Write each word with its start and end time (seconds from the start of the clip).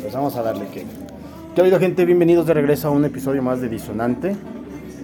Pues 0.00 0.12
vamos 0.12 0.36
a 0.36 0.42
darle 0.42 0.66
que. 0.66 0.84
¿Qué 1.54 1.60
ha 1.60 1.62
habido, 1.62 1.78
gente? 1.80 2.04
Bienvenidos 2.04 2.46
de 2.46 2.54
regreso 2.54 2.88
a 2.88 2.90
un 2.90 3.04
episodio 3.04 3.42
más 3.42 3.60
de 3.60 3.68
Disonante. 3.68 4.36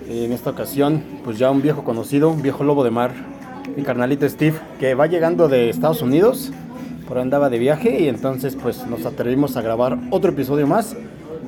En 0.09 0.33
esta 0.33 0.51
ocasión, 0.51 1.03
pues 1.25 1.39
ya 1.39 1.51
un 1.51 1.63
viejo 1.63 1.85
conocido, 1.85 2.31
un 2.31 2.43
viejo 2.43 2.65
lobo 2.65 2.85
de 2.85 2.91
mar, 2.91 3.13
mi 3.77 3.83
carnalito 3.83 4.29
Steve, 4.29 4.57
que 4.79 4.95
va 4.95 5.07
llegando 5.07 5.49
de 5.49 5.71
Estados 5.71 6.03
Unidos, 6.03 6.53
por 7.09 7.19
andaba 7.19 7.49
de 7.51 7.59
viaje 7.59 8.03
y 8.03 8.09
entonces 8.09 8.57
pues 8.61 8.87
nos 8.87 9.07
atrevimos 9.07 9.57
a 9.57 9.63
grabar 9.63 9.99
otro 10.11 10.33
episodio 10.33 10.67
más. 10.67 10.95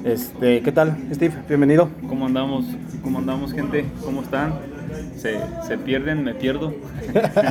Este, 0.05 0.63
¿qué 0.63 0.73
tal, 0.73 0.97
Steve? 1.13 1.35
Bienvenido. 1.47 1.91
¿Cómo 2.09 2.27
andamos? 2.27 2.65
¿Cómo 3.03 3.19
andamos, 3.19 3.53
gente? 3.53 3.85
¿Cómo 4.05 4.23
están? 4.23 4.55
¿Se, 5.17 5.39
se 5.67 5.77
pierden? 5.79 6.25
¿Me 6.25 6.35
pierdo? 6.35 6.73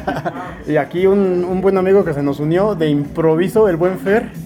y 0.68 0.78
aquí 0.78 1.06
un, 1.06 1.46
un 1.46 1.62
buen 1.62 1.78
amigo 1.78 2.04
que 2.04 2.14
se 2.14 2.24
nos 2.24 2.40
unió 2.40 2.74
de 2.76 2.90
improviso, 2.90 3.70
el 3.70 3.76
buen 3.76 4.00
Fer. 4.00 4.45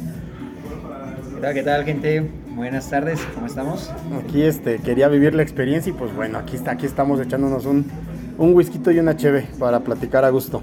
¿Qué 1.40 1.44
tal, 1.44 1.54
qué 1.54 1.64
tal, 1.64 1.86
gente? 1.86 2.30
Buenas 2.50 2.89
tardes, 2.89 3.21
¿cómo 3.34 3.47
estamos? 3.47 3.89
Aquí 4.21 4.42
este, 4.42 4.80
quería 4.80 5.07
vivir 5.07 5.34
la 5.34 5.42
experiencia 5.42 5.89
y 5.89 5.93
pues 5.93 6.14
bueno, 6.14 6.38
aquí, 6.38 6.57
está, 6.57 6.71
aquí 6.71 6.86
estamos 6.86 7.21
echándonos 7.21 7.66
un, 7.66 7.89
un 8.38 8.54
whisky 8.54 8.78
y 8.92 9.00
una 9.00 9.16
cheve 9.16 9.47
para 9.57 9.80
platicar 9.80 10.25
a 10.25 10.32
gusto. 10.32 10.61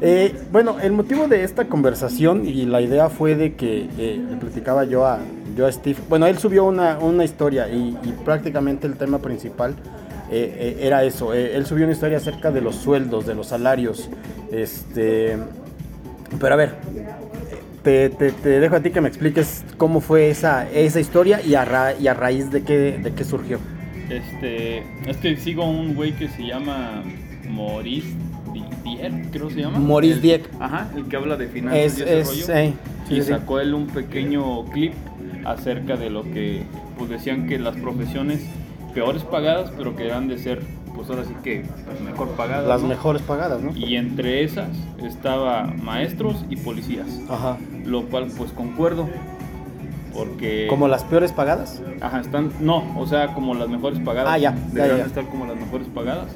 Eh, 0.00 0.34
bueno, 0.50 0.76
el 0.80 0.92
motivo 0.92 1.28
de 1.28 1.44
esta 1.44 1.66
conversación 1.66 2.46
y 2.46 2.64
la 2.64 2.80
idea 2.80 3.10
fue 3.10 3.34
de 3.34 3.56
que 3.56 3.90
eh, 3.98 4.24
le 4.30 4.36
platicaba 4.36 4.84
yo 4.84 5.04
a, 5.04 5.18
yo 5.54 5.66
a 5.66 5.72
Steve. 5.72 5.98
Bueno, 6.08 6.26
él 6.26 6.38
subió 6.38 6.64
una, 6.64 6.98
una 6.98 7.22
historia 7.22 7.68
y, 7.68 7.92
prácticamente 8.24 8.86
el 8.86 8.96
tema 8.96 9.18
principal 9.18 9.74
eh, 10.30 10.78
era 10.80 11.04
eso. 11.04 11.34
Él 11.34 11.66
subió 11.66 11.84
una 11.84 11.92
historia 11.92 12.16
acerca 12.16 12.50
de 12.50 12.62
los 12.62 12.76
sueldos, 12.76 13.26
de 13.26 13.34
los 13.34 13.48
salarios. 13.48 14.08
Este, 14.50 15.36
pero 16.40 16.54
a 16.54 16.56
ver, 16.56 16.74
te, 17.86 18.10
te, 18.10 18.32
te, 18.32 18.58
dejo 18.58 18.74
a 18.74 18.80
ti 18.80 18.90
que 18.90 19.00
me 19.00 19.06
expliques 19.06 19.64
cómo 19.76 20.00
fue 20.00 20.28
esa, 20.28 20.68
esa 20.72 20.98
historia 20.98 21.40
y 21.40 21.54
a, 21.54 21.64
ra, 21.64 21.94
y 21.96 22.08
a 22.08 22.14
raíz 22.14 22.50
de 22.50 22.64
qué, 22.64 22.98
de 23.00 23.12
qué 23.12 23.22
surgió. 23.22 23.60
Este, 24.10 24.78
es 25.06 25.16
que 25.18 25.36
sigo 25.36 25.62
a 25.62 25.68
un 25.68 25.94
güey 25.94 26.10
que 26.16 26.26
se 26.26 26.44
llama 26.44 27.04
Maurice 27.48 28.08
Dieck, 28.82 29.30
creo 29.30 29.46
que 29.46 29.54
se 29.54 29.60
llama. 29.60 29.78
Maurice 29.78 30.20
Dieck. 30.20 30.50
Ajá, 30.58 30.90
el 30.96 31.04
que 31.06 31.14
habla 31.14 31.36
de 31.36 31.46
finanzas 31.46 31.78
es, 31.78 31.98
y 31.98 32.02
ese 32.02 32.18
es, 32.18 32.26
rollo. 32.26 32.54
eh, 32.54 32.74
y 33.08 33.14
sí, 33.14 33.22
sacó 33.22 33.60
él 33.60 33.72
un 33.72 33.86
pequeño 33.86 34.64
clip 34.72 34.92
acerca 35.44 35.94
de 35.96 36.10
lo 36.10 36.24
que 36.24 36.62
pues 36.98 37.08
decían 37.08 37.46
que 37.46 37.56
las 37.60 37.76
profesiones 37.76 38.40
peores 38.94 39.22
pagadas, 39.22 39.70
pero 39.78 39.94
que 39.94 40.06
eran 40.06 40.26
de 40.26 40.38
ser, 40.38 40.60
pues 40.96 41.10
ahora 41.10 41.24
sí 41.24 41.34
que 41.44 41.64
mejor 42.04 42.30
pagadas. 42.30 42.66
Las 42.66 42.82
¿no? 42.82 42.88
mejores 42.88 43.22
pagadas, 43.22 43.62
¿no? 43.62 43.76
Y 43.76 43.96
entre 43.96 44.42
esas 44.42 44.70
estaba 45.04 45.64
maestros 45.64 46.44
y 46.48 46.56
policías. 46.56 47.06
Ajá. 47.28 47.58
Lo 47.84 48.06
cual 48.06 48.28
pues 48.36 48.50
concuerdo. 48.52 49.08
Porque... 50.14 50.66
¿Como 50.70 50.88
las 50.88 51.04
peores 51.04 51.32
pagadas? 51.32 51.82
Ajá, 52.00 52.20
están... 52.20 52.50
No, 52.60 52.98
o 52.98 53.06
sea, 53.06 53.34
como 53.34 53.52
las 53.52 53.68
mejores 53.68 54.00
pagadas. 54.00 54.32
Ah, 54.32 54.38
ya, 54.38 54.56
ya, 54.72 54.86
ya. 54.86 55.04
estar 55.04 55.26
como 55.26 55.44
las 55.44 55.56
mejores 55.56 55.86
pagadas. 55.88 56.28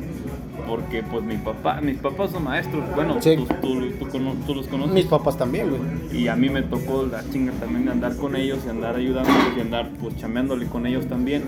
Porque 0.66 1.03
pues 1.03 1.22
mi 1.25 1.36
papá, 1.36 1.80
mis 1.80 1.97
papás 1.98 2.30
son 2.30 2.44
maestros. 2.44 2.84
Bueno, 2.94 3.20
Sí. 3.20 3.36
tú, 3.36 3.47
tú- 3.61 3.91
tú 3.98 4.08
cono- 4.08 4.34
tú 4.47 4.55
los 4.55 4.66
conoces. 4.69 4.94
Mis 4.94 5.06
papás 5.06 5.36
también, 5.39 5.69
güey. 5.70 5.80
Y 6.22 6.28
a 6.28 6.36
mí 6.36 6.48
me 6.48 6.62
tocó 6.62 7.06
la 7.11 7.22
chinga 7.30 7.53
también 7.55 7.86
de 7.86 7.92
andar 7.92 8.16
con 8.16 8.36
ellos 8.36 8.58
y 8.66 8.70
andar 8.70 8.97
ayudándoles 8.97 9.56
y 9.56 9.61
andar 9.61 9.91
pues 10.00 10.16
chameándole 10.16 10.66
con 10.66 10.86
ellos 10.86 11.06
también. 11.06 11.44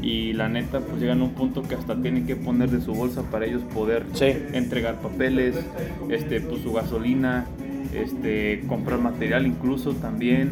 Y 0.00 0.32
la 0.32 0.48
neta 0.48 0.80
pues 0.80 1.00
llegan 1.00 1.20
a 1.20 1.24
un 1.24 1.30
punto 1.32 1.62
que 1.62 1.74
hasta 1.74 1.94
tienen 2.00 2.26
que 2.26 2.36
poner 2.36 2.70
de 2.70 2.80
su 2.80 2.94
bolsa 2.94 3.22
para 3.30 3.46
ellos 3.46 3.62
poder 3.74 4.04
Sí. 4.14 4.26
entregar 4.52 4.96
papeles, 5.00 5.56
este 6.10 6.40
pues 6.40 6.62
su 6.62 6.72
gasolina, 6.72 7.46
este 7.94 8.64
comprar 8.68 8.98
material 8.98 9.46
incluso 9.46 9.92
también. 9.94 10.50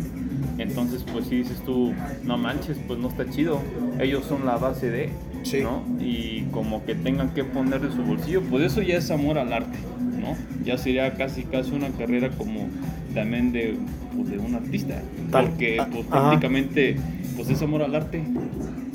Entonces 0.59 1.05
pues 1.11 1.27
si 1.27 1.37
dices 1.37 1.61
tú, 1.65 1.93
no 2.25 2.37
manches, 2.39 2.79
pues 2.87 2.99
no 2.99 3.09
está 3.09 3.29
chido. 3.29 3.61
Ellos 3.99 4.25
son 4.25 4.45
la 4.47 4.57
base 4.57 4.91
de, 4.91 5.11
Sí. 5.43 5.61
¿no? 5.63 5.83
Y 6.01 6.43
como 6.53 6.85
que 6.85 6.95
tengan 6.95 7.31
que 7.31 7.45
poner 7.45 7.81
de 7.81 7.91
su 7.95 8.03
bolsillo, 8.03 8.43
pues 8.43 8.65
eso 8.65 8.83
ya 8.83 8.97
es 8.99 9.11
amor 9.11 9.39
al 9.39 9.53
arte, 9.53 9.79
¿no? 10.21 10.37
Ya 10.65 10.77
sería 10.79 11.15
casi 11.15 11.45
casi 11.45 11.73
una 11.73 11.89
carrera 11.89 12.29
como 12.31 12.69
también 13.15 13.53
de, 13.53 13.77
pues, 14.15 14.31
de 14.31 14.39
un 14.39 14.55
artista, 14.55 15.01
Tal- 15.31 15.47
porque 15.49 15.79
ah, 15.81 15.89
pues 15.91 16.07
prácticamente 16.07 16.97
pues 17.37 17.49
es 17.51 17.63
amor 17.63 17.83
al 17.83 17.95
arte. 17.95 18.23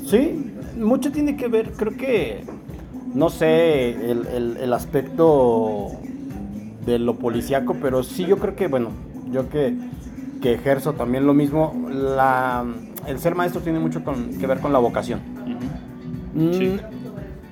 Sí, 0.06 0.52
mucho 0.80 1.10
tiene 1.10 1.36
que 1.36 1.48
ver, 1.48 1.72
creo 1.72 1.96
que, 1.96 2.44
no 3.12 3.28
sé, 3.28 3.90
el, 3.90 4.26
el- 4.28 4.56
el 4.58 4.72
aspecto 4.72 5.90
de 6.86 6.98
lo 7.00 7.16
policíaco, 7.16 7.76
pero 7.82 8.02
sí 8.04 8.24
yo 8.26 8.38
creo 8.38 8.54
que, 8.54 8.68
bueno, 8.68 8.90
yo 9.32 9.48
que, 9.48 9.74
que 10.40 10.54
ejerzo 10.54 10.92
también 10.92 11.26
lo 11.26 11.34
mismo, 11.34 11.88
la, 11.90 12.64
el 13.08 13.18
ser 13.18 13.34
maestro 13.34 13.60
tiene 13.62 13.80
mucho 13.80 14.04
con- 14.04 14.38
que 14.38 14.46
ver 14.46 14.60
con 14.60 14.72
la 14.72 14.78
vocación. 14.78 15.18
Sí. 16.36 16.68
Mm, 16.68 16.80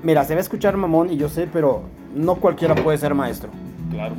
Mira, 0.04 0.22
se 0.24 0.34
va 0.34 0.38
a 0.38 0.42
escuchar 0.42 0.76
mamón 0.76 1.10
y 1.10 1.16
yo 1.16 1.30
sé, 1.30 1.48
pero 1.50 1.84
no 2.14 2.36
cualquiera 2.36 2.74
puede 2.74 2.98
ser 2.98 3.14
maestro. 3.14 3.50
Claro. 3.90 4.16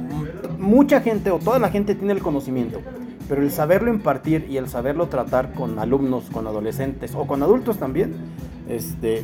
mucha 0.57 1.01
gente 1.01 1.31
o 1.31 1.39
toda 1.39 1.59
la 1.59 1.69
gente 1.69 1.95
tiene 1.95 2.13
el 2.13 2.21
conocimiento, 2.21 2.79
pero 3.27 3.41
el 3.41 3.51
saberlo 3.51 3.91
impartir 3.91 4.47
y 4.49 4.55
el 4.57 4.69
saberlo 4.69 5.07
tratar 5.07 5.51
con 5.53 5.79
alumnos, 5.79 6.29
con 6.31 6.47
adolescentes 6.47 7.13
o 7.13 7.27
con 7.27 7.43
adultos 7.43 7.77
también, 7.77 8.13
este, 8.69 9.21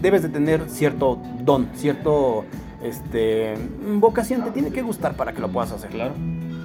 debes 0.00 0.22
de 0.22 0.30
tener 0.30 0.68
cierto 0.70 1.18
don, 1.44 1.68
cierto 1.74 2.44
este, 2.82 3.54
vocación, 3.98 4.44
te 4.44 4.50
tiene 4.50 4.70
que 4.70 4.82
gustar 4.82 5.14
para 5.14 5.32
que 5.32 5.40
lo 5.40 5.48
puedas 5.48 5.72
hacer. 5.72 5.90
Claro, 5.90 6.14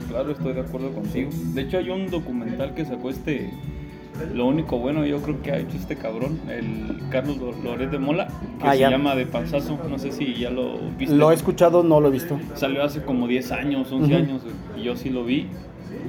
claro, 0.07 0.31
estoy 0.31 0.53
de 0.53 0.61
acuerdo 0.61 0.91
contigo. 0.93 1.29
De 1.53 1.61
hecho, 1.61 1.77
hay 1.79 1.89
un 1.89 2.09
documental 2.09 2.73
que 2.73 2.85
sacó 2.85 3.09
este. 3.09 3.51
Lo 4.33 4.45
único 4.45 4.77
bueno, 4.79 5.05
yo 5.05 5.21
creo 5.21 5.41
que 5.41 5.51
ha 5.51 5.57
hecho 5.57 5.77
este 5.77 5.95
cabrón, 5.97 6.39
el 6.49 6.97
Carlos 7.09 7.37
Lo- 7.37 7.51
Loret 7.63 7.89
de 7.91 7.99
Mola, 7.99 8.27
que 8.59 8.67
Ah, 8.67 8.73
se 8.73 8.79
ya. 8.79 8.89
llama 8.89 9.15
De 9.15 9.25
Panzazo. 9.25 9.79
No 9.89 9.97
sé 9.99 10.11
si 10.11 10.33
ya 10.35 10.49
lo 10.49 10.77
viste. 10.97 11.15
Lo 11.15 11.31
he 11.31 11.33
escuchado, 11.35 11.83
no 11.83 11.99
lo 11.99 12.07
he 12.09 12.11
visto. 12.11 12.39
Salió 12.55 12.83
hace 12.83 13.01
como 13.03 13.27
10 13.27 13.51
años, 13.51 13.91
11 13.91 14.05
Ujú. 14.13 14.15
años, 14.23 14.41
y 14.77 14.83
yo 14.83 14.95
sí 14.95 15.09
lo 15.09 15.23
vi. 15.25 15.47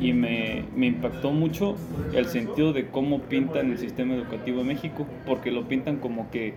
Y 0.01 0.13
me, 0.13 0.65
me 0.77 0.87
impactó 0.87 1.31
mucho 1.33 1.77
el 2.15 2.27
sentido 2.27 2.73
de 2.73 2.87
cómo 2.89 3.21
pintan 3.21 3.71
el 3.73 3.79
sistema 3.79 4.15
educativo 4.15 4.61
en 4.61 4.69
México, 4.69 5.07
porque 5.27 5.51
lo 5.51 5.69
pintan 5.69 5.97
como 5.97 6.31
que 6.31 6.55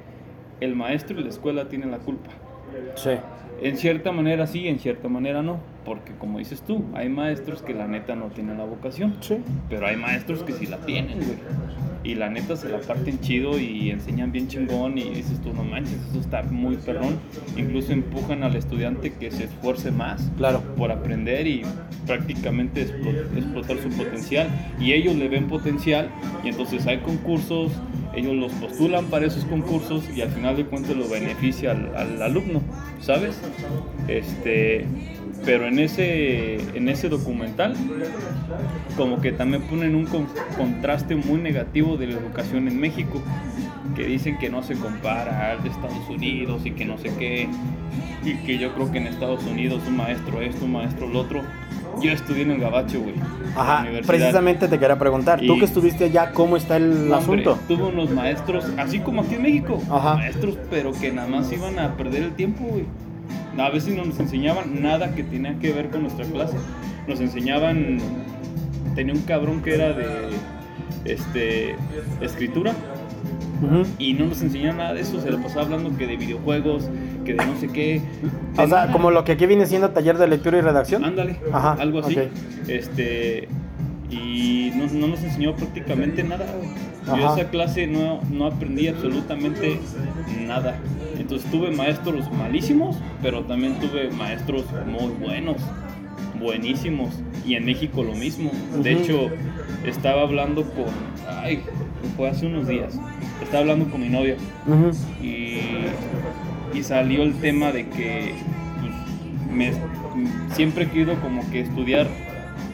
el 0.61 0.75
maestro 0.75 1.19
y 1.19 1.23
la 1.23 1.29
escuela 1.29 1.67
tienen 1.67 1.91
la 1.91 1.97
culpa. 1.97 2.29
Sí. 2.95 3.11
En 3.61 3.77
cierta 3.77 4.11
manera 4.11 4.47
sí, 4.47 4.67
en 4.67 4.79
cierta 4.79 5.07
manera 5.07 5.41
no, 5.41 5.59
porque 5.85 6.11
como 6.19 6.39
dices 6.39 6.61
tú, 6.61 6.83
hay 6.93 7.07
maestros 7.07 7.61
que 7.61 7.73
la 7.73 7.87
neta 7.87 8.13
no 8.15 8.25
tienen 8.27 8.57
la 8.57 8.65
vocación, 8.65 9.15
Sí. 9.21 9.37
pero 9.69 9.87
hay 9.87 9.95
maestros 9.95 10.43
que 10.43 10.51
sí 10.53 10.65
la 10.65 10.77
tienen, 10.79 11.17
güey. 11.19 11.37
Y 12.03 12.13
la 12.15 12.29
neta 12.29 12.55
se 12.55 12.69
la 12.69 12.79
parten 12.81 13.19
chido 13.21 13.57
y 13.57 13.89
enseñan 13.89 14.31
bien 14.31 14.47
chingón 14.47 14.97
y 14.97 15.05
dices 15.09 15.41
tú, 15.41 15.53
no 15.53 15.63
manches, 15.63 15.95
eso 16.09 16.19
está 16.19 16.43
muy 16.43 16.75
perrón. 16.75 17.17
Incluso 17.57 17.93
empujan 17.93 18.43
al 18.43 18.55
estudiante 18.55 19.11
que 19.13 19.31
se 19.31 19.45
esfuerce 19.45 19.89
más 19.89 20.29
Claro. 20.37 20.61
por 20.77 20.91
aprender 20.91 21.47
y 21.47 21.63
prácticamente 22.05 22.85
explo- 22.85 23.37
explotar 23.37 23.77
su 23.79 23.89
potencial. 23.89 24.47
Y 24.79 24.93
ellos 24.93 25.15
le 25.15 25.27
ven 25.29 25.47
potencial 25.47 26.09
y 26.43 26.49
entonces 26.49 26.85
hay 26.85 26.99
concursos, 26.99 27.71
ellos 28.15 28.35
los 28.35 28.51
postulan 28.53 29.05
para 29.05 29.25
esos 29.25 29.45
concursos 29.45 30.03
y 30.15 30.21
al 30.21 30.29
final 30.29 30.55
de 30.55 30.65
cuentas 30.65 30.95
lo 30.95 31.07
beneficia 31.07 31.71
al, 31.71 31.95
al 31.95 32.21
alumno, 32.21 32.61
¿sabes? 33.01 33.39
Este, 34.07 34.85
pero 35.43 35.67
en 35.67 35.79
ese, 35.79 36.55
en 36.75 36.89
ese 36.89 37.09
documental 37.09 37.75
como 38.97 39.19
que 39.21 39.31
también 39.31 39.63
ponen 39.63 39.95
un 39.95 40.05
con- 40.05 40.27
contraste 40.57 41.15
muy 41.15 41.39
negativo 41.39 41.97
de 41.97 42.07
la 42.07 42.13
educación 42.13 42.67
en 42.67 42.79
México, 42.79 43.21
que 43.95 44.05
dicen 44.05 44.37
que 44.37 44.49
no 44.49 44.63
se 44.63 44.75
compara 44.75 45.51
al 45.51 45.63
de 45.63 45.69
Estados 45.69 46.09
Unidos 46.09 46.65
y 46.65 46.71
que 46.71 46.85
no 46.85 46.97
sé 46.97 47.11
qué, 47.19 47.47
y 48.23 48.35
que 48.45 48.57
yo 48.57 48.73
creo 48.73 48.91
que 48.91 48.97
en 48.97 49.07
Estados 49.07 49.43
Unidos 49.45 49.83
un 49.87 49.97
maestro 49.97 50.41
esto, 50.41 50.65
un 50.65 50.71
maestro 50.73 51.07
lo 51.07 51.19
otro. 51.19 51.41
Yo 52.01 52.11
estudié 52.11 52.43
en 52.43 52.51
el 52.51 52.59
Gabacho, 52.59 53.01
güey. 53.01 53.15
Ajá, 53.55 53.85
precisamente 54.05 54.67
te 54.67 54.77
quería 54.77 54.99
preguntar, 54.99 55.39
tú 55.39 55.57
que 55.57 55.65
estuviste 55.65 56.05
allá, 56.05 56.31
¿cómo 56.31 56.57
está 56.57 56.75
el 56.77 57.11
hombre, 57.11 57.15
asunto? 57.15 57.59
Tuve 57.67 57.83
unos 57.83 58.11
maestros, 58.11 58.65
así 58.77 58.99
como 58.99 59.21
aquí 59.21 59.35
en 59.35 59.43
México, 59.43 59.81
Ajá. 59.89 60.15
maestros, 60.15 60.57
pero 60.69 60.91
que 60.91 61.11
nada 61.11 61.27
más 61.27 61.51
iban 61.51 61.79
a 61.79 61.95
perder 61.95 62.23
el 62.23 62.31
tiempo, 62.33 62.65
güey. 62.65 62.83
A 63.57 63.69
veces 63.69 63.95
no 63.95 64.03
nos 64.03 64.19
enseñaban 64.19 64.81
nada 64.81 65.15
que 65.15 65.23
tenía 65.23 65.57
que 65.59 65.71
ver 65.71 65.89
con 65.89 66.01
nuestra 66.01 66.25
clase. 66.25 66.57
Nos 67.07 67.21
enseñaban, 67.21 67.99
tenía 68.93 69.13
un 69.13 69.21
cabrón 69.21 69.61
que 69.61 69.75
era 69.75 69.93
de 69.93 70.05
este 71.05 71.75
escritura 72.19 72.73
Ujú. 73.61 73.83
y 73.97 74.13
no 74.13 74.25
nos 74.25 74.41
enseñaba 74.41 74.77
nada 74.77 74.93
de 74.93 75.01
eso, 75.01 75.21
se 75.21 75.31
lo 75.31 75.39
pasaba 75.41 75.61
hablando 75.63 75.95
que 75.97 76.07
de 76.07 76.17
videojuegos, 76.17 76.89
que 77.25 77.33
de 77.33 77.45
no 77.45 77.59
sé 77.59 77.67
qué. 77.67 78.01
O 78.53 78.55
sea, 78.55 78.67
nada. 78.67 78.91
como 78.93 79.11
lo 79.11 79.25
que 79.25 79.33
aquí 79.33 79.45
viene 79.45 79.65
siendo 79.65 79.89
taller 79.89 80.17
de 80.17 80.27
lectura 80.27 80.57
y 80.57 80.61
redacción. 80.61 81.03
Ándale, 81.03 81.37
Ajá, 81.51 81.73
algo 81.73 81.99
así. 81.99 82.17
Este, 82.67 83.49
y 84.09 84.71
no, 84.75 84.85
no 84.87 85.07
nos 85.07 85.23
enseñó 85.23 85.55
prácticamente 85.55 86.23
nada. 86.23 86.45
Yo 87.05 87.33
esa 87.33 87.49
clase 87.49 87.85
no, 87.85 88.21
no 88.31 88.47
aprendí 88.47 88.87
absolutamente 88.87 89.79
nada. 90.47 90.77
Entonces 91.19 91.49
tuve 91.51 91.71
maestros 91.71 92.31
malísimos, 92.31 92.97
pero 93.21 93.43
también 93.43 93.79
tuve 93.79 94.09
maestros 94.11 94.65
muy 94.87 95.11
buenos, 95.19 95.57
buenísimos. 96.39 97.09
Y 97.45 97.55
en 97.55 97.65
México 97.65 98.03
lo 98.03 98.13
mismo. 98.13 98.51
De 98.81 98.93
hecho, 98.93 99.29
estaba 99.85 100.21
hablando 100.21 100.63
con. 100.63 100.85
Ay, 101.29 101.61
fue 102.17 102.29
hace 102.29 102.47
unos 102.47 102.67
días. 102.67 102.99
Estaba 103.41 103.59
hablando 103.61 103.85
con 103.91 104.01
mi 104.01 104.09
novia 104.09 104.35
Ujú. 104.65 104.91
y, 105.23 105.59
y 106.75 106.83
salió 106.83 107.23
el 107.23 107.35
tema 107.35 107.71
de 107.71 107.87
que 107.87 108.33
pues, 108.79 109.51
me, 109.51 109.71
siempre 110.53 110.83
he 110.83 110.87
querido 110.89 111.15
como 111.21 111.49
que 111.49 111.61
estudiar 111.61 112.07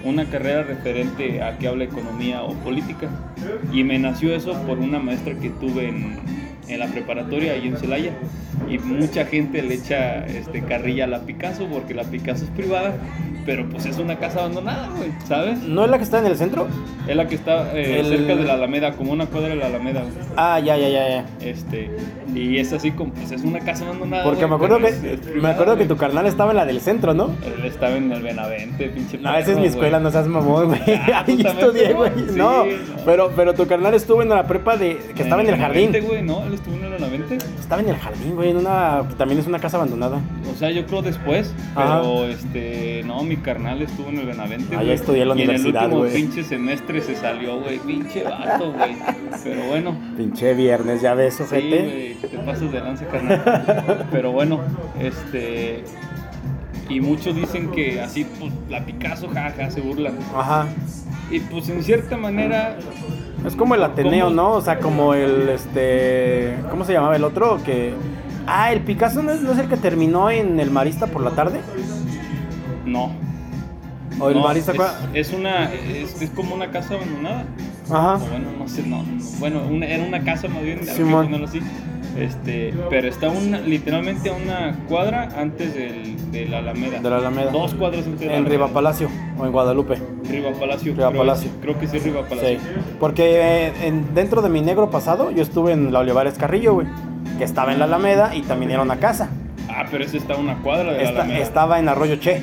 una 0.03 0.25
carrera 0.25 0.63
referente 0.63 1.43
a 1.43 1.57
que 1.57 1.67
habla 1.67 1.83
economía 1.83 2.41
o 2.41 2.53
política. 2.55 3.09
Y 3.71 3.83
me 3.83 3.99
nació 3.99 4.35
eso 4.35 4.53
por 4.63 4.79
una 4.79 4.99
maestra 4.99 5.35
que 5.35 5.49
tuve 5.49 5.89
en, 5.89 6.17
en 6.67 6.79
la 6.79 6.87
preparatoria 6.87 7.53
ahí 7.53 7.67
en 7.67 7.77
Celaya 7.77 8.13
y 8.69 8.77
mucha 8.79 9.25
gente 9.25 9.61
le 9.61 9.75
echa 9.75 10.25
este 10.25 10.61
carrilla 10.63 11.05
a 11.05 11.07
la 11.07 11.19
Picasso 11.21 11.65
porque 11.71 11.93
la 11.93 12.03
Picasso 12.03 12.45
es 12.45 12.49
privada 12.51 12.93
pero 13.43 13.67
pues 13.69 13.87
es 13.87 13.97
una 13.97 14.17
casa 14.19 14.39
abandonada 14.41 14.87
güey 14.95 15.09
¿sabes? 15.27 15.59
¿No 15.63 15.83
es 15.83 15.89
la 15.89 15.97
que 15.97 16.03
está 16.03 16.19
en 16.19 16.27
el 16.27 16.35
centro? 16.37 16.67
es 17.07 17.15
la 17.15 17.27
que 17.27 17.33
está 17.35 17.75
eh, 17.75 17.99
El- 17.99 18.05
cerca 18.05 18.35
de 18.35 18.43
la 18.43 18.53
Alameda 18.53 18.93
como 18.93 19.11
una 19.11 19.25
cuadra 19.25 19.49
de 19.49 19.55
la 19.55 19.65
Alameda 19.65 20.01
güey. 20.01 20.13
Ah, 20.37 20.59
ya, 20.59 20.77
ya, 20.77 20.87
ya, 20.89 21.09
ya. 21.09 21.25
Este, 21.41 21.89
y 22.35 22.57
es 22.59 22.71
así 22.71 22.91
como, 22.91 23.11
pues 23.13 23.31
es 23.31 23.41
una 23.41 23.59
casa 23.59 23.85
abandonada. 23.85 24.23
Porque 24.23 24.45
güey, 24.45 24.49
me 24.49 24.55
acuerdo 24.55 24.77
que 24.79 24.87
es- 24.89 25.03
es 25.03 25.35
me 25.41 25.49
acuerdo 25.49 25.75
que 25.77 25.85
tu 25.85 25.97
carnal 25.97 26.27
estaba 26.27 26.51
en 26.51 26.57
la 26.57 26.65
del 26.65 26.79
centro, 26.79 27.15
¿no? 27.15 27.31
Él 27.43 27.65
estaba 27.65 27.95
en 27.97 28.11
el 28.11 28.21
Benavente, 28.21 28.89
pinche. 28.89 29.17
No, 29.17 29.35
esa 29.35 29.51
es 29.53 29.57
mi 29.57 29.65
escuela, 29.65 29.99
no 29.99 30.11
seas 30.11 30.27
mamón, 30.27 30.67
güey. 30.67 30.79
Ah, 31.11 31.23
Ahí 31.27 31.41
estudié, 31.41 31.93
güey. 31.93 32.11
Sí, 32.15 32.25
no, 32.37 32.65
no. 32.65 32.71
pero 33.03 33.31
pero 33.35 33.53
tu 33.55 33.65
carnal 33.65 33.95
estuvo 33.95 34.21
en 34.21 34.29
la 34.29 34.45
prepa 34.45 34.77
de 34.77 34.97
que 35.15 35.23
estaba 35.23 35.41
en 35.41 35.49
el 35.49 35.57
jardín. 35.57 35.91
Güey, 36.07 36.21
no, 36.21 36.45
él 36.45 36.53
estuvo 36.53 36.75
en 36.75 36.83
el 36.85 36.91
Benavente. 36.91 37.37
Estaba 37.59 37.81
en 37.81 37.89
el 37.89 37.97
jardín, 37.97 38.35
güey, 38.35 38.50
en 38.51 38.57
una 38.57 39.03
también 39.17 39.39
es 39.39 39.47
una 39.47 39.59
casa 39.59 39.77
abandonada. 39.77 40.19
O 40.51 40.55
sea, 40.57 40.69
yo 40.71 40.85
creo 40.85 41.01
después, 41.01 41.53
Ajá. 41.75 42.01
pero 42.01 42.25
este, 42.25 43.03
no, 43.05 43.23
mi 43.23 43.37
carnal 43.37 43.81
estuvo 43.81 44.09
en 44.09 44.19
el 44.19 44.25
Benavente. 44.27 44.75
Güey. 44.75 44.91
estudié 44.91 45.23
en 45.23 45.29
la 45.29 45.35
y 45.35 45.41
universidad, 45.43 45.85
en 45.85 45.91
el 45.91 45.97
último 45.97 45.99
güey. 46.01 46.13
pinche 46.13 46.43
semestre 46.43 47.01
se 47.01 47.15
salió, 47.15 47.59
güey, 47.59 47.79
pinche 47.79 48.23
vato, 48.23 48.71
güey. 48.73 48.95
Pero 49.43 49.63
bueno. 49.67 49.95
Pinche 50.17 50.53
viernes, 50.53 51.01
ya 51.01 51.13
ves, 51.13 51.35
Sí, 51.35 51.43
ojete. 51.43 52.15
güey, 52.19 52.29
te 52.29 52.37
pasas 52.39 52.71
de 52.71 52.79
lanza, 52.79 53.05
carnal. 53.07 54.07
Pero 54.11 54.31
bueno, 54.31 54.59
este. 54.99 55.83
Y 56.89 56.99
muchos 56.99 57.35
dicen 57.35 57.71
que 57.71 58.01
así, 58.01 58.25
pues, 58.39 58.51
la 58.69 58.85
Picasso, 58.85 59.29
jaja, 59.29 59.71
se 59.71 59.79
burlan. 59.81 60.13
Ajá. 60.35 60.67
Y 61.29 61.39
pues, 61.39 61.69
en 61.69 61.81
cierta 61.83 62.17
manera, 62.17 62.75
Es 63.45 63.55
como 63.55 63.75
el 63.75 63.83
Ateneo. 63.83 64.29
¿no? 64.29 64.51
O 64.53 64.61
sea, 64.61 64.79
como 64.79 65.13
el 65.13 65.47
este 65.47 66.57
¿cómo 66.69 66.83
se 66.83 66.91
llamaba 66.93 67.15
el 67.15 67.23
otro? 67.23 67.59
Que 67.63 67.93
Ah, 68.47 68.71
el 68.71 68.81
Picasso 68.81 69.21
no 69.23 69.31
es, 69.31 69.41
no 69.41 69.51
es 69.53 69.57
el 69.59 69.67
que 69.67 69.77
terminó 69.77 70.29
en 70.29 70.59
el 70.59 70.71
Marista 70.71 71.07
por 71.07 71.21
la 71.23 71.31
tarde. 71.31 71.59
no. 72.85 73.11
O 74.19 74.29
el 74.29 74.35
No, 74.37 74.43
Marista 74.43 74.73
es, 74.73 75.27
es 75.29 75.33
una. 75.33 75.71
Es, 75.73 76.21
es 76.21 76.29
como 76.31 76.53
una 76.53 76.69
casa 76.69 76.95
abandonada. 76.95 77.45
Ajá. 77.89 78.15
O 78.15 78.19
bueno, 78.27 78.47
no 78.59 78.67
sé, 78.67 78.83
no. 78.85 79.03
no. 79.03 79.23
Bueno, 79.39 79.61
una- 79.69 79.85
era 79.87 80.03
una 80.05 80.21
casa 80.23 80.47
más 80.47 80.61
bien, 80.63 80.79
ponerlo 80.79 81.45
así. 81.47 81.59
Este, 82.19 82.73
pero 82.89 83.07
está 83.07 83.29
una, 83.29 83.61
literalmente 83.61 84.29
a 84.29 84.33
una 84.33 84.75
cuadra 84.89 85.29
antes 85.37 85.73
del, 85.73 86.29
de 86.31 86.45
la 86.45 86.57
Alameda. 86.57 86.99
De 86.99 87.09
la 87.09 87.17
Alameda. 87.17 87.51
Dos 87.51 87.73
cuadras 87.73 88.05
antes 88.05 88.19
de 88.19 88.25
la 88.27 88.35
En. 88.35 88.45
Riva 88.45 88.67
Palacio 88.67 89.09
o 89.39 89.45
en 89.45 89.51
Guadalupe. 89.53 89.97
Riva 90.29 90.51
Palacio. 90.59 90.93
Riva 90.93 91.07
creo, 91.09 91.21
Palacio. 91.21 91.49
Creo 91.61 91.79
que 91.79 91.87
sí 91.87 91.99
Riva 91.99 92.21
Palacio. 92.27 92.59
Sí. 92.59 92.65
Porque 92.99 93.67
eh, 93.67 93.73
en- 93.83 94.13
dentro 94.13 94.41
de 94.41 94.49
mi 94.49 94.59
negro 94.61 94.89
pasado 94.89 95.31
yo 95.31 95.41
estuve 95.41 95.71
en 95.71 95.93
la 95.93 95.99
Olivares 95.99 96.33
Carrillo, 96.37 96.73
güey, 96.73 96.87
que 97.41 97.45
estaba 97.45 97.73
en 97.73 97.79
la 97.79 97.85
Alameda 97.85 98.35
y 98.35 98.43
también 98.43 98.69
era 98.69 98.83
una 98.83 98.97
casa. 98.97 99.27
Ah, 99.67 99.85
pero 99.89 100.03
este 100.03 100.17
está 100.17 100.35
a 100.35 100.37
una 100.37 100.59
cuadra 100.59 100.91
de 100.91 100.97
la 100.97 101.03
Esta- 101.09 101.21
Alameda. 101.23 101.39
estaba 101.39 101.79
en 101.79 101.89
Arroyo 101.89 102.17
Che. 102.17 102.35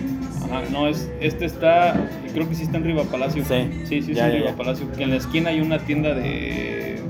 Ajá, 0.44 0.62
no, 0.72 0.88
es, 0.88 1.08
este 1.20 1.44
está, 1.44 1.94
creo 2.34 2.48
que 2.48 2.56
sí 2.56 2.64
está 2.64 2.78
en 2.78 2.82
Riva 2.84 3.04
Palacio. 3.04 3.44
Sí. 3.44 3.70
Sí, 3.84 4.02
sí, 4.02 4.12
Ya, 4.12 4.26
en 4.26 4.32
ya, 4.32 4.38
Riva 4.38 4.50
ya. 4.50 4.56
Palacio. 4.56 4.90
Que 4.90 5.04
en 5.04 5.10
la 5.10 5.16
esquina 5.16 5.50
hay 5.50 5.60
una 5.60 5.78
tienda 5.78 6.14
de, 6.14 7.00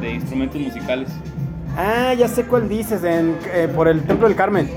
de 0.00 0.10
instrumentos 0.14 0.58
musicales. 0.58 1.10
Ah, 1.76 2.14
ya 2.14 2.28
sé 2.28 2.44
cuál 2.44 2.66
dices, 2.66 3.04
en, 3.04 3.36
eh, 3.52 3.68
por 3.76 3.88
el 3.88 4.00
Templo 4.04 4.26
del 4.26 4.34
Carmen. 4.38 4.70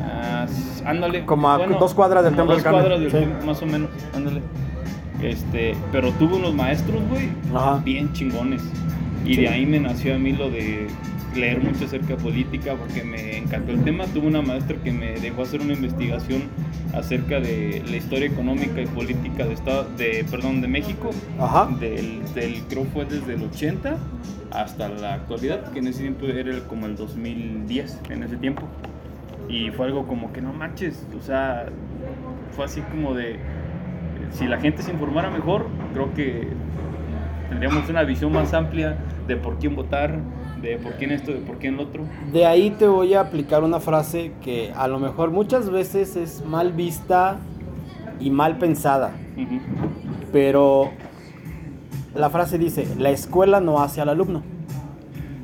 Ah, 0.00 0.46
s- 0.48 0.84
ándale. 0.86 1.24
Como 1.24 1.50
a 1.50 1.58
dos 1.58 1.92
cuadras 1.92 2.22
del 2.22 2.34
como 2.36 2.52
Templo 2.52 2.54
dos 2.54 2.62
del 2.62 2.64
Carmen. 2.64 2.80
cuadras 2.82 3.00
del 3.00 3.10
Sí. 3.10 3.16
templo, 3.16 3.46
más 3.46 3.62
o 3.62 3.66
menos, 3.66 3.90
ándale. 4.14 4.42
Este, 5.20 5.74
pero 5.90 6.12
tuve 6.12 6.36
unos 6.36 6.54
maestros, 6.54 7.00
güey, 7.10 7.30
Ajá. 7.52 7.80
bien 7.84 8.12
chingones. 8.12 8.62
Y 9.24 9.34
Sí. 9.34 9.40
de 9.42 9.48
ahí 9.48 9.66
me 9.66 9.78
nació 9.80 10.14
a 10.14 10.18
mí 10.18 10.32
lo 10.32 10.50
de 10.50 10.88
leer 11.36 11.62
mucho 11.62 11.84
acerca 11.86 12.08
de 12.08 12.16
política 12.16 12.74
porque 12.74 13.04
me 13.04 13.38
encantó 13.38 13.72
el 13.72 13.82
tema. 13.84 14.04
Tuve 14.06 14.26
una 14.26 14.42
maestra 14.42 14.76
que 14.82 14.92
me 14.92 15.12
dejó 15.20 15.42
hacer 15.42 15.60
una 15.60 15.72
investigación 15.72 16.42
acerca 16.94 17.40
de 17.40 17.82
la 17.88 17.96
historia 17.96 18.26
económica 18.26 18.80
y 18.82 18.86
política 18.86 19.46
de 19.46 19.54
estado, 19.54 19.88
de 19.96 20.26
perdón, 20.30 20.60
de 20.60 20.68
México, 20.68 21.10
Ajá. 21.38 21.68
del, 21.80 22.20
del 22.34 22.62
creo 22.68 22.84
fue 22.84 23.06
desde 23.06 23.34
el 23.34 23.42
80 23.44 23.96
hasta 24.50 24.88
la 24.90 25.14
actualidad, 25.14 25.72
que 25.72 25.78
en 25.78 25.86
ese 25.86 26.00
tiempo 26.02 26.26
era 26.26 26.58
como 26.68 26.84
el 26.86 26.96
2010 26.96 28.00
en 28.10 28.22
ese 28.24 28.36
tiempo. 28.36 28.68
Y 29.48 29.70
fue 29.70 29.86
algo 29.86 30.06
como 30.06 30.32
que 30.32 30.42
no 30.42 30.52
manches, 30.52 31.06
o 31.18 31.22
sea, 31.22 31.66
fue 32.54 32.66
así 32.66 32.82
como 32.82 33.14
de 33.14 33.36
si 34.32 34.46
la 34.46 34.58
gente 34.60 34.82
se 34.82 34.90
informara 34.92 35.30
mejor, 35.30 35.66
creo 35.94 36.12
que 36.14 36.48
tendríamos 37.48 37.88
una 37.88 38.02
visión 38.02 38.32
más 38.32 38.52
amplia 38.54 38.96
de 39.26 39.36
por 39.36 39.58
quién 39.58 39.76
votar, 39.76 40.18
de 40.60 40.78
por 40.78 40.92
quién 40.94 41.10
esto, 41.10 41.32
de 41.32 41.40
por 41.40 41.58
quién 41.58 41.76
lo 41.76 41.84
otro. 41.84 42.04
De 42.32 42.46
ahí 42.46 42.70
te 42.70 42.86
voy 42.86 43.14
a 43.14 43.20
aplicar 43.20 43.62
una 43.64 43.80
frase 43.80 44.32
que 44.42 44.72
a 44.76 44.88
lo 44.88 44.98
mejor 44.98 45.30
muchas 45.30 45.70
veces 45.70 46.16
es 46.16 46.44
mal 46.44 46.72
vista 46.72 47.38
y 48.20 48.30
mal 48.30 48.58
pensada, 48.58 49.12
pero 50.32 50.90
la 52.14 52.30
frase 52.30 52.58
dice, 52.58 52.86
la 52.98 53.10
escuela 53.10 53.60
no 53.60 53.80
hace 53.80 54.00
al 54.00 54.08
alumno, 54.08 54.42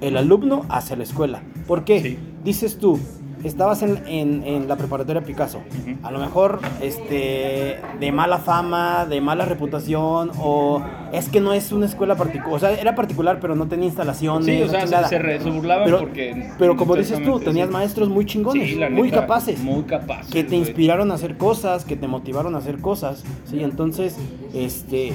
el 0.00 0.16
alumno 0.16 0.64
hace 0.68 0.94
a 0.94 0.96
la 0.96 1.02
escuela. 1.02 1.42
¿Por 1.66 1.84
qué? 1.84 2.00
Sí. 2.00 2.18
Dices 2.44 2.78
tú, 2.78 2.98
estabas 3.44 3.82
en, 3.82 4.02
en- 4.06 4.42
en 4.44 4.68
la 4.68 4.76
preparatoria 4.76 5.22
Picasso, 5.22 5.60
a 6.02 6.10
lo 6.10 6.18
mejor 6.18 6.58
este, 6.80 7.78
de 8.00 8.12
mala 8.12 8.38
fama, 8.38 9.06
de 9.06 9.20
mala 9.20 9.44
reputación, 9.44 10.30
o 10.40 10.82
es 11.12 11.28
que 11.28 11.40
no 11.40 11.52
es 11.52 11.70
una 11.72 11.86
escuela 11.86 12.16
particular, 12.16 12.54
o 12.56 12.58
sea, 12.58 12.72
era 12.72 12.94
particular 12.94 13.38
pero 13.40 13.54
no 13.54 13.66
tenía 13.68 13.86
instalaciones. 13.86 14.44
Sí, 14.46 14.62
o 14.62 14.68
sea, 14.68 14.80
se, 14.80 14.86
chingada. 14.86 15.08
se 15.08 15.18
re- 15.18 15.40
se 15.40 15.50
burlaban 15.50 15.84
Pero- 15.84 15.98
porque... 16.00 16.50
Pero 16.58 16.76
como 16.76 16.96
dices 16.96 17.22
tú, 17.22 17.38
tenías 17.40 17.68
sí. 17.68 17.72
maestros 17.72 18.08
muy 18.08 18.26
chingones, 18.26 18.68
Sí, 18.70 18.74
la 18.76 18.90
muy 18.90 19.08
neta, 19.10 19.20
capaces, 19.22 19.60
Muy 19.62 19.82
capaces. 19.84 20.32
que 20.32 20.42
te 20.42 20.48
güey. 20.56 20.60
inspiraron 20.60 21.10
a 21.10 21.14
hacer 21.14 21.36
cosas, 21.36 21.84
que 21.84 21.96
te 21.96 22.08
motivaron 22.08 22.54
a 22.54 22.58
hacer 22.58 22.78
cosas, 22.80 23.22
¿sí? 23.48 23.62
Entonces, 23.62 24.16
este, 24.54 25.12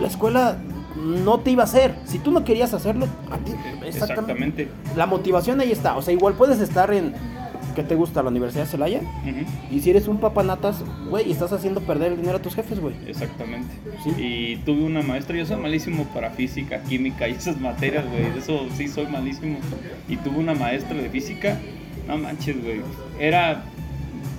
la 0.00 0.06
escuela 0.06 0.56
no 0.96 1.38
te 1.40 1.50
iba 1.52 1.62
a 1.62 1.66
hacer. 1.66 1.94
Si 2.04 2.18
tú 2.18 2.30
no 2.30 2.44
querías 2.44 2.74
hacerlo, 2.74 3.06
a 3.30 3.36
ti- 3.38 3.52
exactamente. 3.86 3.88
Exactamente. 3.88 4.68
La 4.96 5.06
motivación 5.06 5.60
ahí 5.60 5.70
está. 5.72 5.96
O 5.96 6.02
sea, 6.02 6.12
igual 6.12 6.34
puedes 6.34 6.60
estar 6.60 6.92
en, 6.92 7.14
¿qué 7.80 7.88
te 7.88 7.94
gusta? 7.94 8.22
La 8.22 8.28
Universidad 8.28 8.64
de 8.64 8.70
Celaya. 8.70 9.00
Y 9.70 9.80
si 9.80 9.90
eres 9.90 10.06
un 10.08 10.18
papanatas, 10.18 10.84
güey, 11.08 11.30
estás 11.30 11.52
haciendo 11.52 11.80
perder 11.80 12.12
el 12.12 12.18
dinero 12.18 12.36
a 12.36 12.42
tus 12.42 12.54
jefes, 12.54 12.78
güey. 12.78 12.94
Exactamente. 13.06 13.72
Sí. 14.04 14.10
Y 14.18 14.56
tuve 14.64 14.82
una 14.82 15.02
maestra, 15.02 15.36
yo 15.36 15.46
soy 15.46 15.56
malísimo 15.56 16.04
para 16.12 16.30
física, 16.30 16.82
química 16.82 17.28
y 17.28 17.32
esas 17.32 17.58
materias, 17.60 18.04
güey. 18.06 18.30
de 18.32 18.38
Eso 18.38 18.66
sí 18.76 18.88
soy 18.88 19.06
malísimo. 19.06 19.58
Y 20.08 20.16
tuve 20.18 20.38
una 20.38 20.54
maestra 20.54 20.96
de 20.96 21.08
física, 21.08 21.58
no 22.06 22.18
manches, 22.18 22.62
güey. 22.62 22.82
Era, 23.18 23.64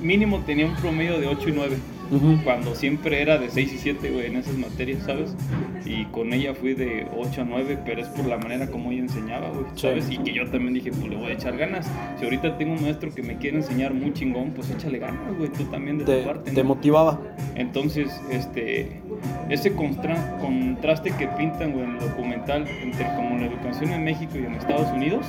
mínimo 0.01 0.39
tenía 0.39 0.65
un 0.65 0.75
promedio 0.75 1.19
de 1.19 1.27
8 1.27 1.50
y 1.50 1.51
9. 1.51 1.77
Cuando 2.44 2.75
siempre 2.75 3.22
era 3.22 3.38
de 3.38 3.50
6 3.50 3.74
y 3.74 3.77
7, 3.77 4.12
güey, 4.12 4.25
en 4.25 4.36
esas 4.36 4.56
materias, 4.58 5.03
¿sabes? 5.06 5.34
Y 5.86 6.03
con 6.06 6.34
ella 6.34 6.53
fui 6.53 6.74
de 6.74 7.08
8 7.18 7.41
a 7.41 7.46
9, 7.46 7.80
pero 7.86 8.01
es 8.01 8.08
por 8.10 8.25
la 8.25 8.38
manera 8.38 8.68
como 8.68 8.91
ella 8.91 9.01
enseñaba, 9.03 9.50
güey, 9.50 9.63
Sí. 9.75 9.82
¿sabes? 9.88 10.10
Y 10.12 10.18
que 10.18 10.34
yo 10.34 10.46
también 10.50 10.74
dije, 10.74 10.91
pues 10.91 11.08
le 11.08 11.15
voy 11.15 11.27
a 11.32 11.34
echar 11.34 11.56
ganas. 11.58 11.89
Si 12.20 12.25
ahorita 12.25 12.58
tengo 12.58 12.74
un 12.74 12.82
maestro 12.82 13.13
que 13.15 13.24
me 13.24 13.38
quiere 13.38 13.58
enseñar 13.58 13.94
muy 13.94 14.12
chingón, 14.13 14.51
pues 14.51 14.70
échale 14.72 15.00
ganas, 15.00 15.38
güey, 15.38 15.50
tú 15.51 15.63
también 15.65 16.00
de 16.00 16.03
Te, 16.06 16.18
tu 16.22 16.27
parte. 16.27 16.51
te 16.51 16.62
¿no? 16.63 16.68
motivaba. 16.68 17.20
Entonces, 17.56 18.10
este, 18.30 19.00
ese 19.50 19.72
contraste 19.74 21.12
que 21.12 21.27
pintan 21.30 21.72
güey, 21.72 21.86
en 21.86 21.91
el 21.91 22.00
documental 22.00 22.65
entre 22.84 23.06
como 23.15 23.38
la 23.38 23.46
educación 23.46 23.91
en 23.94 24.03
México 24.03 24.34
y 24.36 24.46
en 24.46 24.56
Estados 24.56 24.91
Unidos, 24.91 25.25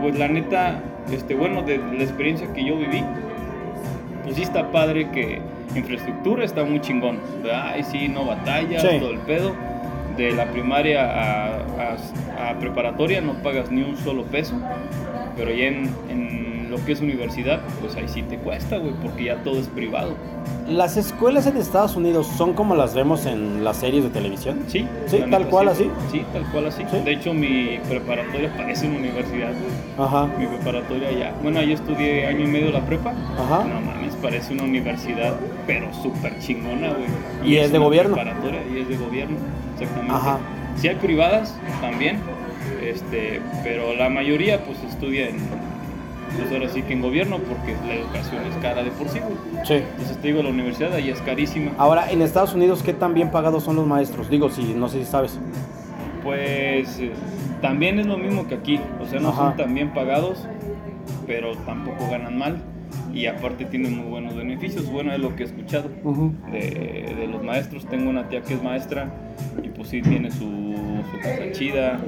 pues 0.00 0.18
la 0.18 0.28
neta, 0.28 0.82
este, 1.10 1.34
bueno, 1.34 1.62
de 1.62 1.78
la 1.78 2.02
experiencia 2.02 2.52
que 2.52 2.64
yo 2.64 2.76
viví, 2.76 3.02
pues 4.24 4.36
sí 4.36 4.42
está 4.42 4.70
padre 4.70 5.10
que 5.10 5.40
infraestructura 5.78 6.44
está 6.44 6.64
muy 6.64 6.80
chingón. 6.80 7.18
Ay, 7.52 7.82
sí, 7.84 8.08
no 8.08 8.24
batallas, 8.26 8.82
Sí. 8.82 8.98
todo 8.98 9.10
el 9.10 9.18
pedo. 9.20 9.52
De 10.16 10.30
la 10.32 10.46
primaria 10.46 11.02
a, 11.04 11.56
a- 11.56 12.50
a 12.50 12.58
preparatoria 12.60 13.20
no 13.20 13.32
pagas 13.42 13.70
ni 13.72 13.82
un 13.82 13.96
solo 13.96 14.22
peso, 14.24 14.54
pero 15.36 15.50
ya 15.50 15.64
en, 15.66 15.90
en 16.08 16.70
lo 16.70 16.76
que 16.84 16.92
es 16.92 17.00
universidad, 17.00 17.60
pues 17.80 17.96
ahí 17.96 18.06
sí 18.06 18.22
te 18.22 18.36
cuesta, 18.38 18.78
güey, 18.78 18.92
porque 19.02 19.24
ya 19.24 19.36
todo 19.42 19.58
es 19.58 19.66
privado. 19.68 20.14
¿Las 20.68 20.96
escuelas 20.96 21.46
en 21.46 21.56
Estados 21.56 21.96
Unidos 21.96 22.26
son 22.26 22.52
como 22.54 22.74
las 22.76 22.94
vemos 22.94 23.26
en 23.26 23.64
las 23.64 23.76
series 23.78 24.04
de 24.04 24.10
televisión? 24.10 24.60
Sí, 24.68 24.86
Sí, 25.06 25.18
tal 25.18 25.30
neta, 25.30 25.44
cual 25.50 25.66
sí, 25.74 25.90
así. 25.90 25.90
Sí, 26.18 26.24
tal 26.32 26.42
cual 26.52 26.66
así. 26.66 26.84
Sí. 26.90 26.96
De 27.04 27.12
hecho, 27.12 27.34
mi 27.34 27.78
preparatoria 27.88 28.52
parece 28.56 28.86
una 28.88 28.98
universidad. 28.98 29.48
güey. 29.52 30.06
Ajá. 30.06 30.26
Mi 30.38 30.46
preparatoria 30.46 31.10
ya. 31.12 31.34
Bueno, 31.42 31.58
ahí 31.60 31.72
estudié 31.72 32.26
año 32.26 32.44
y 32.44 32.46
medio 32.46 32.70
la 32.70 32.80
prepa. 32.80 33.10
Ajá. 33.10 33.64
No 33.64 33.80
mames, 33.80 34.03
parece 34.24 34.54
una 34.54 34.62
universidad, 34.62 35.34
pero 35.66 35.92
súper 35.92 36.38
chingona, 36.38 36.94
güey. 36.94 37.08
Y 37.44 37.58
es 37.58 37.70
de 37.70 37.78
gobierno. 37.78 38.16
Y 38.74 38.78
es 38.78 38.88
de 38.88 38.96
gobierno, 38.96 39.36
exactamente. 39.74 40.14
Ajá. 40.14 40.38
Sí 40.76 40.88
hay 40.88 40.94
privadas 40.96 41.54
también, 41.82 42.20
este, 42.82 43.42
pero 43.62 43.94
la 43.94 44.08
mayoría 44.08 44.64
pues 44.64 44.78
estudia 44.90 45.28
en, 45.28 45.36
pues 46.38 46.50
ahora 46.50 46.70
sí 46.72 46.80
que 46.82 46.94
en 46.94 47.02
gobierno 47.02 47.36
porque 47.36 47.76
la 47.86 47.96
educación 47.96 48.46
es 48.50 48.56
cara 48.62 48.82
de 48.82 48.90
por 48.92 49.10
sí, 49.10 49.18
güey. 49.18 49.66
Sí. 49.66 49.74
Entonces 49.74 50.16
te 50.16 50.28
digo, 50.28 50.42
la 50.42 50.48
universidad 50.48 50.94
ahí 50.94 51.10
es 51.10 51.20
carísima. 51.20 51.72
Ahora, 51.76 52.10
en 52.10 52.22
Estados 52.22 52.54
Unidos, 52.54 52.82
¿qué 52.82 52.94
tan 52.94 53.12
bien 53.12 53.30
pagados 53.30 53.62
son 53.62 53.76
los 53.76 53.86
maestros? 53.86 54.30
Digo, 54.30 54.48
si 54.48 54.72
no 54.72 54.88
sé 54.88 55.00
si 55.00 55.04
sabes. 55.04 55.38
Pues 56.22 56.98
eh, 56.98 57.12
también 57.60 57.98
es 57.98 58.06
lo 58.06 58.16
mismo 58.16 58.48
que 58.48 58.54
aquí, 58.54 58.80
o 59.02 59.06
sea, 59.06 59.20
no 59.20 59.28
Ajá. 59.28 59.50
son 59.50 59.56
tan 59.58 59.74
bien 59.74 59.92
pagados, 59.92 60.46
pero 61.26 61.54
tampoco 61.58 62.08
ganan 62.10 62.38
mal 62.38 62.62
y 63.14 63.26
aparte 63.26 63.64
tienen 63.66 63.96
muy 63.96 64.06
buenos 64.08 64.34
beneficios. 64.36 64.90
Bueno, 64.90 65.12
es 65.12 65.20
lo 65.20 65.34
que 65.36 65.44
he 65.44 65.46
escuchado 65.46 65.88
de, 66.50 67.14
de 67.18 67.26
los 67.28 67.42
maestros. 67.44 67.86
Tengo 67.86 68.10
una 68.10 68.28
tía 68.28 68.42
que 68.42 68.54
es 68.54 68.62
maestra 68.62 69.08
y 69.62 69.68
pues 69.68 69.88
sí 69.88 70.02
tiene 70.02 70.30
su, 70.30 70.38
su 71.12 71.18
casa 71.22 71.52
chida, 71.52 72.00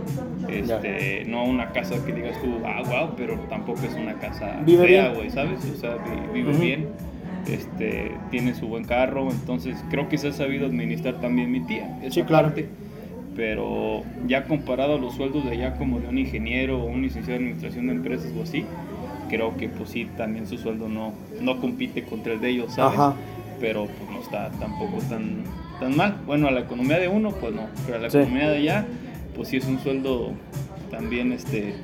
este, 0.49 1.25
no 1.27 1.45
una 1.45 1.71
casa 1.73 2.05
que 2.05 2.13
digas 2.13 2.41
tú, 2.43 2.59
ah, 2.65 2.83
wow, 2.87 3.15
pero 3.17 3.39
tampoco 3.49 3.81
es 3.85 3.95
una 3.95 4.15
casa 4.15 4.61
Vive 4.65 4.87
fea, 4.87 5.09
güey, 5.15 5.31
¿sabes? 5.31 5.61
O 5.75 5.77
sea, 5.79 5.97
vi- 5.97 6.35
vive 6.41 6.51
Ujú. 6.53 6.61
bien. 6.61 6.87
Este, 7.51 8.11
tiene 8.33 8.55
su 8.55 8.67
buen 8.67 8.85
carro, 8.85 9.31
entonces 9.31 9.77
creo 9.89 10.09
que 10.09 10.19
se 10.19 10.29
ha 10.29 10.33
sabido 10.33 10.67
administrar 10.67 11.21
también 11.21 11.53
mi 11.53 11.61
tía. 11.61 11.97
Sí, 12.11 12.23
claro. 12.23 12.49
parte 12.49 12.67
pero 13.37 14.03
ya 14.27 14.45
comparado 14.47 14.95
a 14.95 14.99
los 14.99 15.15
sueldos 15.15 15.45
de 15.45 15.51
allá 15.51 15.75
como 15.77 16.01
de 16.01 16.09
un 16.09 16.17
ingeniero 16.17 16.81
o 16.81 16.87
un 16.87 17.03
licenciado 17.03 17.39
en 17.39 17.45
administración 17.49 17.87
de 17.89 17.93
empresas 17.93 18.33
o 18.37 18.43
así, 18.43 18.65
creo 19.29 19.57
que 19.57 19.69
pues 19.69 19.91
sí, 19.91 20.09
también 20.17 20.47
su 20.47 20.59
sueldo 20.59 20.89
no, 20.89 21.13
no 21.41 21.61
compite 21.61 22.05
contra 22.05 22.33
el 22.35 22.41
de 22.41 22.51
ellos, 22.51 22.73
¿sabes? 22.75 22.99
Ajá. 22.99 23.15
Pero 23.61 23.87
pues 23.87 24.11
no 24.11 24.21
está 24.21 24.51
tampoco 24.61 24.99
tan, 25.09 25.43
tan 25.81 25.97
mal. 25.97 26.17
Bueno, 26.27 26.49
a 26.49 26.51
la 26.51 26.61
economía 26.61 26.99
de 26.99 27.09
uno, 27.09 27.31
pues 27.33 27.55
no, 27.55 27.63
pero 27.87 27.99
a 27.99 28.01
la 28.03 28.11
Sí. 28.11 28.19
economía 28.19 28.51
de 28.51 28.57
allá, 28.59 28.87
pues 29.35 29.49
sí 29.49 29.57
es 29.57 29.67
un 29.67 29.79
sueldo 29.81 30.33
también, 30.91 31.33
este, 31.33 31.75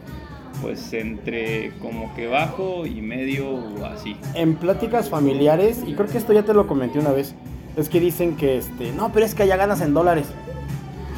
pues 0.61 0.93
entre 0.93 1.73
como 1.81 2.15
que 2.15 2.27
bajo 2.27 2.87
y 2.87 3.01
medio 3.01 3.49
o 3.51 3.85
así. 3.87 4.17
En 4.35 4.55
pláticas 4.55 5.09
familiares, 5.09 5.83
y 5.87 5.95
creo 5.95 6.09
que 6.09 6.19
esto 6.19 6.33
ya 6.33 6.43
te 6.45 6.53
lo 6.55 6.67
comenté 6.67 6.99
una 6.99 7.11
vez, 7.13 7.35
es 7.77 7.89
que 7.89 8.01
dicen 8.01 8.37
que, 8.37 8.59
este, 8.59 8.93
no, 8.93 9.13
pero 9.13 9.25
es 9.25 9.35
que 9.35 9.43
allá 9.45 9.57
ganas 9.57 9.81
en 9.81 9.95
dólares. 9.95 10.27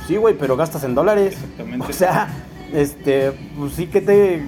Sí, 0.06 0.16
güey, 0.16 0.34
pero 0.38 0.56
gastas 0.56 0.84
en 0.84 0.94
dólares. 0.94 1.34
Exactamente. 1.34 1.86
O 1.88 1.92
sea, 1.92 2.28
este, 2.72 3.32
pues 3.58 3.72
sí 3.72 3.86
que 3.86 4.00
te... 4.00 4.42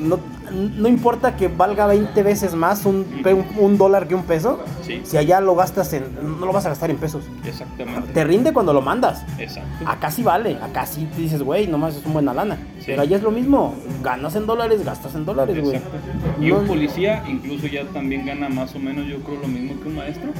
No, 0.00 0.18
no 0.52 0.88
importa 0.88 1.36
que 1.36 1.48
valga 1.48 1.86
20 1.86 2.22
veces 2.22 2.54
más 2.54 2.84
un, 2.86 3.06
un, 3.24 3.46
un 3.58 3.78
dólar 3.78 4.06
que 4.08 4.14
un 4.14 4.22
peso, 4.24 4.60
Sí, 4.82 5.00
si 5.04 5.16
allá 5.16 5.40
lo 5.40 5.54
gastas 5.56 5.92
en... 5.94 6.04
No 6.38 6.44
lo 6.46 6.52
vas 6.52 6.66
a 6.66 6.68
gastar 6.68 6.90
en 6.90 6.96
pesos. 6.98 7.24
exactamente. 7.44 8.12
Te 8.12 8.22
rinde 8.24 8.52
cuando 8.52 8.72
lo 8.72 8.82
mandas. 8.82 9.24
Exacto. 9.38 9.70
Acá 9.86 10.10
sí 10.10 10.22
vale, 10.22 10.58
acá 10.62 10.84
sí 10.86 11.08
te 11.14 11.22
dices, 11.22 11.42
güey, 11.42 11.66
nomás 11.66 11.96
es 11.96 12.04
una 12.04 12.12
buena 12.14 12.34
lana. 12.34 12.56
Sí. 12.78 12.84
Pero 12.86 13.02
allá 13.02 13.16
es 13.16 13.22
lo 13.22 13.30
mismo, 13.30 13.74
ganas 14.02 14.36
en 14.36 14.46
dólares, 14.46 14.84
gastas 14.84 15.14
en 15.14 15.24
dólares, 15.24 15.58
güey. 15.60 15.76
Exacto. 15.76 15.96
Y 16.40 16.48
No- 16.48 16.58
un 16.58 16.66
policía 16.66 17.24
incluso 17.28 17.66
ya 17.66 17.84
también 17.86 18.26
gana 18.26 18.48
más 18.48 18.74
o 18.74 18.78
menos, 18.78 19.06
yo 19.06 19.18
creo, 19.20 19.40
lo 19.40 19.48
mismo 19.48 19.80
que 19.80 19.88
un 19.88 19.96
maestro. 19.96 20.30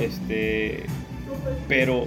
Este, 0.00 0.84
pero 1.68 2.04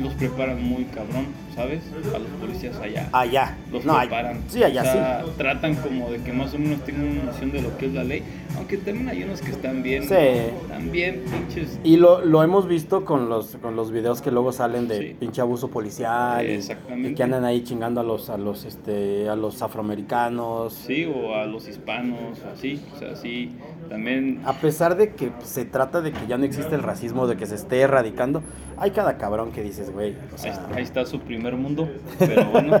los 0.00 0.12
preparan 0.14 0.62
muy 0.62 0.84
cabrón, 0.84 1.26
¿sabes? 1.58 1.80
A 2.14 2.18
los 2.18 2.28
policías 2.40 2.76
allá. 2.78 3.08
Allá. 3.12 3.56
Los 3.72 3.84
no, 3.84 3.98
preparan. 3.98 4.38
Sí, 4.48 4.62
allá 4.62 4.80
O 4.80 4.84
sea, 4.84 5.22
sí. 5.26 5.30
Tratan 5.36 5.74
como 5.74 6.10
de 6.10 6.18
que 6.22 6.32
más 6.32 6.54
o 6.54 6.58
menos 6.58 6.84
tengan 6.84 7.08
una 7.08 7.24
noción 7.24 7.50
de 7.50 7.62
lo 7.62 7.76
que 7.76 7.86
es 7.86 7.92
la 7.94 8.04
ley. 8.04 8.22
Aunque 8.56 8.76
también 8.76 9.08
hay 9.08 9.24
unos 9.24 9.40
que 9.40 9.50
están 9.50 9.82
bien. 9.82 10.04
Sí. 10.04 10.14
Están 10.14 10.90
bien 10.92 11.22
pinches. 11.30 11.78
Y 11.82 11.96
lo, 11.96 12.24
lo 12.24 12.42
hemos 12.44 12.68
visto 12.68 13.04
con 13.04 13.28
los, 13.28 13.56
con 13.56 13.74
los 13.76 13.90
videos 13.90 14.22
que 14.22 14.30
luego 14.30 14.52
salen 14.52 14.86
de 14.88 14.98
Sí. 14.98 15.16
pinche 15.18 15.40
abuso 15.40 15.68
policial. 15.68 16.46
y- 16.48 16.52
Exactamente. 16.54 17.10
Y, 17.10 17.14
que 17.14 17.22
andan 17.24 17.44
ahí 17.44 17.62
chingando 17.64 18.00
a 18.00 18.04
los, 18.04 18.30
a 18.30 18.38
los, 18.38 18.64
este, 18.64 19.28
a 19.28 19.34
los 19.36 19.60
afroamericanos. 19.62 20.72
Sí, 20.74 21.04
o 21.06 21.34
a 21.34 21.44
los 21.46 21.66
hispanos, 21.68 22.38
así. 22.54 22.80
O 22.94 22.98
sea, 22.98 23.16
sí. 23.16 23.52
También. 23.88 24.40
A 24.44 24.52
pesar 24.54 24.96
de 24.96 25.14
que 25.14 25.32
se 25.42 25.64
trata 25.64 26.00
de 26.02 26.12
que 26.12 26.26
ya 26.28 26.36
no 26.38 26.44
existe 26.44 26.74
el 26.74 26.82
racismo, 26.82 27.26
de 27.26 27.36
que 27.36 27.46
se 27.46 27.54
esté 27.54 27.80
erradicando, 27.80 28.42
hay 28.76 28.90
cada 28.90 29.16
cabrón 29.16 29.50
que 29.50 29.62
dices, 29.62 29.90
güey. 29.92 30.10
O 30.12 30.14
Ahí 30.14 30.38
sea, 30.38 30.52
está, 30.52 30.74
ahí 30.76 30.82
está 30.82 31.06
su 31.06 31.20
primer 31.20 31.47
mundo, 31.56 31.88
pero 32.18 32.50
bueno, 32.50 32.80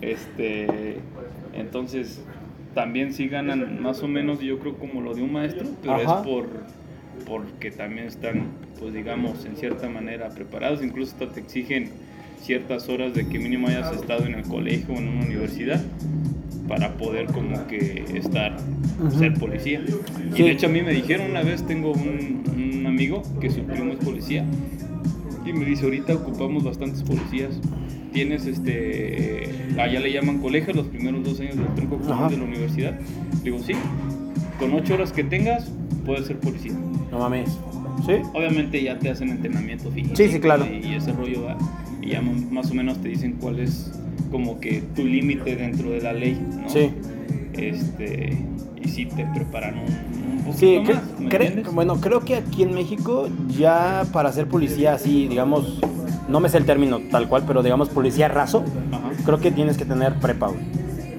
este, 0.00 0.98
entonces 1.54 2.20
también 2.74 3.12
sí 3.12 3.28
ganan 3.28 3.82
más 3.82 4.02
o 4.02 4.08
menos, 4.08 4.40
yo 4.40 4.58
creo 4.58 4.76
como 4.76 5.00
lo 5.00 5.14
de 5.14 5.22
un 5.22 5.32
maestro, 5.32 5.66
pero 5.82 5.94
Ajá. 5.94 6.20
es 6.20 6.26
por 6.26 6.46
porque 7.26 7.70
también 7.70 8.06
están, 8.06 8.44
pues 8.78 8.94
digamos, 8.94 9.44
en 9.44 9.56
cierta 9.56 9.88
manera 9.88 10.30
preparados, 10.30 10.82
incluso 10.82 11.12
hasta 11.12 11.28
te 11.28 11.40
exigen 11.40 11.90
ciertas 12.40 12.88
horas 12.88 13.14
de 13.14 13.28
que 13.28 13.38
mínimo 13.38 13.68
hayas 13.68 13.92
estado 13.92 14.24
en 14.24 14.34
el 14.34 14.44
colegio 14.44 14.94
o 14.94 14.98
en 14.98 15.08
una 15.08 15.26
universidad 15.26 15.82
para 16.68 16.94
poder 16.94 17.26
como 17.26 17.66
que 17.66 18.04
estar, 18.14 18.56
ser 19.18 19.34
policía. 19.34 19.82
Sí. 19.86 20.42
Y 20.42 20.42
de 20.44 20.50
hecho 20.52 20.66
a 20.66 20.68
mí 20.68 20.82
me 20.82 20.92
dijeron 20.92 21.30
una 21.30 21.42
vez, 21.42 21.66
tengo 21.66 21.92
un, 21.92 22.44
un 22.56 22.86
amigo 22.86 23.22
que 23.40 23.50
su 23.50 23.62
primo 23.62 23.92
es 23.92 23.98
policía 23.98 24.44
y 25.44 25.52
me 25.52 25.64
dice, 25.64 25.84
ahorita 25.84 26.14
ocupamos 26.14 26.62
bastantes 26.62 27.02
policías. 27.02 27.58
Tienes 28.12 28.46
este, 28.46 29.50
allá 29.78 30.00
le 30.00 30.12
llaman 30.12 30.38
colegio 30.38 30.72
los 30.74 30.86
primeros 30.86 31.22
dos 31.24 31.40
años 31.40 31.56
del 31.56 31.66
tronco 31.74 31.98
común 31.98 32.28
de 32.28 32.36
la 32.38 32.44
universidad. 32.44 32.98
Digo, 33.44 33.58
sí, 33.58 33.72
con 34.58 34.72
ocho 34.74 34.94
horas 34.94 35.12
que 35.12 35.24
tengas, 35.24 35.70
puedes 36.06 36.26
ser 36.26 36.38
policía. 36.38 36.72
no 37.10 37.18
mames. 37.18 37.50
¿Sí? 38.06 38.12
Obviamente 38.32 38.82
ya 38.82 38.98
te 38.98 39.10
hacen 39.10 39.28
entrenamiento 39.30 39.90
físico. 39.90 40.14
Sí, 40.16 40.28
sí, 40.28 40.38
claro. 40.40 40.66
Y, 40.66 40.86
y 40.86 40.94
ese 40.94 41.12
rollo 41.12 41.44
va. 41.44 41.58
Y 42.00 42.10
ya 42.10 42.22
más 42.22 42.70
o 42.70 42.74
menos 42.74 42.98
te 43.02 43.08
dicen 43.08 43.32
cuál 43.40 43.58
es 43.58 43.92
como 44.30 44.60
que 44.60 44.82
tu 44.94 45.04
límite 45.04 45.56
dentro 45.56 45.90
de 45.90 46.00
la 46.00 46.12
ley, 46.12 46.40
¿no? 46.62 46.68
Sí. 46.68 46.90
Este, 47.54 48.36
y 48.82 48.88
sí 48.88 49.06
te 49.06 49.26
preparan 49.34 49.74
un, 49.78 50.36
un 50.38 50.44
poquito 50.44 50.58
Sí, 50.58 50.78
más, 50.80 51.02
¿me 51.20 51.28
cre- 51.28 51.46
entiendes? 51.46 51.74
bueno, 51.74 52.00
creo 52.00 52.20
que 52.24 52.36
aquí 52.36 52.62
en 52.62 52.72
México 52.74 53.28
ya 53.58 54.04
para 54.12 54.32
ser 54.32 54.46
policía 54.46 54.94
así, 54.94 55.26
digamos, 55.26 55.80
no 56.28 56.40
me 56.40 56.48
sé 56.48 56.58
el 56.58 56.64
término 56.64 57.00
tal 57.10 57.28
cual, 57.28 57.44
pero 57.46 57.62
digamos 57.62 57.88
policía 57.88 58.28
raso, 58.28 58.64
Ajá. 58.92 59.10
creo 59.24 59.38
que 59.40 59.50
tienes 59.50 59.76
que 59.76 59.84
tener 59.84 60.14
prepa, 60.14 60.48
güey, 60.48 60.60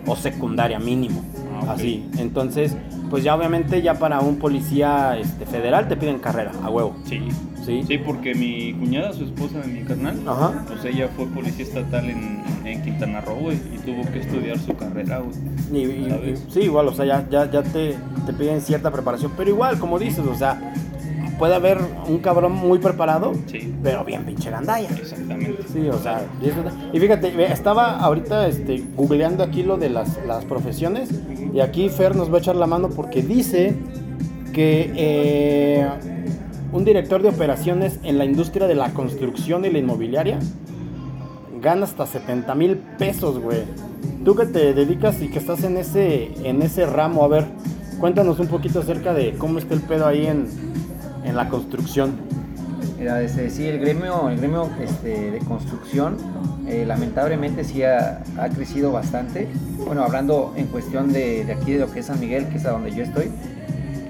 o 0.08 0.16
secundaria 0.16 0.80
mínimo, 0.80 1.24
Ah, 1.62 1.74
así. 1.74 2.06
Entonces, 2.18 2.75
pues 3.10 3.22
ya 3.24 3.36
obviamente 3.36 3.82
ya 3.82 3.96
para 3.96 4.22
un 4.22 4.38
policía 4.38 5.18
este, 5.18 5.46
federal 5.46 5.88
te 5.89 5.98
piden 5.98 6.20
carrera, 6.20 6.51
a 6.63 6.70
huevo, 6.70 6.96
Sí. 7.04 7.20
¿sí? 7.66 7.84
Sí, 7.86 7.98
porque 7.98 8.34
mi 8.34 8.72
cuñada, 8.74 9.12
su 9.12 9.25
esposa 9.25 9.60
de 9.60 9.68
mi 9.68 9.82
carnal, 9.84 10.18
Ajá. 10.25 10.63
pues 10.68 10.86
ella 10.86 11.10
fue 11.18 11.25
policía 11.28 11.66
estatal 11.66 12.10
en, 12.10 12.42
en 12.66 12.82
Quintana 12.82 13.20
Roo, 13.20 13.36
güey, 13.36 13.58
y 13.58 13.78
tuvo 13.86 14.10
que 14.12 14.20
estudiar 14.20 14.58
su 14.58 14.74
carrera, 14.78 15.20
güey. 15.20 15.36
Sí, 16.50 16.62
igual, 16.62 16.88
o 16.88 16.94
sea, 16.94 17.06
ya, 17.06 17.28
ya, 17.30 17.51
ya 17.51 17.62
te, 17.62 17.96
te 18.25 18.34
piden 18.34 18.62
cierta 18.62 18.89
preparación, 18.89 19.34
pero 19.36 19.50
igual, 19.50 19.78
como 19.80 20.00
dices, 20.00 20.25
o 20.25 20.36
sea, 20.36 20.74
puede 21.39 21.55
haber 21.55 21.79
un 22.08 22.19
cabrón 22.19 22.51
muy 22.51 22.77
preparado, 22.79 23.31
Sí, 23.48 23.74
pero 23.81 24.03
bien 24.03 24.25
pinche 24.25 24.51
gandalla. 24.51 24.89
exactamente. 24.89 25.63
Sí, 25.72 25.88
o 25.88 25.98
sea, 25.98 26.22
y 26.93 27.00
fíjate, 27.00 27.51
estaba 27.51 27.98
ahorita 27.98 28.48
este, 28.48 28.84
googleando 28.96 29.43
aquí 29.43 29.63
lo 29.63 29.77
de 29.77 29.89
las, 29.89 30.19
las 30.27 30.46
profesiones 30.46 31.10
y 31.53 31.62
aquí 31.62 31.89
Fer 31.89 32.15
nos 32.15 32.31
va 32.31 32.38
a 32.38 32.39
echar 32.39 32.55
la 32.58 32.67
mano 32.67 32.89
porque 32.89 33.24
dice 33.24 33.74
que 34.53 34.91
eh, 34.96 35.88
un 36.74 36.84
director 36.86 37.22
de 37.22 37.29
operaciones 37.29 38.00
en 38.03 38.17
la 38.17 38.25
industria 38.25 38.67
de 38.67 38.75
la 38.75 38.89
construcción 38.93 39.63
y 39.65 39.69
la 39.72 39.79
inmobiliaria 39.79 40.39
gana 41.62 41.86
hasta 41.86 42.05
70 42.05 42.53
mil 42.55 42.77
pesos, 42.98 43.39
güey. 43.39 43.60
Tú 44.24 44.36
que 44.36 44.46
te 44.46 44.74
dedicas 44.74 45.22
y 45.22 45.29
que 45.29 45.39
estás 45.39 45.63
en 45.63 45.77
ese, 45.77 46.31
en 46.43 46.62
ese 46.62 46.86
ramo, 46.86 47.24
a 47.24 47.27
ver, 47.27 47.46
cuéntanos 48.00 48.39
un 48.39 48.48
poquito 48.48 48.79
acerca 48.79 49.13
de 49.13 49.34
cómo 49.38 49.60
está 49.60 49.74
el 49.74 49.81
pedo 49.81 50.05
ahí 50.05 50.25
en, 50.27 50.48
en 51.24 51.36
la 51.36 51.50
construcción. 51.50 52.18
Este, 53.00 53.50
sí, 53.50 53.66
el 53.66 53.80
gremio, 53.80 54.30
el 54.30 54.38
gremio 54.38 54.70
este, 54.82 55.32
de 55.32 55.40
construcción, 55.40 56.18
eh, 56.68 56.84
lamentablemente 56.86 57.64
sí 57.64 57.82
ha, 57.84 58.22
ha 58.38 58.50
crecido 58.50 58.92
bastante. 58.92 59.48
Bueno, 59.86 60.04
hablando 60.04 60.54
en 60.58 60.68
cuestión 60.68 61.14
de, 61.14 61.46
de 61.46 61.54
aquí, 61.54 61.74
de 61.74 61.80
lo 61.80 61.92
que 61.92 62.02
es 62.02 62.08
San 62.08 62.20
Miguel, 62.20 62.48
que 62.50 62.58
es 62.58 62.66
a 62.66 62.72
donde 62.72 62.94
yo 62.94 63.04
estoy. 63.04 63.32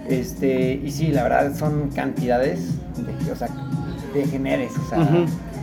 Este, 0.09 0.73
y 0.73 0.91
sí, 0.91 1.09
la 1.09 1.21
verdad 1.21 1.55
son 1.55 1.89
cantidades, 1.89 2.79
de, 2.97 3.31
o 3.31 3.35
sea, 3.35 3.47
de 4.13 4.25
generes, 4.25 4.71
o 4.75 4.89
sea, 4.89 5.07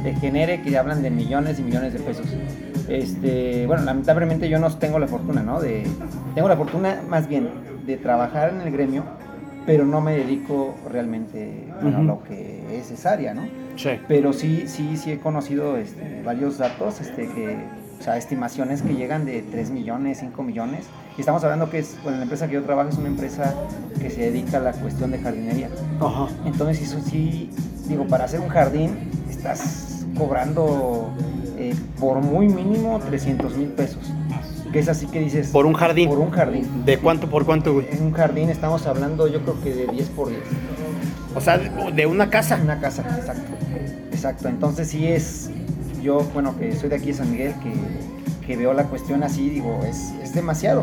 de 0.05 0.15
genere 0.15 0.62
que 0.62 0.79
hablan 0.79 1.03
de 1.03 1.11
millones 1.11 1.59
y 1.59 1.62
millones 1.62 1.95
de 1.95 1.99
pesos. 1.99 2.26
Este, 2.88 3.67
bueno, 3.67 3.83
lamentablemente 3.83 4.49
yo 4.49 4.61
no 4.61 4.73
tengo 4.76 5.00
la 5.00 5.09
fortuna, 5.09 5.43
¿no? 5.43 5.61
De, 5.61 5.85
tengo 6.37 6.49
la 6.49 6.57
fortuna 6.57 7.03
más 7.09 7.26
bien 7.26 7.49
de 7.85 7.97
trabajar 7.97 8.50
en 8.50 8.61
el 8.61 8.71
gremio 8.71 9.03
pero 9.66 9.85
no 9.85 10.00
me 10.00 10.16
dedico 10.16 10.75
realmente 10.88 11.66
bueno, 11.82 11.99
a 11.99 12.02
lo 12.02 12.23
que 12.23 12.78
es 12.78 12.90
esa 12.92 13.12
área, 13.12 13.35
¿no? 13.35 13.42
Sí. 13.76 13.90
Pero 14.08 14.32
sí, 14.32 14.64
sí, 14.68 14.96
sí 14.96 15.11
he 15.11 15.18
conocido 15.18 15.76
este, 15.76 16.23
varios 16.25 16.56
datos, 16.56 17.00
este, 17.00 17.28
que, 17.28 17.58
o 17.99 18.02
sea, 18.02 18.16
estimaciones 18.16 18.82
que 18.82 18.94
llegan 18.94 19.26
de 19.26 19.42
3 19.42 19.70
millones, 19.70 20.18
5 20.20 20.42
millones. 20.42 20.87
Y 21.18 21.20
estamos 21.20 21.42
hablando 21.42 21.68
que 21.68 21.80
es, 21.80 21.96
bueno, 22.02 22.18
la 22.18 22.23
empresa 22.23 22.46
que 22.46 22.54
yo 22.54 22.62
trabajo 22.62 22.90
es 22.90 22.96
una 22.96 23.08
empresa 23.08 23.54
que 24.00 24.08
se 24.08 24.30
dedica 24.30 24.58
a 24.58 24.61
la 24.61 24.73
cuestión 24.73 25.11
de 25.11 25.18
jardinería. 25.18 25.68
Ajá. 26.00 26.28
Entonces, 26.44 26.80
eso 26.82 27.00
sí, 27.00 27.50
digo, 27.88 28.06
para 28.06 28.25
hacer 28.25 28.40
un 28.40 28.49
jardín 28.49 29.11
estás 29.28 30.06
cobrando 30.16 31.11
eh, 31.58 31.75
por 31.99 32.20
muy 32.20 32.49
mínimo 32.49 33.00
300 33.00 33.56
mil 33.56 33.68
pesos. 33.68 34.12
Que 34.73 34.78
es 34.80 34.88
así 34.88 35.06
que 35.06 35.20
dices... 35.20 35.49
Por 35.49 35.64
un 35.66 35.75
jardín. 35.75 36.08
Por 36.08 36.18
un 36.18 36.30
jardín. 36.30 36.85
¿De 36.85 36.99
cuánto 36.99 37.28
por 37.28 37.44
cuánto, 37.46 37.73
güey? 37.75 37.87
En 37.90 38.02
un 38.02 38.12
jardín 38.12 38.50
estamos 38.50 38.87
hablando 38.87 39.26
yo 39.28 39.40
creo 39.42 39.61
que 39.62 39.75
de 39.75 39.87
10 39.87 40.08
por 40.11 40.28
10. 40.28 40.40
O 41.35 41.40
sea, 41.40 41.58
de- 41.58 42.06
una 42.06 42.30
casa. 42.30 42.58
Una 42.62 42.80
casa, 42.80 43.02
exacto. 43.18 43.52
Exacto. 44.11 44.49
Entonces 44.49 44.88
sí 44.88 45.06
es, 45.06 45.50
yo, 46.02 46.20
bueno, 46.32 46.56
que 46.58 46.75
soy 46.75 46.88
de 46.88 46.96
aquí 46.96 47.06
de 47.08 47.14
San 47.14 47.30
Miguel, 47.30 47.54
que, 47.62 48.46
que 48.46 48.56
veo 48.56 48.73
la 48.73 48.85
cuestión 48.85 49.23
así, 49.23 49.49
digo, 49.50 49.80
es, 49.87 50.12
es 50.23 50.35
demasiado. 50.35 50.82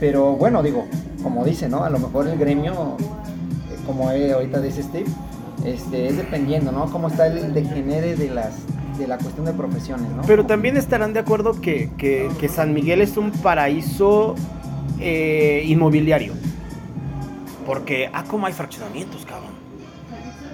Pero 0.00 0.32
bueno, 0.36 0.62
digo, 0.62 0.86
como 1.22 1.44
dice, 1.44 1.68
¿no? 1.68 1.84
A 1.84 1.90
lo 1.90 1.98
mejor 1.98 2.28
el 2.28 2.38
gremio, 2.38 2.96
eh, 3.00 3.76
como 3.86 4.10
eh, 4.10 4.32
ahorita 4.32 4.60
dice 4.60 4.82
Steve, 4.82 5.06
este, 5.64 6.08
es 6.08 6.16
dependiendo, 6.18 6.70
¿no? 6.70 6.90
Cómo 6.92 7.08
está 7.08 7.26
el 7.26 7.52
degenere 7.54 8.14
de 8.14 8.28
las 8.30 8.50
de 8.98 9.06
la 9.06 9.16
cuestión 9.18 9.46
de 9.46 9.52
profesiones, 9.52 10.10
¿no? 10.10 10.22
Pero 10.26 10.44
también 10.46 10.76
estarán 10.76 11.12
de 11.12 11.20
acuerdo 11.20 11.60
que, 11.60 11.90
que- 11.96 12.28
que 12.40 12.48
San 12.48 12.74
Miguel 12.74 13.00
es 13.00 13.16
un 13.16 13.30
paraíso 13.30 14.34
eh, 15.00 15.62
inmobiliario. 15.66 16.32
Porque, 17.66 18.08
ah, 18.12 18.24
como 18.24 18.46
hay 18.46 18.52
fraccionamientos, 18.52 19.24
cabrón. 19.24 19.52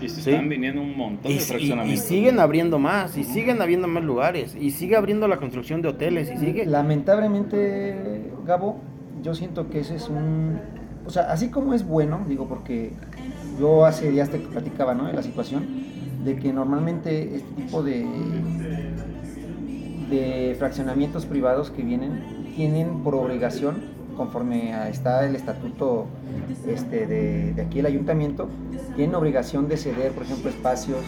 Y 0.03 0.09
se 0.09 0.21
Sí. 0.21 0.31
están 0.31 0.49
viniendo 0.49 0.83
un 0.83 0.97
montón 0.97 1.31
Y, 1.31 1.37
de 1.37 1.41
y- 1.41 1.43
y 1.43 1.47
fraccionamientos. 1.47 2.05
siguen 2.07 2.41
abriendo 2.41 2.79
más, 2.79 3.17
y 3.17 3.25
siguen 3.25 3.63
habiendo 3.63 3.87
más 3.89 4.03
lugares, 4.05 4.55
y 4.61 4.71
sigue 4.73 4.97
abriendo 4.97 5.29
la 5.29 5.37
construcción 5.39 5.81
de 5.81 5.89
hoteles, 5.89 6.31
y 6.31 6.37
sigue. 6.37 6.67
Lamentablemente, 6.67 8.31
Gabo, 8.45 8.81
yo 9.23 9.35
siento 9.35 9.71
que 9.71 9.81
ese 9.81 9.97
es 9.97 10.09
un... 10.09 10.59
O 11.07 11.11
sea, 11.11 11.25
así 11.33 11.49
como 11.49 11.73
es 11.75 11.87
bueno, 11.87 12.21
digo, 12.29 12.47
porque 12.49 12.91
yo 13.59 13.85
hace 13.87 14.11
días 14.11 14.29
te 14.31 14.39
platicaba, 14.39 14.95
¿no? 14.95 15.07
De 15.07 15.13
la 15.13 15.23
situación, 15.23 15.65
de 16.25 16.37
que 16.37 16.53
normalmente 16.53 17.37
este 17.37 17.53
tipo 17.63 17.83
de, 17.83 18.07
de 20.11 20.55
fraccionamientos 20.59 21.27
privados 21.27 21.71
que 21.71 21.83
vienen, 21.83 22.23
tienen 22.57 23.01
por 23.03 23.15
obligación, 23.15 23.77
conforme 24.17 24.73
a- 24.75 24.89
está 24.89 25.27
el 25.27 25.35
estatuto 25.35 26.07
este, 26.69 27.07
de, 27.07 27.53
de 27.55 27.63
aquí 27.63 27.81
el 27.81 27.87
ayuntamiento, 27.87 28.49
tienen 28.97 29.15
obligación 29.17 29.69
de 29.69 29.77
ceder, 29.77 30.13
por 30.13 30.23
ejemplo, 30.25 30.51
espacios 30.51 30.99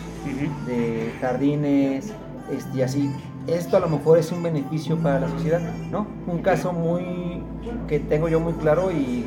de 0.67 1.13
jardines 1.21 2.13
este, 2.53 2.79
y 2.79 2.83
así. 2.83 3.11
Esto 3.47 3.77
a 3.77 3.81
lo 3.81 3.89
mejor 3.89 4.19
es 4.19 4.33
un 4.33 4.43
beneficio 4.43 4.97
para 4.99 5.21
la 5.21 5.29
sociedad, 5.29 5.61
¿no? 5.93 6.07
Un 6.27 6.39
caso 6.39 6.73
muy 6.73 7.41
que 7.87 8.01
tengo 8.01 8.29
yo 8.29 8.41
muy 8.41 8.55
claro 8.55 8.91
y 8.91 9.25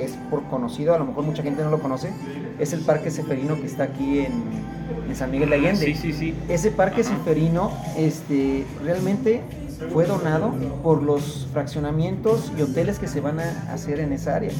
es 0.00 0.12
por 0.30 0.42
conocido, 0.44 0.94
a 0.94 0.98
lo 0.98 1.04
mejor 1.04 1.24
mucha 1.24 1.42
gente 1.42 1.62
no 1.62 1.70
lo 1.70 1.78
conoce, 1.80 2.10
es 2.58 2.72
el 2.72 2.80
Parque 2.80 3.10
Seferino 3.10 3.56
que 3.56 3.66
está 3.66 3.82
aquí 3.84 4.20
en, 4.20 4.32
en 5.08 5.16
San 5.16 5.30
Miguel 5.30 5.50
de 5.50 5.56
Allende. 5.56 5.86
Sí, 5.86 5.94
sí, 5.94 6.12
sí. 6.12 6.34
Ese 6.48 6.70
parque 6.70 7.02
Ajá. 7.02 7.10
Este, 7.96 8.64
realmente 8.82 9.42
fue 9.92 10.06
donado 10.06 10.52
por 10.82 11.02
los 11.02 11.46
fraccionamientos 11.52 12.52
y 12.58 12.62
hoteles 12.62 12.98
que 12.98 13.08
se 13.08 13.20
van 13.20 13.40
a 13.40 13.72
hacer 13.72 14.00
en 14.00 14.12
esa 14.12 14.36
área. 14.36 14.50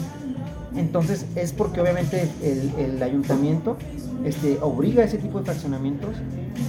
Entonces 0.77 1.27
es 1.37 1.53
porque 1.53 1.81
obviamente 1.81 2.29
el, 2.43 2.73
el 2.79 3.03
ayuntamiento 3.03 3.77
este, 4.25 4.59
obliga 4.61 5.03
a 5.03 5.07
ese 5.07 5.19
tipo 5.19 5.39
de 5.39 5.45
fraccionamientos 5.45 6.11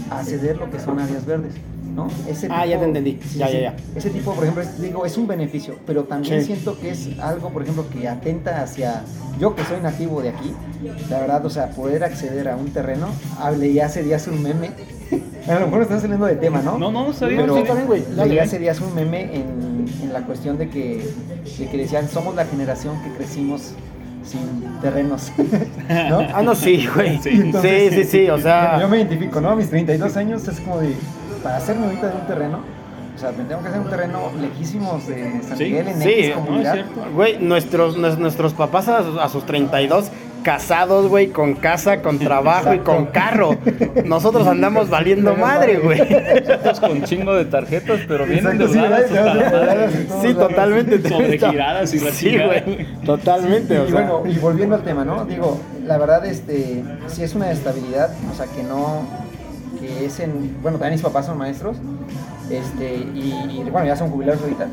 a 0.10 0.24
ceder 0.24 0.58
lo 0.58 0.70
que 0.72 0.80
son 0.80 1.00
áreas 1.00 1.26
verdes. 1.26 1.54
¿no? 1.96 2.08
Ese 2.30 2.48
Ah, 2.52 2.66
ya 2.68 2.78
te 2.80 2.86
entendí. 2.86 3.20
Ya, 3.36 3.50
ya, 3.50 3.60
ya. 3.60 3.76
Ese 3.96 4.10
tipo, 4.12 4.32
por 4.34 4.44
ejemplo, 4.44 4.64
es- 4.64 4.80
digo, 4.80 5.06
es 5.06 5.18
un 5.18 5.28
beneficio, 5.28 5.76
pero 5.88 6.04
también 6.04 6.40
Sí. 6.42 6.46
siento 6.48 6.80
que 6.80 6.92
es 6.92 7.10
algo, 7.20 7.50
por 7.50 7.64
ejemplo, 7.64 7.84
que 7.90 8.08
atenta 8.08 8.62
hacia, 8.62 9.02
yo 9.40 9.56
que 9.56 9.64
soy 9.66 9.82
nativo 9.82 10.22
de 10.22 10.30
aquí, 10.30 10.54
la 11.10 11.20
verdad, 11.20 11.46
o 11.46 11.50
sea, 11.50 11.72
poder 11.72 12.04
acceder 12.04 12.48
a 12.48 12.56
un 12.56 12.68
terreno, 12.72 13.08
hablé 13.40 13.74
ya 13.74 13.88
hace 13.88 14.04
días 14.04 14.28
un 14.28 14.42
meme, 14.42 14.70
a 15.50 15.56
lo 15.60 15.66
mejor 15.66 15.82
está 15.82 16.00
saliendo 16.00 16.28
de 16.28 16.36
tema, 16.36 16.62
¿no? 16.62 16.78
No, 16.78 16.92
no, 16.92 17.08
no 17.08 17.14
sabía. 17.14 17.42
Pero 17.42 17.64
también, 17.64 17.88
güey. 17.88 18.38
hace 18.40 18.60
días 18.60 18.80
un 18.80 18.94
meme 18.94 19.24
en, 19.36 19.86
en 20.04 20.14
la 20.14 20.22
cuestión 20.22 20.58
de 20.60 20.70
que, 20.70 21.04
de 21.58 21.68
que 21.70 21.76
decían, 21.78 22.08
somos 22.08 22.36
la 22.36 22.46
generación 22.46 23.02
que 23.02 23.10
crecimos 23.18 23.74
sin 24.30 24.80
terrenos, 24.82 25.32
¿no? 26.10 26.20
Ah, 26.34 26.42
no, 26.44 26.56
sí, 26.56 26.88
güey. 26.94 27.18
Sí, 27.18 27.30
Sí, 27.32 27.42
Entonces, 27.42 27.94
sí, 27.94 28.04
sí, 28.06 28.30
o 28.30 28.38
sea. 28.38 28.80
Yo 28.80 28.88
me 28.88 28.98
identifico, 28.98 29.42
¿no? 29.42 29.50
A 29.52 29.56
mis 29.56 29.70
32 29.70 30.16
años 30.18 30.48
es 30.48 30.60
como 30.62 30.80
de, 30.80 30.96
para 31.44 31.58
hacerme 31.58 31.86
ahorita 31.86 32.08
de 32.10 32.16
un 32.16 32.28
terreno, 32.28 32.60
o 33.16 33.20
sea, 33.20 33.32
me 33.32 33.44
tengo 33.44 33.62
que 33.62 33.68
hacer 33.68 33.82
un 33.82 33.90
terreno 33.90 34.32
lejísimos 34.40 35.08
de 35.08 35.42
San 35.44 35.58
Sí, 35.58 35.64
Miguel 35.66 35.88
en 35.90 36.02
sí, 36.02 36.10
X 36.10 36.20
no, 36.20 36.26
es 36.30 36.36
comunidad. 36.46 36.74
cierto. 36.74 37.06
Güey, 37.14 37.38
nuestros, 37.40 37.98
nues- 37.98 38.18
nuestros 38.18 38.54
papás 38.54 38.88
a, 38.88 39.00
a 39.24 39.28
sus 39.30 39.46
32 39.46 40.10
casados, 40.44 41.08
güey, 41.08 41.28
con 41.28 41.56
casa, 41.56 42.02
con 42.02 42.20
trabajo 42.20 42.74
y 42.74 42.80
con 42.80 43.08
carro. 43.08 43.58
Nosotros 44.06 44.48
andamos 44.48 44.90
valiendo 44.90 45.36
madre, 45.36 45.78
güey. 45.78 46.00
Nosotros 46.00 46.80
con 46.80 47.04
chingo 47.04 47.34
de 47.36 47.46
tarjetas, 47.46 48.02
pero 48.08 48.26
sí, 48.26 48.40
endeudadas 48.40 49.06
todo. 49.08 50.22
Sí, 50.22 50.34
totalmente. 50.34 51.08
Sobregiradas 51.08 51.94
y 51.94 52.00
la 52.00 52.12
Sí, 52.12 52.38
güey. 52.38 52.86
Totalmente, 53.06 53.80
o 53.80 53.86
y 53.86 53.92
sea. 53.92 54.02
bueno, 54.02 54.24
y 54.30 54.38
volviendo 54.40 54.76
al 54.76 54.84
tema, 54.84 55.06
¿no? 55.06 55.26
Digo, 55.26 55.60
la 55.86 55.98
verdad, 55.98 56.26
este, 56.26 56.84
si 57.08 57.24
es 57.24 57.36
una 57.36 57.52
estabilidad, 57.52 58.12
o 58.32 58.36
sea, 58.36 58.46
que 58.46 58.64
no, 58.64 59.04
que 59.80 60.06
es 60.06 60.20
en, 60.20 60.58
bueno, 60.62 60.78
también 60.78 60.94
mis 60.94 61.02
papás 61.02 61.26
son 61.26 61.38
maestros, 61.38 61.78
este, 62.50 62.96
y, 62.96 63.64
y, 63.66 63.70
bueno, 63.72 63.88
ya 63.88 63.96
son 63.96 64.10
jubilados 64.10 64.42
ahorita, 64.42 64.68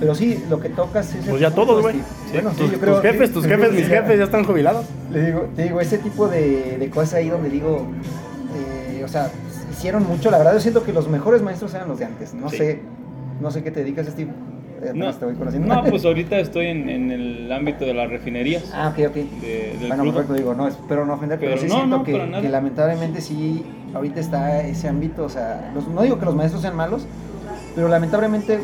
pero 0.00 0.14
sí, 0.14 0.42
lo 0.50 0.58
que 0.60 0.68
tocas 0.68 1.14
es... 1.14 1.26
Pues 1.28 1.40
ya 1.40 1.50
todos, 1.50 1.80
güey. 1.82 1.96
Sí, 1.96 2.02
Bueno, 2.34 2.50
sí, 2.50 2.56
tus, 2.58 2.72
yo 2.72 2.78
creo- 2.80 2.94
tus 2.94 3.02
jefes, 3.02 3.32
tus 3.32 3.44
sí, 3.44 3.48
jefes, 3.50 3.70
sí, 3.70 3.76
mis 3.76 3.86
jefes 3.88 4.18
ya 4.18 4.24
están 4.24 4.44
jubilados. 4.44 4.86
Le 5.12 5.26
digo, 5.26 5.48
te 5.54 5.62
digo, 5.64 5.80
ese 5.80 5.98
tipo 5.98 6.28
de, 6.28 6.76
de 6.78 6.90
cosas 6.90 7.14
ahí 7.14 7.28
donde 7.28 7.48
digo, 7.50 7.86
eh, 8.56 9.02
o 9.04 9.08
sea, 9.08 9.30
hicieron 9.70 10.06
mucho, 10.06 10.30
la 10.30 10.38
verdad 10.38 10.54
yo 10.54 10.60
siento 10.60 10.82
que 10.84 10.92
los 10.92 11.08
mejores 11.08 11.42
maestros 11.42 11.72
eran 11.74 11.88
los 11.88 11.98
de 11.98 12.04
antes, 12.06 12.34
no 12.34 12.48
Sí. 12.50 12.56
sé, 12.58 12.80
no 13.40 13.50
sé 13.50 13.62
qué 13.62 13.70
te 13.70 13.80
dedicas, 13.80 14.06
Steve, 14.06 14.30
No, 14.94 15.12
te 15.14 15.24
voy 15.24 15.34
conociendo. 15.34 15.72
no, 15.74 15.84
pues 15.84 16.04
ahorita 16.06 16.38
estoy 16.38 16.66
en, 16.66 16.88
en 16.88 17.10
el 17.12 17.52
ámbito 17.52 17.84
de 17.84 17.94
las 17.94 18.08
refinerías. 18.10 18.64
Ah, 18.74 18.88
ok, 18.92 19.06
ok. 19.08 19.14
de- 19.14 19.76
del 19.80 19.88
bueno, 19.88 20.04
perfecto, 20.04 20.34
digo, 20.34 20.54
no, 20.54 20.66
espero 20.68 21.06
no 21.06 21.14
ofender, 21.14 21.38
pero, 21.38 21.52
Pero 21.52 21.62
sí 21.62 21.68
no, 21.68 21.74
siento 21.76 21.98
no, 21.98 22.04
que, 22.04 22.12
que 22.42 22.48
lamentablemente 22.48 23.20
sí, 23.20 23.64
ahorita 23.94 24.20
está 24.20 24.62
ese 24.62 24.88
ámbito, 24.88 25.24
o 25.24 25.28
sea, 25.28 25.70
los- 25.74 25.86
no 25.88 26.02
digo 26.02 26.18
que 26.18 26.24
los 26.24 26.34
maestros 26.34 26.62
sean 26.62 26.76
malos, 26.76 27.06
pero 27.74 27.88
lamentablemente 27.88 28.58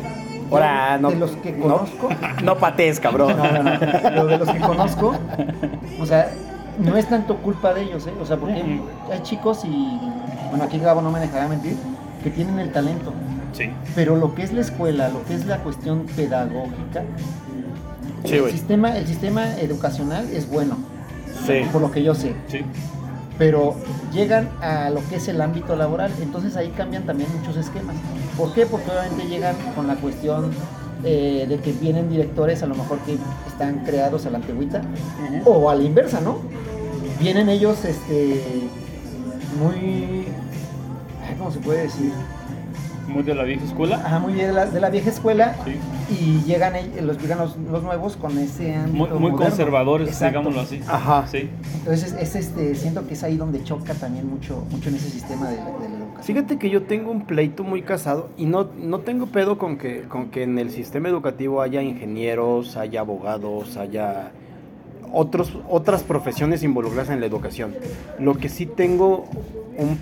yo 0.49 0.55
Ahora, 0.55 0.97
no. 0.97 1.09
de 1.09 1.15
los 1.17 1.31
que 1.31 1.51
no- 1.51 1.63
conozco, 1.63 2.09
No, 2.43 2.57
patees, 2.57 2.99
cabrón. 2.99 3.35
no, 3.37 3.51
no, 3.51 3.63
no, 3.63 3.79
pero 3.79 4.25
de 4.25 4.37
los 4.37 4.49
que 4.49 4.59
conozco, 4.59 5.15
o 5.99 6.05
sea, 6.05 6.31
no 6.79 6.95
es 6.97 7.07
tanto 7.07 7.37
culpa 7.37 7.73
de 7.73 7.83
ellos, 7.83 8.07
¿eh? 8.07 8.13
O 8.21 8.25
sea, 8.25 8.37
porque 8.37 8.53
hay, 9.11 9.19
chicos 9.23 9.63
y, 9.65 9.99
bueno, 10.49 10.63
aquí 10.63 10.79
Gabo 10.79 11.01
no 11.01 11.11
me 11.11 11.19
dejará 11.19 11.47
mentir, 11.47 11.75
que 12.23 12.29
tienen 12.31 12.59
el 12.59 12.71
talento, 12.71 13.13
Sí. 13.53 13.69
pero 13.95 14.15
lo 14.15 14.33
que 14.35 14.43
es 14.43 14.53
la 14.53 14.61
escuela, 14.61 15.09
lo 15.09 15.23
que 15.25 15.33
es 15.35 15.45
la 15.45 15.57
cuestión 15.57 16.05
pedagógica, 16.15 17.03
Sí, 18.25 18.35
el, 18.35 18.41
güey. 18.41 18.51
sistema, 18.53 18.97
el 18.97 19.07
sistema 19.07 19.55
educacional 19.59 20.27
es 20.33 20.49
bueno, 20.49 20.77
Sí. 21.45 21.61
por 21.71 21.81
lo 21.81 21.91
que 21.91 22.03
yo 22.03 22.13
sé. 22.15 22.33
Sí. 22.47 22.61
Pero 23.39 23.73
llegan 24.11 24.49
a 24.61 24.89
lo 24.89 24.99
que 25.07 25.15
es 25.15 25.27
el 25.29 25.39
ámbito 25.39 25.75
laboral, 25.77 26.11
entonces 26.21 26.57
ahí 26.57 26.69
cambian 26.75 27.03
también 27.03 27.29
muchos 27.39 27.55
esquemas. 27.55 27.95
¿Por 28.37 28.53
qué? 28.53 28.65
Porque 28.65 28.91
obviamente 28.91 29.27
llegan 29.27 29.55
con 29.75 29.87
la 29.87 29.95
cuestión 29.95 30.51
eh, 31.05 31.45
de 31.47 31.57
que 31.59 31.71
vienen 31.71 32.09
directores 32.09 32.61
a 32.63 32.67
lo 32.67 32.75
mejor 32.75 32.99
que 32.99 33.17
están 33.47 33.85
creados 33.85 34.25
a 34.25 34.29
la 34.29 34.39
antigüita, 34.39 34.81
o 35.45 35.69
a 35.69 35.75
la 35.75 35.83
inversa, 35.83 36.19
¿no? 36.19 36.39
Vienen 37.19 37.47
ellos 37.47 37.85
este, 37.85 38.43
muy... 39.57 40.25
ay, 41.25 41.35
¿Cómo 41.37 41.49
se 41.49 41.59
puede 41.59 41.83
decir? 41.83 42.11
Muy 43.07 43.23
de 43.23 43.35
la 43.35 43.43
vieja 43.43 43.63
escuela. 43.63 44.01
Ajá, 44.03 44.19
muy 44.19 44.33
de 44.33 44.51
la, 44.51 44.65
de 44.65 44.79
la 44.81 44.89
vieja 44.89 45.09
escuela 45.09 45.55
Sí. 45.63 45.77
Y 46.09 46.43
llegan, 46.45 46.73
los, 47.01 47.21
llegan 47.21 47.39
los, 47.39 47.57
los 47.57 47.83
nuevos 47.83 48.17
con 48.17 48.37
ese 48.37 48.75
ámbito 48.75 49.19
Muy, 49.19 49.31
conservadores, 49.31 50.07
Exacto. 50.07 50.39
digámoslo 50.39 50.61
así. 50.61 50.81
Ajá. 50.87 51.27
Sí. 51.27 51.49
Entonces, 51.79 52.15
es, 52.19 52.35
este, 52.35 52.75
siento 52.75 53.07
que 53.07 53.13
es 53.13 53.23
ahí 53.23 53.37
donde 53.37 53.63
choca 53.63 53.93
también 53.93 54.27
mucho, 54.29 54.65
mucho 54.71 54.89
en 54.89 54.95
ese 54.95 55.09
sistema 55.09 55.49
de 55.49 55.57
la, 55.57 55.65
de 55.65 55.89
la 55.89 55.97
educación. 55.97 56.23
Fíjate 56.23 56.57
que 56.57 56.69
yo 56.69 56.83
tengo 56.83 57.11
un 57.11 57.25
pleito 57.25 57.63
muy 57.63 57.81
casado 57.81 58.29
y 58.37 58.45
no, 58.45 58.69
no 58.77 58.99
tengo 58.99 59.27
pedo 59.27 59.57
con 59.57 59.77
que, 59.77 60.03
con 60.03 60.29
que 60.29 60.43
en 60.43 60.57
el 60.57 60.71
sistema 60.71 61.09
educativo 61.09 61.61
haya 61.61 61.81
ingenieros, 61.81 62.77
haya 62.77 63.01
abogados, 63.01 63.77
haya 63.77 64.31
otros, 65.11 65.57
otras 65.69 66.03
profesiones 66.03 66.63
involucradas 66.63 67.09
en 67.09 67.19
la 67.19 67.25
educación. 67.25 67.75
Lo 68.19 68.35
que 68.35 68.49
sí 68.49 68.65
tengo 68.65 69.25
un 69.77 69.97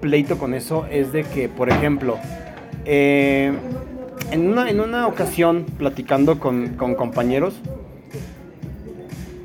pleito 0.00 0.38
con 0.38 0.54
eso 0.54 0.86
es 0.90 1.12
de 1.12 1.24
que, 1.24 1.48
por 1.48 1.68
ejemplo, 1.68 2.16
eh, 2.84 3.52
en, 4.30 4.48
una, 4.48 4.68
en 4.70 4.80
una 4.80 5.06
ocasión 5.06 5.64
platicando 5.78 6.38
con, 6.38 6.74
con 6.76 6.94
compañeros, 6.94 7.54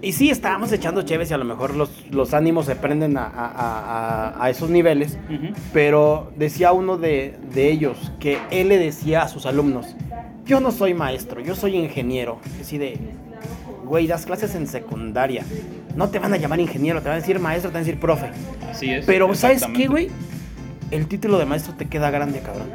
Y 0.04 0.14
sí, 0.14 0.32
estábamos 0.32 0.72
echando 0.72 1.04
chéves 1.04 1.30
y 1.30 1.34
a 1.36 1.38
lo 1.38 1.46
mejor 1.46 1.76
los, 1.76 1.92
los 2.10 2.34
ánimos 2.34 2.66
se 2.66 2.76
prenden 2.76 3.18
a, 3.18 3.26
a- 3.26 3.52
a- 4.34 4.44
a 4.44 4.50
esos 4.50 4.70
niveles. 4.72 5.18
Pero 5.74 6.32
decía 6.36 6.72
uno 6.72 6.98
de, 6.98 7.38
de 7.54 7.70
ellos 7.72 8.12
que 8.20 8.40
él 8.50 8.70
le 8.70 8.80
decía 8.80 9.22
a 9.22 9.28
sus 9.28 9.46
alumnos, 9.46 9.96
yo 10.44 10.60
no 10.60 10.72
soy 10.72 10.96
maestro, 10.96 11.40
yo 11.40 11.54
soy 11.56 11.76
ingeniero. 11.76 12.40
Así 12.60 12.80
de, 12.80 12.98
güey, 13.86 14.08
das 14.08 14.26
clases 14.26 14.56
en 14.56 14.66
secundaria. 14.66 15.44
No 15.96 16.10
te 16.10 16.18
van 16.18 16.34
a 16.34 16.38
llamar 16.38 16.60
ingeniero, 16.60 17.00
te 17.02 17.10
van 17.10 17.18
a 17.18 17.22
decir 17.22 17.38
maestro, 17.40 17.70
te 17.70 17.76
van 17.76 17.84
a 17.84 17.86
decir 17.86 18.00
profe. 18.00 18.32
Así 18.72 18.90
es. 18.90 19.06
Pero 19.06 19.36
¿sabes 19.36 19.64
qué, 19.76 19.86
güey? 19.88 20.10
El 20.90 21.06
título 21.08 21.38
de 21.38 21.46
maestro 21.46 21.76
te 21.76 21.86
queda 21.86 22.10
grande, 22.10 22.40
cabrón. 22.40 22.70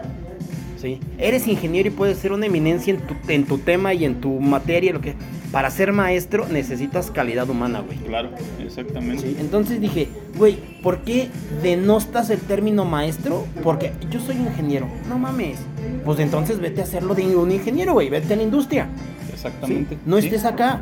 ¿Sí? 0.77 1.01
Eres 1.19 1.47
ingeniero 1.49 1.89
y 1.89 1.93
puedes 1.93 2.19
ser 2.19 2.33
una 2.33 2.47
eminencia 2.47 2.93
en 2.95 3.01
tu, 3.01 3.15
en 3.29 3.45
tu 3.47 3.59
tema 3.59 3.95
y 3.95 4.05
en 4.05 4.21
tu 4.21 4.41
materia, 4.41 4.93
lo 4.93 5.01
que... 5.01 5.15
Para 5.53 5.71
ser 5.71 5.93
maestro 5.93 6.47
necesitas 6.49 7.11
calidad 7.11 7.49
humana, 7.49 7.81
güey. 7.81 7.97
Claro, 7.99 8.31
exactamente. 8.63 9.23
Sí, 9.23 9.37
Entonces 9.41 9.81
dije, 9.81 10.09
güey, 10.37 10.59
¿por 10.83 10.99
qué 10.99 11.29
denostas 11.63 12.29
el 12.31 12.41
término 12.41 12.85
maestro? 12.85 13.47
Porque 13.63 13.93
yo 14.11 14.21
soy 14.21 14.37
ingeniero. 14.37 14.87
No 15.09 15.19
mames. 15.19 15.59
Pues 16.05 16.19
entonces 16.19 16.59
vete 16.61 16.81
a 16.83 16.85
hacerlo 16.85 17.15
de 17.15 17.35
un 17.37 17.51
ingeniero, 17.53 17.93
güey. 17.95 18.11
Vete 18.11 18.35
a 18.35 18.37
la 18.37 18.43
industria. 18.43 18.89
¿sí? 19.27 19.33
Exactamente. 19.33 19.97
No 20.05 20.19
estés 20.19 20.45
acá. 20.45 20.81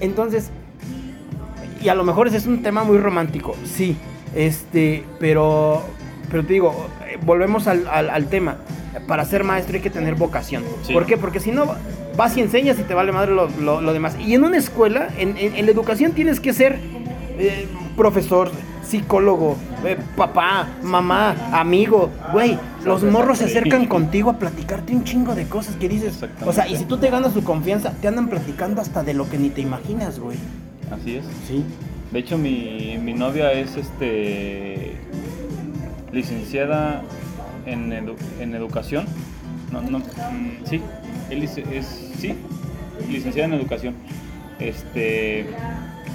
Entonces, 0.00 0.50
y 1.82 1.88
a 1.88 1.94
lo 1.94 2.04
mejor 2.04 2.28
ese 2.28 2.36
es 2.36 2.46
un 2.46 2.62
tema 2.62 2.84
muy 2.84 2.98
romántico, 2.98 3.56
sí. 3.64 3.96
Este, 4.36 5.04
pero, 5.18 5.82
pero 6.30 6.44
te 6.44 6.52
digo, 6.52 6.86
eh, 7.08 7.18
volvemos 7.24 7.66
al, 7.66 7.86
al- 7.88 8.10
al 8.10 8.26
tema. 8.26 8.56
Para 9.06 9.24
ser 9.24 9.44
maestro 9.44 9.76
hay 9.76 9.82
que 9.82 9.90
tener 9.90 10.14
vocación. 10.14 10.62
Sí. 10.82 10.92
¿Por 10.92 11.06
qué? 11.06 11.16
Porque 11.16 11.40
si 11.40 11.50
no, 11.50 11.66
vas 12.16 12.36
y 12.36 12.40
enseñas 12.40 12.78
y 12.78 12.82
te 12.82 12.94
vale 12.94 13.12
madre 13.12 13.32
lo, 13.34 13.48
lo- 13.48 13.80
lo 13.80 13.92
demás. 13.92 14.16
Y 14.20 14.34
en 14.34 14.44
una 14.44 14.56
escuela, 14.58 15.08
en, 15.18 15.36
en- 15.38 15.54
en 15.56 15.64
la 15.66 15.72
educación 15.72 16.12
tienes 16.12 16.40
que 16.40 16.52
ser 16.52 16.78
eh, 17.38 17.66
profesor, 17.96 18.50
psicólogo, 18.82 19.56
eh, 19.86 19.96
papá, 20.16 20.68
mamá, 20.82 21.34
amigo. 21.52 22.10
Güey, 22.32 22.58
los 22.84 23.02
morros 23.04 23.38
se 23.38 23.44
acercan 23.46 23.86
contigo 23.86 24.28
a 24.30 24.38
platicarte 24.38 24.94
un 24.94 25.04
chingo 25.04 25.34
de 25.34 25.46
cosas 25.46 25.76
que 25.76 25.88
dices. 25.88 26.14
Exactamente. 26.14 26.50
O 26.50 26.52
sea, 26.52 26.68
y 26.68 26.76
si 26.76 26.84
tú 26.84 26.98
te 26.98 27.08
ganas 27.08 27.32
su 27.32 27.42
confianza, 27.42 27.92
te 28.02 28.08
andan 28.08 28.28
platicando 28.28 28.82
hasta 28.82 29.02
de 29.02 29.14
lo 29.14 29.28
que 29.30 29.38
ni 29.38 29.48
te 29.48 29.62
imaginas, 29.62 30.18
güey. 30.18 30.36
Así 30.90 31.16
es. 31.16 31.24
Sí. 31.48 31.64
De 32.12 32.18
hecho, 32.18 32.36
mi, 32.36 32.98
mi 33.02 33.14
novia 33.14 33.52
es 33.52 33.74
este 33.78 34.96
licenciada 36.12 37.02
en, 37.66 37.90
edu- 37.92 38.16
en 38.40 38.54
educación. 38.54 39.06
No, 39.70 39.80
no, 39.80 39.98
mm, 40.00 40.66
sí, 40.68 40.80
él 41.30 41.42
es, 41.42 41.52
sí, 42.18 42.34
licenciada 43.10 43.48
en 43.48 43.54
educación. 43.60 43.94
Este, 44.58 45.46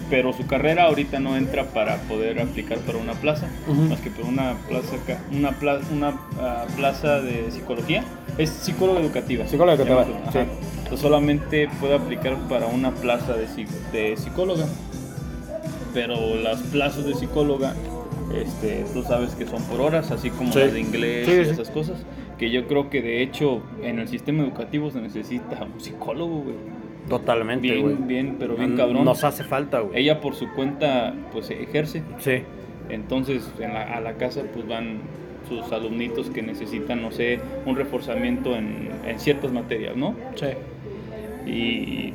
pero 0.09 0.31
su 0.31 0.45
carrera 0.47 0.83
ahorita 0.83 1.19
no 1.19 1.35
entra 1.35 1.65
para 1.65 1.97
poder 2.03 2.39
aplicar 2.39 2.77
para 2.79 2.97
una 2.97 3.13
plaza, 3.13 3.47
más 3.89 3.99
que 3.99 4.09
por 4.09 4.25
una 4.25 4.53
plaza, 4.69 4.95
una, 5.31 5.51
pla- 5.51 5.81
una 5.91 6.09
ah, 6.39 6.65
plaza 6.77 7.19
de 7.21 7.51
psicología. 7.51 8.03
Es 8.37 8.51
psicóloga 8.51 8.99
educativa. 9.01 9.45
Psicóloga 9.47 9.73
educativa, 9.83 10.05
sí. 10.31 10.39
Entonces, 10.77 10.99
solamente 11.01 11.67
puede 11.81 11.95
aplicar 11.95 12.35
para 12.47 12.67
una 12.67 12.91
plaza 12.91 13.33
de, 13.33 13.47
de 13.91 14.15
psicóloga 14.17 14.65
pero 15.93 16.35
las 16.35 16.59
plazas 16.61 17.05
de 17.05 17.15
psicóloga, 17.15 17.73
este, 18.33 18.85
tú 18.93 19.03
sabes 19.03 19.35
que 19.35 19.45
son 19.45 19.63
por 19.63 19.81
horas, 19.81 20.11
así 20.11 20.29
como 20.29 20.51
Sí. 20.51 20.59
las 20.59 20.73
de 20.73 20.79
inglés 20.81 21.25
Sí, 21.27 21.31
y 21.33 21.45
sí. 21.45 21.51
esas 21.51 21.69
cosas, 21.69 22.05
que 22.37 22.49
yo 22.51 22.67
creo 22.67 22.89
que 22.89 23.01
de 23.01 23.21
hecho 23.23 23.61
en 23.81 23.99
el 23.99 24.07
sistema 24.07 24.43
educativo 24.43 24.91
se 24.91 25.01
necesita 25.01 25.63
un 25.63 25.79
psicólogo, 25.79 26.41
güey. 26.41 26.55
Totalmente, 27.09 27.67
güey. 27.79 27.95
Bien, 27.95 28.07
bien, 28.07 28.35
pero 28.37 28.55
bien 28.57 28.75
cabrón. 28.75 29.05
Nos 29.05 29.23
hace 29.23 29.43
falta, 29.43 29.79
güey. 29.79 30.01
Ella 30.01 30.19
por 30.19 30.35
su 30.35 30.49
cuenta, 30.53 31.13
pues 31.31 31.49
ejerce, 31.49 32.03
Sí. 32.19 32.41
entonces 32.89 33.49
en 33.59 33.73
la- 33.73 33.95
a 33.95 34.01
la 34.01 34.13
casa 34.13 34.41
pues 34.53 34.67
van 34.67 34.99
sus 35.47 35.71
alumnitos 35.71 36.29
que 36.29 36.41
necesitan, 36.41 37.01
no 37.01 37.11
sé, 37.11 37.39
un 37.65 37.77
reforzamiento 37.77 38.55
en, 38.57 38.89
en 39.07 39.19
ciertas 39.19 39.51
materias, 39.53 39.95
¿no? 39.95 40.15
Sí. 40.35 40.47
y 41.49 42.13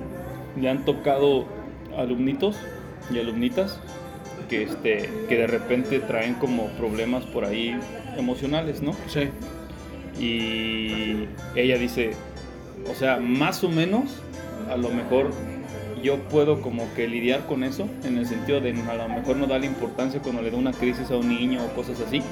le 0.60 0.68
han 0.68 0.84
tocado 0.84 1.46
alumnitos 1.96 2.58
y 3.10 3.18
alumnitas 3.18 3.80
que 4.42 4.64
este 4.64 5.08
que 5.28 5.36
de 5.36 5.46
repente 5.46 5.98
traen 6.00 6.34
como 6.34 6.68
problemas 6.70 7.24
por 7.24 7.44
ahí 7.44 7.78
emocionales, 8.16 8.82
¿no? 8.82 8.92
Sí. 9.06 9.28
Y 10.20 11.26
ella 11.58 11.78
dice, 11.78 12.12
o 12.90 12.94
sea, 12.94 13.18
más 13.18 13.64
o 13.64 13.68
menos 13.68 14.20
a 14.70 14.76
lo 14.76 14.90
mejor 14.90 15.30
yo 16.02 16.18
puedo 16.28 16.60
como 16.60 16.92
que 16.94 17.06
lidiar 17.06 17.46
con 17.46 17.64
eso 17.64 17.88
en 18.04 18.18
el 18.18 18.26
sentido 18.26 18.60
de 18.60 18.70
a 18.70 18.94
lo 18.94 19.08
mejor 19.08 19.36
no 19.36 19.46
darle 19.46 19.66
importancia 19.66 20.20
cuando 20.20 20.42
le 20.42 20.50
da 20.50 20.56
una 20.56 20.72
crisis 20.72 21.10
a 21.10 21.16
un 21.16 21.28
niño 21.28 21.64
o 21.64 21.74
cosas 21.74 22.00
así. 22.00 22.22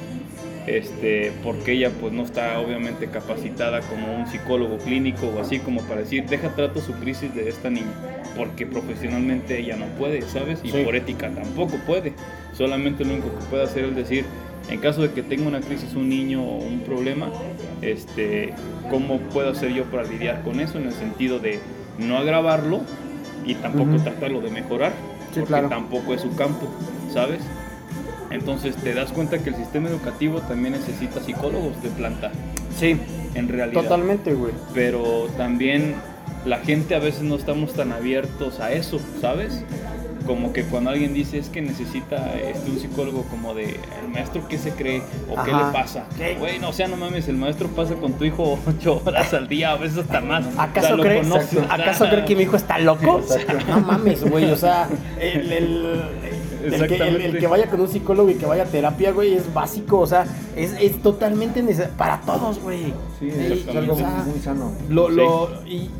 Este, 0.66 1.33
porque 1.42 1.73
ella 1.73 1.90
pues 2.01 2.12
no 2.12 2.23
está 2.23 2.61
obviamente 2.61 3.07
capacitada 3.09 3.81
como 3.81 4.14
un 4.14 4.27
psicólogo 4.27 4.77
clínico 4.79 5.27
o 5.35 5.40
así 5.40 5.59
como 5.59 5.81
para 5.83 6.03
decir, 6.03 6.27
deja 6.29 6.51
trato 6.55 6.81
su 6.81 6.92
crisis 6.94 7.35
de 7.35 7.49
esta 7.49 7.70
niña, 7.70 7.92
porque 8.37 8.66
profesionalmente 8.66 9.59
ella 9.59 9.77
no 9.77 9.87
puede, 9.99 10.23
¿sabes? 10.23 10.61
Y 10.62 10.70
Sí. 10.70 10.83
por 10.85 10.94
ética 10.94 11.31
tampoco 11.31 11.77
puede. 11.87 12.12
Solamente 12.53 13.05
lo 13.05 13.14
único 13.14 13.31
que 13.38 13.44
puede 13.46 13.62
hacer 13.64 13.85
es 13.87 13.96
decir, 13.96 14.25
en 14.68 14.81
caso 14.81 15.03
de 15.03 15.11
que 15.12 15.23
tenga 15.23 15.49
una 15.49 15.61
crisis 15.61 15.94
un 15.94 16.09
niño 16.09 16.42
o 16.42 16.59
un 16.59 16.81
problema, 16.81 17.31
este, 17.81 18.53
¿cómo 18.90 19.18
puedo 19.33 19.51
hacer 19.51 19.73
yo 19.73 19.85
para 19.85 20.05
lidiar 20.05 20.42
con 20.42 20.61
eso? 20.61 20.79
En 20.79 20.87
el 20.87 20.92
sentido 20.92 21.38
de 21.38 21.59
no 21.99 22.18
agravarlo 22.18 22.83
y 23.46 23.55
tampoco 23.55 23.96
tratarlo 24.03 24.40
de 24.42 24.51
mejorar, 24.51 24.92
Sí, 25.33 25.40
porque 25.40 25.46
claro. 25.46 25.68
tampoco 25.68 26.12
es 26.12 26.20
su 26.20 26.35
campo, 26.37 26.68
¿sabes? 27.12 27.40
Entonces 28.31 28.77
te 28.77 28.95
das 28.95 29.11
cuenta 29.12 29.38
que 29.38 29.51
el 29.51 29.57
sistema 29.57 29.88
educativo 29.88 30.40
también 30.40 30.75
necesita 30.75 31.21
psicólogos 31.21 31.83
de 31.83 31.88
planta, 31.90 32.31
Sí. 32.79 32.97
en 33.35 33.49
realidad. 33.49 33.83
Totalmente, 33.83 34.35
güey. 34.35 34.53
Pero 34.73 35.29
también 35.37 35.95
la 36.47 36.59
gente 36.59 36.95
a 36.95 36.99
veces 37.01 37.23
no 37.23 37.35
estamos 37.35 37.75
tan 37.75 37.93
abiertos 37.93 38.61
a 38.61 38.73
eso, 38.73 39.01
¿sabes? 39.21 39.64
Como 40.27 40.53
que 40.53 40.62
cuando 40.62 40.90
alguien 40.90 41.12
dice 41.12 41.38
es 41.38 41.49
que 41.49 41.61
necesita 41.61 42.35
este, 42.38 42.71
un 42.71 42.79
psicólogo 42.79 43.23
como 43.25 43.53
de 43.53 43.64
el 44.01 44.09
maestro 44.12 44.47
qué 44.49 44.59
se 44.59 44.71
cree 44.71 45.03
o 45.29 45.43
qué 45.43 45.51
le 45.51 45.64
pasa. 45.73 46.05
Güey, 46.38 46.61
no, 46.61 46.69
o 46.69 46.73
sea, 46.73 46.87
no 46.87 46.97
mames, 46.97 47.27
el 47.27 47.37
maestro 47.37 47.66
pasa 47.69 47.95
con 47.95 48.12
tu 48.12 48.25
hijo 48.25 48.59
ocho 48.66 49.03
horas 49.05 49.35
al 49.35 49.49
día, 49.49 49.73
a 49.73 49.77
veces 49.77 49.99
hasta 49.99 50.21
más. 50.21 50.47
O 50.47 50.53
sea, 50.53 50.62
¿Acaso, 50.62 50.97
cree, 50.99 51.21
o 51.21 51.25
sea, 51.25 51.64
¿Acaso 51.75 52.09
cree 52.09 52.25
que 52.27 52.37
mi 52.37 52.43
hijo 52.45 52.55
está 52.57 52.79
loco? 52.79 53.23
No 53.66 53.81
mames, 53.81 54.23
güey. 54.23 54.45
O 54.53 54.57
sea, 54.57 54.88
el, 55.19 55.51
el- 55.53 55.87
el 56.23 56.39
que, 56.61 56.96
el- 57.27 57.38
que 57.38 57.46
vaya 57.46 57.68
con 57.70 57.81
un 57.81 57.88
psicólogo 57.88 58.31
y 58.31 58.35
que 58.35 58.46
vaya 58.46 58.64
a 58.64 58.66
terapia, 58.66 59.12
güey, 59.12 59.35
es 59.35 59.53
básico. 59.53 59.99
O 60.01 60.07
sea, 60.07 60.27
es, 60.57 60.73
es 60.81 61.01
totalmente 61.03 61.62
necesario 61.62 61.94
para 61.96 62.20
todos, 62.20 62.61
güey. 62.61 62.92
Sí, 63.18 63.29
es 63.31 63.68
algo 63.75 63.94
o 63.94 63.96
sea, 63.96 64.25
muy 64.27 64.38
sano. 64.40 64.73
Lo, 64.88 65.09
Sí. 65.09 65.14
lo, 65.16 65.49
y 65.66 65.90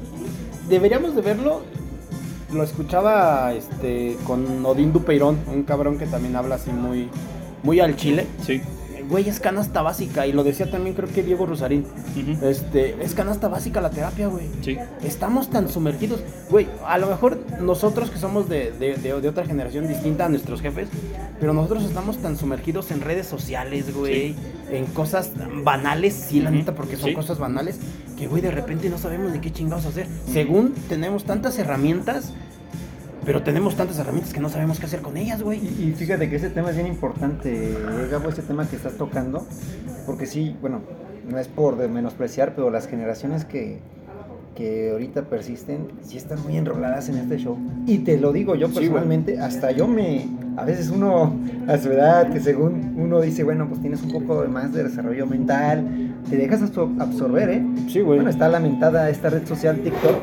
deberíamos 0.69 1.15
de 1.15 1.23
verlo. 1.23 1.63
Lo 2.53 2.65
escuchaba 2.65 3.53
este 3.55 4.17
con 4.27 4.67
Odín 4.67 4.93
Dupeirón, 4.93 5.39
un 5.53 5.63
cabrón 5.63 5.99
que 5.99 6.07
también 6.07 6.35
habla 6.35 6.57
así 6.57 6.71
muy, 6.73 7.09
muy 7.63 7.79
al 7.79 7.95
chile. 7.97 8.27
Sí. 8.45 8.61
Güey, 9.11 9.29
es 9.29 9.41
canasta 9.41 9.83
básica. 9.83 10.27
Y 10.27 10.33
lo 10.33 10.45
decía 10.45 10.71
también 10.71 10.95
creo 10.95 11.09
que 11.09 11.23
Diego 11.23 11.45
Rosarín. 11.45 11.85
Este, 12.43 12.97
es 13.03 13.15
canasta 13.15 13.49
básica 13.49 13.81
la 13.81 13.91
terapia, 13.91 14.29
güey. 14.29 14.47
Sí. 14.63 14.77
Estamos 15.03 15.51
tan 15.51 15.69
sumergidos. 15.69 16.21
Güey, 16.49 16.69
a 16.87 16.97
lo 16.99 17.09
mejor 17.09 17.39
nosotros 17.61 18.11
que 18.11 18.19
somos 18.19 18.49
de, 18.49 18.71
de- 18.73 18.97
de- 18.97 19.21
de 19.21 19.29
otra 19.29 19.45
generación 19.45 19.89
distinta 19.89 20.27
a 20.27 20.29
nuestros 20.29 20.61
jefes, 20.61 20.89
pero 21.41 21.53
nosotros 21.53 21.85
estamos 21.85 22.19
tan 22.19 22.37
sumergidos 22.37 22.91
en 22.93 23.01
redes 23.01 23.27
sociales, 23.27 23.93
güey, 23.95 24.35
en 24.71 24.87
cosas 24.87 25.33
banales, 25.65 26.15
sí, 26.15 26.41
la 26.41 26.51
neta, 26.51 26.75
porque 26.75 26.97
son 26.97 27.11
Sí. 27.11 27.15
cosas 27.17 27.39
banales, 27.39 27.79
que, 28.17 28.29
güey, 28.29 28.43
de 28.43 28.51
repente 28.51 28.89
no 28.91 28.99
sabemos 28.99 29.33
de 29.33 29.41
qué 29.41 29.51
chingados 29.51 29.87
hacer. 29.87 30.07
Según 30.33 30.73
tenemos 30.89 31.25
tantas 31.25 31.59
herramientas, 31.59 32.33
pero 33.25 33.43
tenemos 33.43 33.77
tantas 33.77 33.99
herramientas 33.99 34.33
que 34.33 34.41
no 34.41 34.49
sabemos 34.49 34.81
qué 34.81 34.87
hacer 34.87 35.01
con 35.01 35.17
ellas, 35.17 35.43
güey. 35.43 35.59
Y, 35.59 35.89
y 35.89 35.93
fíjate 35.93 36.29
que 36.31 36.37
ese 36.37 36.51
tema 36.51 36.71
es 36.71 36.77
bien 36.77 36.87
importante, 36.89 37.75
Gabo, 38.11 38.29
ese 38.31 38.43
tema 38.43 38.67
que 38.69 38.77
estás 38.77 38.95
tocando, 38.95 39.47
porque 40.07 40.27
sí, 40.27 40.57
bueno, 40.61 40.81
no 41.29 41.39
es 41.39 41.49
por 41.49 41.77
menospreciar, 41.89 42.55
pero 42.55 42.71
las 42.71 42.87
generaciones 42.89 43.45
que, 43.45 43.79
que 44.57 44.91
ahorita 44.91 45.23
persisten, 45.23 45.89
sí 46.03 46.17
están 46.17 46.43
muy 46.43 46.57
enroladas 46.57 47.09
en 47.09 47.17
este 47.19 47.39
show. 47.39 47.57
Y 47.87 47.99
te 47.99 48.19
lo 48.19 48.33
digo 48.33 48.55
yo 48.57 48.69
Sí, 48.69 48.75
personalmente, 48.75 49.39
hasta 49.39 49.71
yo 49.71 49.87
me, 49.87 50.27
a 50.57 50.65
veces 50.65 50.89
uno, 50.91 51.33
a 51.69 51.79
su 51.79 51.93
edad, 51.93 52.31
que 52.33 52.41
según 52.41 52.95
uno 52.97 53.21
dice, 53.21 53.45
bueno, 53.45 53.69
pues 53.69 53.81
tienes 53.81 54.03
un 54.03 54.11
poco 54.13 54.43
de 54.43 54.49
más 54.49 54.73
de 54.73 54.83
desarrollo 54.85 55.27
mental, 55.27 56.15
te 56.29 56.37
dejas 56.37 56.63
absor- 56.63 57.01
absorber, 57.01 57.51
¿eh? 57.51 57.63
Sí, 57.89 58.01
güey. 58.01 58.19
Bueno, 58.19 58.31
está 58.31 58.49
lamentada 58.49 59.09
esta 59.11 59.31
red 59.31 59.47
social 59.47 59.79
TikTok. 59.79 60.17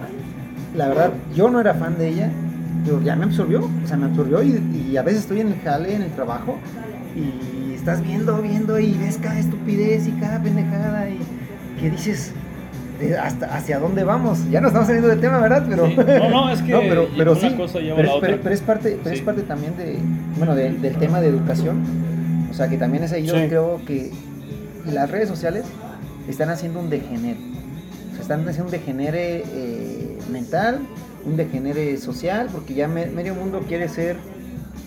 La 0.75 0.89
verdad, 0.89 1.11
yo 1.33 1.49
no 1.49 1.59
era 1.61 1.73
fan 1.73 1.97
de 1.97 2.09
ella, 2.09 2.31
ya 3.03 3.15
me 3.15 3.25
absorbió. 3.25 3.61
O 3.83 3.87
sea, 3.87 3.97
me 3.97 4.05
absorbió 4.05 4.41
y, 4.43 4.61
y 4.91 4.97
a 4.97 5.01
veces 5.03 5.21
estoy 5.21 5.41
en 5.41 5.47
el 5.49 5.59
jale, 5.61 5.95
en 5.95 6.01
el 6.03 6.11
trabajo, 6.11 6.57
y 7.15 7.73
estás 7.73 8.01
viendo, 8.03 8.41
viendo 8.41 8.79
y 8.79 8.93
ves 8.97 9.17
cada 9.21 9.39
estupidez 9.39 10.07
y 10.07 10.11
cada 10.13 10.41
pendejada 10.41 11.09
y 11.09 11.19
que 11.79 11.89
dices, 11.91 12.31
de 12.99 13.17
hasta 13.17 13.45
hacia 13.55 13.79
dónde 13.79 14.03
vamos. 14.03 14.39
Ya 14.49 14.59
no 14.61 14.67
estamos 14.67 14.87
saliendo 14.87 15.09
de 15.09 15.17
tema, 15.17 15.37
¿verdad? 15.39 15.65
Pero, 15.69 15.87
Sí. 15.87 15.95
No, 15.95 16.29
no, 16.29 16.49
es 16.49 16.61
que 16.63 16.73
pero, 16.89 17.07
pero 17.15 17.31
una 17.33 17.41
sí, 17.41 17.55
cosa 17.55 17.79
lleva 17.79 17.93
a 17.93 17.97
pero, 17.97 18.07
la 18.07 18.11
es- 18.11 18.17
otra. 18.17 18.29
pero- 18.29 18.41
pero 18.43 18.55
es 18.55 18.61
parte, 18.61 18.99
pero 19.03 19.15
es 19.15 19.21
parte 19.21 19.41
también 19.43 19.77
de, 19.77 19.99
bueno, 20.37 20.55
de- 20.55 20.71
del 20.73 20.95
tema 20.95 21.21
de 21.21 21.27
educación. 21.29 21.83
O 22.49 22.53
sea, 22.53 22.67
que 22.67 22.77
también 22.77 23.03
es 23.03 23.11
ahí 23.13 23.25
yo 23.25 23.35
Sí. 23.35 23.47
creo 23.47 23.79
que 23.85 24.11
las 24.91 25.09
redes 25.11 25.27
sociales 25.29 25.65
están 26.27 26.49
haciendo 26.49 26.79
un 26.79 26.89
degenere. 26.89 27.37
O 28.09 28.13
sea, 28.13 28.21
están 28.21 28.39
haciendo 28.41 28.65
un 28.65 28.71
degenere 28.71 29.43
eh, 29.45 30.17
mental, 30.31 30.79
un 31.25 31.35
degenere 31.37 31.97
social, 31.97 32.47
porque 32.51 32.73
ya 32.73 32.87
me- 32.87 33.07
medio 33.07 33.35
mundo 33.35 33.63
quiere 33.67 33.87
ser 33.89 34.17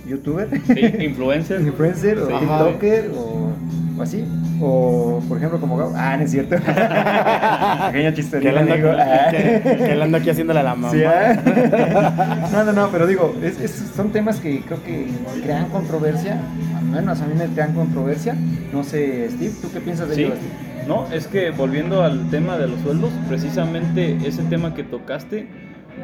youtuber. 0.06 0.48
Sí, 0.66 0.80
influencer. 1.04 1.60
influencer 1.60 2.18
o 2.18 2.26
Sí. 2.26 2.32
tiktoker 2.40 3.10
o, 3.16 3.52
o 3.98 4.02
así. 4.02 4.24
O, 4.62 5.22
por 5.26 5.38
ejemplo, 5.38 5.58
como 5.58 5.76
Gabo. 5.78 5.94
Ah, 5.96 6.16
no 6.18 6.24
es 6.24 6.30
cierto. 6.32 6.54
Pequeño 7.92 8.10
chiste. 8.14 8.40
Que 8.40 8.48
él 8.50 8.58
anda, 8.58 8.74
amigo. 8.74 8.90
Que- 9.30 9.60
que 9.76 9.84
él 9.92 10.02
anda 10.02 10.18
aquí 10.18 10.28
haciéndole 10.30 10.60
a 10.60 10.62
la 10.62 10.74
mamá. 10.74 10.90
Sí, 10.92 11.02
¿ah? 11.04 12.48
no, 12.52 12.64
no, 12.64 12.72
no, 12.72 12.88
pero 12.90 13.06
digo, 13.06 13.34
es- 13.42 13.58
es- 13.60 13.90
son 13.96 14.10
temas 14.12 14.38
que 14.40 14.60
creo 14.60 14.82
que 14.84 15.06
crean 15.42 15.66
controversia. 15.70 16.38
Al 16.76 16.84
menos 16.84 17.20
a 17.20 17.26
mí 17.26 17.34
me 17.38 17.46
crean 17.46 17.72
controversia. 17.74 18.34
No 18.72 18.84
sé, 18.84 19.28
Steve, 19.30 19.52
¿tú 19.62 19.70
qué 19.72 19.80
piensas 19.80 20.08
de 20.08 20.14
ello? 20.14 20.34
Steve? 20.34 20.70
no, 20.88 21.06
es 21.12 21.26
que 21.26 21.50
volviendo 21.50 22.02
al 22.02 22.30
tema 22.30 22.56
de 22.58 22.66
los 22.66 22.80
sueldos, 22.80 23.10
precisamente 23.28 24.16
ese 24.26 24.42
tema 24.44 24.74
que 24.74 24.82
tocaste 24.82 25.46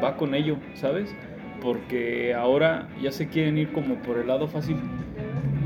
va 0.03 0.17
con 0.17 0.35
ello, 0.35 0.57
¿sabes? 0.75 1.09
Porque 1.61 2.33
ahora 2.33 2.87
ya 3.01 3.11
se 3.11 3.27
quieren 3.27 3.57
ir 3.57 3.71
como 3.71 3.95
por 3.95 4.17
el 4.17 4.27
lado 4.27 4.47
fácil. 4.47 4.77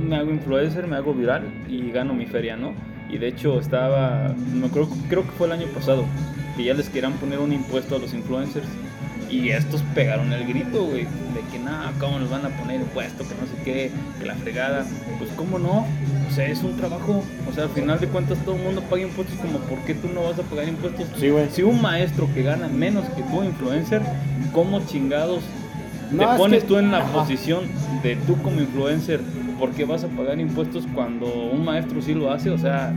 Me 0.08 0.16
hago 0.16 0.32
influencer, 0.32 0.88
me 0.88 0.96
hago 0.96 1.14
viral 1.14 1.44
y 1.70 1.92
gano 1.92 2.14
mi 2.14 2.26
feria, 2.26 2.56
¿no? 2.56 2.74
Y 3.10 3.18
de 3.18 3.28
hecho 3.28 3.60
estaba, 3.60 4.34
no 4.54 4.68
creo, 4.70 4.88
creo 5.10 5.24
que 5.24 5.32
fue 5.32 5.48
el 5.48 5.54
año 5.54 5.68
pasado, 5.68 6.06
que 6.56 6.64
ya 6.64 6.74
les 6.74 6.90
querían 6.90 7.14
poner 7.14 7.40
un 7.40 7.52
impuesto 7.52 7.96
a 7.96 8.00
los 8.00 8.14
influencers. 8.14 8.68
Y 9.30 9.50
estos 9.50 9.82
pegaron 9.96 10.34
el 10.34 10.46
grito, 10.46 10.84
güey, 10.84 11.04
de 11.04 11.42
que 11.52 11.60
nada, 11.60 11.94
¿cómo 12.00 12.20
nos 12.20 12.30
van 12.30 12.46
a 12.46 12.50
poner 12.50 12.82
impuesto? 12.82 13.24
Que 13.24 13.36
no 13.36 13.48
sé 13.48 13.64
qué, 13.64 13.92
que 14.20 14.26
la 14.26 14.36
fregada. 14.36 14.86
Pues, 15.20 15.30
¿cómo 15.32 15.58
no? 15.58 15.86
O 16.32 16.34
sea, 16.34 16.48
es 16.48 16.64
un 16.64 16.78
trabajo. 16.78 17.24
O 17.50 17.54
sea, 17.54 17.66
al 17.66 17.70
final 17.72 18.00
de 18.00 18.08
cuentas 18.08 18.38
todo 18.46 18.56
el 18.56 18.64
mundo 18.64 18.82
paga 18.90 19.02
impuestos, 19.02 19.36
como 19.40 19.60
¿por 19.60 19.80
qué 19.80 19.94
tú 19.94 20.08
no 20.14 20.24
vas 20.24 20.40
a 20.40 20.44
pagar 20.44 20.68
impuestos? 20.70 21.06
Sí, 21.20 21.30
güey. 21.30 21.50
Si 21.52 21.62
un 21.62 21.82
maestro 21.82 22.28
que 22.34 22.42
gana 22.42 22.68
menos 22.70 23.04
que 23.16 23.22
tú, 23.24 23.44
influencer, 23.44 24.02
¿cómo 24.54 24.80
chingados 24.86 25.44
No, 26.12 26.20
te 26.20 26.32
es 26.32 26.38
pones 26.38 26.62
que- 26.62 26.68
tú 26.70 26.78
en 26.78 26.92
la 26.92 27.00
Ajá. 27.00 27.12
posición 27.12 27.66
de 28.02 28.16
tú 28.16 28.38
como 28.42 28.62
influencer? 28.62 29.20
¿Por 29.60 29.72
qué 29.72 29.84
vas 29.86 30.04
a 30.06 30.08
pagar 30.08 30.40
impuestos 30.40 30.88
cuando 30.96 31.28
un 31.52 31.66
maestro 31.66 32.02
sí 32.02 32.14
lo 32.14 32.32
hace? 32.32 32.50
O 32.50 32.58
sea, 32.58 32.94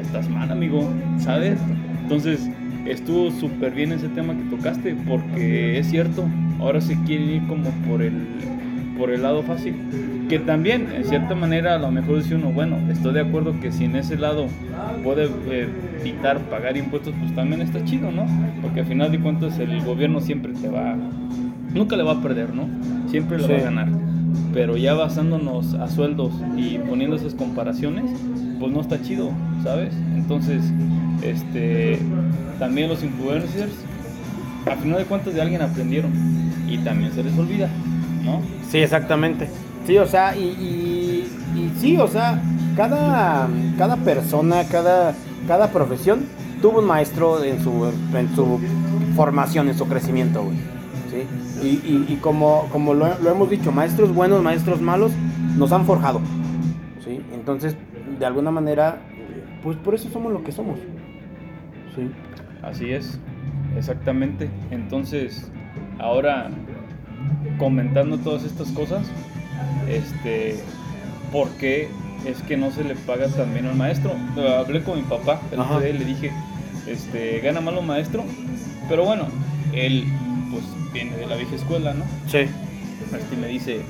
estás 0.00 0.28
mal, 0.28 0.50
amigo, 0.50 0.88
¿sabes? 1.18 1.58
Entonces, 2.02 2.40
estuvo 2.84 3.30
súper 3.30 3.72
bien 3.74 3.92
ese 3.92 4.08
tema 4.08 4.34
que 4.34 4.42
tocaste, 4.56 4.94
porque 5.06 5.78
es 5.78 5.88
cierto, 5.88 6.24
ahora 6.60 6.80
se 6.80 6.96
quieren 7.04 7.30
ir 7.30 7.46
como 7.46 7.70
por 7.88 8.02
el, 8.02 8.26
por 8.98 9.10
el 9.10 9.22
lado 9.22 9.42
fácil. 9.42 9.74
Que 10.28 10.38
también, 10.38 10.88
en 10.94 11.04
cierta 11.04 11.34
manera, 11.34 11.74
a 11.74 11.78
lo 11.78 11.90
mejor 11.90 12.18
dice 12.22 12.34
uno, 12.36 12.50
bueno, 12.52 12.76
estoy 12.90 13.12
de 13.12 13.20
acuerdo 13.20 13.58
que 13.60 13.70
si 13.72 13.84
en 13.84 13.96
ese 13.96 14.16
lado 14.16 14.46
puede 15.04 15.28
eh, 15.50 15.68
evitar 16.00 16.38
pagar 16.48 16.76
impuestos, 16.76 17.14
pues 17.20 17.34
también 17.34 17.60
está 17.60 17.84
chido, 17.84 18.10
¿no? 18.10 18.24
Porque 18.62 18.80
al 18.80 18.86
final 18.86 19.12
de 19.12 19.18
cuentas 19.20 19.58
el 19.58 19.82
gobierno 19.84 20.20
siempre 20.20 20.52
te 20.54 20.68
va, 20.68 20.96
nunca 21.74 21.96
le 21.96 22.02
va 22.02 22.12
a 22.12 22.22
perder, 22.22 22.54
¿no? 22.54 22.66
Siempre 23.10 23.36
le 23.38 23.42
va 23.42 23.48
Sí. 23.48 23.54
a 23.60 23.64
ganar. 23.64 23.88
Pero 24.54 24.76
ya 24.76 24.94
basándonos 24.94 25.74
a 25.74 25.88
sueldos 25.88 26.32
y 26.56 26.78
poniendo 26.78 27.16
esas 27.16 27.34
comparaciones, 27.34 28.04
pues 28.58 28.72
no 28.72 28.80
está 28.80 29.02
chido, 29.02 29.30
¿sabes? 29.62 29.92
Entonces, 30.14 30.62
este, 31.22 31.98
también 32.58 32.88
los 32.88 33.02
influencers, 33.02 33.72
al 34.70 34.78
final 34.78 34.98
de 34.98 35.04
cuentas 35.04 35.34
de 35.34 35.42
alguien 35.42 35.60
aprendieron 35.62 36.12
y 36.68 36.78
también 36.78 37.12
se 37.12 37.22
les 37.24 37.36
olvida, 37.36 37.68
¿no? 38.22 38.40
Sí, 38.70 38.78
exactamente. 38.78 39.48
Sí, 39.86 39.98
o 39.98 40.06
sea, 40.06 40.36
y, 40.36 40.42
y, 40.44 41.58
y 41.58 41.72
sí, 41.80 41.96
o 41.98 42.06
sea, 42.06 42.40
cada, 42.76 43.48
cada 43.78 43.96
persona, 43.96 44.64
cada, 44.70 45.14
cada 45.48 45.68
profesión 45.70 46.24
tuvo 46.60 46.78
un 46.78 46.86
maestro 46.86 47.42
en 47.42 47.60
su, 47.62 47.92
en 48.14 48.34
su 48.34 48.60
formación, 49.16 49.68
en 49.68 49.76
su 49.76 49.86
crecimiento, 49.86 50.42
güey. 50.44 50.56
¿sí? 51.10 51.26
Y, 51.66 51.66
y- 51.86 52.06
y 52.08 52.16
como, 52.16 52.68
como 52.70 52.94
lo, 52.94 53.18
lo 53.18 53.30
hemos 53.30 53.50
dicho, 53.50 53.72
maestros 53.72 54.14
buenos, 54.14 54.42
maestros 54.42 54.80
malos, 54.80 55.12
nos 55.56 55.72
han 55.72 55.84
forjado. 55.84 56.20
¿sí? 57.04 57.20
Entonces, 57.34 57.76
de 58.18 58.24
alguna 58.26 58.50
manera, 58.52 59.00
pues 59.62 59.76
por 59.78 59.94
eso 59.94 60.08
somos 60.10 60.32
lo 60.32 60.42
que 60.44 60.52
somos. 60.52 60.78
Sí. 61.96 62.08
Así 62.62 62.92
es, 62.92 63.18
exactamente. 63.76 64.48
Entonces, 64.70 65.50
ahora 65.98 66.48
comentando 67.58 68.18
todas 68.18 68.44
estas 68.44 68.68
cosas, 68.72 69.06
este, 69.88 70.60
¿por 71.30 71.48
qué 71.52 71.88
es 72.26 72.42
que 72.42 72.56
no 72.56 72.70
se 72.70 72.84
le 72.84 72.94
paga 72.94 73.28
también 73.28 73.66
al 73.66 73.76
maestro? 73.76 74.12
Hablé 74.58 74.82
con 74.82 74.96
mi 74.96 75.02
papá 75.02 75.40
el 75.50 75.98
le 75.98 76.04
dije, 76.04 76.32
este, 76.86 77.40
gana 77.40 77.60
malo 77.60 77.82
maestro, 77.82 78.24
pero 78.88 79.04
bueno, 79.04 79.26
él 79.72 80.04
pues 80.50 80.64
viene 80.92 81.16
de 81.16 81.26
la 81.26 81.36
vieja 81.36 81.56
escuela, 81.56 81.94
¿no? 81.94 82.04
Sí. 82.26 82.46
Este 83.16 83.36
me 83.36 83.48
dice, 83.48 83.82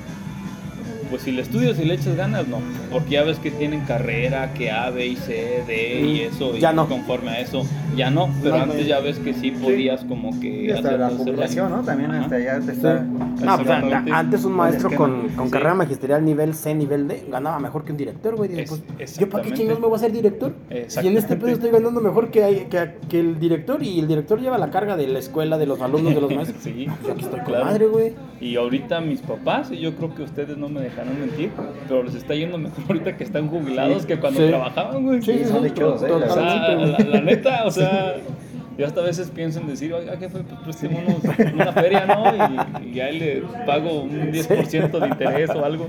pues 1.12 1.22
si 1.22 1.30
le 1.30 1.42
estudias 1.42 1.78
y 1.78 1.84
le 1.84 1.94
echas 1.94 2.16
ganas, 2.16 2.48
no. 2.48 2.58
Porque 2.90 3.10
ya 3.10 3.22
ves 3.22 3.38
que 3.38 3.50
tienen 3.50 3.80
carrera, 3.82 4.52
que 4.54 4.70
A, 4.70 4.88
B 4.90 5.06
y 5.06 5.16
C, 5.16 5.62
D 5.66 6.00
y 6.00 6.20
Mm, 6.28 6.34
eso. 6.34 6.56
ya 6.56 6.72
y 6.72 6.74
no. 6.76 6.88
conforme 6.88 7.30
a 7.30 7.40
eso, 7.40 7.62
ya 7.96 8.10
no. 8.10 8.30
Pero 8.42 8.56
No, 8.56 8.62
antes 8.64 8.86
ya 8.86 9.00
ves 9.00 9.18
que 9.18 9.34
sí 9.34 9.50
podías 9.50 10.02
como 10.04 10.40
que... 10.40 10.64
Y 10.64 10.70
hasta 10.70 10.88
hacer 10.88 10.98
la 11.00 11.08
rollo. 11.10 11.68
¿no? 11.68 11.82
También 11.82 12.10
Ajá. 12.10 12.22
hasta 12.22 12.38
ya 12.38 12.54
te 12.56 12.62
Sí. 12.62 12.70
está... 12.72 13.00
No, 13.02 13.56
pues, 13.58 13.68
antes 14.12 14.44
un 14.44 14.52
maestro 14.52 14.90
con, 14.94 15.28
con 15.30 15.46
Sí. 15.46 15.52
carrera 15.52 15.74
magisterial 15.74 16.24
nivel 16.24 16.54
C, 16.54 16.74
nivel 16.74 17.06
D, 17.08 17.26
ganaba 17.30 17.58
mejor 17.58 17.84
que 17.84 17.92
un 17.92 17.98
director, 17.98 18.34
güey. 18.36 18.64
Pues, 18.64 19.18
¿yo 19.18 19.28
para 19.28 19.44
qué 19.44 19.52
chingados 19.52 19.80
me 19.80 19.86
voy 19.88 19.96
a 19.96 19.98
ser 19.98 20.12
director? 20.12 20.54
Si 20.86 21.06
en 21.06 21.16
este 21.16 21.36
pedo 21.36 21.50
estoy 21.50 21.70
ganando 21.70 22.00
mejor 22.00 22.30
que, 22.30 22.42
hay- 22.44 22.66
que, 22.70 22.92
que 23.08 23.20
el 23.20 23.38
director 23.38 23.82
y 23.82 23.98
el 24.00 24.08
director 24.08 24.40
lleva 24.40 24.56
la 24.58 24.70
carga 24.70 24.96
de 24.96 25.06
la 25.08 25.18
escuela, 25.18 25.58
de 25.58 25.66
los 25.66 25.80
alumnos, 25.82 26.14
de 26.14 26.20
los 26.20 26.30
maestros. 26.34 26.62
Sí, 26.62 26.86
Pues 27.02 27.12
aquí 27.14 27.24
estoy 27.24 27.40
con 27.40 27.48
claro. 27.48 27.64
madre, 27.66 27.86
güey. 27.86 28.12
Y 28.40 28.56
ahorita 28.56 29.00
mis 29.00 29.20
papás, 29.20 29.70
y 29.70 29.78
yo 29.78 29.94
creo 29.96 30.14
que 30.14 30.22
ustedes 30.22 30.56
no 30.56 30.68
me 30.68 30.80
dejarán 31.04 31.20
mentir, 31.20 31.50
pero 31.88 32.02
les 32.02 32.14
está 32.14 32.34
yendo 32.34 32.58
mejor 32.58 32.84
ahorita 32.88 33.16
que 33.16 33.24
están 33.24 33.48
jubilados 33.48 34.02
Sí. 34.02 34.08
que 34.08 34.18
cuando 34.18 34.40
Sí. 34.40 34.48
trabajaban, 34.48 35.02
güey. 35.04 35.22
Sí, 35.22 35.38
sí, 35.38 35.44
son 35.44 35.62
dichosos, 35.64 36.02
¿eh? 36.08 37.04
la 37.08 37.20
neta, 37.20 37.64
o 37.64 37.70
sea, 37.70 38.14
yo 38.78 38.86
hasta 38.86 39.00
a 39.00 39.04
veces 39.04 39.30
pienso 39.30 39.60
en 39.60 39.66
decir, 39.66 39.92
oiga, 39.92 40.16
jefe, 40.16 40.40
pues 40.44 40.60
présteme 40.62 41.04
unos- 41.06 41.52
una 41.54 41.72
feria, 41.72 42.06
¿no? 42.06 42.80
Y, 42.84 42.96
y 42.96 43.00
ahí 43.00 43.18
le 43.18 43.42
pago 43.66 44.02
un 44.02 44.32
10% 44.32 44.98
de 44.98 45.08
interés 45.08 45.50
o 45.50 45.64
algo. 45.64 45.86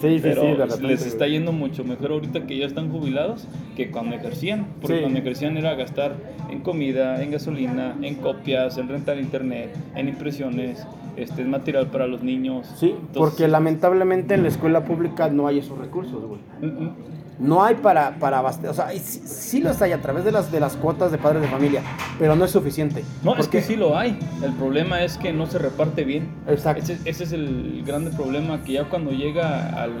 Sí, 0.00 0.16
sí, 0.16 0.20
Pero 0.22 0.42
sí, 0.42 0.46
de 0.48 0.54
repente, 0.56 0.86
les 0.86 1.06
está 1.06 1.26
yendo 1.26 1.52
mucho 1.52 1.84
mejor 1.84 2.12
ahorita 2.12 2.46
que 2.46 2.56
ya 2.58 2.66
están 2.66 2.90
jubilados 2.90 3.46
que 3.76 3.90
cuando 3.90 4.16
ejercían. 4.16 4.66
Porque 4.80 4.96
Sí. 4.96 5.02
cuando 5.02 5.18
ejercían 5.20 5.56
era 5.56 5.74
gastar 5.74 6.14
en 6.50 6.60
comida, 6.60 7.22
en 7.22 7.30
gasolina, 7.30 7.94
en 8.02 8.14
copias, 8.16 8.76
en 8.78 8.88
rentar 8.88 9.18
internet, 9.18 9.70
en 9.94 10.08
impresiones, 10.08 10.86
este, 11.16 11.42
en 11.42 11.50
material 11.50 11.86
para 11.88 12.06
los 12.06 12.22
niños. 12.22 12.66
Sí, 12.76 12.86
Entonces, 12.90 13.12
porque 13.16 13.48
lamentablemente 13.48 14.34
en 14.34 14.42
la 14.42 14.48
escuela 14.48 14.84
pública 14.84 15.28
no 15.28 15.46
hay 15.46 15.58
esos 15.60 15.78
recursos, 15.78 16.20
güey. 16.24 16.40
Mm, 16.60 16.84
mm. 16.84 16.90
No 17.38 17.64
hay 17.64 17.74
para, 17.74 18.12
para 18.20 18.38
abastecer, 18.38 18.70
o 18.70 18.74
sea, 18.74 18.90
sí, 18.90 19.22
sí 19.26 19.60
los 19.60 19.82
hay 19.82 19.90
a 19.92 20.00
través 20.00 20.24
de 20.24 20.30
las, 20.30 20.52
de 20.52 20.60
las 20.60 20.76
cuotas 20.76 21.10
de 21.10 21.18
padres 21.18 21.42
de 21.42 21.48
familia, 21.48 21.82
pero 22.18 22.36
no 22.36 22.44
es 22.44 22.52
suficiente. 22.52 23.04
No, 23.24 23.36
es 23.36 23.48
que 23.48 23.60
sí 23.60 23.74
lo 23.74 23.98
hay. 23.98 24.16
El 24.42 24.52
problema 24.52 25.02
es 25.02 25.18
que 25.18 25.32
no 25.32 25.46
se 25.46 25.58
reparte 25.58 26.04
bien. 26.04 26.28
Exacto. 26.46 26.82
Ese, 26.84 26.98
ese 27.04 27.24
es 27.24 27.32
el 27.32 27.82
grande 27.84 28.10
problema, 28.12 28.62
que 28.62 28.74
ya 28.74 28.84
cuando 28.84 29.10
llega 29.10 29.68
al, 29.82 29.92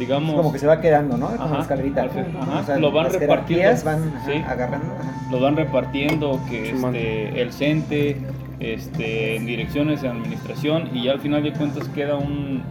digamos, 0.00 0.34
Como 0.34 0.52
que 0.52 0.58
se 0.58 0.66
va 0.66 0.80
quedando, 0.80 1.16
¿no? 1.16 1.28
Como 1.28 1.44
Ajá, 1.44 1.60
escalerita. 1.60 2.02
al 2.02 2.10
ajá, 2.10 2.74
O 2.74 2.80
lo 2.80 2.90
van 2.90 3.04
las 3.04 3.12
repartiendo. 3.20 3.84
van 3.84 4.08
ajá, 4.16 4.26
Sí. 4.26 4.32
agarrando. 4.48 4.94
ajá. 5.00 5.12
lo 5.30 5.40
van 5.40 5.56
repartiendo, 5.56 6.40
que 6.50 6.70
este, 6.70 7.40
el 7.40 7.52
CENTE, 7.52 8.16
este, 8.58 9.36
en 9.36 9.46
direcciones, 9.46 10.02
en 10.02 10.10
administración, 10.10 10.90
y 10.92 11.04
ya 11.04 11.12
al 11.12 11.20
final 11.20 11.42
de 11.44 11.52
cuentas 11.52 11.88
queda 11.90 12.16
un 12.16 12.62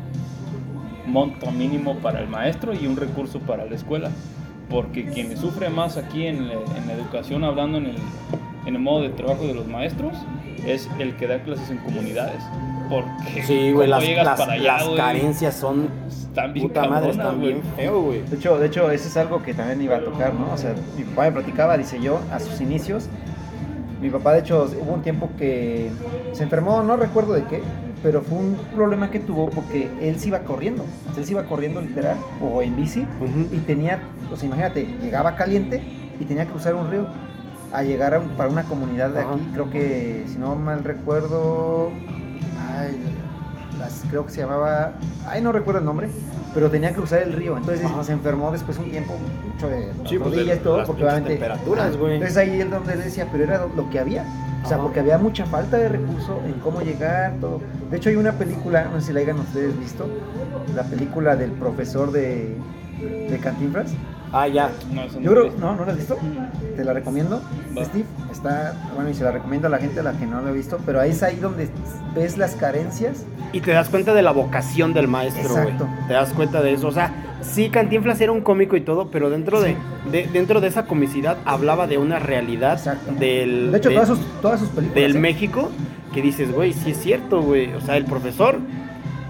monto 1.12 1.52
mínimo 1.52 1.96
para 1.98 2.20
el 2.20 2.28
maestro 2.28 2.74
y 2.74 2.88
un 2.88 2.96
recurso 2.98 3.40
para 3.40 3.66
la 3.66 3.76
escuela. 3.76 4.10
Porque 4.70 5.06
quien 5.06 5.36
sufre 5.38 5.70
más 5.70 5.98
aquí 5.98 6.26
en, 6.28 6.48
la- 6.48 6.54
en 6.54 6.88
la 6.88 6.94
educación, 6.94 7.44
hablando 7.44 7.78
en 7.78 7.88
el, 7.88 7.96
en 8.66 8.76
el 8.76 8.82
modo 8.82 9.02
de 9.02 9.10
trabajo 9.10 9.44
de 9.46 9.54
los 9.54 9.68
maestros, 9.68 10.14
es 10.66 10.90
el 11.00 11.16
que 11.18 11.28
da 11.28 11.40
clases 11.44 11.70
en 11.70 11.78
comunidades. 11.80 12.42
Porque 12.90 13.44
Sí, 13.44 13.72
güey, 13.72 13.88
las, 13.90 14.04
llegas 14.04 14.26
las- 14.26 14.40
para 14.40 14.54
allá, 14.54 14.64
las 14.78 14.84
güey, 14.86 14.98
carencias 14.98 15.56
son 15.56 15.90
están 16.08 16.54
bien 16.54 16.68
puta 16.68 16.88
madre, 16.88 17.12
están 17.12 17.42
bien 17.42 17.62
feo, 17.76 18.02
güey. 18.02 18.22
De 18.22 18.36
hecho, 18.38 18.58
de 18.58 18.68
hecho, 18.68 18.90
eso 18.92 19.08
es 19.10 19.18
algo 19.18 19.44
que 19.44 19.54
también 19.54 19.82
iba 19.82 19.98
a 19.98 20.02
tocar, 20.02 20.34
¿no? 20.34 20.54
O 20.54 20.58
sea, 20.58 20.74
mi 20.98 21.04
papá 21.04 21.24
me 21.24 21.32
platicaba, 21.34 21.78
dice 21.78 22.00
yo, 22.02 22.20
a 22.32 22.40
sus 22.40 22.62
inicios. 22.62 23.08
Mi 24.02 24.10
papá, 24.10 24.34
de 24.34 24.40
hecho, 24.40 24.70
hubo 24.82 24.94
un 24.94 25.02
tiempo 25.04 25.30
que 25.38 25.90
se 26.32 26.44
enfermó, 26.44 26.82
no 26.82 26.96
recuerdo 26.98 27.34
de 27.34 27.44
qué, 27.44 27.62
pero 28.04 28.22
fue 28.22 28.38
un 28.40 28.56
problema 28.76 29.10
que 29.12 29.20
tuvo 29.20 29.50
porque 29.50 29.90
él 30.02 30.20
se 30.20 30.30
iba 30.30 30.40
corriendo. 30.40 30.84
Él 31.18 31.26
se 31.26 31.32
iba 31.34 31.44
corriendo 31.46 31.82
literal, 31.82 32.18
o 32.42 32.62
en 32.62 32.76
bici, 32.76 33.06
y 33.52 33.58
tenía, 33.60 34.00
o 34.32 34.36
sea, 34.36 34.48
imagínate, 34.48 34.86
llegaba 35.02 35.36
caliente 35.36 35.82
y 36.20 36.26
tenía 36.26 36.46
que 36.46 36.52
cruzar 36.52 36.76
un 36.76 36.90
río. 36.90 37.06
a 37.74 37.84
llegar 37.84 38.14
a 38.14 38.20
un- 38.20 38.28
para 38.32 38.50
una 38.50 38.64
comunidad 38.64 39.12
de 39.12 39.22
aquí, 39.22 39.48
creo 39.54 39.70
que, 39.70 40.26
si 40.28 40.38
no 40.38 40.56
mal 40.58 40.84
recuerdo, 40.84 41.90
ay, 42.78 42.98
creo 44.10 44.26
que 44.26 44.32
se 44.32 44.42
llamaba, 44.42 44.94
ay, 45.28 45.42
no 45.42 45.52
recuerdo 45.52 45.80
el 45.80 45.86
nombre, 45.86 46.10
pero 46.54 46.70
tenía 46.70 46.90
que 46.90 46.96
cruzar 46.96 47.22
el 47.24 47.34
río, 47.34 47.58
entonces 47.58 47.86
Ajá. 47.86 48.04
se 48.04 48.12
enfermó 48.14 48.52
después 48.52 48.78
un 48.78 48.90
tiempo, 48.92 49.14
mucho 49.54 49.70
de 49.70 49.92
Sí, 50.08 50.18
pues, 50.18 50.32
rodillas 50.32 50.48
de 50.48 50.56
y 50.56 50.60
todo, 50.60 50.84
porque 50.86 51.04
obviamente... 51.04 51.30
temperaturas, 51.32 51.98
güey. 51.98 52.14
Entonces 52.16 52.38
ahí 52.38 52.60
es 52.62 52.70
donde 52.70 52.94
él 52.94 53.04
decía, 53.04 53.28
pero 53.32 53.44
era 53.44 53.66
lo 53.76 53.90
que 53.90 54.00
había, 54.00 54.24
o 54.64 54.68
sea, 54.68 54.78
Ajá. 54.78 54.84
porque 54.84 55.00
había 55.00 55.18
mucha 55.18 55.46
falta 55.46 55.78
de 55.78 55.90
recursos 55.90 56.38
en 56.46 56.54
cómo 56.60 56.82
llegar, 56.82 57.36
todo. 57.40 57.62
De 57.90 57.98
hecho 57.98 58.10
hay 58.10 58.16
una 58.16 58.34
película, 58.34 58.86
no 58.86 59.00
sé 59.00 59.08
si 59.08 59.14
la 59.14 59.22
hayan 59.22 59.40
ustedes 59.40 59.78
visto, 59.80 60.08
la 60.76 60.84
película 60.84 61.36
del 61.36 61.52
profesor 61.52 62.12
de, 62.12 62.56
de 63.00 63.38
Cantinflas. 63.40 63.92
Ah, 64.34 64.48
ya. 64.48 64.72
No, 64.94 65.02
eso 65.04 65.16
no 65.20 65.22
Yo 65.26 65.32
creo, 65.32 65.52
no, 65.60 65.76
¿no 65.76 65.86
la 65.86 65.92
has 65.92 65.98
visto? 65.98 66.18
Te 66.78 66.84
la 66.86 66.94
recomiendo, 66.94 67.42
Va. 67.78 67.84
Steve. 67.86 68.06
Está, 68.32 68.74
bueno, 68.96 69.10
y 69.10 69.14
se 69.14 69.24
la 69.24 69.32
recomiendo 69.32 69.68
a 69.68 69.70
la 69.70 69.78
gente 69.78 70.00
a 70.00 70.04
la 70.04 70.14
que 70.14 70.26
no 70.26 70.42
la 70.42 70.50
ha 70.50 70.54
visto, 70.54 70.80
pero 70.86 71.02
ahí 71.02 71.12
es 71.12 71.22
ahí 71.22 71.36
donde 71.36 71.70
ves 72.16 72.38
las 72.38 72.56
carencias. 72.56 73.26
Y 73.54 73.60
te 73.60 73.72
das 73.72 73.90
cuenta 73.90 74.14
de 74.14 74.22
la 74.22 74.32
vocación 74.32 74.94
del 74.94 75.08
maestro, 75.10 75.50
güey. 75.50 75.64
Exacto. 75.64 75.88
Te 76.08 76.14
das 76.14 76.30
cuenta 76.34 76.62
de 76.62 76.74
eso. 76.74 76.88
O 76.88 76.92
sea, 76.94 77.14
sí, 77.42 77.70
Cantinflas 77.70 78.22
era 78.22 78.32
un 78.32 78.40
cómico 78.42 78.78
y 78.78 78.82
todo, 78.82 79.10
pero 79.12 79.30
dentro, 79.30 79.60
de, 79.62 79.76
de- 80.12 80.28
dentro 80.32 80.62
de 80.62 80.68
esa 80.70 80.86
comicidad 80.86 81.38
hablaba 81.46 81.86
de 81.88 81.98
una 81.98 82.18
realidad 82.20 82.74
Exacto. 82.78 83.12
del, 83.20 83.72
De 83.74 83.78
hecho, 83.80 83.90
de- 83.90 83.96
todas, 83.96 84.08
sus, 84.10 84.20
todas 84.42 84.60
sus 84.62 84.70
películas. 84.70 84.96
del 85.04 85.16
¿eh? 85.18 85.20
México 85.20 85.70
que 86.14 86.22
dices, 86.22 86.52
güey, 86.54 86.72
sí 86.74 86.92
es 86.92 86.98
cierto, 87.02 87.42
güey. 87.42 87.74
O 87.74 87.82
sea, 87.82 87.98
el 87.98 88.06
profesor 88.06 88.58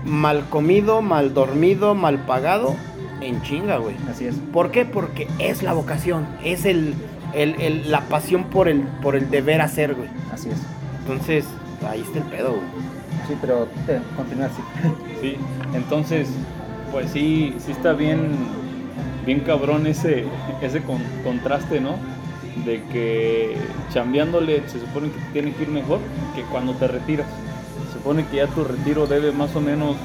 mal 0.06 0.44
comido, 0.50 1.02
mal 1.02 1.34
dormido, 1.34 1.96
mal 1.96 2.20
pagado, 2.20 2.76
en 3.22 3.42
chinga, 3.42 3.78
güey. 3.78 3.96
Así 4.10 4.26
es. 4.26 4.36
¿Por 4.52 4.72
qué? 4.72 4.86
Porque 4.86 5.28
es 5.40 5.64
la 5.64 5.74
vocación, 5.74 6.28
es 6.44 6.66
el, 6.66 6.94
el- 7.34 7.60
el- 7.62 7.92
la 7.92 8.02
pasión 8.02 8.46
por 8.46 8.68
el, 8.68 8.82
por 9.02 9.16
el 9.16 9.30
deber 9.30 9.62
hacer, 9.62 9.94
güey. 9.96 10.10
Así 10.34 10.50
es. 10.50 10.58
Entonces, 11.02 11.46
ahí 11.88 12.02
está 12.02 12.20
el 12.20 12.26
pedo, 12.26 12.50
güey. 12.54 12.66
Sí, 13.28 13.36
pero 13.40 13.68
te, 13.86 14.00
continúa 14.16 14.48
así. 14.48 14.62
Sí, 15.22 15.36
entonces, 15.76 16.28
pues 16.92 17.12
sí, 17.12 17.54
sí 17.64 17.72
está 17.72 17.94
bien, 17.94 18.32
bien 19.26 19.42
cabrón 19.42 19.86
ese, 19.86 20.26
ese 20.64 20.82
con- 20.82 21.04
contraste, 21.24 21.80
¿no? 21.80 21.96
De 22.66 22.82
que 22.92 23.56
chambeándole 23.94 24.64
se 24.68 24.80
supone 24.80 25.10
que 25.12 25.20
tiene 25.32 25.54
que 25.54 25.64
ir 25.64 25.70
mejor 25.70 26.00
que 26.36 26.42
cuando 26.44 26.74
te 26.74 26.88
retiras. 26.88 27.28
Se 27.88 27.94
supone 28.00 28.26
que 28.26 28.38
ya 28.38 28.48
tu 28.48 28.64
retiro 28.64 29.06
debe 29.06 29.32
más 29.32 29.56
o 29.56 29.62
menos, 29.62 29.96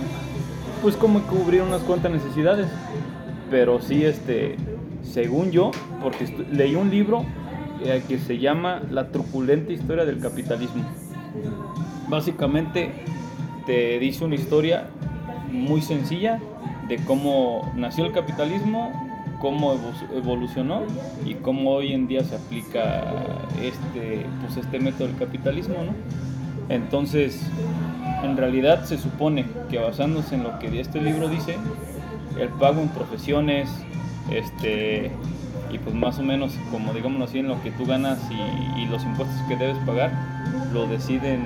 pues 0.87 0.96
como 0.96 1.20
cubrir 1.22 1.62
unas 1.62 1.83
cuantas 1.83 2.12
necesidades. 2.12 2.68
Pero 3.51 3.81
sí, 3.81 4.05
este, 4.05 4.55
según 5.03 5.51
yo, 5.51 5.72
porque 6.01 6.33
leí 6.53 6.77
un 6.77 6.90
libro 6.90 7.25
eh, 7.85 8.05
que 8.07 8.18
se 8.18 8.38
llama 8.38 8.83
La 8.92 9.09
truculenta 9.09 9.72
historia 9.72 10.05
del 10.05 10.20
capitalismo. 10.20 10.85
Básicamente 12.09 12.92
te 13.66 13.99
dice 13.99 14.25
una 14.25 14.37
historia 14.37 14.87
muy 15.51 15.83
sencilla 15.83 16.38
de 16.87 16.99
cómo 16.99 17.68
nació 17.75 18.05
el 18.07 18.12
capitalismo, 18.12 18.92
cómo 19.40 19.75
evo- 19.75 20.16
evolucionó 20.16 20.83
y 21.25 21.35
cómo 21.35 21.72
hoy 21.72 21.94
en 21.94 22.07
día 22.07 22.22
se 22.22 22.37
aplica 22.37 23.12
este, 23.61 24.25
pues 24.40 24.57
este 24.57 24.79
método 24.79 25.09
del 25.09 25.16
capitalismo, 25.16 25.75
¿no? 25.85 25.92
Entonces, 26.72 27.40
en 28.27 28.37
realidad 28.37 28.85
se 28.85 28.99
supone 28.99 29.47
que 29.71 29.79
basándose 29.79 30.35
en 30.35 30.43
lo 30.43 30.59
que 30.59 30.81
este 30.81 31.01
libro 31.01 31.29
dice, 31.29 31.57
el 32.39 32.49
pago 32.51 32.81
en 32.83 32.89
profesiones, 32.89 33.69
este, 34.31 35.11
y 35.73 35.79
pues 35.79 35.95
más 35.95 36.19
o 36.19 36.23
menos, 36.23 36.53
como 36.71 36.93
digámoslo 36.93 37.25
así, 37.25 37.39
en 37.39 37.49
lo 37.49 37.62
que 37.62 37.71
tú 37.71 37.87
ganas 37.87 38.21
y, 38.31 38.81
y 38.83 38.87
los 38.87 39.03
impuestos 39.05 39.37
que 39.49 39.57
debes 39.57 39.79
pagar, 39.79 40.12
lo 40.73 40.87
deciden 40.87 41.41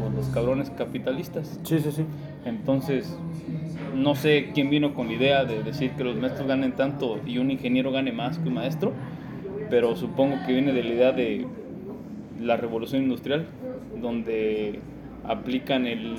pues, 0.00 0.14
los 0.14 0.26
cabrones 0.28 0.70
capitalistas. 0.70 1.60
Sí, 1.64 1.78
sí, 1.78 1.92
sí. 1.92 2.04
Entonces, 2.44 3.16
no 3.94 4.14
sé 4.14 4.50
quién 4.54 4.70
vino 4.70 4.94
con 4.94 5.08
la 5.08 5.14
idea 5.14 5.44
de 5.44 5.62
decir 5.62 5.92
que 5.92 6.04
los 6.04 6.16
maestros 6.16 6.46
ganen 6.46 6.72
tanto 6.72 7.20
y 7.26 7.38
un 7.38 7.50
ingeniero 7.50 7.92
gane 7.92 8.12
más 8.12 8.38
que 8.38 8.48
un 8.48 8.54
maestro, 8.54 8.92
pero 9.68 9.96
supongo 9.96 10.36
que 10.46 10.52
viene 10.52 10.72
de 10.72 10.82
la 10.82 10.94
idea 10.94 11.12
de 11.12 11.46
la 12.40 12.56
revolución 12.56 13.02
industrial, 13.02 13.46
donde 14.00 14.80
aplican 15.26 15.86
el 15.86 16.14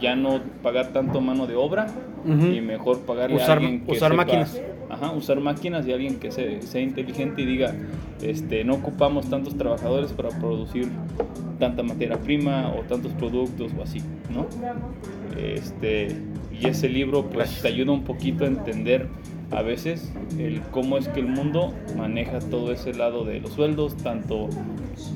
ya 0.00 0.14
no 0.16 0.40
pagar 0.62 0.88
tanto 0.92 1.20
mano 1.20 1.46
de 1.46 1.56
obra 1.56 1.86
y 2.26 2.60
mejor 2.60 3.00
pagarle 3.00 3.36
Usar- 3.36 3.50
a 3.50 3.52
alguien 3.54 3.80
que 3.84 3.92
usar 3.92 4.10
sepa- 4.12 4.16
máquinas. 4.16 4.60
Ajá, 4.90 5.12
usar 5.12 5.40
máquinas 5.40 5.86
y 5.86 5.92
alguien 5.92 6.18
que 6.18 6.30
se- 6.30 6.62
sea 6.62 6.80
inteligente 6.80 7.42
y 7.42 7.46
diga, 7.46 7.74
este, 8.22 8.64
no 8.64 8.74
ocupamos 8.74 9.28
tantos 9.30 9.56
trabajadores 9.56 10.12
para 10.12 10.28
producir 10.30 10.88
tanta 11.58 11.82
materia 11.82 12.16
prima 12.18 12.70
o 12.76 12.82
tantos 12.82 13.12
productos 13.12 13.72
o 13.78 13.82
así, 13.82 14.00
¿no? 14.34 14.46
Este, 15.36 16.16
y 16.58 16.66
ese 16.66 16.88
libro 16.88 17.22
pues 17.24 17.34
Gracias. 17.36 17.62
te 17.62 17.68
ayuda 17.68 17.92
un 17.92 18.04
poquito 18.04 18.44
a 18.44 18.48
entender 18.48 19.06
a 19.50 19.62
veces 19.62 20.12
el 20.38 20.60
cómo 20.70 20.98
es 20.98 21.08
que 21.08 21.20
el 21.20 21.26
mundo 21.28 21.74
maneja 21.96 22.38
todo 22.38 22.72
ese 22.72 22.92
lado 22.94 23.24
de 23.24 23.40
los 23.40 23.52
sueldos, 23.52 23.96
tanto 23.96 24.48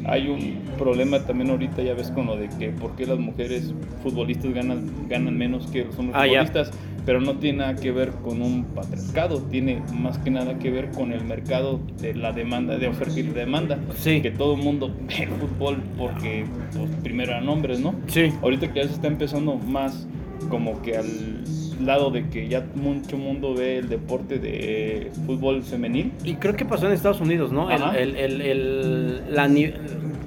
hay 0.04 0.28
un 0.28 0.60
problema 0.78 1.20
también 1.20 1.50
ahorita 1.50 1.82
ya 1.82 1.94
ves 1.94 2.10
con 2.10 2.26
lo 2.26 2.36
de 2.36 2.48
que 2.48 2.70
por 2.70 2.94
qué 2.96 3.04
las 3.06 3.18
mujeres 3.18 3.74
futbolistas 4.02 4.52
ganan 4.54 4.88
ganan 5.08 5.36
menos 5.36 5.66
que 5.66 5.84
los 5.84 5.98
hombres 5.98 6.16
Ah, 6.18 6.24
futbolistas, 6.26 6.70
pero 7.04 7.20
no 7.20 7.34
tiene 7.38 7.58
nada 7.58 7.74
que 7.74 7.90
ver 7.90 8.10
con 8.10 8.42
un 8.42 8.64
patriarcado, 8.64 9.42
tiene 9.42 9.82
más 9.92 10.18
que 10.18 10.30
nada 10.30 10.58
que 10.58 10.70
ver 10.70 10.90
con 10.92 11.12
el 11.12 11.24
mercado 11.24 11.80
de 12.00 12.14
la 12.14 12.32
demanda, 12.32 12.78
de 12.78 12.86
oferta 12.88 13.18
y 13.18 13.24
demanda. 13.24 13.78
Sí. 13.96 14.20
Que 14.22 14.30
todo 14.30 14.54
el 14.54 14.62
mundo 14.62 14.94
ve 15.08 15.24
el 15.24 15.28
fútbol 15.30 15.82
porque 15.98 16.46
pues, 16.72 16.88
primero 17.02 17.32
eran 17.32 17.48
hombres, 17.48 17.80
¿no? 17.80 17.94
Sí. 18.06 18.32
Ahorita 18.40 18.72
que 18.72 18.80
ya 18.82 18.86
se 18.88 18.94
está 18.94 19.08
empezando 19.08 19.56
más 19.56 20.06
como 20.48 20.80
que 20.82 20.96
al 20.96 21.44
lado 21.80 22.10
de 22.10 22.28
que 22.28 22.48
ya 22.48 22.64
mucho 22.74 23.16
mundo 23.16 23.54
ve 23.54 23.78
el 23.78 23.88
deporte 23.88 24.38
de 24.38 25.10
fútbol 25.26 25.62
femenil. 25.62 26.12
Y 26.24 26.34
creo 26.34 26.54
que 26.56 26.64
pasó 26.64 26.86
en 26.86 26.92
Estados 26.92 27.20
Unidos, 27.20 27.52
¿no? 27.52 27.70
El, 27.70 27.82
Ajá. 27.82 27.98
el, 27.98 28.16
el, 28.16 28.40
el- 28.40 29.34
la 29.34 29.48
ni- 29.48 29.72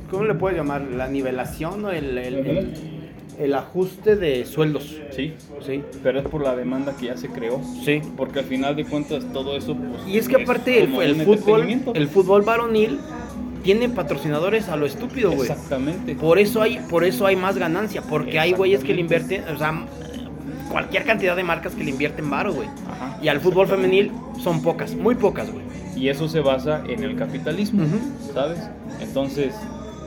¿Cómo 0.09 0.23
le 0.25 0.35
puedes 0.35 0.57
llamar? 0.57 0.81
La 0.95 1.07
nivelación 1.07 1.83
o 1.85 1.91
el, 1.91 2.17
el, 3.39 3.53
ajuste 3.53 4.15
de 4.15 4.45
sueldos. 4.45 4.95
Sí, 5.11 5.33
Sí. 5.65 5.81
pero 6.03 6.19
es 6.19 6.25
por 6.27 6.41
la 6.43 6.55
demanda 6.55 6.95
que 6.97 7.07
ya 7.07 7.17
se 7.17 7.27
creó. 7.29 7.59
Sí. 7.83 8.01
Porque 8.15 8.39
al 8.39 8.45
final 8.45 8.75
de 8.75 8.85
cuentas 8.85 9.25
todo 9.33 9.57
eso... 9.57 9.75
Pues, 9.75 10.07
Y 10.07 10.17
es 10.17 10.27
que 10.29 10.41
aparte 10.43 10.81
el, 10.83 11.15
fútbol, 11.15 11.67
el 11.95 12.07
fútbol 12.07 12.43
varonil 12.43 12.97
tiene 13.63 13.89
patrocinadores 13.89 14.69
a 14.69 14.75
lo 14.75 14.85
estúpido, 14.85 15.31
güey. 15.31 15.49
Exactamente. 15.49 16.13
Por 16.15 16.37
eso 16.37 16.61
hay, 16.61 16.79
por 16.89 17.03
eso 17.03 17.25
hay 17.25 17.35
más 17.35 17.57
ganancia, 17.57 18.03
porque 18.03 18.39
hay 18.39 18.53
güeyes 18.53 18.83
que 18.83 18.93
le 18.93 19.01
invierten, 19.01 19.43
o 19.53 19.57
sea, 19.57 19.85
cualquier 20.69 21.05
cantidad 21.05 21.35
de 21.35 21.43
marcas 21.43 21.73
que 21.73 21.83
le 21.83 21.91
invierten 21.91 22.29
varo, 22.29 22.53
güey. 22.53 22.67
Y 23.21 23.27
al 23.27 23.39
fútbol 23.39 23.67
femenil 23.67 24.11
son 24.41 24.61
pocas, 24.61 24.95
muy 24.95 25.15
pocas, 25.15 25.51
güey. 25.51 25.65
Y 25.95 26.09
eso 26.09 26.27
se 26.27 26.41
basa 26.41 26.83
en 26.87 27.03
el 27.03 27.15
capitalismo. 27.15 27.83
¿sabes? 28.33 28.59
Entonces, 28.99 29.55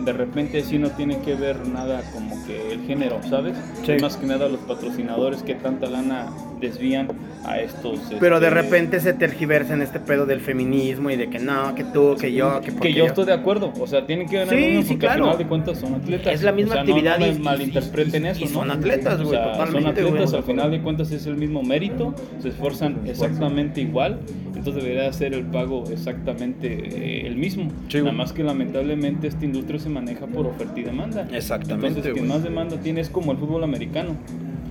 de 0.05 0.13
repente 0.13 0.63
sí 0.63 0.79
no 0.79 0.91
tiene 0.91 1.19
que 1.21 1.35
ver 1.35 1.67
nada 1.67 2.03
como 2.13 2.45
que 2.47 2.73
el 2.73 2.87
género, 2.87 3.21
¿sabes? 3.29 3.57
Sí. 3.85 3.93
Más 4.01 4.17
que 4.17 4.27
nada 4.27 4.49
los 4.49 4.61
patrocinadores 4.61 5.43
que 5.43 5.55
tanta 5.55 5.89
lana 5.89 6.27
desvían 6.61 7.09
a 7.45 7.59
estos... 7.61 8.01
Pero 8.21 8.41
de 8.41 8.49
este, 8.49 8.63
repente 8.63 9.01
se 9.01 9.13
tergiversa 9.13 9.75
en 9.75 9.83
este 9.83 10.01
pedo 10.01 10.27
del 10.27 10.41
feminismo 10.41 11.11
y 11.11 11.17
de 11.17 11.29
que 11.31 11.39
no, 11.39 11.75
que 11.75 11.85
tú, 11.85 12.17
que 12.21 12.33
yo, 12.33 12.61
que 12.61 12.75
Que 12.75 12.93
yo 12.93 13.07
estoy 13.07 13.25
de 13.27 13.33
acuerdo, 13.33 13.73
o 13.79 13.87
sea, 13.87 14.07
tienen 14.07 14.29
que 14.29 14.37
ganar 14.39 14.55
Sí, 14.55 14.65
uno 14.73 14.83
sí, 14.83 14.89
porque 14.89 14.99
claro. 15.07 15.15
al 15.15 15.21
final 15.31 15.39
de 15.39 15.47
cuentas 15.47 15.79
son 15.79 15.95
atletas. 15.95 16.35
Es 16.35 16.43
la 16.43 16.53
misma 16.53 16.73
O 16.73 16.75
sea, 16.75 16.85
no- 16.85 16.91
actividad 16.93 17.19
no, 17.19 17.27
me 17.27 17.33
y- 17.33 17.39
malinterpreten 17.39 18.25
y- 18.25 18.29
eso, 18.29 18.41
y 18.41 18.45
¿no? 18.45 18.51
son 18.51 18.71
atletas, 18.71 19.15
O 19.21 19.25
güey, 19.25 19.31
sea, 19.31 19.53
totalmente, 19.53 19.73
Son 19.81 19.87
atletas, 20.09 20.31
güey. 20.31 20.37
al 20.41 20.45
final 20.47 20.71
de 20.71 20.81
cuentas 20.83 21.11
es 21.13 21.27
el 21.27 21.37
mismo 21.37 21.63
mérito, 21.63 22.15
se 22.41 22.49
esfuerzan 22.49 22.99
exactamente 23.07 23.81
igual, 23.81 24.19
entonces 24.55 24.83
debería 24.83 25.13
ser 25.13 25.35
el 25.35 25.45
pago 25.45 25.85
exactamente 25.91 26.67
eh, 26.71 27.27
el 27.27 27.37
mismo. 27.37 27.71
Sí, 27.89 27.99
Nada 27.99 28.13
más 28.13 28.33
que 28.33 28.43
lamentablemente 28.43 29.29
esta 29.29 29.45
industria 29.45 29.79
se 29.79 29.89
maneja 29.89 30.27
por 30.27 30.47
oferta 30.47 30.79
y 30.79 30.83
demanda. 30.83 31.27
Exactamente, 31.33 31.89
Entonces, 31.89 32.13
quien 32.13 32.29
más 32.29 32.43
demanda 32.43 32.77
tiene 32.81 33.01
es 33.01 33.09
como 33.09 33.33
el 33.33 33.39
fútbol 33.39 33.65
americano. 33.65 34.17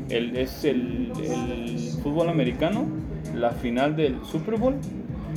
El, 0.09 0.37
es 0.37 0.63
el, 0.63 1.11
el 1.23 1.79
fútbol 2.01 2.29
americano, 2.29 2.85
la 3.35 3.51
final 3.51 3.95
del 3.95 4.23
Super 4.23 4.57
Bowl 4.57 4.75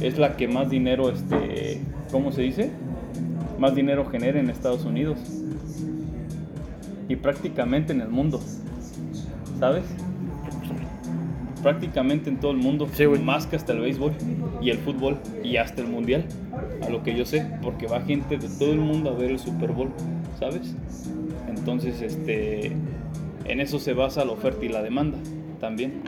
es 0.00 0.18
la 0.18 0.36
que 0.36 0.48
más 0.48 0.70
dinero, 0.70 1.10
este, 1.10 1.80
¿cómo 2.10 2.32
se 2.32 2.42
dice? 2.42 2.70
Más 3.58 3.74
dinero 3.74 4.06
genera 4.06 4.40
en 4.40 4.48
Estados 4.48 4.84
Unidos. 4.84 5.18
Y 7.08 7.16
prácticamente 7.16 7.92
en 7.92 8.00
el 8.00 8.08
mundo. 8.08 8.40
¿Sabes? 9.58 9.84
Prácticamente 11.62 12.30
en 12.30 12.38
todo 12.38 12.52
el 12.52 12.56
mundo. 12.56 12.88
Sí, 12.94 13.06
más 13.06 13.46
que 13.46 13.56
hasta 13.56 13.72
el 13.72 13.80
béisbol 13.80 14.12
y 14.62 14.70
el 14.70 14.78
fútbol 14.78 15.18
y 15.42 15.56
hasta 15.56 15.82
el 15.82 15.88
mundial. 15.88 16.24
A 16.82 16.88
lo 16.88 17.02
que 17.02 17.14
yo 17.14 17.26
sé. 17.26 17.46
Porque 17.62 17.86
va 17.86 18.00
gente 18.00 18.38
de 18.38 18.48
todo 18.48 18.72
el 18.72 18.78
mundo 18.78 19.10
a 19.10 19.14
ver 19.14 19.32
el 19.32 19.38
Super 19.38 19.72
Bowl. 19.72 19.90
¿Sabes? 20.38 20.74
Entonces, 21.48 22.00
este. 22.00 22.72
En 23.50 23.60
eso 23.60 23.78
se 23.78 23.92
basa 23.94 24.24
la 24.24 24.32
oferta 24.32 24.64
y 24.64 24.68
la 24.68 24.82
demanda. 24.82 25.18
También. 25.60 26.02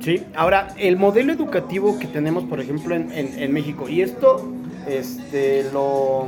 Sí, 0.00 0.22
ahora, 0.36 0.68
el 0.78 0.96
modelo 0.96 1.32
educativo 1.32 1.98
que 1.98 2.06
tenemos, 2.06 2.44
por 2.44 2.60
ejemplo, 2.60 2.94
en, 2.94 3.10
en- 3.12 3.38
en 3.38 3.52
México, 3.52 3.88
y 3.88 4.02
esto 4.02 4.52
este, 4.86 5.64
lo, 5.72 6.26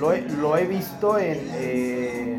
lo, 0.00 0.12
he, 0.12 0.22
lo 0.40 0.56
he 0.58 0.66
visto 0.66 1.18
en... 1.18 1.38
eh, 1.54 2.38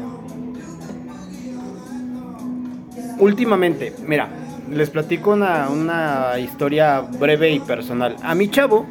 últimamente, 3.19 3.93
mira, 4.05 4.29
les 4.71 4.89
platico 4.91 5.33
una, 5.33 5.69
una 5.69 6.37
historia 6.39 6.99
breve 7.01 7.51
y 7.51 7.59
personal. 7.59 8.17
A 8.23 8.35
mi 8.35 8.49
chavo, 8.49 8.85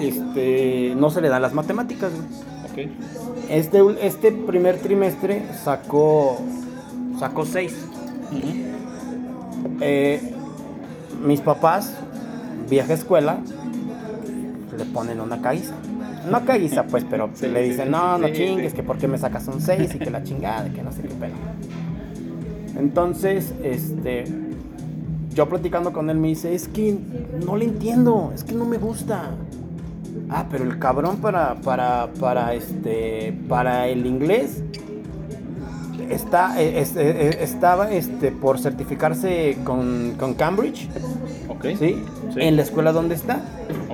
este, 0.00 0.94
no 0.96 1.10
se 1.10 1.20
le 1.20 1.28
dan 1.28 1.42
las 1.42 1.52
matemáticas. 1.54 2.10
güey. 2.74 2.88
Este, 3.48 3.80
este 4.02 4.32
primer 4.32 4.78
trimestre 4.78 5.42
sacó, 5.62 6.38
sacó 7.18 7.44
6. 7.44 7.74
mis 11.24 11.40
papás, 11.40 11.94
vieja 12.68 12.94
escuela, 12.94 13.38
le 14.76 14.84
ponen 14.86 15.20
una 15.20 15.40
caguiza. 15.40 15.74
No 16.30 16.44
caguiza, 16.44 16.84
pues, 16.84 17.04
pero 17.08 17.30
Sí, 17.34 17.46
le 17.48 17.62
dicen, 17.62 17.86
sí, 17.86 17.90
no, 17.90 18.18
no 18.18 18.28
sí, 18.28 18.32
chingues, 18.34 18.70
sí. 18.70 18.76
que 18.76 18.82
por 18.82 18.96
qué 18.96 19.08
me 19.08 19.18
sacas 19.18 19.46
un 19.48 19.60
6 19.60 19.94
y 19.94 19.98
que 19.98 20.10
la 20.10 20.22
chingada, 20.22 20.70
que 20.70 20.82
no 20.82 20.90
sé 20.90 21.02
qué 21.02 21.08
pedo. 21.08 21.34
Entonces, 22.78 23.52
este, 23.62 24.24
yo 25.34 25.48
platicando 25.48 25.92
con 25.92 26.08
él 26.10 26.18
me 26.18 26.28
dice, 26.28 26.54
es 26.54 26.68
que 26.68 26.96
no 27.44 27.56
le 27.56 27.66
entiendo, 27.66 28.32
es 28.34 28.42
que 28.42 28.54
no 28.54 28.64
me 28.64 28.78
gusta. 28.78 29.30
Ah, 30.30 30.46
pero 30.50 30.64
el 30.64 30.78
cabrón 30.78 31.18
para, 31.18 31.54
para, 31.56 32.08
para, 32.18 32.54
este, 32.54 33.34
para 33.48 33.88
el 33.88 34.06
inglés 34.06 34.62
está, 36.10 36.60
eh, 36.60 36.80
es- 36.80 36.96
eh, 36.96 37.28
eh, 37.30 37.38
estaba 37.40 37.90
este, 37.92 38.30
por 38.32 38.58
certificarse 38.58 39.58
con, 39.64 40.14
con 40.18 40.34
Cambridge, 40.34 40.88
Ok. 41.48 41.66
¿sí? 41.78 42.02
Sí. 42.32 42.40
En 42.40 42.56
la 42.56 42.62
escuela 42.62 42.92
donde 42.92 43.14
está. 43.14 43.42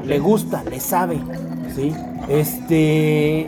Le 0.05 0.18
gusta, 0.18 0.62
le 0.64 0.81
sabe, 0.81 1.18
¿sí? 1.74 1.93
Este... 2.28 3.47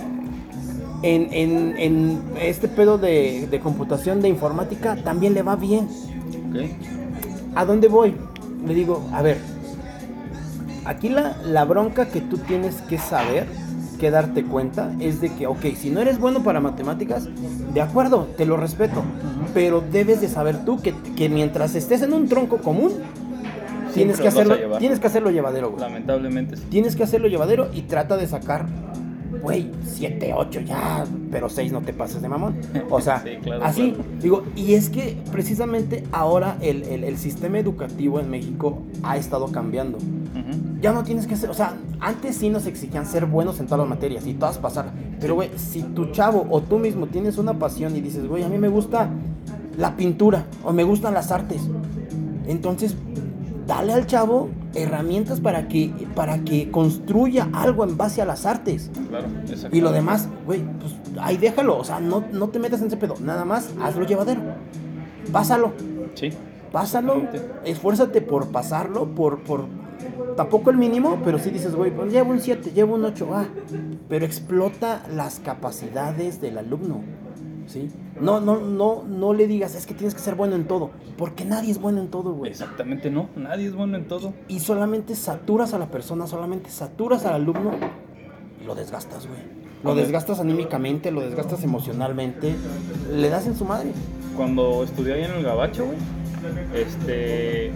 En, 1.05 1.29
en- 1.33 1.75
en 1.79 2.23
este 2.41 2.69
pedo 2.69 2.97
de, 2.97 3.49
de 3.51 3.59
computación, 3.61 4.21
de 4.23 4.29
informática, 4.29 4.95
también 5.03 5.35
le 5.35 5.43
va 5.43 5.57
bien. 5.57 5.89
Ok. 6.51 7.57
¿A 7.57 7.65
dónde 7.65 7.89
voy? 7.89 8.15
Le 8.65 8.73
digo, 8.75 9.03
a 9.13 9.21
ver, 9.23 9.39
aquí 10.85 11.09
la, 11.09 11.37
la 11.45 11.65
bronca 11.65 12.09
que 12.09 12.21
tú 12.21 12.39
tienes 12.39 12.83
que 12.83 12.99
saber, 12.99 13.47
que 13.99 14.11
darte 14.11 14.45
cuenta, 14.45 14.93
es 15.01 15.21
de 15.21 15.33
que, 15.35 15.47
ok, 15.47 15.65
si 15.77 15.91
no 15.91 16.01
eres 16.01 16.19
bueno 16.19 16.43
para 16.43 16.61
matemáticas, 16.61 17.29
de 17.73 17.81
acuerdo, 17.81 18.29
te 18.37 18.45
lo 18.45 18.57
respeto, 18.57 19.03
pero 19.55 19.81
debes 19.81 20.21
de 20.21 20.29
saber 20.29 20.65
tú 20.65 20.81
que, 20.81 20.95
que 21.17 21.29
mientras 21.29 21.75
estés 21.75 22.03
en 22.03 22.13
un 22.13 22.29
tronco 22.29 22.59
común, 22.59 22.93
tienes 23.95 24.21
que, 24.21 24.29
hacerlo, 24.29 24.57
tienes 24.79 24.99
que 24.99 25.07
hacerlo 25.07 25.31
llevadero, 25.31 25.71
güey. 25.71 25.81
Lamentablemente 25.81 26.57
sí. 26.57 26.65
Tienes 26.71 26.97
que 26.97 27.05
hacerlo 27.05 27.29
llevadero 27.29 27.69
y 27.73 27.83
trata 27.83 28.17
de 28.17 28.27
sacar, 28.27 28.67
güey, 29.43 29.71
7, 29.85 30.33
8 30.37 30.61
ya, 30.61 31.05
pero 31.31 31.49
6 31.49 31.73
no 31.73 31.81
te 31.83 31.93
pases 31.93 32.23
de 32.23 32.29
mamón. 32.29 32.55
O 32.91 33.01
sea, 33.01 33.21
Sí, 33.25 33.31
claro, 33.43 33.65
así, 33.65 33.91
claro. 33.93 34.05
digo, 34.21 34.43
y 34.57 34.75
es 34.75 34.89
que 34.89 35.17
precisamente 35.33 36.05
ahora 36.13 36.57
el, 36.61 36.85
el- 36.85 37.05
el 37.05 37.19
sistema 37.19 37.59
educativo 37.59 38.21
en 38.21 38.31
México 38.31 38.79
ha 39.03 39.17
estado 39.17 39.49
cambiando. 39.51 39.99
Ya 40.81 40.93
no 40.93 41.05
tienes 41.05 41.27
que 41.29 41.37
ser, 41.37 41.49
o 41.51 41.55
sea, 41.55 41.75
antes 42.01 42.37
sí 42.37 42.49
nos 42.49 42.67
exigían 42.67 43.07
ser 43.07 43.27
buenos 43.27 43.61
en 43.61 43.67
todas 43.67 43.81
las 43.81 43.89
materias 43.89 44.27
y 44.27 44.35
todas 44.35 44.59
pasar. 44.59 44.87
Pero, 45.21 45.35
güey, 45.37 45.51
si 45.57 45.83
tu 45.83 46.07
chavo 46.11 46.45
o 46.51 46.61
tú 46.61 46.79
mismo 46.79 47.07
tienes 47.07 47.39
una 47.39 47.57
pasión 47.59 47.95
y 47.97 48.01
dices, 48.01 48.27
güey, 48.27 48.43
a 48.43 48.49
mí 48.49 48.59
me 48.59 48.69
gusta 48.69 49.09
la 49.79 49.95
pintura 49.97 50.47
o 50.65 50.73
me 50.73 50.83
gustan 50.83 51.15
las 51.15 51.31
artes, 51.31 51.63
entonces 52.47 52.97
dale 53.67 53.93
al 53.93 54.07
chavo 54.07 54.49
herramientas 54.75 55.41
para 55.41 55.69
que, 55.69 55.91
para 56.15 56.39
que 56.45 56.71
construya 56.71 57.49
algo 57.53 57.85
en 57.85 57.97
base 57.97 58.23
a 58.23 58.25
las 58.25 58.47
artes. 58.47 58.91
Claro, 59.09 59.27
exacto. 59.49 59.77
Y 59.77 59.81
lo 59.81 59.93
demás, 59.93 60.29
güey, 60.47 60.63
pues 60.81 60.95
ahí 61.21 61.37
déjalo, 61.37 61.79
o 61.79 61.85
sea, 61.85 62.01
no, 62.01 62.25
no 62.33 62.49
te 62.49 62.59
metas 62.59 62.81
en 62.81 62.87
ese 62.89 62.97
pedo, 62.97 63.15
nada 63.21 63.45
más 63.45 63.71
hazlo 63.83 64.07
llevadero. 64.07 64.41
Pásalo, 65.31 65.73
Sí. 66.15 66.31
pásalo, 66.73 67.23
esfuérzate 67.65 68.21
por 68.21 68.49
pasarlo, 68.49 69.15
por, 69.15 69.43
por 69.43 69.67
tampoco 70.37 70.71
el 70.71 70.77
mínimo, 70.79 71.19
pero 71.25 71.39
sí 71.39 71.51
dices, 71.51 71.75
güey, 71.75 71.91
pues 71.95 72.13
llevo 72.13 72.33
un 72.33 72.41
7, 72.41 72.73
llevo 72.75 72.95
un 72.97 73.05
8, 73.05 73.29
ah, 73.33 73.45
pero 74.09 74.25
explota 74.25 75.03
las 75.15 75.39
capacidades 75.41 76.41
del 76.41 76.59
alumno, 76.59 77.03
¿sí? 77.67 77.89
No, 78.23 78.41
no, 78.41 78.61
no, 78.61 79.03
no 79.03 79.35
le 79.35 79.49
digas, 79.49 79.75
es 79.75 79.85
que 79.85 79.95
tienes 79.95 80.15
que 80.15 80.21
ser 80.21 80.37
bueno 80.37 80.55
en 80.55 80.67
todo, 80.67 80.91
porque 81.19 81.45
nadie 81.45 81.73
es 81.73 81.81
bueno 81.81 82.01
en 82.01 82.09
todo, 82.09 82.33
güey. 82.33 82.51
Exactamente 82.51 83.11
no. 83.11 83.29
Nadie 83.37 83.67
es 83.67 83.75
bueno 83.75 83.97
en 83.97 84.07
todo. 84.07 84.33
Y 84.49 84.61
solamente 84.61 85.17
saturas 85.17 85.75
a 85.75 85.79
la 85.79 85.87
persona, 85.87 86.27
solamente 86.27 86.71
saturas 86.71 87.27
al 87.27 87.35
alumno 87.35 87.73
y 88.63 88.65
lo 88.65 88.75
desgastas, 88.75 89.27
güey. 89.27 89.41
Lo 89.83 89.97
desgastas 89.97 90.39
anímicamente, 90.39 91.11
lo 91.11 91.23
desgastas 91.23 91.65
emocionalmente, 91.65 92.55
le 93.13 93.29
das 93.29 93.49
en 93.49 93.57
su 93.57 93.65
madre. 93.65 93.91
Cuando 94.37 94.85
estudié 94.85 95.15
ahí 95.15 95.25
en 95.25 95.33
el 95.33 95.43
Gabacho, 95.43 95.87
güey, 95.87 95.99
este, 96.75 97.73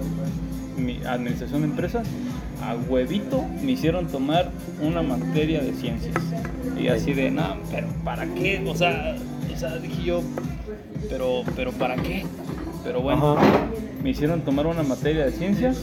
mi 0.77 1.03
administración 1.05 1.63
de 1.63 1.67
empresas, 1.67 2.07
a 2.63 2.77
huevito 2.89 3.45
me 3.65 3.73
hicieron 3.73 4.07
tomar 4.07 4.51
una 4.81 5.03
materia 5.03 5.61
de 5.61 5.73
ciencias. 5.73 6.15
Y 6.79 6.87
así 6.89 7.13
de, 7.13 7.33
no, 7.33 7.57
pero 7.73 7.89
¿para 8.05 8.27
qué? 8.27 8.65
O 8.69 8.75
sea, 8.77 9.17
o 9.57 9.59
sea, 9.59 9.77
dije 9.79 10.03
yo, 10.05 10.21
pero, 11.09 11.43
pero 11.57 11.73
¿para 11.73 11.97
qué? 11.97 12.25
Pero 12.85 13.01
bueno, 13.01 13.37
Ajá. 13.39 13.67
me 14.03 14.11
hicieron 14.11 14.43
tomar 14.43 14.67
una 14.67 14.83
materia 14.83 15.25
de 15.25 15.33
ciencias 15.33 15.79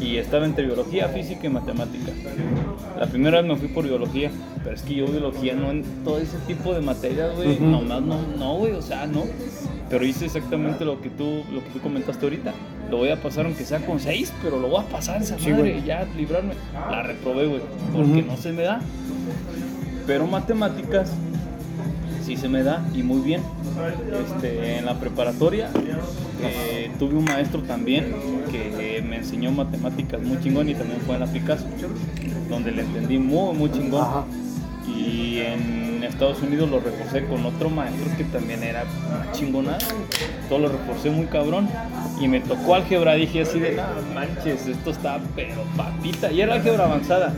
y 0.00 0.16
estaba 0.16 0.44
entre 0.44 0.66
biología, 0.66 1.08
física 1.08 1.46
y 1.46 1.50
matemática. 1.50 2.12
La 2.98 3.06
primera 3.06 3.40
vez 3.40 3.50
me 3.50 3.56
fui 3.56 3.68
por 3.68 3.84
biología, 3.84 4.30
pero 4.62 4.76
es 4.76 4.82
que 4.82 4.94
yo 4.94 5.06
biología 5.06 5.54
no 5.54 5.70
en 5.70 5.82
todo 6.04 6.18
ese 6.18 6.36
tipo 6.46 6.72
de 6.74 6.80
materias, 6.82 7.34
güey, 7.34 7.54
Ujú. 7.56 7.64
nomás 7.66 8.02
no, 8.02 8.18
no, 8.38 8.54
güey, 8.58 8.72
o 8.72 8.82
sea, 8.82 9.06
no. 9.06 9.24
Pero 9.88 10.04
hice 10.04 10.26
exactamente 10.26 10.84
lo 10.84 11.00
que 11.00 11.08
tú, 11.10 11.42
lo 11.52 11.64
que 11.64 11.70
tú 11.72 11.80
comentaste 11.80 12.24
ahorita. 12.24 12.52
Lo 12.90 12.98
voy 12.98 13.08
a 13.08 13.20
pasar 13.20 13.46
aunque 13.46 13.64
sea 13.64 13.84
con 13.84 13.98
seis, 13.98 14.32
pero 14.42 14.58
lo 14.60 14.68
voy 14.68 14.80
a 14.84 14.86
pasar 14.86 15.20
esa 15.22 15.36
Sí, 15.38 15.50
madre, 15.50 15.72
güey. 15.72 15.84
ya 15.84 16.06
librarme. 16.16 16.54
La 16.90 17.02
reprobé, 17.02 17.46
güey, 17.46 17.60
porque 17.92 18.22
no 18.22 18.36
se 18.36 18.52
me 18.52 18.62
da. 18.62 18.80
Pero 20.06 20.26
matemáticas 20.26 21.12
sí 22.30 22.36
se 22.36 22.48
me 22.48 22.62
da 22.62 22.80
y 22.94 23.02
muy 23.02 23.20
bien. 23.22 23.42
Este, 24.24 24.78
en 24.78 24.86
la 24.86 24.94
preparatoria 25.00 25.68
eh, 26.42 26.88
tuve 26.96 27.16
un 27.16 27.24
maestro 27.24 27.60
también 27.62 28.14
que 28.52 28.98
eh, 28.98 29.02
me 29.02 29.16
enseñó 29.16 29.50
matemáticas 29.50 30.22
muy 30.22 30.38
chingón 30.40 30.68
y 30.68 30.74
también 30.74 31.00
fue 31.00 31.16
en 31.16 31.22
la 31.22 31.26
Picasso, 31.26 31.66
donde 32.48 32.70
le 32.70 32.82
entendí 32.82 33.18
muy, 33.18 33.52
muy 33.56 33.72
chingón. 33.72 34.02
Ajá. 34.02 34.24
Y 34.86 35.38
en 35.38 36.04
Estados 36.04 36.40
Unidos 36.40 36.70
lo 36.70 36.78
reforcé 36.78 37.24
con 37.24 37.44
otro 37.46 37.68
maestro 37.68 38.16
que 38.16 38.24
también 38.24 38.62
era 38.62 38.84
una 39.08 39.32
chingonada. 39.32 39.78
Todo 40.48 40.60
lo 40.60 40.68
reforcé 40.68 41.10
muy 41.10 41.26
cabrón. 41.26 41.68
Y 42.20 42.28
me 42.28 42.40
tocó 42.40 42.74
álgebra. 42.74 43.14
Dije 43.14 43.42
así 43.42 43.58
de, 43.58 43.76
no 43.76 44.14
manches, 44.14 44.66
esto 44.66 44.90
está 44.90 45.20
pero 45.34 45.62
papita. 45.76 46.30
Y 46.30 46.40
era 46.40 46.54
álgebra 46.54 46.84
avanzada. 46.84 47.34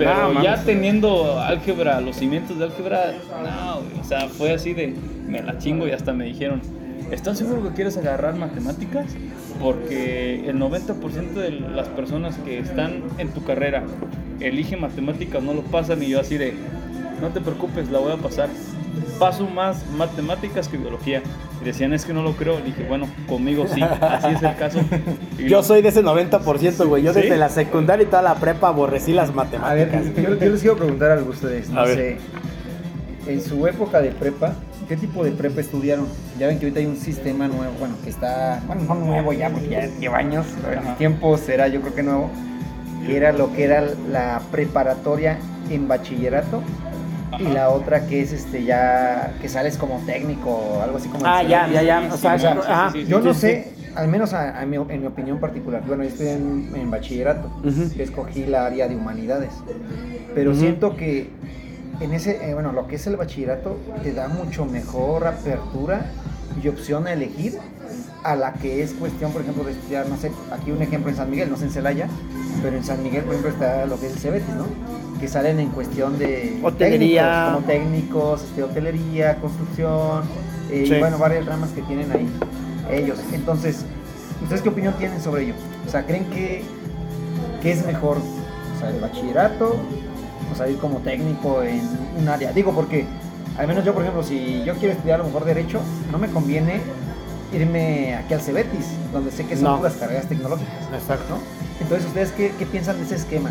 Pero 0.00 0.42
ya 0.42 0.56
teniendo 0.64 1.38
álgebra, 1.38 2.00
los 2.00 2.16
cimientos 2.16 2.58
de 2.58 2.64
álgebra, 2.64 3.12
no, 3.42 4.00
o 4.00 4.04
sea, 4.04 4.28
fue 4.28 4.52
así 4.52 4.72
de, 4.72 4.94
me 5.28 5.42
la 5.42 5.58
chingo 5.58 5.86
y 5.86 5.90
hasta 5.90 6.14
me 6.14 6.24
dijeron, 6.24 6.62
¿estás 7.10 7.36
seguro 7.36 7.62
que 7.62 7.74
quieres 7.74 7.98
agarrar 7.98 8.34
matemáticas? 8.34 9.06
Porque 9.60 10.48
el 10.48 10.58
90% 10.58 11.34
de 11.34 11.50
las 11.50 11.88
personas 11.88 12.38
que 12.38 12.58
están 12.58 13.02
en 13.18 13.28
tu 13.28 13.44
carrera 13.44 13.84
eligen 14.40 14.80
matemáticas, 14.80 15.42
no 15.42 15.52
lo 15.52 15.60
pasan 15.62 16.02
y 16.02 16.08
yo 16.08 16.20
así 16.20 16.38
de, 16.38 16.54
no 17.20 17.28
te 17.28 17.42
preocupes, 17.42 17.90
la 17.90 17.98
voy 17.98 18.12
a 18.12 18.16
pasar. 18.16 18.48
Paso 19.20 19.46
más 19.46 19.84
matemáticas 19.96 20.66
que 20.66 20.76
biología. 20.78 21.22
Y 21.60 21.64
decían, 21.64 21.92
es 21.92 22.04
que 22.04 22.12
no 22.12 22.22
lo 22.22 22.32
creo. 22.32 22.58
Le 22.58 22.64
dije, 22.66 22.84
bueno, 22.88 23.06
conmigo 23.28 23.66
sí, 23.72 23.80
así 23.82 24.28
es 24.34 24.42
el 24.42 24.56
caso. 24.56 24.80
Y 25.38 25.46
Yo 25.48 25.62
soy 25.62 25.82
de 25.82 25.90
ese 25.90 26.02
90%, 26.02 26.86
güey. 26.88 27.02
Yo 27.02 27.12
¿Sí? 27.12 27.20
desde 27.20 27.36
la 27.36 27.50
secundaria 27.50 28.04
y 28.04 28.06
toda 28.06 28.22
la 28.22 28.34
prepa 28.36 28.68
aborrecí 28.68 29.12
las 29.12 29.28
A 29.28 29.32
ver, 29.32 29.36
matemáticas. 29.92 30.04
yo, 30.16 30.34
yo 30.38 30.50
les 30.50 30.60
quiero 30.60 30.76
preguntar 30.76 31.10
algo 31.12 31.26
a 31.28 31.30
ustedes. 31.30 31.68
No 31.68 31.80
A 31.80 31.84
ver. 31.84 31.94
sé, 31.96 32.16
en 33.30 33.42
su 33.42 33.66
época 33.66 34.00
de 34.00 34.10
prepa, 34.10 34.54
¿qué 34.88 34.96
tipo 34.96 35.22
de 35.22 35.32
prepa 35.32 35.60
estudiaron? 35.60 36.06
Ya 36.38 36.46
ven 36.46 36.58
que 36.58 36.64
ahorita 36.64 36.80
hay 36.80 36.86
un 36.86 36.96
sistema 36.96 37.46
nuevo, 37.46 37.74
bueno, 37.78 37.94
que 38.02 38.08
está, 38.10 38.62
bueno, 38.66 38.82
no 38.88 38.94
nuevo 38.94 39.32
ya, 39.34 39.50
porque 39.50 39.68
ya 39.68 39.86
lleva 40.00 40.16
años, 40.18 40.46
pero 40.62 40.72
en 40.72 40.78
Ajá. 40.78 40.90
el 40.92 40.96
tiempo 40.96 41.36
será 41.36 41.68
yo 41.68 41.82
creo 41.82 41.94
que 41.94 42.02
nuevo, 42.02 42.30
que 43.06 43.16
era 43.18 43.32
lo 43.32 43.52
que 43.52 43.64
era 43.64 43.84
la 44.10 44.40
preparatoria 44.50 45.38
en 45.68 45.86
bachillerato. 45.86 46.62
Y 47.38 47.44
la 47.44 47.70
otra 47.70 48.06
que 48.06 48.20
es 48.22 48.32
este 48.32 48.64
ya 48.64 49.32
que 49.40 49.48
sales 49.48 49.76
como 49.78 49.98
técnico 50.06 50.50
o 50.50 50.82
algo 50.82 50.96
así 50.98 51.08
como 51.08 51.24
Ah, 51.26 51.42
el 51.42 51.48
ya, 51.48 51.68
ya, 51.68 51.82
ya. 51.82 52.08
O 52.12 52.16
sea, 52.16 52.34
O 52.34 52.38
sea, 52.38 52.52
ajá. 52.52 52.90
sí, 52.92 53.02
sí, 53.04 53.08
Yo 53.10 53.20
no 53.20 53.32
sé, 53.34 53.72
al 53.94 54.08
menos 54.08 54.32
a, 54.34 54.60
a 54.60 54.66
mi- 54.66 54.76
en 54.76 55.00
mi 55.00 55.06
opinión 55.06 55.38
particular, 55.38 55.82
bueno, 55.86 56.02
yo 56.02 56.08
estoy 56.10 56.28
en, 56.28 56.70
en 56.74 56.90
bachillerato, 56.90 57.50
escogí 57.98 58.44
la 58.46 58.66
área 58.66 58.88
de 58.88 58.96
humanidades, 58.96 59.52
pero 60.34 60.54
siento 60.54 60.96
que 60.96 61.28
en 62.00 62.12
ese, 62.14 62.48
eh, 62.50 62.54
bueno, 62.54 62.72
lo 62.72 62.86
que 62.86 62.96
es 62.96 63.06
el 63.06 63.16
bachillerato 63.16 63.78
te 64.02 64.12
da 64.12 64.28
mucho 64.28 64.64
mejor 64.64 65.26
apertura 65.26 66.06
y 66.62 66.68
opción 66.68 67.06
a 67.06 67.12
elegir 67.12 67.58
a 68.22 68.36
la 68.36 68.52
que 68.54 68.82
es 68.82 68.92
cuestión, 68.92 69.32
por 69.32 69.42
ejemplo, 69.42 69.64
de 69.64 69.72
estudiar, 69.72 70.06
no 70.08 70.16
sé, 70.16 70.30
aquí 70.52 70.70
un 70.70 70.82
ejemplo 70.82 71.10
en 71.10 71.16
San 71.16 71.30
Miguel, 71.30 71.50
no 71.50 71.56
sé 71.56 71.64
en 71.64 71.70
Celaya, 71.70 72.08
pero 72.62 72.76
en 72.76 72.84
San 72.84 73.02
Miguel, 73.02 73.22
por 73.24 73.34
ejemplo, 73.34 73.50
está 73.52 73.86
lo 73.86 73.98
que 73.98 74.06
es 74.06 74.12
el 74.14 74.18
Cebetis, 74.18 74.54
¿no? 74.54 74.66
que 75.20 75.28
salen 75.28 75.60
en 75.60 75.68
cuestión 75.68 76.18
de 76.18 76.58
Hotelería. 76.62 77.22
técnicos, 77.22 77.54
como 77.54 77.66
técnicos, 77.66 78.42
este, 78.44 78.62
hotelería, 78.62 79.36
construcción, 79.36 80.22
eh, 80.70 80.84
Sí. 80.86 80.94
y 80.94 80.98
bueno, 80.98 81.18
varias 81.18 81.44
ramas 81.44 81.70
que 81.70 81.82
tienen 81.82 82.10
ahí 82.10 82.26
ellos. 82.90 83.18
Entonces, 83.32 83.84
¿ustedes 84.42 84.62
qué 84.62 84.70
opinión 84.70 84.94
tienen 84.98 85.20
sobre 85.20 85.44
ello? 85.44 85.54
O 85.86 85.90
sea, 85.90 86.06
¿creen 86.06 86.24
que, 86.30 86.62
que 87.60 87.72
es 87.72 87.84
mejor, 87.84 88.16
o 88.16 88.80
sea, 88.80 88.88
el 88.88 88.98
bachillerato, 89.00 89.76
o 90.50 90.56
sea, 90.56 90.68
ir 90.68 90.78
como 90.78 91.00
técnico 91.00 91.62
en 91.62 91.82
un 92.18 92.26
área? 92.28 92.52
Digo, 92.52 92.72
porque 92.72 93.04
al 93.58 93.66
menos 93.68 93.84
yo, 93.84 93.92
por 93.92 94.02
ejemplo, 94.02 94.22
si 94.22 94.62
yo 94.64 94.74
quiero 94.76 94.94
estudiar 94.94 95.16
a 95.20 95.22
lo 95.22 95.28
mejor 95.28 95.44
derecho, 95.44 95.80
no 96.10 96.16
me 96.18 96.28
conviene 96.28 96.80
irme 97.52 98.14
aquí 98.14 98.34
al 98.34 98.40
Cebetis, 98.40 98.86
donde 99.12 99.30
sé 99.30 99.46
que 99.46 99.56
son 99.56 99.64
No. 99.64 99.76
puras 99.78 99.94
carreras 99.94 100.28
tecnológicas. 100.28 100.88
Exacto. 100.92 101.38
Entonces, 101.80 102.06
¿ustedes 102.06 102.32
qué, 102.32 102.52
qué 102.58 102.66
piensan 102.66 102.96
de 102.98 103.04
ese 103.04 103.16
esquema 103.16 103.50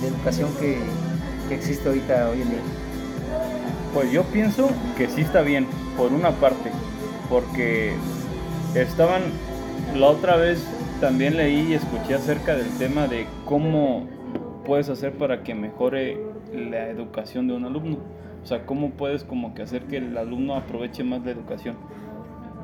de 0.00 0.08
educación 0.08 0.50
que, 0.60 0.78
que 1.48 1.54
existe 1.54 1.88
ahorita 1.88 2.30
hoy 2.30 2.42
en 2.42 2.50
día? 2.50 2.58
Pues 3.94 4.12
yo 4.12 4.22
pienso 4.24 4.68
que 4.96 5.08
sí 5.08 5.22
está 5.22 5.40
bien, 5.42 5.66
por 5.96 6.12
una 6.12 6.30
parte, 6.32 6.70
porque 7.30 7.94
estaban, 8.74 9.22
la 9.96 10.08
otra 10.08 10.36
vez 10.36 10.62
también 11.00 11.36
leí 11.36 11.68
y 11.70 11.74
escuché 11.74 12.14
acerca 12.14 12.54
del 12.56 12.68
tema 12.78 13.06
de 13.06 13.26
cómo 13.44 14.06
puedes 14.66 14.88
hacer 14.90 15.12
para 15.12 15.42
que 15.42 15.54
mejore 15.54 16.18
la 16.52 16.88
educación 16.88 17.48
de 17.48 17.54
un 17.54 17.64
alumno. 17.64 17.98
O 18.42 18.46
sea, 18.46 18.66
cómo 18.66 18.90
puedes 18.90 19.24
como 19.24 19.54
que 19.54 19.62
hacer 19.62 19.82
que 19.82 19.96
el 19.98 20.16
alumno 20.16 20.54
aproveche 20.54 21.02
más 21.04 21.24
la 21.24 21.30
educación. 21.30 21.76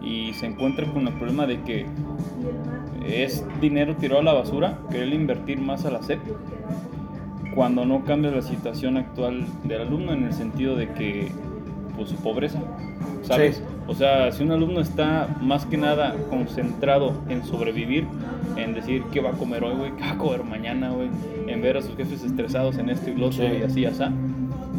Y 0.04 0.32
se 0.34 0.46
encuentra 0.46 0.86
con 0.86 1.06
el 1.06 1.14
problema 1.14 1.46
de 1.46 1.60
que 1.62 1.86
es 3.06 3.44
dinero 3.60 3.96
tirado 3.96 4.20
a 4.20 4.24
la 4.24 4.32
basura, 4.32 4.78
querer 4.90 5.12
invertir 5.12 5.58
más 5.60 5.84
a 5.84 5.90
la 5.90 6.02
SEP 6.02 6.20
cuando 7.54 7.84
no 7.84 8.04
cambia 8.04 8.30
la 8.30 8.42
situación 8.42 8.96
actual 8.96 9.46
del 9.64 9.82
alumno 9.82 10.12
en 10.12 10.24
el 10.24 10.32
sentido 10.32 10.76
de 10.76 10.88
que 10.90 11.28
pues 11.96 12.08
su 12.08 12.16
pobreza 12.16 12.58
sabes 13.22 13.56
Sí. 13.58 13.62
o 13.86 13.94
sea 13.94 14.32
si 14.32 14.42
un 14.42 14.50
alumno 14.50 14.80
está 14.80 15.28
más 15.40 15.64
que 15.64 15.76
nada 15.76 16.16
concentrado 16.28 17.12
en 17.28 17.44
sobrevivir 17.44 18.06
en 18.56 18.74
decir 18.74 19.04
qué 19.12 19.20
va 19.20 19.30
a 19.30 19.32
comer 19.34 19.62
hoy 19.62 19.76
güey 19.76 19.92
qué 19.92 20.02
va 20.02 20.10
a 20.10 20.18
comer 20.18 20.42
mañana 20.42 20.90
güey 20.90 21.08
en 21.46 21.62
ver 21.62 21.76
a 21.76 21.82
sus 21.82 21.96
jefes 21.96 22.24
estresados 22.24 22.76
en 22.78 22.90
esto 22.90 23.10
y 23.10 23.14
lo 23.14 23.26
otro 23.26 23.44
Sí. 23.46 23.52
y 23.60 23.62
así 23.62 23.84
así 23.84 24.02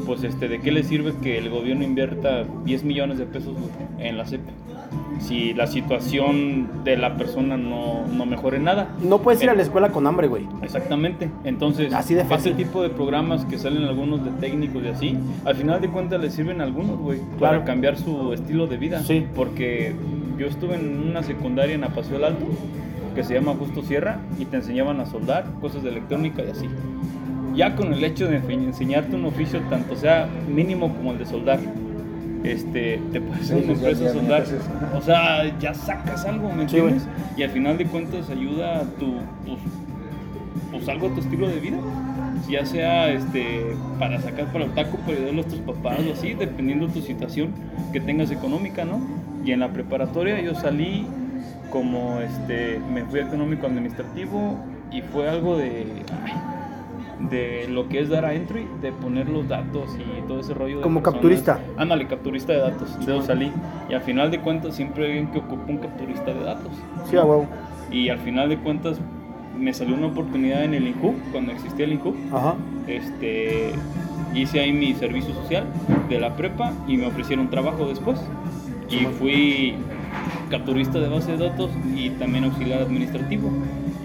pues 0.05 0.23
este 0.26 0.49
de 0.49 0.59
qué 0.59 0.71
le 0.73 0.84
sirve 0.84 1.13
que 1.23 1.38
el 1.38 1.49
gobierno 1.49 1.86
invierta 1.86 2.43
10 2.65 2.84
millones 2.84 3.17
de 3.19 3.26
pesos 3.26 3.53
en 3.99 4.17
la 4.17 4.26
CEP 4.26 4.41
si 5.20 5.54
la 5.54 5.68
situación 5.68 6.84
de 6.84 6.98
la 6.98 7.16
persona 7.18 7.58
no, 7.58 8.06
no 8.14 8.26
mejore 8.26 8.60
nada 8.60 8.89
No 9.02 9.20
puedes 9.20 9.41
ir 9.41 9.50
a 9.50 9.56
la 9.56 9.62
escuela 9.62 9.89
con 9.89 10.06
hambre, 10.08 10.28
güey. 10.28 10.48
Exactamente. 10.62 11.30
Entonces, 11.43 11.93
Así 11.93 12.14
de 12.14 12.26
fácil. 12.26 12.54
ese 12.54 12.64
tipo 12.64 12.82
de 12.84 12.89
programas 12.89 13.46
que 13.46 13.58
salen 13.58 13.84
algunos 13.84 14.24
de 14.24 14.32
técnicos 14.32 14.84
y 14.84 14.88
así, 14.88 15.18
al 15.46 15.56
final 15.56 15.82
de 15.82 15.89
cuentas 15.89 16.20
les 16.22 16.34
sirven 16.34 16.62
a 16.62 16.64
algunos, 16.66 16.98
güey, 17.00 17.20
Claro. 17.38 17.60
para 17.60 17.64
cambiar 17.66 17.98
su 17.98 18.34
estilo 18.34 18.68
de 18.68 18.78
vida. 18.78 19.00
Sí. 19.04 19.26
Porque 19.36 19.96
yo 20.38 20.48
estuve 20.48 20.76
en 20.76 21.08
una 21.10 21.24
secundaria 21.24 21.76
en 21.76 21.84
Apaseo 21.84 22.14
del 22.16 22.26
Alto, 22.26 22.46
que 23.16 23.24
se 23.24 23.34
llama 23.36 23.54
Justo 23.58 23.82
Sierra, 23.84 24.20
y 24.38 24.46
te 24.46 24.58
enseñaban 24.58 25.00
a 25.00 25.06
soldar, 25.06 25.46
cosas 25.62 25.82
de 25.84 25.89
electrónica 25.89 26.43
y 26.46 26.50
así. 26.52 26.68
Ya 27.56 27.74
con 27.78 27.93
el 27.93 28.04
hecho 28.04 28.28
de 28.28 28.36
enseñarte 28.38 29.16
un 29.16 29.24
oficio, 29.26 29.62
tanto 29.70 29.96
sea 29.96 30.28
mínimo 30.54 30.93
como 30.93 31.14
el 31.14 31.20
de 31.20 31.26
soldar, 31.26 31.60
este, 32.52 33.00
te 33.12 33.22
puedes 33.22 33.48
Sí, 33.48 33.54
a 33.54 34.14
soldar. 34.14 34.41
metes 34.41 34.54
eso. 34.54 34.70
O 34.98 35.02
sea, 35.02 35.58
ya 35.60 35.74
sacas 35.74 36.26
algo, 36.26 36.50
¿me 36.50 36.68
Sí, 36.70 36.78
entiendes? 36.78 37.08
y 37.38 37.43
al 37.43 37.50
final 37.52 37.78
de 37.78 37.86
cuentas 37.86 38.30
ayuda 38.30 38.80
a 38.80 38.84
tu, 38.84 39.14
pues, 39.46 39.60
pues 40.72 40.89
algo 40.89 41.08
a 41.08 41.14
tu 41.14 41.20
estilo 41.22 41.48
de 41.48 41.60
vida. 41.60 41.78
Ya 42.50 42.66
sea 42.66 43.10
este 43.10 43.66
para 43.98 44.22
sacar 44.22 44.52
para 44.52 44.66
el 44.66 44.72
taco, 44.72 44.98
para 44.98 45.14
ayudarle 45.18 45.41
a 45.41 45.46
tus 45.46 45.60
papás 45.60 46.00
o 46.08 46.14
así, 46.14 46.34
dependiendo 46.34 46.88
de 46.88 46.93
tu 46.93 47.02
situación 47.02 47.50
que 47.91 48.00
tengas 48.00 48.30
económica, 48.32 48.86
¿no? 48.86 49.00
Y 49.43 49.52
en 49.52 49.62
la 49.62 49.70
preparatoria 49.70 50.39
yo 50.41 50.54
salí 50.54 51.08
como 51.72 52.20
este, 52.20 52.80
me 52.93 53.04
fui 53.06 53.20
a 53.20 53.24
económico 53.24 53.66
administrativo 53.68 54.58
y 54.91 55.02
fue 55.02 55.28
algo 55.30 55.58
de 55.58 55.86
ay, 56.24 56.34
de 57.30 57.67
lo 57.69 57.88
que 57.89 57.99
es 57.99 58.09
dar 58.09 58.26
a 58.26 58.34
entry, 58.34 58.67
de 58.82 58.91
poner 58.91 59.30
los 59.30 59.47
datos 59.47 59.89
y 59.99 60.21
todo 60.28 60.39
ese 60.39 60.53
rollo. 60.53 60.78
de 60.78 60.84
Como 60.84 60.99
personas. 61.01 61.13
capturista. 61.21 61.59
Ándale, 61.78 62.07
capturista 62.07 62.53
de 62.53 62.59
datos. 62.59 62.97
De 63.05 63.17
eso 63.17 63.21
salí. 63.26 63.51
Y 63.89 63.93
al 63.93 64.01
final 64.01 64.32
de 64.32 64.39
cuentas 64.41 64.76
siempre 64.76 65.05
hay 65.05 65.11
alguien 65.11 65.32
que 65.32 65.39
ocupa 65.39 65.63
un 65.67 65.78
capturista 65.78 66.34
de 66.34 66.39
datos. 66.43 66.71
Sí, 67.09 67.17
a 67.17 67.23
huevo. 67.23 67.47
Y 67.91 68.09
al 68.09 68.19
final 68.19 68.49
de 68.49 68.57
cuentas 68.57 68.99
me 69.57 69.73
salió 69.73 69.95
una 69.95 70.07
oportunidad 70.07 70.63
en 70.63 70.73
el 70.73 70.88
INCU, 70.88 71.13
cuando 71.32 71.51
existía 71.51 71.86
el 71.86 71.93
INCU. 71.93 72.13
Ajá. 72.34 72.55
Este, 72.88 73.71
hice 74.34 74.59
ahí 74.59 74.73
mi 74.73 74.93
servicio 74.93 75.34
social 75.34 75.65
de 76.09 76.19
la 76.19 76.36
prepa 76.36 76.73
y 76.88 76.97
me 76.97 77.07
ofrecieron 77.07 77.49
trabajo 77.49 77.88
después. 77.88 78.19
Y 78.89 79.05
fui 79.17 79.76
capturista 80.49 80.99
de 80.99 81.07
base 81.09 81.38
de 81.38 81.49
datos 81.49 81.71
y 81.95 82.09
también 82.11 82.43
auxiliar 82.43 82.82
administrativo. 82.82 83.49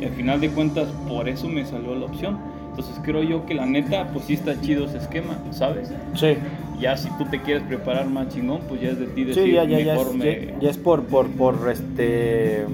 Y 0.01 0.05
al 0.05 0.13
final 0.13 0.41
de 0.41 0.49
cuentas 0.51 0.89
por 1.09 1.29
eso 1.29 1.49
me 1.49 1.65
salió 1.67 1.95
la 1.95 2.07
opción. 2.07 2.39
Entonces 2.81 3.03
creo 3.05 3.23
yo 3.23 3.45
que 3.45 3.53
la 3.55 3.67
neta 3.67 4.09
pues 4.13 4.25
sí 4.25 4.33
está 4.35 4.59
chido 4.61 4.87
ese 4.87 4.97
esquema, 4.99 5.37
¿sabes? 5.51 5.93
Sí. 6.15 6.37
Ya 6.81 6.97
si 6.97 7.11
tú 7.19 7.27
te 7.27 7.41
quieres 7.43 7.63
preparar 7.65 8.07
más 8.09 8.29
chingón, 8.31 8.61
pues 8.69 8.81
ya 8.81 8.89
es 8.89 8.99
de 8.99 9.07
ti 9.07 9.25
decir 9.25 9.43
Sí, 9.45 9.53
ya, 9.53 9.65
ya, 9.65 9.81
ya, 9.81 9.93
mejor 9.93 10.07
es, 10.09 10.15
me... 10.15 10.25
ya- 10.47 10.59
ya 10.61 10.71
es 10.71 10.79
por, 10.79 11.03
por, 11.03 11.29
por, 11.29 11.69
este... 11.71 12.65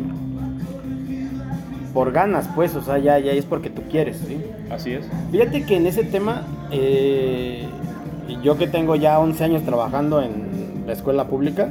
Por 1.93 2.13
ganas, 2.13 2.49
pues, 2.55 2.75
o 2.77 2.83
sea, 2.83 2.99
ya, 2.99 3.19
ya 3.19 3.33
es 3.33 3.45
porque 3.47 3.71
tú 3.71 3.83
quieres, 3.91 4.19
¿sí? 4.19 4.37
Así 4.71 4.93
es. 4.93 5.07
Fíjate 5.33 5.65
que 5.65 5.77
en 5.77 5.87
ese 5.87 6.05
tema, 6.05 6.43
eh, 6.71 7.65
yo 8.43 8.59
que 8.59 8.67
tengo 8.69 8.97
ya 8.97 9.19
11 9.19 9.43
años 9.43 9.63
trabajando 9.65 10.23
en 10.23 10.85
la 10.87 10.93
escuela 10.93 11.25
pública, 11.27 11.71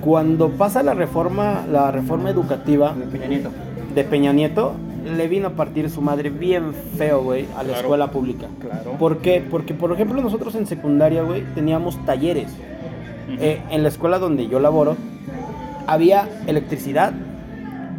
cuando 0.00 0.50
pasa 0.50 0.82
la 0.82 0.94
reforma, 0.94 1.64
la 1.70 1.90
reforma 1.90 2.30
educativa 2.30 2.94
De 2.94 3.06
Peña 3.06 3.26
Nieto. 3.26 3.50
de 3.94 4.04
Peña 4.04 4.32
Nieto, 4.32 4.72
le 5.04 5.28
vino 5.28 5.48
a 5.48 5.50
partir 5.50 5.90
su 5.90 6.00
madre 6.00 6.30
bien 6.30 6.72
feo, 6.96 7.22
güey, 7.22 7.44
a 7.54 7.58
la 7.58 7.64
Claro. 7.64 7.80
escuela 7.80 8.10
pública. 8.10 8.46
Claro. 8.60 8.92
¿Por 8.98 9.18
qué? 9.18 9.44
Porque, 9.48 9.74
por 9.74 9.92
ejemplo, 9.92 10.20
nosotros 10.22 10.54
en 10.54 10.66
secundaria, 10.66 11.22
güey, 11.22 11.42
teníamos 11.54 12.02
talleres. 12.06 12.48
Eh, 13.40 13.60
en 13.70 13.82
la 13.82 13.88
escuela 13.88 14.18
donde 14.18 14.48
yo 14.48 14.60
laboro, 14.60 14.96
había 15.86 16.28
electricidad, 16.46 17.12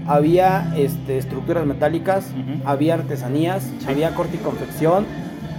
había 0.08 0.74
este, 0.78 1.18
estructuras 1.18 1.66
metálicas, 1.66 2.28
había 2.64 2.94
artesanías, 2.96 3.68
había 3.88 4.14
corte 4.14 4.38
y 4.38 4.40
confección, 4.40 5.06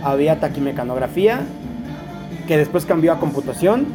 había 0.02 0.38
taquimecanografía, 0.40 1.40
que 2.46 2.56
después 2.56 2.86
cambió 2.86 3.12
a 3.12 3.18
computación, 3.18 3.86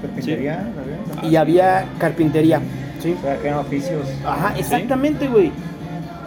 y 1.24 1.36
había 1.38 1.86
carpintería. 2.00 2.60
¿sí? 3.00 3.16
O 3.18 3.22
sea, 3.22 3.38
que 3.38 3.48
eran 3.48 3.60
oficios. 3.60 4.08
Ajá, 4.26 4.54
exactamente, 4.58 5.28
güey. 5.28 5.52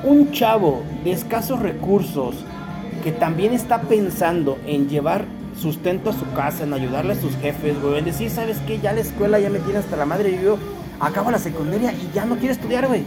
Un 0.05 0.33
chavo 0.33 0.83
de 1.03 1.13
escasos 1.13 1.61
recursos 1.61 2.35
que 3.03 3.13
también 3.13 3.53
está 3.53 3.83
pensando 3.83 4.59
en 4.67 4.89
llevar 4.89 5.25
sustento 5.59 6.11
a 6.11 6.13
su 6.13 6.31
casa, 6.33 6.65
en 6.65 6.75
ayudarle 6.75 7.13
a 7.13 7.17
sus 7.17 7.37
jefes, 7.37 7.81
güey, 7.81 7.99
en 7.99 8.05
decir, 8.05 8.31
¿sabes 8.31 8.59
qué? 8.67 8.79
Ya 8.81 8.93
la 8.93 9.01
escuela 9.01 9.39
ya 9.39 9.51
me 9.51 9.61
tiene 9.61 9.79
hasta 9.79 9.97
la 9.97 10.05
madre 10.05 10.39
yo 10.43 10.59
acabo 11.01 11.31
la 11.31 11.39
secundaria 11.39 11.93
y 11.93 12.11
ya 12.15 12.25
no 12.25 12.37
quiero 12.37 12.53
estudiar, 12.53 12.87
güey. 12.87 13.03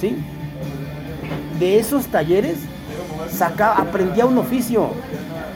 ¿Sí? 0.00 0.16
De 1.58 1.78
esos 1.78 2.06
talleres 2.06 2.58
saca, 3.30 3.72
aprendía 3.74 4.26
un 4.26 4.38
oficio. 4.38 4.90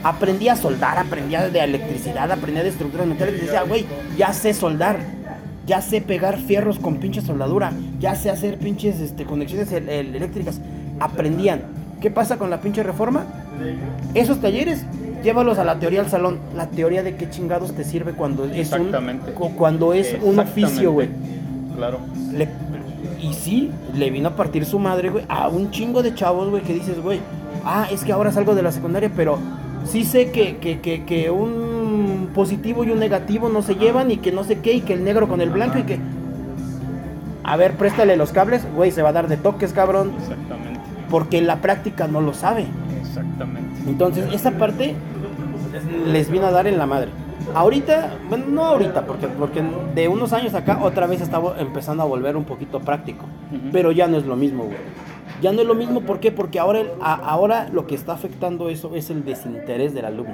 Aprendía 0.03 0.53
a 0.53 0.55
soldar, 0.55 0.97
aprendía 0.97 1.49
de 1.49 1.59
electricidad, 1.59 2.31
aprendía 2.31 2.63
de 2.63 2.69
estructuras 2.69 3.07
metálicas 3.07 3.41
decía, 3.41 3.63
güey, 3.63 3.85
ya 4.15 4.31
sé 4.31 4.53
soldar, 4.53 4.99
ya 5.67 5.81
sé 5.81 6.01
pegar 6.01 6.37
fierros 6.37 6.79
con 6.79 6.95
pinche 6.97 7.21
soldadura, 7.21 7.73
ya 7.99 8.15
sé 8.15 8.31
hacer 8.31 8.57
pinches 8.57 8.99
este, 9.01 9.25
conexiones 9.25 9.71
el- 9.73 9.89
el- 9.89 10.15
eléctricas. 10.15 10.59
Aprendían. 10.99 11.61
¿Qué 12.01 12.09
pasa 12.09 12.37
con 12.37 12.49
la 12.49 12.61
pinche 12.61 12.81
reforma? 12.83 13.25
Esos 14.13 14.39
talleres, 14.39 14.85
llévalos 15.23 15.57
a 15.59 15.63
la 15.63 15.77
teoría 15.79 15.99
al 16.01 16.09
salón. 16.09 16.39
La 16.55 16.67
teoría 16.67 17.03
de 17.03 17.15
qué 17.15 17.29
chingados 17.29 17.73
te 17.73 17.83
sirve 17.83 18.13
cuando 18.13 18.45
es 18.45 18.71
un, 18.71 18.91
cuando 19.57 19.93
es 19.93 20.15
un 20.23 20.39
oficio, 20.39 20.91
güey. 20.91 21.09
Claro. 21.75 21.99
Le- 22.33 22.47
y 23.21 23.33
sí, 23.33 23.71
le 23.95 24.09
vino 24.11 24.29
a 24.29 24.35
partir 24.35 24.63
su 24.65 24.77
madre, 24.79 25.09
güey, 25.09 25.25
a 25.27 25.47
un 25.47 25.71
chingo 25.71 26.03
de 26.03 26.13
chavos, 26.13 26.49
güey, 26.49 26.61
que 26.61 26.73
dices, 26.73 27.01
güey, 27.01 27.19
ah, 27.65 27.87
es 27.91 28.03
que 28.03 28.11
ahora 28.13 28.31
salgo 28.31 28.53
de 28.55 28.61
la 28.61 28.71
secundaria, 28.71 29.11
pero 29.15 29.39
sí 29.85 30.03
sé 30.05 30.29
que, 30.31 30.57
que, 30.57 30.79
que, 30.81 31.03
que 31.03 31.31
un 31.31 31.76
positivo 32.33 32.83
y 32.83 32.91
un 32.91 32.99
negativo 32.99 33.49
no 33.49 33.61
se 33.61 33.75
llevan 33.75 34.11
y 34.11 34.17
que 34.17 34.31
no 34.31 34.43
sé 34.43 34.59
qué, 34.59 34.73
y 34.73 34.81
que 34.81 34.93
el 34.93 35.03
negro 35.03 35.27
con 35.27 35.41
el 35.41 35.49
blanco 35.49 35.79
y 35.79 35.83
que... 35.83 35.99
A 37.43 37.55
ver, 37.55 37.73
préstale 37.75 38.17
los 38.17 38.31
cables, 38.31 38.65
güey, 38.75 38.91
se 38.91 39.01
va 39.01 39.09
a 39.09 39.13
dar 39.13 39.27
de 39.27 39.37
toques, 39.37 39.71
cabrón, 39.73 40.11
Exactamente. 40.19 40.79
porque 41.09 41.37
en 41.37 41.47
la 41.47 41.57
práctica 41.61 42.07
no 42.07 42.19
lo 42.21 42.33
sabe. 42.33 42.65
Exactamente. 42.99 43.69
Entonces, 43.87 44.25
esa 44.33 44.51
parte 44.51 44.95
les 46.11 46.29
vino 46.29 46.45
a 46.47 46.51
dar 46.51 46.67
en 46.67 46.77
la 46.77 46.85
madre. 46.85 47.09
Ahorita, 47.55 48.17
bueno, 48.27 48.45
no 48.49 48.65
ahorita, 48.65 49.05
porque, 49.05 49.27
porque 49.27 49.63
de 49.95 50.07
unos 50.09 50.33
años 50.33 50.53
acá 50.53 50.79
otra 50.83 51.07
vez 51.07 51.21
está 51.21 51.41
empezando 51.59 52.03
a 52.03 52.05
volver 52.05 52.35
un 52.35 52.43
poquito 52.43 52.81
práctico. 52.81 53.23
Pero 53.71 53.93
ya 53.93 54.07
no 54.07 54.17
es 54.17 54.25
lo 54.25 54.35
mismo, 54.35 54.65
güey. 54.65 54.77
Ya 55.41 55.53
no 55.53 55.61
es 55.61 55.67
lo 55.67 55.75
mismo, 55.75 56.01
¿por 56.01 56.19
qué? 56.19 56.31
Porque 56.33 56.59
ahora, 56.59 56.81
el- 56.81 56.89
a- 56.99 57.13
ahora 57.13 57.69
lo 57.71 57.87
que 57.87 57.95
está 57.95 58.11
afectando 58.13 58.67
eso 58.69 58.93
es 58.95 59.09
el 59.09 59.23
desinterés 59.23 59.93
del 59.93 60.03
alumno. 60.05 60.33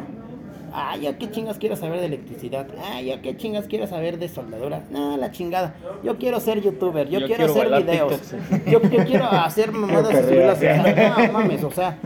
Ah, 0.76 0.97
yo 0.97 1.15
qué 1.19 1.30
chingas 1.30 1.59
quiero 1.59 1.76
saber 1.76 1.99
de 1.99 2.07
electricidad. 2.07 2.65
Ah, 2.84 2.99
yo 3.01 3.21
qué 3.21 3.38
chingas 3.38 3.67
quiero 3.67 3.86
saber 3.86 4.17
de 4.17 4.28
soldadura. 4.28 4.84
No, 4.89 5.15
la 5.17 5.32
chingada. 5.32 5.76
Yo 6.03 6.17
quiero 6.17 6.39
ser 6.39 6.61
youtuber. 6.61 7.07
Yo, 7.09 7.19
Yo 7.19 7.28
quiero, 7.28 7.53
quiero 7.53 7.76
hacer 7.76 7.84
videos. 7.86 8.32
Yo, 8.65 8.82
yo 8.82 9.05
quiero 9.05 9.26
hacer 9.26 9.71
mamadas 9.71 10.13
y 10.13 10.24
subirlas. 10.24 10.59
No 11.28 11.32
mames, 11.34 11.63
o 11.63 11.69
sea, 11.71 11.97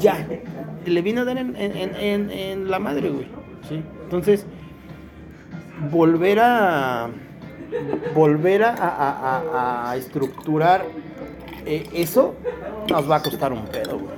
ya. 0.00 0.26
Le 0.86 1.02
vino 1.02 1.20
a 1.20 1.24
dar 1.26 1.36
en, 1.36 1.54
en- 1.56 1.76
en- 1.76 1.94
en- 1.96 2.30
en 2.30 2.70
la 2.70 2.78
madre, 2.78 3.10
güey. 3.10 3.26
Sí. 3.68 3.82
Entonces, 4.04 4.46
volver 5.90 6.38
a 6.40 7.08
volver 8.14 8.62
a, 8.62 8.70
a- 8.70 9.40
a- 9.86 9.90
a 9.90 9.96
estructurar 9.96 10.84
eh, 11.66 11.86
eso 11.92 12.34
nos 12.88 13.10
va 13.10 13.16
a 13.16 13.22
costar 13.22 13.52
un 13.52 13.66
pedo, 13.66 13.98
güey. 13.98 14.14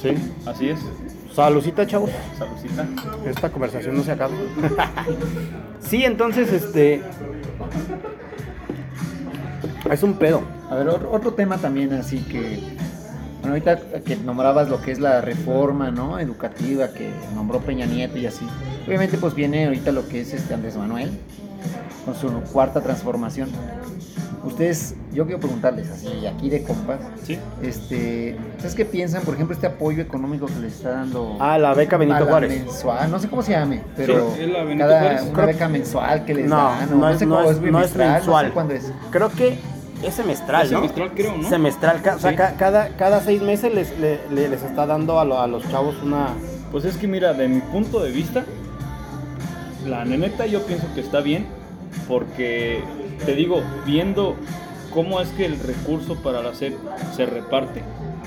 Sí. 0.00 0.14
Así 0.46 0.68
es. 0.68 0.78
Saludcita, 1.34 1.86
chavos. 1.86 2.10
Saludcita. 2.38 2.86
Esta 3.24 3.50
conversación 3.50 3.96
no 3.96 4.02
se 4.02 4.12
acaba. 4.12 4.32
sí, 5.80 6.04
entonces, 6.04 6.52
este. 6.52 7.02
Es 9.90 10.02
un 10.02 10.14
pedo. 10.14 10.42
A 10.70 10.74
ver, 10.74 10.88
otro, 10.88 11.10
otro 11.12 11.32
tema 11.34 11.58
también 11.58 11.92
así 11.94 12.18
que, 12.18 12.60
bueno, 13.40 13.54
ahorita 13.54 14.02
que 14.04 14.16
nombrabas 14.16 14.68
lo 14.68 14.80
que 14.82 14.92
es 14.92 15.00
la 15.00 15.20
reforma, 15.20 15.90
¿no? 15.90 16.18
Educativa 16.18 16.88
que 16.92 17.10
nombró 17.34 17.60
Peña 17.60 17.86
Nieto 17.86 18.18
y 18.18 18.26
así. 18.26 18.46
Obviamente 18.86 19.18
pues 19.18 19.34
viene 19.34 19.66
ahorita 19.66 19.90
lo 19.90 20.06
que 20.06 20.20
es 20.20 20.32
este 20.32 20.54
Andrés 20.54 20.76
Manuel 20.76 21.10
con 22.04 22.14
su 22.14 22.28
cuarta 22.52 22.80
transformación. 22.80 23.48
Ustedes, 24.42 24.94
yo 25.12 25.24
quiero 25.26 25.38
preguntarles 25.38 25.90
así, 25.90 26.26
aquí 26.26 26.48
de 26.48 26.62
compas, 26.62 26.98
Sí. 27.24 27.38
este, 27.62 28.38
¿ustedes 28.56 28.74
qué 28.74 28.86
piensan, 28.86 29.22
por 29.22 29.34
ejemplo, 29.34 29.54
este 29.54 29.66
apoyo 29.66 30.00
económico 30.02 30.46
que 30.46 30.58
les 30.60 30.72
está 30.76 30.92
dando 30.92 31.36
Ah, 31.38 31.58
la 31.58 31.74
beca 31.74 31.98
Benito 31.98 32.24
Juárez. 32.24 32.50
mensual, 32.64 33.10
no 33.10 33.18
sé 33.18 33.28
cómo 33.28 33.42
se 33.42 33.52
llame, 33.52 33.82
pero 33.96 34.32
Sí, 34.34 34.40
es 34.44 34.48
la 34.50 34.64
Benito 34.64 34.86
cada 34.88 35.00
Juárez. 35.00 35.22
una 35.30 35.44
beca 35.46 35.68
mensual 35.68 36.24
que 36.24 36.34
les 36.34 36.46
No, 36.48 36.56
dan, 36.56 36.92
o 36.92 36.96
no, 36.96 37.08
es, 37.10 37.18
sé 37.18 37.26
no 37.26 37.36
cómo 37.36 37.50
es- 37.50 37.56
no 37.56 37.58
es 37.58 37.62
bimestral, 37.62 38.08
no 38.08 38.12
sé 38.14 38.18
mensual. 38.20 38.52
cuándo 38.54 38.74
es. 38.74 38.92
Creo 39.10 39.28
que 39.28 39.58
es 40.02 40.14
semestral, 40.14 40.64
Es 40.64 40.72
¿no? 40.72 40.78
semestral, 40.78 41.10
creo, 41.14 41.36
¿no? 41.36 41.48
Semestral. 41.48 42.00
ca- 42.00 42.16
O 42.16 42.18
sea, 42.18 42.30
Sí. 42.30 42.36
ca- 42.36 42.54
cada, 42.58 42.88
cada 42.96 43.20
seis 43.20 43.42
meses 43.42 43.74
les, 43.74 43.98
le- 43.98 44.20
le- 44.30 44.48
les 44.48 44.62
está 44.62 44.86
dando 44.86 45.20
a, 45.20 45.26
lo- 45.26 45.38
a 45.38 45.46
los 45.46 45.68
chavos 45.68 45.96
una. 46.02 46.28
Pues 46.72 46.86
es 46.86 46.96
que 46.96 47.06
mira, 47.06 47.34
de 47.34 47.46
mi 47.46 47.60
punto 47.60 48.00
de 48.02 48.10
vista, 48.10 48.44
la 49.86 50.06
neta 50.06 50.46
yo 50.46 50.62
pienso 50.62 50.86
que 50.94 51.02
está 51.02 51.20
bien, 51.20 51.46
porque 52.08 52.80
te 53.24 53.34
digo, 53.34 53.62
viendo 53.86 54.36
cómo 54.92 55.20
es 55.20 55.28
que 55.30 55.46
el 55.46 55.58
recurso 55.58 56.16
para 56.16 56.42
la 56.42 56.54
SEP 56.54 56.74
se 57.14 57.26
reparte 57.26 57.82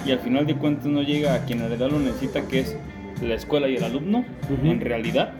y 0.05 0.11
al 0.11 0.19
final 0.19 0.45
de 0.45 0.55
cuentas 0.55 0.85
no 0.85 1.01
llega 1.01 1.33
a 1.35 1.45
quien 1.45 1.61
en 1.61 1.67
realidad 1.67 1.89
lo 1.91 1.99
necesita, 1.99 2.41
que 2.47 2.61
es 2.61 2.75
la 3.21 3.35
escuela 3.35 3.67
y 3.67 3.75
el 3.75 3.83
alumno, 3.83 4.25
en 4.63 4.81
realidad, 4.81 5.31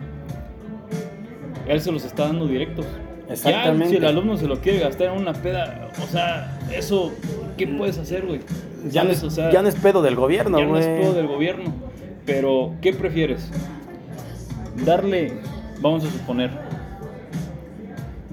él 1.67 1.81
se 1.81 1.91
los 1.91 2.05
está 2.05 2.27
dando 2.27 2.47
directos. 2.47 2.85
Exactamente. 3.29 3.85
Ya, 3.85 3.89
si 3.89 3.95
el 3.97 4.05
alumno 4.05 4.37
se 4.37 4.47
lo 4.47 4.59
quiere 4.59 4.79
gastar 4.79 5.07
en 5.07 5.21
una 5.21 5.33
peda, 5.33 5.89
o 6.01 6.07
sea, 6.07 6.59
eso, 6.71 7.13
¿qué 7.57 7.67
puedes 7.67 7.97
hacer, 7.97 8.25
güey? 8.25 8.41
Ya 8.89 9.03
no, 9.03 9.11
es, 9.11 9.23
O 9.23 9.29
sea, 9.29 9.51
ya 9.51 9.61
no 9.61 9.69
es 9.69 9.75
pedo 9.75 10.01
del 10.01 10.15
gobierno, 10.15 10.59
ya 10.59 10.65
no 10.65 10.71
güey. 10.71 10.83
es 10.83 11.01
pedo 11.01 11.13
del 11.13 11.27
gobierno. 11.27 11.73
Pero, 12.25 12.73
¿qué 12.81 12.93
prefieres? 12.93 13.49
Darle, 14.85 15.33
vamos 15.81 16.03
a 16.05 16.11
suponer, 16.11 16.51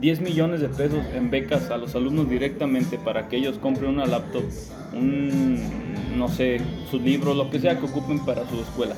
10 0.01 0.20
millones 0.20 0.61
de 0.61 0.68
pesos 0.68 1.05
en 1.14 1.30
becas 1.30 1.70
a 1.70 1.76
los 1.76 1.94
alumnos 1.94 2.28
directamente 2.28 2.98
para 2.98 3.28
que 3.28 3.36
ellos 3.36 3.59
compren 3.59 3.90
una 3.90 4.07
laptop, 4.07 4.42
un, 4.94 5.59
no 6.16 6.28
sé, 6.28 6.61
sus 6.90 7.03
libros, 7.03 7.36
lo 7.36 7.51
que 7.51 7.61
sea 7.61 7.78
que 7.78 7.86
ocupen 7.86 8.24
para 8.24 8.48
su 8.48 8.61
escuela. 8.61 8.96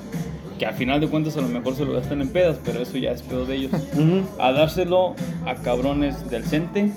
Que 0.59 0.67
al 0.67 0.75
final 0.75 1.01
de 1.01 1.09
cuentas 1.09 1.37
a 1.37 1.41
lo 1.41 1.49
mejor 1.49 1.75
se 1.75 1.85
lo 1.85 1.93
gastan 1.93 2.21
en 2.21 2.29
pedas, 2.29 2.59
pero 2.65 2.81
eso 2.81 2.97
ya 2.97 3.11
es 3.11 3.23
pedo 3.23 3.45
de 3.45 3.57
ellos. 3.57 3.73
A 4.39 4.53
dárselo 4.53 5.17
a 5.45 5.57
cabrones 5.57 6.31
del 6.31 6.45
CENTE, 6.45 6.93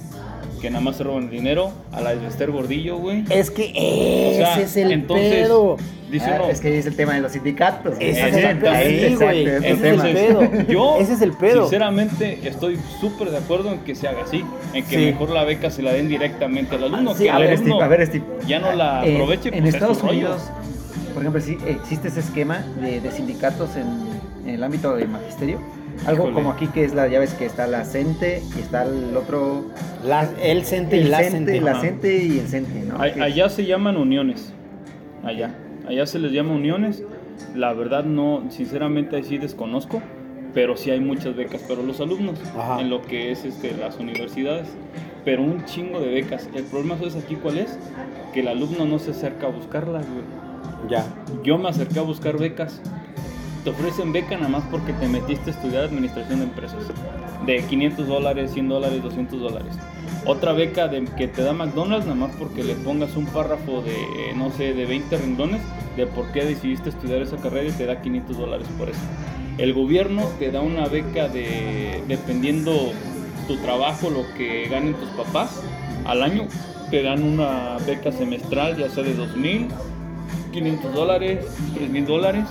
que 0.66 0.72
nada 0.72 0.84
más 0.84 0.96
se 0.96 1.04
roban 1.04 1.26
el 1.26 1.30
dinero, 1.30 1.72
a 1.92 2.02
la 2.02 2.16
de 2.16 2.26
Esther 2.28 2.50
Gordillo, 2.50 2.98
güey. 2.98 3.24
Es 3.30 3.52
que 3.52 3.66
O 3.78 4.32
ese 4.32 4.36
sea, 4.38 4.60
es 4.62 4.78
el 4.78 4.92
entonces, 4.94 5.44
pedo. 5.46 5.78
Dice 6.10 6.26
Ah, 6.28 6.40
uno, 6.42 6.50
es 6.50 6.60
que 6.60 6.70
ahí 6.70 6.74
es 6.78 6.86
el 6.88 6.96
tema 6.96 7.14
de 7.14 7.22
los 7.22 7.34
sindicatos. 7.34 7.94
Ese 8.00 8.30
es 8.30 8.36
el 8.36 8.58
pedo. 8.58 10.42
Yo, 10.68 10.98
Ese 11.00 11.14
es 11.14 11.22
el 11.22 11.34
pedo. 11.34 11.62
Sinceramente, 11.64 12.40
estoy 12.48 12.80
súper 13.00 13.30
de 13.30 13.38
acuerdo 13.38 13.72
en 13.74 13.80
que 13.82 13.94
se 13.94 14.08
haga 14.08 14.24
así, 14.24 14.44
en 14.74 14.84
que 14.86 14.96
Sí. 14.98 15.06
mejor 15.06 15.30
la 15.30 15.44
beca 15.44 15.70
se 15.70 15.84
la 15.84 15.94
den 15.94 16.08
directamente 16.10 16.76
al 16.78 16.86
alumno, 16.86 17.12
Ah, 17.12 17.16
sí, 17.16 17.24
que 17.26 17.30
A 17.30 17.36
el 17.38 17.42
ver, 17.44 17.52
alumno 17.52 17.76
Steve, 17.76 17.84
a 17.84 17.88
ver, 17.88 18.08
Steve. 18.08 18.24
ya 18.48 18.60
no 18.60 18.72
la 18.74 19.06
Eh, 19.06 19.14
aproveche. 19.14 19.50
en 19.50 19.56
pues, 19.60 19.68
es 19.70 19.74
Estados 19.76 20.02
rollo. 20.02 20.14
Unidos, 20.14 20.42
por 21.14 21.22
ejemplo, 21.22 21.42
sí 21.42 21.58
existe 21.68 22.08
ese 22.08 22.22
esquema 22.22 22.66
de, 22.82 23.02
de 23.02 23.12
sindicatos 23.12 23.70
en, 23.76 23.86
en 24.50 24.56
el 24.56 24.64
ámbito 24.64 24.96
del 24.96 25.10
magisterio. 25.10 25.60
Algo 26.06 26.24
Híjole. 26.24 26.34
como 26.34 26.52
aquí 26.52 26.68
que 26.68 26.84
es 26.84 26.94
la, 26.94 27.08
ya 27.08 27.20
ves 27.20 27.34
que 27.34 27.46
está 27.46 27.68
la 27.68 27.84
CENTE 27.86 28.44
y 28.56 28.60
está 28.60 28.84
el 28.84 29.16
otro. 29.18 29.66
La- 30.06 30.30
el 30.42 30.64
CENTE 30.66 30.98
y 30.98 31.02
el 31.02 31.12
la 31.12 31.18
CENTE, 31.20 31.36
CENTE. 31.54 31.62
la. 31.62 31.80
CENTE 31.82 32.18
y 32.24 32.40
el 32.40 32.48
CENTE, 32.48 32.80
¿no? 32.82 32.96
A- 32.98 33.24
Allá 33.26 33.50
se 33.50 33.66
llaman 33.66 33.98
uniones. 33.98 34.54
Allá. 35.24 35.56
Allá 35.88 36.06
se 36.06 36.20
les 36.20 36.32
llama 36.32 36.54
uniones. 36.54 37.04
La 37.56 37.74
verdad 37.74 38.04
no, 38.04 38.44
sinceramente 38.50 39.16
ahí 39.16 39.24
sí 39.24 39.38
desconozco, 39.38 40.02
pero 40.54 40.78
sí 40.78 40.92
hay 40.92 41.00
muchas 41.00 41.36
becas 41.36 41.62
para 41.64 41.82
los 41.82 42.00
alumnos 42.00 42.40
Ajá. 42.58 42.80
en 42.82 42.90
lo 42.90 43.02
que 43.02 43.32
es 43.32 43.44
este, 43.46 43.76
las 43.76 43.98
universidades. 43.98 44.68
Pero 45.26 45.42
un 45.42 45.66
chingo 45.66 46.00
de 46.00 46.12
becas. 46.14 46.48
El 46.54 46.64
problema 46.66 46.98
es 47.04 47.16
aquí 47.16 47.36
cuál 47.36 47.58
es, 47.58 47.78
que 48.34 48.42
el 48.42 48.48
alumno 48.48 48.86
no 48.86 49.00
se 49.00 49.12
acerca 49.12 49.48
a 49.48 49.50
buscarlas, 49.50 50.06
güey. 50.08 50.24
Ya. 50.90 51.04
Yo 51.44 51.58
me 51.58 51.68
acerqué 51.70 51.98
a 52.00 52.04
buscar 52.04 52.38
becas. 52.38 52.80
Te 53.66 53.72
ofrecen 53.72 54.14
beca 54.14 54.38
nada 54.38 54.48
más 54.48 54.64
porque 54.70 54.94
te 54.94 55.08
metiste 55.08 55.50
a 55.50 55.54
estudiar 55.54 55.86
administración 55.86 56.38
de 56.38 56.46
empresas. 56.46 56.84
De 57.48 57.64
500 57.66 58.08
dólares, 58.08 58.52
100 58.54 58.70
dólares, 58.70 59.02
200 59.02 59.42
dólares. 59.42 59.74
Otra 60.28 60.54
beca 60.54 60.88
de, 60.88 61.06
que 61.18 61.28
te 61.28 61.42
da 61.42 61.52
McDonald's 61.52 62.06
nada 62.06 62.16
más 62.16 62.36
porque 62.36 62.64
le 62.64 62.76
pongas 62.76 63.16
un 63.16 63.26
párrafo 63.26 63.82
de, 63.82 64.36
no 64.36 64.52
sé, 64.52 64.76
de 64.76 64.86
20 64.86 65.18
renglones 65.18 65.62
de 65.98 66.06
por 66.06 66.32
qué 66.32 66.46
decidiste 66.46 66.90
estudiar 66.90 67.24
esa 67.24 67.38
carrera 67.38 67.68
y 67.68 67.72
te 67.72 67.88
da 67.88 68.04
500 68.04 68.38
dólares 68.38 68.68
por 68.78 68.88
eso. 68.88 69.00
El 69.58 69.74
gobierno 69.74 70.22
te 70.38 70.52
da 70.52 70.62
una 70.62 70.88
beca 70.88 71.28
de, 71.28 72.04
dependiendo 72.08 72.92
tu 73.48 73.58
trabajo, 73.58 74.12
lo 74.12 74.32
que 74.38 74.68
ganen 74.70 74.94
tus 74.94 75.10
papás 75.10 75.64
al 76.06 76.22
año, 76.22 76.44
te 76.92 77.02
dan 77.02 77.24
una 77.24 77.78
beca 77.88 78.12
semestral, 78.12 78.78
ya 78.78 78.90
sea 78.90 79.02
de 79.04 79.16
2000, 79.16 79.70
500 80.52 80.94
dólares, 80.94 81.46
3000 81.74 82.06
dólares, 82.06 82.46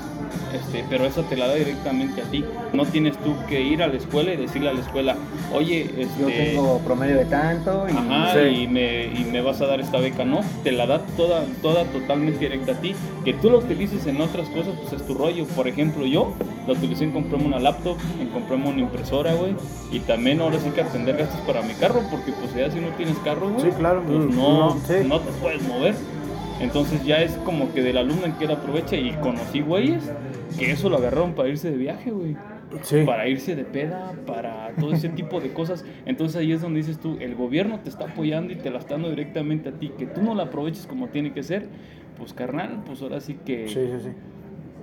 este, 0.52 0.84
pero 0.88 1.06
esa 1.06 1.22
te 1.22 1.36
la 1.36 1.48
da 1.48 1.54
directamente 1.54 2.20
a 2.22 2.24
ti. 2.24 2.44
No 2.72 2.84
tienes 2.86 3.16
tú 3.18 3.34
que 3.48 3.60
ir 3.62 3.82
a 3.82 3.86
la 3.88 3.96
escuela 3.96 4.32
y 4.32 4.36
decirle 4.36 4.70
a 4.70 4.72
la 4.72 4.80
escuela, 4.80 5.16
oye, 5.52 5.82
este, 5.98 6.20
Yo 6.20 6.26
tengo 6.26 6.78
promedio 6.80 7.16
de 7.16 7.24
tanto 7.26 7.86
y 7.88 7.92
Ajá, 7.96 8.32
Sí. 8.34 8.62
y, 8.62 8.68
me, 8.68 9.06
y 9.06 9.24
me 9.30 9.40
vas 9.40 9.60
a 9.60 9.66
dar 9.66 9.80
esta 9.80 9.98
beca, 9.98 10.24
no, 10.24 10.40
te 10.62 10.72
la 10.72 10.86
da 10.86 11.00
toda, 11.16 11.44
toda 11.62 11.84
totalmente 11.84 12.38
directa 12.40 12.72
a 12.72 12.80
ti. 12.80 12.94
Que 13.24 13.32
tú 13.34 13.50
la 13.50 13.58
utilices 13.58 14.06
en 14.06 14.20
otras 14.20 14.48
cosas, 14.48 14.74
pues 14.80 14.92
es 15.00 15.06
tu 15.06 15.14
rollo. 15.14 15.44
Por 15.46 15.68
ejemplo, 15.68 16.04
yo 16.06 16.32
la 16.66 16.72
utilicé 16.74 17.04
en 17.04 17.12
comprarme 17.12 17.46
una 17.46 17.58
laptop, 17.58 17.96
en 18.20 18.28
comprarme 18.28 18.68
una 18.70 18.80
impresora, 18.80 19.34
güey, 19.34 19.54
y 19.92 20.00
también 20.00 20.40
ahora 20.40 20.58
sí 20.58 20.70
que 20.70 20.80
atender 20.82 21.16
gastos 21.16 21.40
para 21.46 21.62
mi 21.62 21.74
carro, 21.74 22.02
porque 22.10 22.32
pues 22.32 22.54
ya 22.54 22.70
si 22.70 22.80
no 22.80 22.88
tienes 22.96 23.16
carro, 23.18 23.48
güey, 23.50 23.70
Sí, 23.70 23.76
claro, 23.78 24.02
pues 24.06 24.18
mm, 24.18 24.36
no, 24.36 24.58
no, 24.74 24.80
sí. 24.86 24.94
no 25.06 25.20
te 25.20 25.30
puedes 25.40 25.62
mover. 25.68 25.94
Entonces 26.60 27.04
ya 27.04 27.20
es 27.22 27.32
como 27.44 27.72
que 27.72 27.82
del 27.82 27.98
alumno 27.98 28.26
en 28.26 28.32
que 28.34 28.44
él 28.44 28.52
aprovecha 28.52 28.96
y 28.96 29.12
conocí 29.14 29.60
güeyes 29.60 30.10
que 30.58 30.70
eso 30.70 30.88
lo 30.88 30.96
agarraron 30.98 31.32
para 31.34 31.48
irse 31.48 31.70
de 31.70 31.76
viaje, 31.76 32.10
güey 32.10 32.36
Sí. 32.82 33.02
para 33.06 33.28
irse 33.28 33.54
de 33.54 33.64
peda, 33.64 34.12
para 34.26 34.72
todo 34.80 34.92
ese 34.92 35.08
tipo 35.08 35.40
de 35.40 35.52
cosas. 35.52 35.84
Entonces 36.06 36.36
ahí 36.40 36.50
es 36.52 36.60
donde 36.60 36.78
dices 36.80 36.98
tú, 36.98 37.16
el 37.20 37.36
gobierno 37.36 37.78
te 37.78 37.88
está 37.88 38.06
apoyando 38.06 38.52
y 38.52 38.56
te 38.56 38.68
la 38.70 38.78
está 38.80 38.94
dando 38.94 39.10
directamente 39.10 39.68
a 39.68 39.72
ti, 39.72 39.92
que 39.96 40.06
tú 40.06 40.22
no 40.22 40.34
la 40.34 40.44
aproveches 40.44 40.86
como 40.88 41.06
tiene 41.08 41.32
que 41.32 41.44
ser, 41.44 41.66
pues 42.18 42.32
carnal, 42.32 42.82
pues 42.84 43.00
ahora 43.02 43.20
sí 43.20 43.36
que, 43.46 43.68
Sí, 43.68 43.74
sí, 43.74 43.98
sí. 44.04 44.08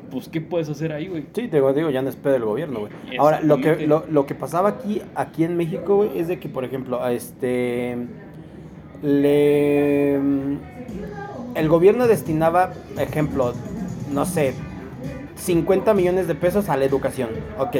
pues 0.10 0.30
qué 0.30 0.40
puedes 0.40 0.70
hacer 0.70 0.94
ahí, 0.94 1.08
güey. 1.10 1.24
Sí, 1.34 1.50
te 1.50 1.58
digo, 1.58 1.90
ya 1.90 2.02
no 2.02 2.08
es 2.10 2.16
pedo 2.16 2.32
del 2.34 2.46
gobierno, 2.46 2.80
güey. 2.82 2.92
Ahora, 3.18 3.42
lo 3.42 3.58
que, 3.60 3.86
lo, 3.86 4.06
lo 4.10 4.26
que 4.26 4.36
pasaba 4.36 4.70
aquí, 4.70 5.02
aquí 5.16 5.44
en 5.44 5.58
México, 5.58 5.98
güey, 5.98 6.18
es 6.18 6.30
de 6.30 6.40
que, 6.40 6.48
por 6.48 6.64
ejemplo, 6.64 7.04
a 7.04 7.12
este. 7.12 7.98
Le. 9.02 10.01
El 11.56 11.68
gobierno 11.70 12.08
destinaba, 12.08 12.72
ejemplo, 12.98 13.54
no 14.12 14.26
sé, 14.26 14.54
50 15.36 15.94
millones 15.94 16.28
de 16.28 16.36
pesos 16.36 16.70
a 16.70 16.78
la 16.78 16.86
educación. 16.86 17.30
Ok, 17.58 17.78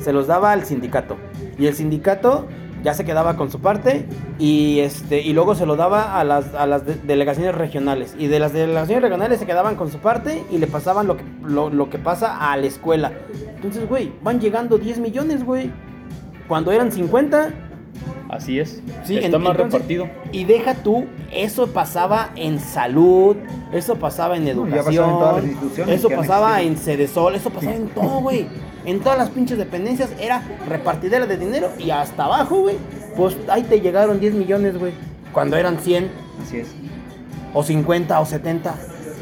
se 0.00 0.12
los 0.12 0.26
daba 0.26 0.52
al 0.52 0.64
sindicato. 0.64 1.16
Y 1.58 1.66
el 1.66 1.74
sindicato 1.74 2.46
ya 2.82 2.94
se 2.94 3.04
quedaba 3.04 3.36
con 3.36 3.50
su 3.50 3.60
parte 3.60 4.06
y 4.38 4.78
este 4.80 5.20
y 5.20 5.34
luego 5.34 5.54
se 5.54 5.66
lo 5.66 5.76
daba 5.76 6.18
a 6.18 6.24
las, 6.24 6.54
a 6.54 6.66
las 6.66 6.86
de- 6.86 6.94
delegaciones 6.94 7.54
regionales 7.54 8.14
y 8.18 8.26
de 8.28 8.38
las 8.38 8.54
delegaciones 8.54 9.02
regionales 9.02 9.38
se 9.38 9.44
quedaban 9.44 9.76
con 9.76 9.92
su 9.92 9.98
parte 9.98 10.42
y 10.50 10.56
le 10.56 10.66
pasaban 10.66 11.06
lo 11.06 11.18
que, 11.18 11.24
lo, 11.44 11.68
lo 11.68 11.90
que 11.90 11.98
pasa 11.98 12.50
a 12.50 12.56
la 12.56 12.66
escuela 12.66 13.12
entonces 13.54 13.86
güey 13.86 14.10
van 14.22 14.40
llegando 14.40 14.78
10 14.78 14.98
millones 14.98 15.44
güey 15.44 15.70
cuando 16.48 16.72
eran 16.72 16.90
50 16.90 17.50
Así 18.30 18.60
es. 18.60 18.80
Sí, 19.04 19.16
Está 19.16 19.36
en- 19.36 19.42
más 19.42 19.50
entonces- 19.52 19.72
repartido. 19.72 20.08
Y 20.30 20.44
deja 20.44 20.74
tú, 20.74 21.04
eso 21.32 21.66
pasaba 21.66 22.30
en 22.36 22.60
salud, 22.60 23.36
eso 23.72 23.96
pasaba 23.96 24.36
en 24.36 24.46
ya 24.46 24.54
pasaba 24.54 24.68
en 24.68 24.72
educación, 24.78 25.10
todas 25.10 25.34
las 25.36 25.44
instituciones 25.44 25.94
eso 25.98 26.08
pasaba 26.10 26.62
en. 26.62 26.76
Cedesol, 26.76 27.34
eso 27.34 27.50
pasaba 27.50 27.74
en 27.74 27.88
todo, 27.88 28.20
güey. 28.20 28.46
En 28.86 29.00
todas 29.00 29.18
las 29.18 29.30
pinches 29.30 29.58
dependencias 29.58 30.10
era 30.20 30.42
repartidera 30.68 31.26
de 31.26 31.36
dinero 31.36 31.68
y 31.78 31.90
hasta 31.90 32.24
abajo, 32.24 32.60
güey. 32.62 32.76
Pues 33.16 33.36
ahí 33.48 33.62
te 33.64 33.80
llegaron 33.80 34.20
10 34.20 34.32
millones, 34.34 34.78
güey. 34.78 34.92
Cuando 35.32 35.56
eran 35.56 35.78
100 35.80 36.08
Así 36.42 36.58
es. 36.58 36.68
o 37.52 37.62
50 37.62 38.20
o 38.20 38.24
70. 38.26 38.74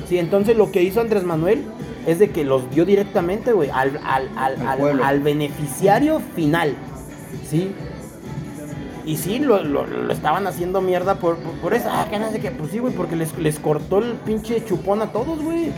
Sí, 0.07 0.19
entonces 0.19 0.57
lo 0.57 0.71
que 0.71 0.83
hizo 0.83 1.01
Andrés 1.01 1.25
Manuel 1.25 1.65
es 2.07 2.19
de 2.19 2.31
que 2.31 2.45
los 2.45 2.71
dio 2.71 2.85
directamente, 2.85 3.53
güey, 3.53 3.71
al, 3.71 3.99
al, 4.07 4.29
al, 4.37 5.03
al 5.03 5.21
beneficiario 5.21 6.21
final. 6.37 6.75
¿Sí? 7.51 7.73
Y 9.09 9.17
sí, 9.17 9.39
lo, 9.39 9.65
lo- 9.65 9.87
lo 9.87 10.13
estaban 10.13 10.47
haciendo 10.47 10.81
mierda 10.83 11.15
por, 11.15 11.37
por, 11.39 11.53
por 11.55 11.75
eso. 11.75 11.89
Ah, 11.91 12.07
que 12.11 12.19
no 12.19 12.31
sé 12.31 12.41
qué. 12.41 12.51
Pues 12.51 12.71
sí, 12.71 12.79
güey, 12.79 12.93
porque 12.93 13.17
les, 13.17 13.37
les 13.39 13.59
cortó 13.59 13.99
el 13.99 14.13
pinche 14.17 14.63
chupón 14.65 15.01
a 15.01 15.07
todos, 15.13 15.43
güey. 15.43 15.73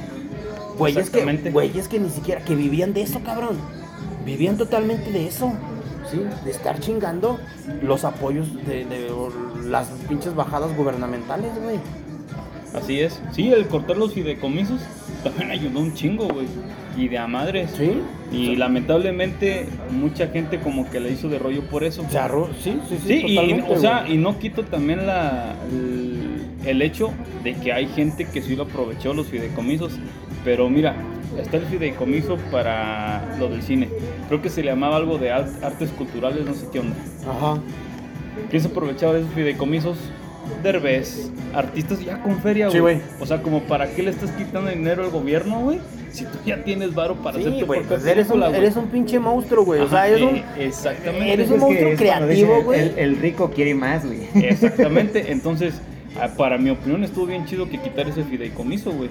Güeyes 0.76 1.10
que, 1.10 1.50
güeyes 1.52 1.86
que 1.88 2.00
ni 2.00 2.08
siquiera, 2.10 2.40
que 2.42 2.54
vivían 2.56 2.92
de 2.92 3.02
eso, 3.02 3.20
cabrón. 3.22 3.56
Vivían 4.24 4.56
totalmente 4.56 5.10
de 5.12 5.26
eso. 5.28 5.52
Sí, 6.10 6.20
de 6.44 6.50
estar 6.50 6.80
chingando 6.80 7.38
los 7.82 8.04
apoyos 8.04 8.52
de, 8.66 8.84
de 8.84 9.08
las 9.66 9.86
pinches 10.08 10.34
bajadas 10.34 10.76
gubernamentales, 10.76 11.52
güey. 11.62 11.78
Así 12.74 13.00
es. 13.00 13.20
Sí, 13.32 13.52
el 13.52 13.68
cortar 13.68 13.96
los 13.96 14.12
fideicomisos 14.14 14.80
también 15.22 15.50
ayudó 15.52 15.78
un 15.80 15.94
chingo, 15.94 16.26
güey. 16.26 16.46
Y 16.96 17.08
de 17.08 17.18
a 17.18 17.26
madres. 17.26 17.70
Sí. 17.76 17.92
Y 18.32 18.56
lamentablemente 18.56 19.66
mucha 19.90 20.28
gente 20.28 20.58
como 20.60 20.88
que 20.90 21.00
le 21.00 21.10
hizo 21.10 21.28
de 21.28 21.38
rollo 21.38 21.62
por 21.62 21.84
eso. 21.84 22.04
Se 22.10 22.18
sí, 22.62 22.78
sí, 22.88 22.96
sí. 23.06 23.06
Sí, 23.06 23.24
y, 23.26 23.60
o 23.68 23.78
sea, 23.78 24.04
y 24.08 24.16
no 24.18 24.38
quito 24.38 24.62
también 24.64 25.06
la, 25.06 25.54
el, 25.70 26.42
el 26.66 26.82
hecho 26.82 27.10
de 27.42 27.54
que 27.54 27.72
hay 27.72 27.86
gente 27.88 28.24
que 28.26 28.42
sí 28.42 28.54
lo 28.56 28.64
aprovechó 28.64 29.14
los 29.14 29.26
fideicomisos, 29.28 29.92
pero 30.44 30.68
mira, 30.68 30.94
está 31.40 31.56
el 31.56 31.64
fideicomiso 31.66 32.36
para 32.52 33.36
lo 33.38 33.48
del 33.48 33.62
cine. 33.62 33.88
Creo 34.28 34.42
que 34.42 34.48
se 34.50 34.62
le 34.62 34.70
llamaba 34.70 34.96
algo 34.96 35.18
de 35.18 35.30
ar- 35.32 35.48
artes 35.62 35.90
culturales, 35.90 36.44
no 36.44 36.54
sé 36.54 36.66
qué 36.72 36.80
onda. 36.80 36.96
Ajá. 37.28 37.60
¿Quién 38.50 38.62
se 38.62 38.68
aprovechaba 38.68 39.14
de 39.14 39.20
esos 39.20 39.32
fideicomisos? 39.34 39.96
Derbez, 40.62 41.30
artistas 41.54 42.04
ya 42.04 42.20
con 42.22 42.38
feria, 42.40 42.70
Sí, 42.70 42.78
güey. 42.80 42.96
güey. 42.96 43.06
O 43.20 43.26
sea, 43.26 43.42
como 43.42 43.60
para 43.62 43.88
qué 43.90 44.02
le 44.02 44.10
estás 44.10 44.30
quitando 44.32 44.70
dinero 44.70 45.04
al 45.04 45.10
gobierno, 45.10 45.60
güey? 45.60 45.78
Si 46.10 46.24
tú 46.24 46.38
ya 46.44 46.62
tienes 46.62 46.94
varo 46.94 47.14
para 47.16 47.38
hacer 47.38 47.52
Sí, 47.52 47.60
tu 47.60 47.66
güey, 47.66 47.80
propia 47.80 47.96
pues 47.98 48.06
eres 48.10 48.26
un, 48.26 48.40
película, 48.40 48.58
eres 48.58 48.76
un 48.76 48.86
pinche 48.88 49.18
monstruo, 49.18 49.64
güey. 49.64 49.80
O 49.80 49.88
sea, 49.88 50.08
eres 50.08 50.22
un... 50.22 50.42
exactamente. 50.58 51.32
eres 51.32 51.46
Es 51.46 51.52
un 51.52 51.60
monstruo 51.60 51.90
creativo, 51.96 52.62
güey. 52.62 52.80
El, 52.80 52.98
el 52.98 53.16
rico 53.16 53.50
quiere 53.50 53.74
más, 53.74 54.04
güey. 54.04 54.20
Exactamente, 54.34 55.30
entonces, 55.32 55.74
ah, 56.20 56.28
para 56.36 56.58
mi 56.58 56.70
opinión 56.70 57.04
estuvo 57.04 57.26
bien 57.26 57.44
chido 57.46 57.68
que 57.68 57.78
quitar 57.78 58.08
ese 58.08 58.24
fideicomiso, 58.24 58.90
güey. 58.92 59.10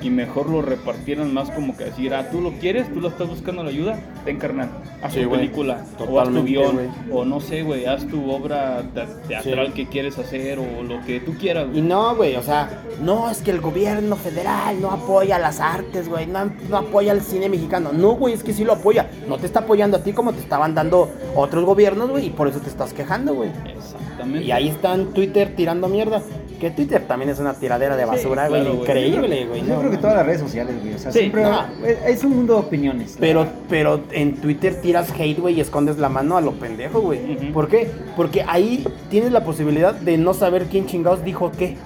Y 0.00 0.10
mejor 0.10 0.48
lo 0.48 0.62
repartieran 0.62 1.34
más 1.34 1.50
como 1.50 1.76
que 1.76 1.86
decir, 1.86 2.14
ah, 2.14 2.30
tú 2.30 2.40
lo 2.40 2.52
quieres, 2.52 2.92
tú 2.94 3.00
lo 3.00 3.08
estás 3.08 3.28
buscando 3.28 3.64
la 3.64 3.70
ayuda, 3.70 3.98
ten 4.24 4.38
carnal, 4.38 4.68
haz 5.02 5.12
Sí, 5.12 5.22
tu 5.22 5.30
película, 5.30 5.84
o 5.98 6.20
haz 6.20 6.28
tu 6.28 6.44
guion, 6.44 6.78
o 7.12 7.24
no 7.24 7.40
sé, 7.40 7.62
güey, 7.64 7.84
haz 7.86 8.06
tu 8.06 8.30
obra 8.30 8.82
te- 8.94 9.06
teatral 9.26 9.66
Sí. 9.68 9.72
que 9.72 9.86
quieres 9.88 10.16
hacer, 10.16 10.60
o 10.60 10.84
lo 10.84 11.00
que 11.04 11.18
tú 11.18 11.34
quieras, 11.34 11.66
Y 11.68 11.70
güey. 11.70 11.82
no, 11.82 12.14
güey, 12.14 12.36
o 12.36 12.42
sea, 12.44 12.68
no, 13.02 13.28
es 13.28 13.38
que 13.42 13.50
el 13.50 13.60
gobierno 13.60 14.14
federal 14.14 14.80
no 14.80 14.92
apoya 14.92 15.36
las 15.38 15.58
artes, 15.58 16.08
güey, 16.08 16.26
no, 16.28 16.48
no 16.70 16.76
apoya 16.76 17.12
el 17.12 17.20
cine 17.20 17.48
mexicano. 17.48 17.90
No, 17.92 18.12
güey, 18.12 18.34
es 18.34 18.44
que 18.44 18.52
sí 18.52 18.62
lo 18.64 18.74
apoya. 18.74 19.10
No 19.28 19.36
te 19.38 19.46
está 19.46 19.60
apoyando 19.60 19.96
a 19.96 20.02
ti 20.04 20.12
como 20.12 20.32
te 20.32 20.38
estaban 20.38 20.76
dando 20.76 21.10
otros 21.34 21.64
gobiernos, 21.64 22.08
güey, 22.10 22.26
y 22.26 22.30
por 22.30 22.46
eso 22.46 22.60
te 22.60 22.68
estás 22.68 22.92
quejando, 22.92 23.34
güey. 23.34 23.50
Exactamente. 23.76 24.44
Y 24.46 24.52
ahí 24.52 24.68
está 24.68 24.94
en 24.94 25.12
Twitter 25.12 25.54
tirando 25.56 25.88
mierda. 25.88 26.22
Que 26.60 26.70
Twitter 26.72 27.06
también 27.06 27.30
es 27.30 27.38
una 27.38 27.54
tiradera 27.54 27.96
de 27.96 28.02
Sí, 28.04 28.08
basura, 28.10 28.48
güey, 28.48 28.62
claro, 28.62 28.80
increíble, 28.80 29.46
güey. 29.46 29.60
Yo 29.64 29.74
no, 29.74 29.78
creo 29.80 29.90
que 29.92 29.96
todas 29.98 30.16
las 30.16 30.26
redes 30.26 30.40
sociales, 30.40 30.74
güey. 30.80 30.94
O 30.94 30.98
sea, 30.98 31.12
Sí, 31.12 31.18
siempre 31.20 31.42
no. 31.44 31.60
es 32.06 32.24
un 32.24 32.34
mundo 32.36 32.54
de 32.54 32.60
opiniones. 32.60 33.16
Pero, 33.20 33.46
pero 33.68 34.00
en 34.10 34.34
Twitter 34.36 34.80
tiras 34.80 35.08
hate, 35.16 35.38
güey, 35.38 35.54
y 35.56 35.60
escondes 35.60 35.98
la 35.98 36.08
mano 36.08 36.36
a 36.36 36.40
lo 36.40 36.52
pendejo, 36.52 37.00
güey. 37.00 37.52
¿Por 37.52 37.68
qué? 37.68 37.88
Porque 38.16 38.42
ahí 38.46 38.84
tienes 39.08 39.30
la 39.30 39.44
posibilidad 39.44 39.94
de 39.94 40.18
no 40.18 40.34
saber 40.34 40.64
quién 40.66 40.86
chingados 40.86 41.22
dijo 41.24 41.52
qué. 41.56 41.76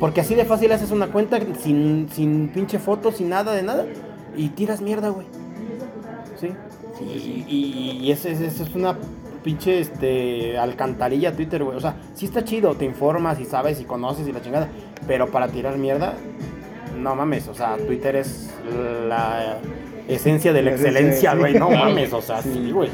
Porque 0.00 0.20
así 0.22 0.34
de 0.34 0.44
fácil 0.44 0.72
haces 0.72 0.90
una 0.90 1.08
cuenta 1.08 1.38
sin, 1.62 2.08
sin 2.12 2.48
pinche 2.48 2.78
foto, 2.78 3.12
sin 3.12 3.28
nada 3.28 3.52
de 3.54 3.62
nada, 3.62 3.84
y 4.36 4.48
tiras 4.48 4.80
mierda, 4.80 5.10
güey. 5.10 5.26
¿Sí? 6.40 6.48
Y, 7.04 7.44
y, 7.48 7.98
y 8.04 8.10
ese- 8.12 8.32
ese 8.32 8.46
es 8.46 8.74
una 8.74 8.96
pinche 9.42 9.80
este, 9.80 10.58
alcantarilla 10.58 11.32
Twitter, 11.32 11.62
güey. 11.64 11.76
O 11.76 11.80
sea, 11.80 11.96
sí 12.14 12.26
está 12.26 12.44
chido, 12.44 12.74
te 12.74 12.84
informas 12.84 13.40
y 13.40 13.44
sabes 13.44 13.80
y 13.80 13.84
conoces 13.84 14.26
y 14.26 14.32
la 14.32 14.40
chingada. 14.40 14.68
Pero 15.06 15.30
para 15.30 15.48
tirar 15.48 15.76
mierda, 15.78 16.14
no 16.98 17.14
mames. 17.14 17.48
O 17.48 17.54
sea, 17.54 17.76
Twitter 17.76 18.16
es 18.16 18.50
la 19.08 19.58
esencia 20.08 20.52
de 20.52 20.62
la 20.62 20.70
excelencia, 20.72 21.32
sí. 21.32 21.38
güey. 21.38 21.54
No 21.54 21.70
mames, 21.70 22.12
o 22.12 22.22
sea, 22.22 22.42
sí, 22.42 22.70
güey. 22.72 22.90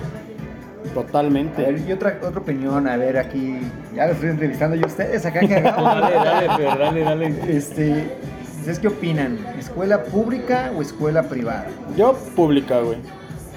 Totalmente. 0.95 1.63
ver, 1.63 1.81
y 1.87 1.93
otra, 1.93 2.19
otra 2.23 2.41
opinión, 2.41 2.89
a 2.89 2.97
ver, 2.97 3.19
aquí, 3.19 3.59
ya 3.95 4.07
lo 4.07 4.13
estoy 4.13 4.31
entrevistando 4.31 4.77
yo 4.77 4.85
a 4.85 4.87
ustedes 4.87 5.27
acá 5.27 5.41
Dale, 5.47 6.15
dale, 6.15 6.57
Fer, 6.57 6.79
dale, 6.79 7.01
dale. 7.03 7.35
Este, 7.49 8.17
¿ustedes 8.59 8.79
qué 8.79 8.89
opinan? 8.89 9.39
¿Escuela 9.59 10.05
pública 10.05 10.73
o 10.77 10.81
escuela 10.81 11.25
privada? 11.25 11.67
Yo, 11.97 12.15
pública, 12.35 12.81
güey. 12.81 12.99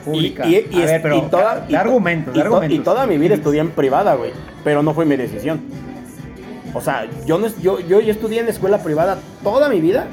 Pública. 0.03 0.45
Y, 0.45 0.55
y- 0.55 0.67
y 0.71 0.81
a 0.81 0.85
es- 0.85 0.91
ver, 0.91 1.01
pero 1.01 1.17
y 1.17 1.21
toda, 1.23 1.55
da 1.55 1.65
y 1.67 1.71
to- 1.73 1.77
argumentos, 1.79 2.35
y 2.35 2.37
da 2.39 2.43
to- 2.43 2.47
argumentos. 2.55 2.77
y 2.79 2.81
toda 2.83 3.07
mi 3.07 3.17
vida 3.17 3.35
estudié 3.35 3.61
en 3.61 3.71
privada, 3.71 4.15
güey. 4.15 4.31
Pero 4.63 4.83
no 4.83 4.93
fue 4.93 5.05
mi 5.05 5.15
decisión. 5.15 5.61
O 6.73 6.81
sea, 6.81 7.05
yo, 7.25 7.37
no, 7.37 7.47
yo, 7.61 7.79
yo, 7.79 7.99
yo 7.99 8.11
estudié 8.11 8.39
en 8.39 8.47
escuela 8.47 8.77
privada 8.81 9.19
toda 9.43 9.67
mi 9.67 9.81
vida, 9.81 10.05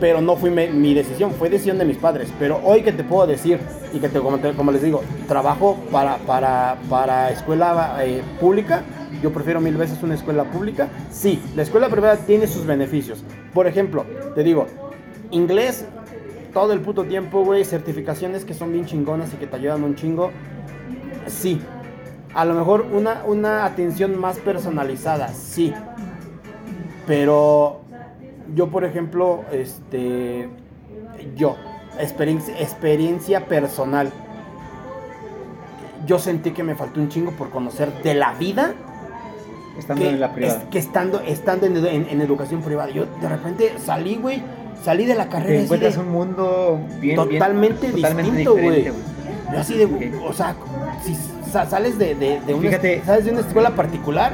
pero 0.00 0.20
no 0.20 0.36
fue 0.36 0.50
mi, 0.50 0.68
mi 0.68 0.94
decisión, 0.94 1.32
fue 1.32 1.48
decisión 1.50 1.78
de 1.78 1.84
mis 1.84 1.96
padres. 1.96 2.28
Pero 2.38 2.60
hoy 2.64 2.82
que 2.82 2.92
te 2.92 3.02
puedo 3.04 3.26
decir, 3.26 3.58
y 3.92 3.98
que 3.98 4.08
te, 4.08 4.20
como, 4.20 4.38
te- 4.38 4.52
como 4.52 4.70
les 4.72 4.82
digo, 4.82 5.02
trabajo 5.28 5.78
para, 5.90 6.16
para, 6.18 6.76
para 6.88 7.30
escuela 7.30 7.96
eh, 8.00 8.22
pública, 8.40 8.82
yo 9.22 9.32
prefiero 9.32 9.60
mil 9.60 9.76
veces 9.76 10.02
una 10.02 10.14
escuela 10.14 10.44
pública. 10.44 10.88
Sí, 11.10 11.40
la 11.56 11.62
escuela 11.62 11.88
privada 11.88 12.16
tiene 12.16 12.46
sus 12.46 12.64
beneficios. 12.66 13.22
Por 13.52 13.66
ejemplo, 13.66 14.04
te 14.34 14.42
digo, 14.42 14.66
inglés 15.30 15.84
todo 16.52 16.72
el 16.72 16.80
puto 16.80 17.04
tiempo, 17.04 17.44
güey, 17.44 17.64
certificaciones 17.64 18.44
que 18.44 18.54
son 18.54 18.72
bien 18.72 18.84
chingonas 18.86 19.32
y 19.32 19.36
que 19.36 19.46
te 19.46 19.56
ayudan 19.56 19.82
un 19.84 19.94
chingo. 19.94 20.30
Sí. 21.26 21.60
A 22.34 22.44
lo 22.44 22.54
mejor 22.54 22.86
una, 22.92 23.22
una 23.26 23.64
atención 23.64 24.18
más 24.18 24.38
personalizada, 24.38 25.28
sí. 25.28 25.72
Pero 27.06 27.80
yo, 28.54 28.68
por 28.68 28.84
ejemplo, 28.84 29.44
este, 29.52 30.48
yo, 31.36 31.56
experiencia, 31.98 32.58
experiencia 32.60 33.46
personal, 33.46 34.10
yo 36.06 36.18
sentí 36.18 36.50
que 36.52 36.62
me 36.62 36.74
faltó 36.74 37.00
un 37.00 37.08
chingo 37.08 37.32
por 37.32 37.50
conocer 37.50 37.92
de 38.02 38.14
la 38.14 38.32
vida 38.34 38.72
Estando 39.78 40.02
que, 40.02 40.10
en 40.10 40.20
la 40.20 40.32
privada. 40.32 40.58
es- 40.62 40.68
que 40.68 40.78
estando, 40.78 41.20
estando 41.20 41.66
en, 41.66 41.76
en- 41.86 42.06
en 42.08 42.20
educación 42.20 42.60
privada. 42.62 42.90
Yo 42.90 43.06
de 43.20 43.28
repente 43.28 43.74
salí, 43.78 44.16
güey, 44.16 44.42
salí 44.84 45.06
de 45.06 45.14
la 45.14 45.28
carrera 45.28 45.58
Te 45.58 45.64
encuentras 45.64 45.96
un 45.96 46.10
mundo 46.10 46.80
bien, 47.00 47.16
bien- 47.16 47.38
totalmente, 47.38 47.92
distinto, 47.92 48.52
güey. 48.56 48.90
así 49.56 49.74
de, 49.76 49.84
Ok. 49.84 50.02
o 50.28 50.32
sea, 50.32 50.54
si 51.04 51.16
sa- 51.50 51.66
sales 51.66 51.98
de, 51.98 52.14
de, 52.14 52.40
de 52.46 52.54
una, 52.54 52.68
Fíjate. 52.68 53.02
sales 53.04 53.24
de 53.24 53.30
una 53.32 53.40
escuela 53.40 53.70
particular, 53.70 54.32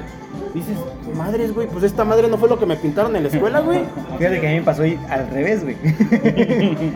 dices, 0.55 0.77
madres, 1.17 1.53
güey, 1.55 1.67
pues 1.69 1.85
esta 1.85 2.05
madre 2.05 2.29
no 2.29 2.39
fue 2.39 2.49
lo 2.49 2.59
que 2.59 2.67
me 2.67 2.77
pintaron 2.77 3.15
en 3.17 3.25
la 3.25 3.29
escuela, 3.29 3.61
güey. 3.61 3.81
Fíjate 4.19 4.41
que 4.41 4.47
a 4.47 4.51
mí 4.51 4.57
me 4.57 4.63
pasó 4.63 4.83
al 4.83 5.31
revés, 5.31 5.63
güey. 5.65 5.77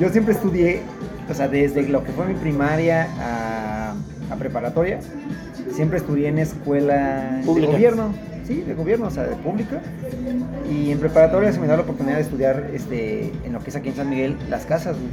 Yo 0.00 0.08
siempre 0.10 0.34
estudié, 0.34 0.80
o 1.30 1.34
sea, 1.34 1.48
desde 1.48 1.82
lo 1.88 2.04
que 2.04 2.12
fue 2.12 2.26
mi 2.26 2.34
primaria 2.34 3.08
a, 3.20 3.94
a 4.32 4.36
preparatoria, 4.36 5.00
siempre 5.74 5.98
estudié 5.98 6.28
en 6.28 6.38
escuela 6.38 7.40
Pública. 7.44 7.66
de 7.68 7.72
gobierno, 7.74 8.14
sí, 8.48 8.62
de 8.62 8.74
gobierno, 8.74 9.06
o 9.06 9.10
sea, 9.10 9.22
de 9.24 9.36
pública. 9.36 9.80
Y 10.68 10.90
en 10.90 10.98
preparatoria 10.98 11.52
se 11.52 11.60
me 11.60 11.66
da 11.68 11.76
la 11.76 11.82
oportunidad 11.82 12.16
de 12.16 12.22
estudiar 12.22 12.70
este, 12.74 13.30
en 13.44 13.52
lo 13.52 13.60
que 13.60 13.70
es 13.70 13.76
aquí 13.76 13.90
en 13.90 13.94
San 13.96 14.08
Miguel, 14.10 14.36
las 14.50 14.64
casas, 14.66 14.96
güey. 14.96 15.12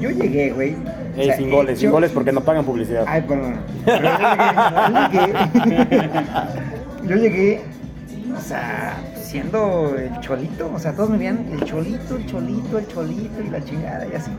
Yo 0.00 0.10
llegué, 0.10 0.50
güey. 0.50 0.74
o 0.74 1.20
Eh, 1.20 1.24
sea, 1.26 1.36
sin 1.36 1.50
goles, 1.50 1.78
sin 1.78 1.86
yo- 1.88 1.92
goles 1.92 2.10
porque 2.10 2.32
no 2.32 2.40
pagan 2.42 2.64
publicidad. 2.64 3.04
Ay, 3.06 3.22
perdón. 3.22 3.54
Pero 3.84 4.02
yo 4.02 5.08
llegué, 5.10 5.32
yo 7.08 7.16
llegué, 7.16 7.60
o 8.36 8.40
sea, 8.40 8.96
el 9.40 10.20
cholito, 10.20 10.70
o 10.74 10.78
sea, 10.78 10.92
todos 10.92 11.10
me 11.10 11.18
veían 11.18 11.46
el 11.52 11.64
cholito, 11.64 12.16
el 12.16 12.26
cholito, 12.26 12.78
el 12.78 12.86
cholito 12.88 13.42
y 13.42 13.50
la 13.50 13.62
chingada 13.64 14.06
y 14.10 14.14
así. 14.16 14.30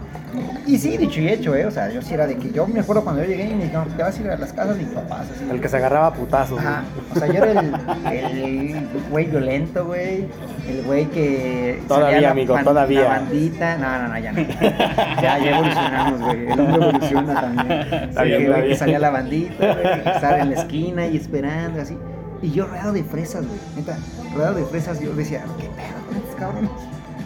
Y 0.65 0.77
sí, 0.77 0.97
dicho 0.97 1.19
y 1.21 1.29
hecho, 1.29 1.55
¿eh? 1.55 1.65
O 1.65 1.71
sea, 1.71 1.89
yo 1.89 2.01
sí 2.01 2.13
era 2.13 2.27
de 2.27 2.35
que 2.37 2.51
yo 2.51 2.67
me 2.67 2.79
acuerdo 2.81 3.03
cuando 3.03 3.23
yo 3.23 3.29
llegué 3.29 3.45
y 3.45 3.53
me 3.55 3.63
dijeron, 3.63 3.87
te 3.95 4.03
vas 4.03 4.17
a 4.17 4.21
ir 4.21 4.29
a 4.29 4.37
las 4.37 4.53
casas 4.53 4.77
de 4.77 4.83
mis 4.83 4.93
papás, 4.93 5.27
así. 5.33 5.45
El 5.49 5.61
que 5.61 5.69
se 5.69 5.77
agarraba 5.77 6.07
a 6.07 6.13
putazos, 6.13 6.59
Ajá. 6.59 6.83
O 7.15 7.19
sea, 7.19 7.27
yo 7.27 7.43
era 7.43 7.51
el, 7.51 7.73
el 8.13 8.87
güey 9.09 9.25
violento, 9.25 9.85
güey. 9.85 10.27
El 10.67 10.83
güey 10.85 11.05
que. 11.05 11.81
Todavía, 11.87 12.31
amigo, 12.31 12.57
todavía. 12.63 13.01
La 13.03 13.09
bandita. 13.09 13.77
No, 13.77 13.99
no, 14.03 14.07
no, 14.09 14.19
ya 14.19 14.31
no. 14.33 14.41
Ya, 15.21 15.39
ya 15.39 15.49
evolucionamos, 15.57 16.21
güey. 16.21 16.51
El 16.51 16.59
hombre 16.59 16.75
evoluciona 16.89 17.41
también. 17.41 17.71
Está 17.71 18.23
Sí, 18.23 18.27
bien, 18.27 18.45
güey, 18.45 18.49
está 18.49 18.55
que 18.61 18.65
bien. 18.67 18.77
salía 18.77 18.99
la 18.99 19.09
bandita, 19.09 19.73
güey. 19.73 20.03
que 20.03 20.09
Estar 20.09 20.39
en 20.39 20.49
la 20.49 20.55
esquina 20.61 21.07
y 21.07 21.17
esperando, 21.17 21.81
así. 21.81 21.97
Y 22.41 22.51
yo 22.51 22.65
rodeado 22.67 22.93
de 22.93 23.03
fresas, 23.03 23.45
güey. 23.47 23.59
Neta, 23.75 23.97
rodeado 24.33 24.55
de 24.55 24.65
fresas, 24.65 24.99
yo 24.99 25.13
decía, 25.13 25.43
¿qué 25.57 25.63
pedo 25.65 26.05
con 26.07 26.17
estos 26.17 26.35
cabrones? 26.35 26.69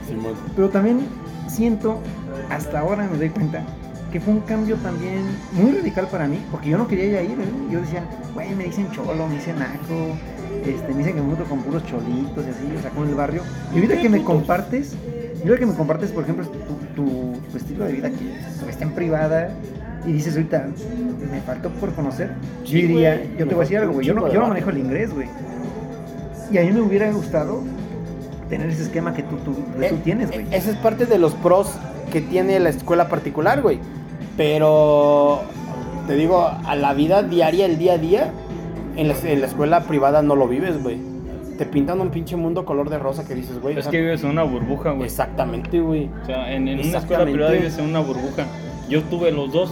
Simón. 0.07 0.33
Pero 0.55 0.69
también 0.69 1.01
siento, 1.47 1.99
hasta 2.49 2.79
ahora 2.79 3.07
me 3.11 3.17
doy 3.17 3.29
cuenta, 3.29 3.63
que 4.11 4.19
fue 4.19 4.33
un 4.33 4.41
cambio 4.41 4.75
también 4.77 5.23
muy 5.53 5.71
radical 5.71 6.07
para 6.07 6.27
mí, 6.27 6.39
porque 6.51 6.69
yo 6.69 6.77
no 6.77 6.87
quería 6.87 7.11
ya 7.13 7.21
ir, 7.23 7.31
¿eh? 7.39 7.45
yo 7.71 7.79
decía, 7.81 8.03
güey, 8.33 8.53
me 8.55 8.65
dicen 8.65 8.89
cholo, 8.91 9.27
me 9.27 9.35
dicen 9.35 9.57
naco, 9.59 10.15
este, 10.65 10.91
me 10.91 10.97
dicen 10.99 11.15
que 11.15 11.21
me 11.21 11.27
junto 11.27 11.43
con 11.45 11.59
puros 11.61 11.85
cholitos 11.85 12.45
y 12.45 12.49
así, 12.49 12.75
o 12.77 12.81
sea, 12.81 12.91
con 12.91 13.07
el 13.07 13.15
barrio. 13.15 13.41
Y 13.73 13.75
ahorita 13.77 14.01
que 14.01 14.09
me 14.09 14.23
compartes, 14.23 14.95
y 15.37 15.47
ahorita 15.47 15.59
que 15.59 15.65
me 15.65 15.75
compartes, 15.75 16.11
por 16.11 16.23
ejemplo, 16.23 16.45
tu, 16.47 16.59
tu- 17.03 17.33
tu 17.51 17.57
estilo 17.57 17.85
de 17.85 17.93
vida 17.93 18.09
que 18.09 18.69
está 18.69 18.83
en 18.83 18.91
privada, 18.91 19.49
y 20.05 20.13
dices 20.13 20.35
ahorita, 20.35 20.67
me 21.31 21.41
faltó 21.41 21.69
por 21.69 21.93
conocer, 21.93 22.31
yo 22.65 22.73
diría, 22.73 23.23
yo 23.37 23.47
te 23.47 23.55
voy 23.55 23.55
a 23.55 23.59
decir 23.65 23.77
algo, 23.77 23.93
güey, 23.93 24.05
yo 24.05 24.13
no, 24.13 24.31
yo 24.31 24.39
no 24.39 24.47
manejo 24.47 24.69
el 24.71 24.79
inglés, 24.79 25.13
güey. 25.13 25.27
Y 26.51 26.57
a 26.57 26.61
mí 26.63 26.71
me 26.71 26.81
hubiera 26.81 27.11
gustado 27.11 27.61
tener 28.49 28.69
ese 28.69 28.83
esquema 28.83 29.13
que 29.13 29.23
tú, 29.23 29.37
tú, 29.37 29.55
que 29.79 29.89
tú 29.89 29.95
Eh, 29.95 30.01
tienes, 30.03 30.31
güey. 30.31 30.45
Ese 30.51 30.71
es 30.71 30.77
parte 30.77 31.05
de 31.05 31.17
los 31.17 31.33
pros 31.35 31.71
que 32.11 32.19
tiene 32.21 32.59
la 32.59 32.69
escuela 32.69 33.07
particular, 33.07 33.61
güey. 33.61 33.79
Pero 34.35 35.41
te 36.07 36.15
digo, 36.15 36.49
a 36.65 36.75
la 36.75 36.93
vida 36.93 37.23
diaria, 37.23 37.65
el 37.65 37.77
día 37.77 37.93
a 37.93 37.97
día, 37.97 38.31
en 38.95 39.07
la, 39.07 39.15
en 39.23 39.39
la 39.39 39.47
escuela 39.47 39.81
privada 39.83 40.21
no 40.21 40.35
lo 40.35 40.47
vives, 40.47 40.81
güey. 40.81 40.97
Te 41.57 41.65
pintan 41.65 42.01
un 42.01 42.09
pinche 42.09 42.35
mundo 42.35 42.65
color 42.65 42.89
de 42.89 42.97
rosa 42.97 43.25
que 43.25 43.35
dices, 43.35 43.61
güey. 43.61 43.77
Es 43.77 43.87
que 43.87 44.01
vives 44.01 44.23
en 44.23 44.31
una 44.31 44.43
burbuja, 44.43 44.91
güey. 44.91 45.03
Exactamente, 45.03 45.79
güey. 45.79 46.09
O 46.23 46.25
sea, 46.25 46.51
en, 46.51 46.67
en 46.67 46.79
una 46.89 46.97
escuela 46.97 47.23
privada 47.23 47.51
vives 47.51 47.77
en 47.77 47.85
una 47.85 47.99
burbuja. 47.99 48.45
Yo 48.89 49.03
tuve 49.03 49.31
los 49.31 49.53
dos, 49.53 49.71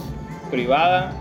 privada, 0.50 1.12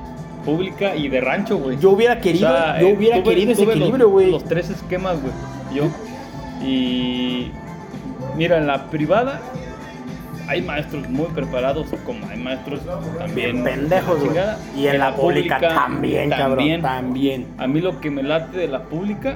pública 0.46 0.96
y 0.96 1.08
de 1.10 1.22
rancho, 1.22 1.58
güey. 1.58 1.78
Yo 1.80 1.92
hubiera 1.92 2.20
querido, 2.20 2.50
O 2.50 2.52
sea, 2.52 2.80
yo 2.82 2.90
hubiera 2.90 3.18
tuve- 3.18 3.24
querido 3.24 3.52
ese 3.54 3.64
tuve 3.64 3.74
equilibrio, 3.74 4.10
güey. 4.10 4.32
Los, 4.32 4.44
tres 4.44 4.70
esquemas, 4.70 5.18
güey. 5.22 5.34
Yo. 5.74 5.86
Y. 6.66 7.52
Mira, 8.36 8.58
en 8.58 8.68
la 8.68 8.90
privada 8.90 9.42
hay 10.48 10.62
maestros 10.62 11.08
muy 11.10 11.28
preparados, 11.28 11.88
como 12.06 12.26
hay 12.28 12.38
maestros 12.40 12.80
también. 13.18 13.64
Pendejos, 13.64 14.20
güey. 14.24 14.38
Y 14.78 14.88
en 14.88 15.00
la 15.00 15.16
pública 15.16 15.60
también, 15.60 16.30
cabrón. 16.30 16.82
También. 16.82 17.48
A 17.58 17.68
mí 17.68 17.82
lo 17.82 18.00
que 18.00 18.10
me 18.10 18.24
late 18.24 18.58
de 18.58 18.68
la 18.68 18.84
pública 18.84 19.36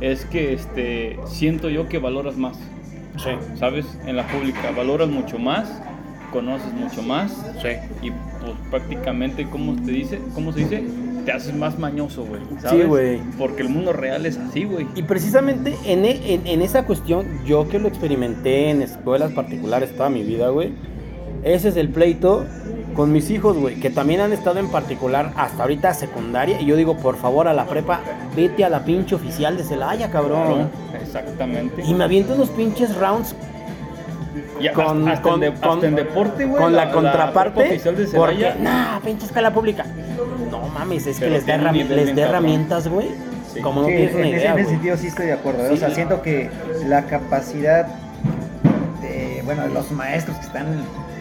es 0.00 0.24
que 0.24 0.52
este 0.52 1.18
siento 1.26 1.68
yo 1.68 1.88
que 1.88 1.98
valoras 1.98 2.36
más, 2.36 2.56
Sí. 3.16 3.30
¿sabes? 3.58 3.86
En 4.06 4.16
la 4.16 4.26
pública 4.28 4.70
valoras 4.76 5.08
mucho 5.08 5.38
más, 5.38 5.82
conoces 6.32 6.72
mucho 6.72 7.02
más 7.02 7.32
Sí. 7.60 7.68
y 8.06 8.12
pues 8.46 8.56
prácticamente, 8.70 9.46
¿cómo 9.50 9.74
te 9.74 9.90
dice? 9.92 10.20
¿Cómo 10.34 10.52
se 10.52 10.60
dice? 10.60 10.84
Te 11.24 11.32
haces 11.32 11.54
más 11.54 11.76
mañoso, 11.78 12.24
güey. 12.24 12.40
Sí, 12.70 12.82
güey. 12.82 13.20
Porque 13.36 13.62
el 13.62 13.68
mundo 13.68 13.92
real 13.92 14.26
es 14.26 14.38
así, 14.38 14.64
güey. 14.64 14.86
Y 14.94 15.02
precisamente 15.02 15.74
en, 15.84 16.04
e- 16.04 16.34
en- 16.34 16.46
en 16.46 16.62
esa 16.62 16.84
cuestión, 16.84 17.26
yo 17.44 17.68
que 17.68 17.78
lo 17.80 17.88
experimenté 17.88 18.70
en 18.70 18.80
escuelas 18.82 19.32
particulares 19.32 19.90
toda 19.96 20.08
mi 20.08 20.22
vida, 20.22 20.48
güey, 20.50 20.72
ese 21.42 21.68
es 21.70 21.76
el 21.76 21.88
pleito 21.88 22.44
con 22.94 23.12
mis 23.12 23.28
hijos, 23.30 23.56
güey, 23.58 23.74
que 23.80 23.90
también 23.90 24.20
han 24.20 24.32
estado 24.32 24.58
en 24.60 24.68
particular 24.68 25.32
hasta 25.36 25.62
ahorita 25.64 25.92
secundaria. 25.94 26.60
Y 26.60 26.66
yo 26.66 26.76
digo, 26.76 26.96
por 26.96 27.16
favor, 27.16 27.46
a 27.48 27.52
la 27.52 27.66
prepa, 27.66 28.00
vete 28.36 28.64
a 28.64 28.68
la 28.70 28.84
pinche 28.84 29.14
oficial 29.16 29.56
de 29.56 29.64
Celaya, 29.64 30.10
cabrón. 30.10 30.70
Exactamente. 31.02 31.82
Y 31.84 31.92
me 31.94 32.04
aviento 32.04 32.34
unos 32.34 32.50
pinches 32.50 32.94
rounds 32.96 33.34
Con- 34.74 35.08
hasta, 35.08 35.22
con- 35.22 35.34
en, 35.42 35.54
de- 35.54 35.60
con- 35.60 35.70
hasta 35.74 35.86
en 35.86 35.94
deporte, 35.96 36.44
güey. 36.46 36.62
con 36.62 36.74
la, 36.74 36.90
contraparte. 36.90 37.62
oficial 37.68 37.96
de 37.96 38.04
porque, 38.06 38.54
nah, 38.60 38.98
pinche 39.00 39.26
escuela 39.26 39.52
pública. 39.52 39.84
No 40.50 40.68
mames, 40.68 41.06
es 41.06 41.18
que 41.18 41.28
les 41.30 41.46
da, 41.46 41.56
les 41.56 42.14
da 42.16 42.22
herramientas, 42.22 42.88
güey. 42.88 43.08
Sí. 43.52 43.60
Como 43.60 43.82
no 43.82 43.86
Sí, 43.88 43.94
tienes 43.94 44.10
en, 44.12 44.16
una 44.18 44.26
ese, 44.28 44.36
idea, 44.36 44.52
en 44.52 44.58
ese 44.58 44.64
güey. 44.64 44.74
sentido 44.74 44.96
sí 44.96 45.06
estoy 45.08 45.26
de 45.26 45.32
acuerdo. 45.32 45.64
¿eh? 45.64 45.68
Sí. 45.68 45.74
O 45.74 45.76
sea, 45.78 45.90
siento 45.90 46.22
que 46.22 46.50
la 46.86 47.02
capacidad 47.06 47.86
de, 49.02 49.42
bueno, 49.44 49.62
de 49.62 49.68
los 49.70 49.90
maestros 49.92 50.36
que 50.38 50.46
están, 50.46 50.66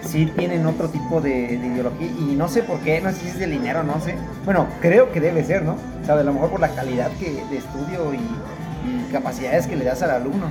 sí 0.03 0.25
tienen 0.37 0.65
otro 0.65 0.89
tipo 0.89 1.21
de, 1.21 1.57
de 1.57 1.67
ideología 1.67 2.07
y 2.07 2.35
no 2.35 2.47
sé 2.47 2.63
por 2.63 2.79
qué, 2.79 3.01
no 3.01 3.09
sé 3.11 3.17
si 3.21 3.27
es 3.29 3.39
de 3.39 3.47
dinero, 3.47 3.83
no 3.83 3.99
sé. 4.01 4.15
Bueno, 4.43 4.67
creo 4.81 5.11
que 5.11 5.19
debe 5.19 5.43
ser, 5.43 5.63
¿no? 5.63 5.73
O 6.01 6.05
sea, 6.05 6.15
a 6.15 6.23
lo 6.23 6.33
mejor 6.33 6.49
por 6.51 6.59
la 6.59 6.69
calidad 6.69 7.09
que, 7.19 7.31
de 7.49 7.57
estudio 7.57 8.13
y, 8.13 8.17
y 8.17 9.11
capacidades 9.11 9.67
que 9.67 9.75
le 9.75 9.85
das 9.85 10.01
al 10.03 10.11
alumno. 10.11 10.47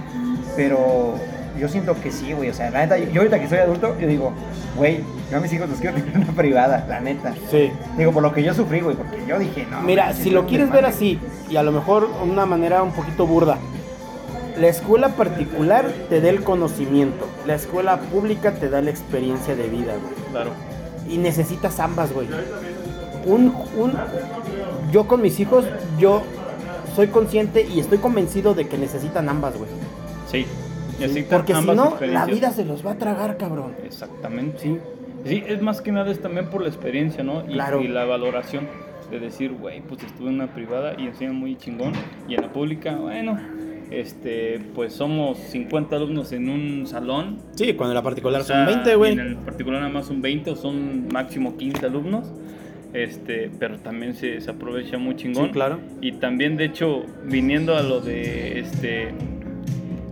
Pero 0.57 1.14
yo 1.59 1.68
siento 1.68 1.94
que 2.00 2.11
sí, 2.11 2.32
güey. 2.32 2.50
O 2.50 2.55
sea, 2.55 2.70
la 2.70 2.80
neta, 2.80 2.98
yo, 2.98 3.07
yo 3.11 3.20
ahorita 3.20 3.40
que 3.40 3.48
soy 3.48 3.59
adulto, 3.59 3.98
yo 3.98 4.07
digo, 4.07 4.32
güey, 4.76 5.00
yo 5.30 5.38
a 5.38 5.40
mis 5.40 5.52
hijos 5.52 5.68
los 5.68 5.78
quiero 5.78 5.96
tener 5.96 6.14
en 6.14 6.22
una 6.22 6.32
privada, 6.32 6.84
la 6.88 7.00
neta. 7.00 7.34
Sí. 7.50 7.70
Digo, 7.96 8.12
por 8.12 8.22
lo 8.22 8.32
que 8.32 8.42
yo 8.42 8.55
sufrí, 8.55 8.80
güey, 8.80 8.96
porque 8.96 9.18
yo 9.26 9.38
dije, 9.38 9.66
no. 9.70 9.80
Mira, 9.82 10.12
si 10.12 10.30
lo 10.30 10.46
quieres 10.46 10.70
ver 10.70 10.84
así, 10.86 11.18
y 11.48 11.57
a 11.57 11.62
lo 11.62 11.72
mejor 11.72 12.09
una 12.22 12.46
manera 12.46 12.82
un 12.82 12.92
poquito 12.92 13.26
burda, 13.26 13.59
la 14.59 14.68
escuela 14.68 15.09
particular 15.11 15.90
te 16.09 16.20
da 16.20 16.28
el 16.28 16.42
conocimiento, 16.44 17.28
la 17.46 17.55
escuela 17.55 17.98
pública 17.98 18.52
te 18.52 18.68
da 18.68 18.80
la 18.80 18.90
experiencia 18.90 19.57
de 19.57 19.68
vida, 19.68 19.94
güey. 20.00 20.14
Claro. 20.30 20.50
Y 21.09 21.18
necesitas 21.18 21.80
ambas, 21.80 22.12
güey. 22.12 22.28
Un, 23.26 23.55
un, 23.76 23.92
yo 24.92 25.09
con 25.09 25.22
mis 25.22 25.40
hijos, 25.40 25.64
yo 25.98 26.22
soy 26.94 27.09
consciente 27.09 27.62
y 27.62 27.80
estoy 27.80 27.98
convencido 27.98 28.55
de 28.55 28.68
que 28.68 28.78
necesitan 28.78 29.28
ambas, 29.28 29.57
güey. 29.57 29.68
Sí. 30.30 30.46
Porque 31.30 31.55
si 31.55 31.66
no, 31.66 31.97
la 32.01 32.26
vida 32.26 32.51
se 32.53 32.64
los 32.64 32.84
va 32.86 32.92
a 32.92 32.99
tragar, 32.99 33.36
cabrón. 33.36 33.72
Exactamente. 33.84 34.59
Sí. 34.59 34.78
Sí, 35.26 35.42
es 35.47 35.62
más 35.62 35.80
que 35.80 35.90
nada 35.90 36.11
es 36.11 36.20
también 36.20 36.47
por 36.51 36.61
la 36.62 36.68
experiencia, 36.68 37.24
¿no? 37.24 37.45
Y, 37.49 37.55
Claro. 37.55 37.80
y 37.80 37.88
la 37.88 38.05
valoración 38.05 38.68
de 39.11 39.20
decir, 39.20 39.53
güey, 39.53 39.80
pues 39.80 40.03
estuve 40.03 40.28
en 40.28 40.34
una 40.34 40.49
privada 40.55 40.95
y 40.99 41.07
enseñan 41.07 41.34
muy 41.36 41.57
chingón. 41.57 41.92
Y 42.28 42.34
en 42.34 42.42
la 42.42 42.53
pública, 42.53 42.95
bueno, 42.97 43.38
este, 43.90 44.61
pues 44.74 44.92
somos 44.92 45.38
50 45.38 45.97
alumnos 45.97 46.30
en 46.32 46.49
un 46.51 46.86
salón. 46.86 47.38
Sí, 47.55 47.72
cuando 47.72 47.92
en 47.92 47.97
la 47.97 48.03
particular 48.03 48.42
O 48.42 48.45
sea, 48.45 48.66
son 48.66 48.74
20, 48.74 48.95
güey. 48.97 49.12
En 49.12 49.20
el 49.20 49.36
particular 49.36 49.80
nada 49.80 49.92
más 49.92 50.07
son 50.07 50.20
20 50.20 50.51
o 50.51 50.57
son 50.57 51.09
máximo 51.09 51.57
15 51.57 51.86
alumnos. 51.86 52.30
Este, 52.92 53.51
pero 53.59 53.78
también 53.78 54.14
se, 54.14 54.40
se 54.42 54.51
aprovecha 54.51 54.99
muy 54.99 55.16
chingón. 55.16 55.47
Sí, 55.47 55.53
claro. 55.53 55.80
Y 56.03 56.12
también, 56.12 56.57
de 56.57 56.66
hecho, 56.66 57.03
viniendo 57.24 57.76
a 57.76 57.82
lo 57.82 58.01
de 58.01 58.61
este 58.61 59.09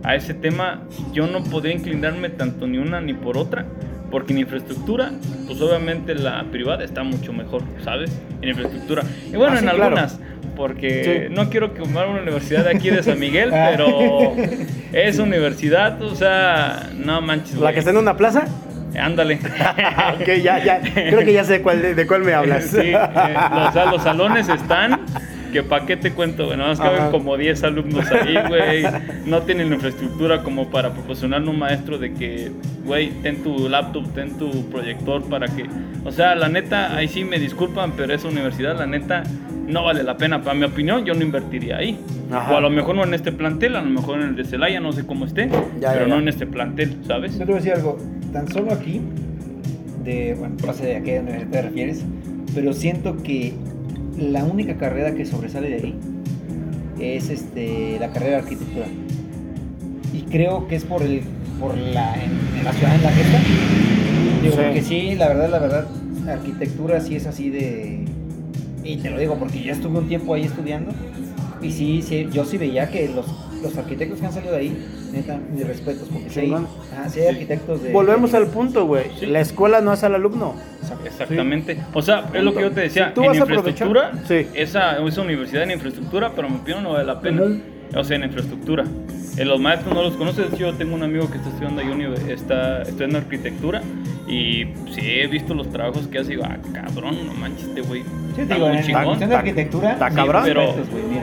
a 0.03 0.15
ese 0.15 0.33
tema, 0.33 0.81
yo 1.13 1.27
no 1.27 1.43
podría 1.43 1.73
inclinarme 1.73 2.29
tanto 2.29 2.67
ni 2.67 2.77
una 2.77 2.99
ni 3.01 3.13
por 3.13 3.37
otra, 3.37 3.65
porque 4.11 4.33
en 4.33 4.39
infraestructura, 4.39 5.11
pues 5.47 5.59
obviamente 5.61 6.13
la 6.15 6.43
privada 6.51 6.83
está 6.83 7.03
mucho 7.03 7.33
mejor, 7.33 7.63
¿sabes? 7.83 8.11
En 8.41 8.49
infraestructura. 8.49 9.03
Y 9.31 9.35
bueno, 9.35 9.53
Ah, 9.53 9.57
sí, 9.59 9.63
en 9.65 9.69
claro. 9.71 9.83
algunas, 9.85 10.19
porque 10.55 11.25
Sí. 11.29 11.33
no 11.35 11.49
quiero 11.49 11.73
quemar 11.73 12.07
una 12.07 12.21
universidad 12.21 12.65
de 12.65 12.71
aquí 12.71 12.89
de 12.89 13.01
San 13.01 13.19
Miguel, 13.19 13.49
pero 13.75 14.33
es 14.91 15.17
universidad, 15.19 16.01
o 16.01 16.15
sea, 16.15 16.89
no 16.95 17.21
manches. 17.21 17.55
La 17.55 17.59
güey. 17.61 17.73
que 17.73 17.79
está 17.79 17.91
en 17.91 17.97
una 17.97 18.15
plaza. 18.17 18.45
Ándale. 18.99 19.39
ok, 20.21 20.27
ya, 20.43 20.63
ya. 20.63 20.79
Creo 20.81 21.19
que 21.25 21.33
ya 21.33 21.43
sé 21.43 21.61
cuál, 21.63 21.81
de, 21.81 21.95
de 21.95 22.05
cuál 22.05 22.21
me 22.23 22.33
hablas. 22.33 22.65
Sí, 22.65 22.77
eh, 22.93 22.97
los, 23.73 23.91
los 23.91 24.03
salones 24.03 24.47
están. 24.49 24.99
Que 25.53 25.61
pa' 25.63 25.85
qué 25.85 25.95
te 25.95 26.11
cuento, 26.11 26.45
güey. 26.47 26.57
Nada 26.57 26.69
más 26.71 26.79
caben 26.79 27.11
como 27.11 27.37
10 27.37 27.63
alumnos 27.63 28.05
ahí, 28.11 28.35
güey. 28.47 28.83
No 29.25 29.43
tienen 29.43 29.69
la 29.69 29.75
infraestructura 29.75 30.41
como 30.43 30.69
para 30.71 30.91
proporcionarle 30.91 31.49
un 31.49 31.59
maestro 31.59 31.99
de 31.99 32.11
que, 32.13 32.51
güey, 32.85 33.11
ten 33.21 33.43
tu 33.43 33.69
laptop, 33.69 34.11
ten 34.13 34.37
tu 34.37 34.67
proyector 34.69 35.23
para 35.29 35.47
que. 35.47 35.65
O 36.03 36.11
sea, 36.11 36.33
la 36.35 36.49
neta, 36.49 36.95
ahí 36.97 37.07
sí 37.07 37.23
me 37.23 37.37
disculpan, 37.39 37.93
pero 37.95 38.13
esa 38.13 38.27
universidad, 38.27 38.77
la 38.77 38.87
neta, 38.87 39.23
no 39.67 39.83
vale 39.85 40.03
la 40.03 40.17
pena. 40.17 40.41
Para 40.41 40.55
mi 40.55 40.65
opinión, 40.65 41.05
yo 41.05 41.13
no 41.13 41.21
invertiría 41.21 41.77
ahí. 41.77 41.99
Ajá. 42.31 42.51
O 42.51 42.57
a 42.57 42.61
lo 42.61 42.71
mejor 42.71 42.95
no 42.95 43.03
en 43.03 43.13
este 43.13 43.31
plantel, 43.31 43.75
a 43.75 43.81
lo 43.81 43.89
mejor 43.91 44.19
en 44.19 44.29
el 44.29 44.35
de 44.35 44.45
Celaya, 44.45 44.79
no 44.79 44.91
sé 44.91 45.05
cómo 45.05 45.25
esté, 45.25 45.49
Ya, 45.79 45.91
pero 45.93 45.93
ya, 45.93 45.99
ya. 46.01 46.07
no 46.07 46.19
en 46.19 46.27
este 46.29 46.47
plantel, 46.47 46.97
¿sabes? 47.05 47.33
Yo 47.33 47.39
te 47.39 47.45
voy 47.45 47.53
a 47.53 47.57
decir 47.57 47.73
algo, 47.73 47.97
tan 48.33 48.47
solo 48.51 48.73
aquí, 48.73 49.01
de, 50.03 50.35
bueno, 50.37 50.55
no 50.65 50.73
sé 50.73 50.85
de 50.87 50.95
a 50.97 51.01
qué 51.03 51.19
universidad 51.19 51.51
te 51.51 51.61
refieres, 51.61 52.03
pero 52.55 52.73
siento 52.73 53.17
que 53.21 53.53
la 54.17 54.43
única 54.43 54.75
carrera 54.77 55.13
que 55.13 55.25
sobresale 55.25 55.69
de 55.69 55.75
ahí 55.75 55.95
es 56.99 57.29
este, 57.29 57.97
la 57.99 58.09
carrera 58.11 58.37
de 58.37 58.43
arquitectura. 58.43 58.85
Y 60.13 60.21
creo 60.23 60.67
que 60.67 60.75
es 60.75 60.83
por, 60.85 61.01
el, 61.01 61.21
por 61.59 61.75
la, 61.77 62.15
en, 62.15 62.31
en 62.59 62.63
la 62.63 62.73
ciudad 62.73 62.95
en 62.95 63.03
la 63.03 63.11
que 63.13 63.21
está. 63.21 63.39
Digo, 64.41 64.55
Sí. 64.55 64.61
porque 64.63 64.81
sí, 64.81 65.15
la 65.15 65.27
verdad, 65.29 65.49
la 65.49 65.59
verdad, 65.59 65.87
arquitectura 66.27 66.99
sí 66.99 67.15
es 67.15 67.25
así 67.27 67.49
de... 67.49 68.05
Y 68.83 68.97
te 68.97 69.09
lo 69.09 69.17
digo 69.17 69.35
porque 69.35 69.63
yo 69.63 69.71
estuve 69.71 69.99
un 69.99 70.07
tiempo 70.09 70.33
ahí 70.33 70.43
estudiando 70.43 70.91
y 71.61 71.71
sí, 71.71 72.01
sí 72.05 72.27
yo 72.33 72.43
sí 72.43 72.57
veía 72.57 72.89
que 72.89 73.07
los 73.07 73.25
los 73.63 73.77
arquitectos 73.77 74.19
que 74.19 74.25
han 74.27 74.33
salido 74.33 74.53
de 74.53 74.59
ahí, 74.59 74.85
neta, 75.11 75.39
mis 75.53 75.65
respetos, 75.65 76.07
porque 76.11 76.29
sí, 76.29 76.39
hay, 76.41 76.55
sí 77.09 77.19
hay 77.21 77.27
arquitectos 77.27 77.81
de... 77.81 77.91
Volvemos 77.91 78.31
de- 78.31 78.37
al 78.37 78.47
punto, 78.47 78.85
güey. 78.85 79.05
Sí. 79.19 79.25
La 79.25 79.39
escuela 79.39 79.81
no 79.81 79.91
hace 79.91 80.05
al 80.05 80.15
alumno. 80.15 80.53
Exactamente. 81.05 81.77
O 81.93 82.01
sea, 82.01 82.25
es 82.33 82.43
lo 82.43 82.53
que 82.53 82.61
yo 82.61 82.71
te 82.71 82.81
decía. 82.81 83.07
Si 83.09 83.13
tú 83.13 83.21
en 83.23 83.27
vas 83.29 83.39
a 83.39 83.43
aprovechar- 83.43 83.87
infraestructura, 83.87 84.11
Sí. 84.27 84.47
esa, 84.53 84.97
esa 85.05 85.21
universidad 85.21 85.63
en 85.63 85.71
infraestructura, 85.71 86.31
pero 86.35 86.49
mi 86.49 86.57
opinión 86.57 86.83
no 86.83 86.91
vale 86.93 87.05
la 87.05 87.19
pena. 87.19 87.43
O 87.95 88.03
sea, 88.03 88.17
en 88.17 88.23
infraestructura. 88.23 88.83
En 89.37 89.47
los 89.47 89.59
maestros 89.59 89.93
no 89.95 90.03
los 90.03 90.13
conoces. 90.15 90.57
Yo 90.57 90.73
tengo 90.73 90.95
un 90.95 91.03
amigo 91.03 91.29
que 91.29 91.37
está 91.37 91.49
estudiando 91.49 91.81
ahí, 91.81 91.87
uni- 91.89 92.31
está 92.31 92.83
estudiando 92.83 93.17
arquitectura. 93.17 93.81
Y 94.27 94.65
sí, 94.91 95.01
he 95.01 95.27
visto 95.27 95.53
los 95.53 95.69
trabajos 95.69 96.07
que 96.07 96.19
hace 96.19 96.33
y 96.33 96.35
digo, 96.35 96.47
ah, 96.47 96.57
cabrón, 96.73 97.17
no 97.27 97.33
manches, 97.33 97.65
este 97.65 97.81
güey. 97.81 98.03
Sí, 98.35 98.43
digo, 98.43 98.67
en 98.69 98.83
chingón. 98.83 99.19
la 99.19 99.27
de 99.27 99.35
arquitectura... 99.35 99.93
está 99.93 100.09
sí, 100.09 100.15
cabrón. 100.15 100.43
Pero, 100.45 100.75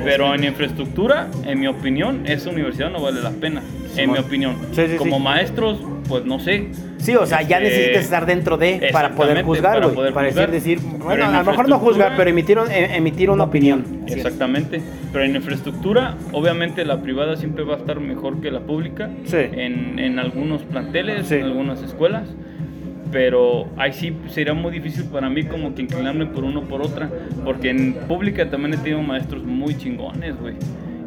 pero 0.05 0.35
en 0.35 0.45
infraestructura, 0.45 1.29
en 1.45 1.61
mi 1.61 1.67
opinión, 1.67 2.23
esa 2.27 2.51
universidad 2.51 2.91
no 2.91 3.01
vale 3.01 3.23
la 3.23 3.31
pena. 3.31 3.63
En 3.97 4.12
mi 4.12 4.18
opinión. 4.18 4.57
Sí, 4.72 4.82
sí, 4.88 4.97
Como 4.97 5.16
sí. 5.18 5.22
maestros, 5.22 5.78
pues 6.09 6.24
no 6.24 6.38
sé. 6.38 6.68
Sí, 6.99 7.14
o 7.16 7.24
sea, 7.24 7.41
ya 7.43 7.57
Este, 7.59 7.70
necesitas 7.70 8.05
estar 8.05 8.26
dentro 8.26 8.57
de 8.59 8.91
para 8.93 9.12
poder 9.12 9.43
juzgar, 9.43 9.74
para 9.80 9.86
güey. 9.86 10.12
Para, 10.12 10.28
juzgar. 10.28 10.51
decir, 10.51 10.78
decir, 10.80 10.99
bueno, 10.99 11.24
en 11.28 11.34
a 11.34 11.43
lo 11.43 11.51
mejor 11.51 11.68
no 11.68 11.78
juzgar, 11.78 12.12
pero 12.16 12.28
emitir, 12.28 12.59
un- 12.59 12.70
em- 12.70 12.91
emitir 12.93 13.30
una 13.30 13.45
opinión. 13.45 13.84
Exactamente. 14.07 14.82
Pero 15.12 15.24
en 15.24 15.34
infraestructura, 15.34 16.16
obviamente 16.32 16.84
la 16.84 17.01
privada 17.01 17.36
siempre 17.36 17.64
va 17.64 17.74
a 17.74 17.78
estar 17.78 18.01
mejor 18.01 18.41
que 18.43 18.51
la 18.51 18.61
pública. 18.61 19.09
Sí. 19.24 19.36
En, 19.38 19.99
en 19.99 20.18
algunos 20.18 20.62
planteles, 20.62 21.30
en 21.32 21.45
algunas 21.45 21.82
escuelas. 21.82 22.28
Pero 23.11 23.66
ahí 23.76 23.93
sí 23.93 24.14
sería 24.28 24.55
muy 24.55 24.70
difícil 24.70 25.05
para 25.05 25.28
mí 25.28 25.43
como 25.45 25.74
que 25.74 25.82
inclinarme 25.82 26.26
por 26.26 26.45
uno 26.45 26.61
o 26.61 26.64
por 26.64 26.80
otra. 26.82 27.09
Porque 27.45 27.70
en 27.70 27.95
pública 28.07 28.49
también 28.51 28.74
he 28.74 28.76
tenido 28.76 29.03
maestros 29.03 29.43
muy 29.43 29.76
chingones, 29.76 30.38
güey. 30.38 30.55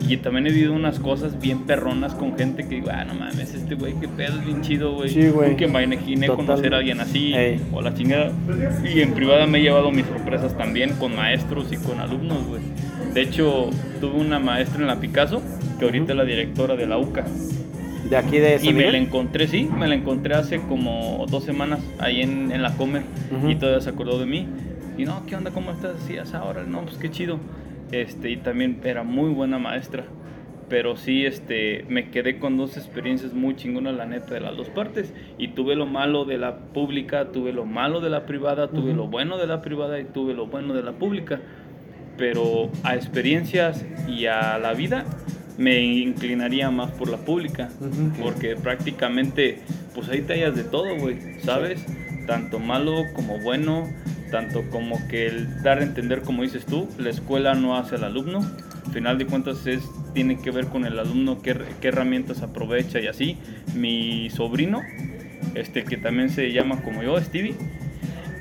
Y 0.08 0.18
también 0.18 0.48
he 0.48 0.52
vivido 0.52 0.74
unas 0.74 1.00
cosas 1.00 1.40
bien 1.40 1.60
perronas 1.66 2.14
con 2.14 2.38
gente 2.38 2.64
que 2.68 2.76
digo, 2.76 2.90
ah, 2.92 3.06
no 3.06 3.14
mames, 3.14 3.54
este 3.54 3.76
güey, 3.76 3.94
qué 4.00 4.08
pedo, 4.08 4.40
es 4.40 4.46
bien 4.46 4.62
chido, 4.62 4.94
güey. 4.94 5.10
Sí, 5.10 5.30
güey. 5.30 5.52
Nunca 5.52 5.68
me 5.68 5.84
imaginé 5.84 6.28
conocer 6.28 6.74
a 6.74 6.78
alguien 6.78 7.00
así. 7.00 7.34
Ey. 7.34 7.62
O 7.72 7.82
la 7.82 7.94
chingada. 7.94 8.32
Y 8.84 9.02
en 9.02 9.14
privada 9.14 9.48
me 9.48 9.60
he 9.60 9.62
llevado 9.62 9.92
mis 9.92 10.06
sorpresas 10.06 10.58
también 10.58 10.94
con 10.96 11.16
maestros 11.16 11.72
y 11.72 11.78
con 11.78 12.00
alumnos, 12.00 12.46
güey. 12.48 12.62
De 13.14 13.22
hecho, 13.22 13.70
tuve 14.02 14.20
una 14.20 14.40
maestra 14.40 14.82
en 14.82 14.88
la 14.88 15.00
Picasso, 15.00 15.42
que 15.80 15.86
ahorita 15.86 16.12
es 16.14 16.18
la 16.18 16.26
directora 16.26 16.76
de 16.76 16.88
la 16.88 16.98
UCA. 16.98 17.26
De 18.10 18.18
aquí 18.18 18.38
de 18.38 18.60
San 18.60 18.68
Y 18.68 18.74
me 18.74 18.92
la 18.92 18.98
encontré, 18.98 19.48
sí, 19.48 19.70
me 19.78 19.88
la 19.88 19.96
encontré 19.96 20.36
hace 20.36 20.60
como 20.60 21.26
dos 21.30 21.46
semanas 21.46 21.80
ahí 22.00 22.22
en, 22.22 22.52
en 22.52 22.62
la 22.62 22.76
Comer 22.76 23.04
y 23.48 23.56
todavía 23.56 23.82
se 23.82 23.90
acordó 23.90 24.20
de 24.20 24.26
mí. 24.26 24.48
Y 24.98 25.06
no, 25.06 25.26
¿qué 25.26 25.36
onda? 25.36 25.52
¿Cómo 25.52 25.72
estás? 25.72 25.94
Sí, 26.06 26.16
ahora, 26.34 26.64
no, 26.64 26.82
pues 26.82 26.98
qué 26.98 27.10
chido. 27.10 27.40
Este, 27.94 28.32
y 28.32 28.38
también 28.38 28.82
era 28.84 29.04
muy 29.04 29.30
buena 29.30 29.60
maestra. 29.60 30.06
Pero 30.68 30.96
sí, 30.96 31.28
este, 31.28 31.86
me 31.88 32.10
quedé 32.10 32.40
con 32.40 32.58
dos 32.58 32.76
experiencias 32.76 33.34
muy 33.34 33.56
chingonas, 33.56 33.94
la 33.94 34.08
neta, 34.08 34.34
de 34.34 34.40
las 34.40 34.58
dos 34.58 34.70
partes. 34.70 35.14
Y 35.38 35.50
tuve 35.50 35.76
lo 35.76 35.86
malo 35.86 36.26
de 36.26 36.40
la 36.40 36.58
pública, 36.58 37.32
tuve 37.32 37.54
lo 37.54 37.66
malo 37.66 38.02
de 38.02 38.10
la 38.10 38.26
privada, 38.26 38.70
tuve 38.70 38.94
lo 38.94 39.08
bueno 39.08 39.38
de 39.38 39.46
la 39.46 39.62
privada 39.62 40.00
y 40.00 40.06
tuve 40.06 40.34
lo 40.34 40.48
bueno 40.48 40.74
de 40.74 40.82
la 40.82 40.94
pública. 40.94 41.40
Pero 42.18 42.72
a 42.84 42.96
experiencias 42.96 43.86
y 44.08 44.26
a 44.26 44.58
la 44.58 44.74
vida 44.74 45.06
me 45.60 45.80
inclinaría 45.82 46.72
más 46.72 46.90
por 46.90 47.10
la 47.10 47.18
pública. 47.18 47.70
Porque 48.20 48.56
prácticamente, 48.56 49.60
pues 49.94 50.10
ahí 50.10 50.22
te 50.22 50.34
hallas 50.34 50.56
de 50.56 50.64
todo, 50.64 50.98
güey, 50.98 51.40
¿sabes? 51.42 51.86
Tanto 52.26 52.58
malo 52.58 53.04
como 53.14 53.40
bueno, 53.40 53.88
tanto 54.34 54.64
como 54.72 55.08
que 55.10 55.28
el 55.28 55.62
dar 55.62 55.78
a 55.78 55.84
entender, 55.84 56.24
como 56.24 56.42
dices 56.42 56.66
tú, 56.66 56.90
la 56.98 57.12
escuela 57.12 57.54
no 57.54 57.78
hace 57.78 57.98
al 57.98 58.04
alumno. 58.04 58.40
Al 58.88 58.92
final 58.92 59.20
de 59.20 59.28
cuentas 59.28 59.68
es, 59.68 59.84
tiene 60.16 60.42
que 60.42 60.50
ver 60.50 60.66
con 60.66 60.86
el 60.86 60.98
alumno, 60.98 61.40
qué, 61.44 61.56
qué 61.80 61.90
herramientas 61.90 62.42
aprovecha 62.42 63.00
y 63.00 63.06
así. 63.06 63.38
Mi 63.76 64.32
sobrino, 64.32 64.82
este 65.54 65.84
que 65.84 65.98
también 65.98 66.32
se 66.32 66.52
llama 66.52 66.82
como 66.82 67.04
yo, 67.04 67.22
Stevie, 67.22 67.54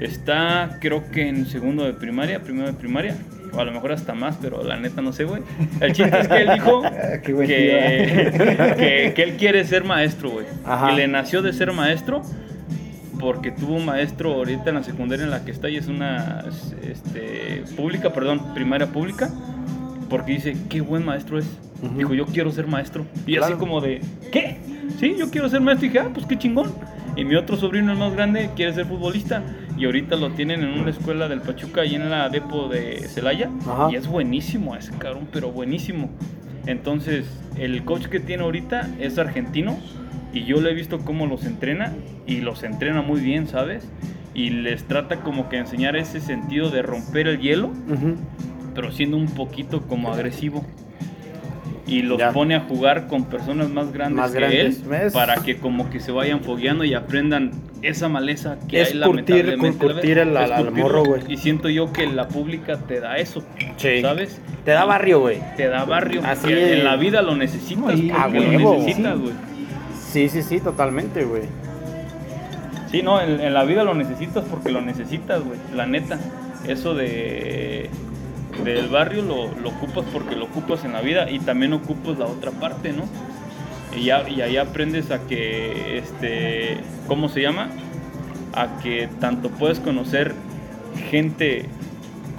está 0.01 0.79
creo 0.81 1.11
que 1.11 1.29
en 1.29 1.45
segundo 1.45 1.85
de 1.85 1.93
primaria, 1.93 2.43
primero 2.43 2.69
de 2.69 2.73
primaria. 2.73 3.15
O 3.53 3.61
a 3.61 3.65
lo 3.67 3.73
mejor 3.73 3.93
hasta 3.93 4.15
más, 4.15 4.39
pero 4.41 4.65
la 4.65 4.79
neta 4.79 5.03
no 5.03 5.13
sé, 5.13 5.25
güey. 5.25 5.43
El 5.83 5.93
chiste 5.93 6.21
es 6.21 6.27
que 6.27 6.41
él 6.41 6.51
dijo 6.55 6.83
Ah, 6.87 7.19
que, 7.23 7.35
que, 8.79 9.13
que 9.15 9.23
él 9.23 9.37
quiere 9.37 9.63
ser 9.67 9.85
maestro, 9.85 10.31
güey. 10.31 10.47
Y 10.91 10.97
le 10.97 11.07
nació 11.07 11.43
de 11.43 11.53
ser 11.53 11.71
maestro 11.73 12.23
porque 13.23 13.53
tuvo 13.53 13.77
un 13.77 13.87
maestro 13.87 14.35
ahorita 14.35 14.71
en 14.71 14.75
la 14.75 14.83
secundaria 14.83 15.25
en 15.25 15.31
la 15.31 15.45
que 15.45 15.53
está 15.53 15.71
y 15.71 15.77
es 15.77 15.87
una 15.87 16.45
este, 16.83 17.63
pública, 17.77 18.13
perdón, 18.13 18.53
primaria 18.53 18.89
pública. 18.89 19.31
Porque 20.11 20.33
dice, 20.33 20.57
qué 20.69 20.81
buen 20.83 21.05
maestro 21.05 21.39
es. 21.39 21.47
Dijo, 21.97 22.13
yo 22.15 22.27
quiero 22.27 22.51
ser 22.51 22.67
maestro. 22.67 23.07
Y 23.27 23.37
Claro. 23.37 23.47
así 23.55 23.55
como 23.55 23.81
de, 23.81 24.01
¿qué? 24.31 24.59
Sí, 24.99 25.15
yo 25.17 25.31
quiero 25.31 25.49
ser 25.49 25.61
maestro. 25.61 25.87
Y 25.87 25.89
dije, 25.91 26.01
ah, 26.05 26.11
pues 26.13 26.27
qué 26.27 26.37
chingón. 26.37 26.71
Y 27.17 27.25
mi 27.25 27.35
otro 27.37 27.57
sobrino, 27.57 27.93
el 27.93 27.99
más 27.99 28.13
grande, 28.13 28.51
quiere 28.57 28.75
ser 28.75 28.87
futbolista. 28.87 29.43
Y 29.79 29.85
ahorita 29.87 30.17
lo 30.17 30.31
tienen 30.33 30.63
en 30.65 30.81
una 30.81 30.91
escuela 30.91 31.29
del 31.29 31.41
Pachuca, 31.41 31.83
ahí 31.83 31.95
en 31.95 32.11
la 32.11 32.29
depo 32.29 32.69
de 32.69 33.07
Celaya. 33.09 33.49
Ajá. 33.67 33.89
Y 33.91 33.95
es 33.97 34.07
buenísimo 34.07 34.75
ese 34.77 34.93
cabrón, 34.99 35.29
pero 35.33 35.51
buenísimo. 35.51 36.11
Entonces, 36.67 37.27
el 37.57 37.85
coach 37.85 38.07
que 38.07 38.21
tiene 38.21 38.43
ahorita 38.43 38.89
es 39.01 39.17
argentino. 39.19 39.79
Y 40.33 40.45
yo 40.45 40.61
le 40.61 40.71
he 40.71 40.75
visto 40.75 40.99
cómo 41.01 41.27
los 41.27 41.45
entrena. 41.45 41.93
Y 42.27 42.41
los 42.41 42.63
entrena 42.63 43.03
muy 43.03 43.21
bien, 43.21 43.47
¿sabes? 43.49 43.87
Y 44.35 44.51
les 44.51 44.85
trata 44.85 45.17
como 45.21 45.49
que 45.49 45.59
enseñar 45.59 45.95
ese 45.97 46.21
sentido 46.21 46.71
de 46.71 46.83
romper 46.83 47.29
el 47.29 47.39
hielo 47.41 47.71
pero 48.75 48.91
siendo 48.91 49.19
un 49.19 49.27
poquito 49.27 49.83
como 49.83 50.11
agresivo. 50.13 50.65
Y 51.87 52.01
los 52.03 52.17
Ya. 52.19 52.33
pone 52.33 52.55
a 52.55 52.61
jugar 52.61 53.07
con 53.09 53.25
personas 53.25 53.69
más 53.69 53.93
grandes 53.93 54.17
Más 54.17 54.31
que 54.31 54.39
grandes, 54.39 54.79
él 54.83 54.89
¿ves? 54.89 55.13
para 55.13 55.35
que 55.43 55.57
como 55.59 55.91
que 55.91 56.01
se 56.01 56.11
vayan 56.13 56.41
fogueando 56.41 56.85
y 56.85 56.95
aprendan 56.95 57.51
esa 57.83 58.09
maleza 58.09 58.57
que 58.69 58.81
Es 58.81 58.95
hay 58.95 59.01
curtir, 59.03 59.45
lamentablemente. 59.45 59.85
cur- 59.87 59.93
curtir 59.93 60.17
el- 60.19 60.37
Es 60.37 60.51
al- 60.51 60.71
morro, 60.71 61.05
güey. 61.05 61.21
Y 61.29 61.37
siento 61.37 61.69
yo 61.69 61.93
que 61.93 62.07
la 62.07 62.29
pública 62.29 62.79
te 62.79 63.01
da 63.01 63.19
eso, 63.19 63.45
Sí. 63.77 64.01
¿sabes? 64.01 64.41
Te 64.65 64.71
da 64.71 64.85
barrio, 64.87 65.21
güey. 65.21 65.39
Te 65.57 65.67
da 65.69 65.85
barrio. 65.85 66.23
Así 66.25 66.51
en 66.51 66.85
la 66.85 66.97
vida 66.97 67.21
lo 67.21 67.35
necesitas. 67.37 67.99
Sí, 67.99 68.11
a 68.11 68.23
porque 68.29 68.41
lo 68.59 68.75
necesitas, 68.79 69.19
güey. 69.19 69.33
Sí, 69.33 69.52
sí, 70.29 70.43
sí, 70.43 70.61
totalmente, 70.61 71.25
güey. 71.25 71.43
Sí, 72.91 73.03
no, 73.03 73.21
en, 73.21 73.41
en 73.41 73.55
la 73.55 73.65
vida 73.65 73.85
lo 73.85 73.95
necesitas 73.95 74.45
porque 74.45 74.71
lo 74.71 74.81
necesitas, 74.81 75.43
güey. 75.43 75.59
La 75.75 75.87
neta. 75.87 76.19
Eso 76.67 76.95
de 76.95 77.91
del 78.65 78.89
barrio 78.89 79.23
lo, 79.23 79.51
lo 79.61 79.71
ocupas 79.71 80.05
porque 80.13 80.37
lo 80.37 80.45
ocupas 80.45 80.85
en 80.85 80.93
la 80.93 81.01
vida 81.01 81.31
y 81.31 81.39
también 81.41 81.73
ocupas 81.73 82.19
la 82.19 82.27
otra 82.27 82.51
parte, 82.51 82.93
¿no? 82.93 83.05
Y, 83.97 84.05
ya, 84.05 84.29
y 84.29 84.41
ahí 84.41 84.57
aprendes 84.57 85.11
a 85.11 85.27
que, 85.27 85.99
este, 85.99 86.79
¿cómo 87.09 87.29
se 87.29 87.43
llama? 87.43 87.71
A 88.55 88.79
que 88.83 89.09
tanto 89.21 89.51
puedes 89.51 89.81
conocer 89.81 90.35
gente 91.11 91.67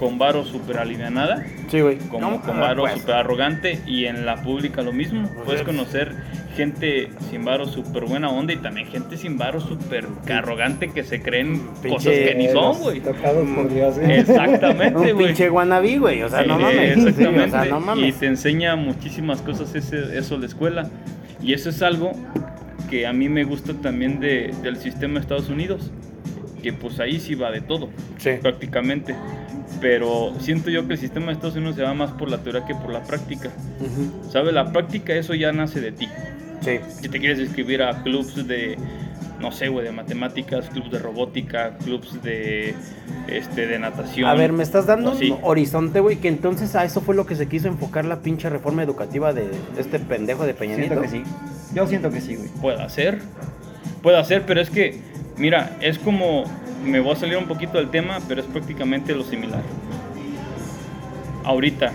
con 0.03 0.17
varo 0.17 0.43
super 0.43 0.77
alivianada 0.79 1.45
Sí, 1.69 1.79
güey. 1.79 1.97
como 2.09 2.29
No, 2.31 2.41
con 2.41 2.59
varo 2.59 2.83
pues. 2.83 2.99
super 2.99 3.15
arrogante 3.15 3.79
y 3.87 4.05
en 4.05 4.25
la 4.25 4.35
pública 4.43 4.81
lo 4.81 4.91
mismo. 4.91 5.29
Puedes 5.45 5.61
sea, 5.61 5.65
conocer 5.65 6.11
gente 6.57 7.09
sin 7.31 7.45
varo 7.45 7.65
super 7.65 8.03
buena 8.05 8.29
onda 8.29 8.53
y 8.53 8.57
también 8.57 8.87
gente 8.87 9.15
sin 9.17 9.37
varo 9.37 9.59
super 9.59 10.05
arrogante 10.29 10.89
que 10.91 11.03
se 11.03 11.21
creen 11.21 11.61
Pinche- 11.81 11.89
cosas 11.89 12.13
que 12.13 12.35
ni 12.37 12.49
son, 12.49 12.79
güey. 12.79 12.99
Tocados 12.99 13.47
por 13.55 13.73
Dios, 13.73 13.97
¿eh? 13.97 14.19
Exactamente, 14.19 14.95
Un 14.97 15.13
güey. 15.13 15.27
pinche 15.27 15.49
guanabí, 15.49 15.97
güey. 15.97 16.21
O 16.23 16.29
sea, 16.29 16.43
no 16.43 16.57
Sí, 16.57 16.63
mames. 16.63 16.93
Sí, 16.95 16.99
Exactamente. 17.07 17.43
o 17.45 17.49
sea, 17.49 17.65
no 17.65 17.77
y 17.77 17.83
mames. 17.83 18.19
te 18.19 18.25
enseña 18.27 18.75
muchísimas 18.75 19.41
cosas 19.41 19.73
ese, 19.73 20.17
eso 20.17 20.37
la 20.37 20.45
escuela. 20.45 20.89
Y 21.41 21.53
eso 21.53 21.69
es 21.69 21.81
algo 21.81 22.11
que 22.89 23.07
a 23.07 23.13
mí 23.13 23.29
me 23.29 23.45
gusta 23.45 23.73
también 23.73 24.19
de- 24.19 24.53
del 24.61 24.75
sistema 24.77 25.15
de 25.15 25.19
Estados 25.21 25.49
Unidos. 25.49 25.91
Que 26.61 26.71
pues 26.71 26.99
ahí 27.01 27.19
sí 27.19 27.35
va 27.35 27.51
de 27.51 27.59
todo, 27.59 27.89
Sí. 28.17 28.29
prácticamente. 28.41 29.15
Pero 29.81 30.33
siento 30.39 30.69
yo 30.69 30.87
que 30.87 30.93
el 30.93 30.99
sistema 30.99 31.27
de 31.27 31.33
Estados 31.33 31.55
Unidos 31.55 31.75
se 31.75 31.83
va 31.83 31.93
más 31.93 32.11
por 32.11 32.29
la 32.29 32.37
teoría 32.37 32.65
que 32.65 32.75
por 32.75 32.91
la 32.91 33.03
práctica. 33.03 33.49
Ujú. 33.79 34.31
¿Sabes? 34.31 34.53
La 34.53 34.71
práctica, 34.71 35.13
eso 35.13 35.33
ya 35.33 35.51
nace 35.51 35.81
de 35.81 35.91
ti. 35.91 36.07
Sí. 36.61 36.79
Si 37.01 37.09
te 37.09 37.19
quieres 37.19 37.39
inscribir 37.39 37.83
a 37.83 38.03
clubs 38.03 38.47
de, 38.47 38.77
no 39.43 39.51
sé, 39.51 39.67
güey, 39.67 39.85
de 39.85 39.91
matemáticas, 39.91 40.69
clubs 40.69 40.89
de 40.89 40.99
robótica, 40.99 41.77
clubs 41.77 42.23
de, 42.23 42.73
este, 43.27 43.67
de 43.67 43.77
natación. 43.77 44.29
A 44.29 44.33
ver, 44.33 44.53
me 44.53 44.63
estás 44.63 44.85
dando 44.85 45.11
un 45.11 45.37
horizonte, 45.41 45.99
güey, 45.99 46.15
que 46.15 46.29
entonces 46.29 46.75
a 46.75 46.85
eso 46.85 47.01
fue 47.01 47.13
lo 47.13 47.25
que 47.25 47.35
se 47.35 47.47
quiso 47.47 47.67
enfocar 47.67 48.05
la 48.05 48.21
pinche 48.21 48.49
reforma 48.49 48.83
educativa 48.83 49.33
de 49.33 49.49
este 49.77 49.99
pendejo 49.99 50.45
de 50.45 50.53
Peña 50.53 50.75
Siento 50.75 51.01
que 51.01 51.09
sí. 51.09 51.23
Yo 51.75 51.85
siento 51.87 52.09
que 52.09 52.21
sí, 52.21 52.35
güey. 52.35 52.49
Puede 52.61 52.89
ser, 52.89 53.19
puede 54.01 54.23
ser, 54.23 54.43
pero 54.45 54.61
es 54.61 54.69
que, 54.69 55.01
mira, 55.37 55.77
es 55.81 55.99
como, 55.99 56.43
me 56.85 56.99
voy 56.99 57.13
a 57.13 57.15
salir 57.15 57.37
un 57.37 57.45
poquito 57.45 57.77
del 57.77 57.89
tema, 57.89 58.19
pero 58.27 58.41
es 58.41 58.47
prácticamente 58.47 59.13
lo 59.13 59.23
similar. 59.23 59.61
Ahorita, 61.43 61.91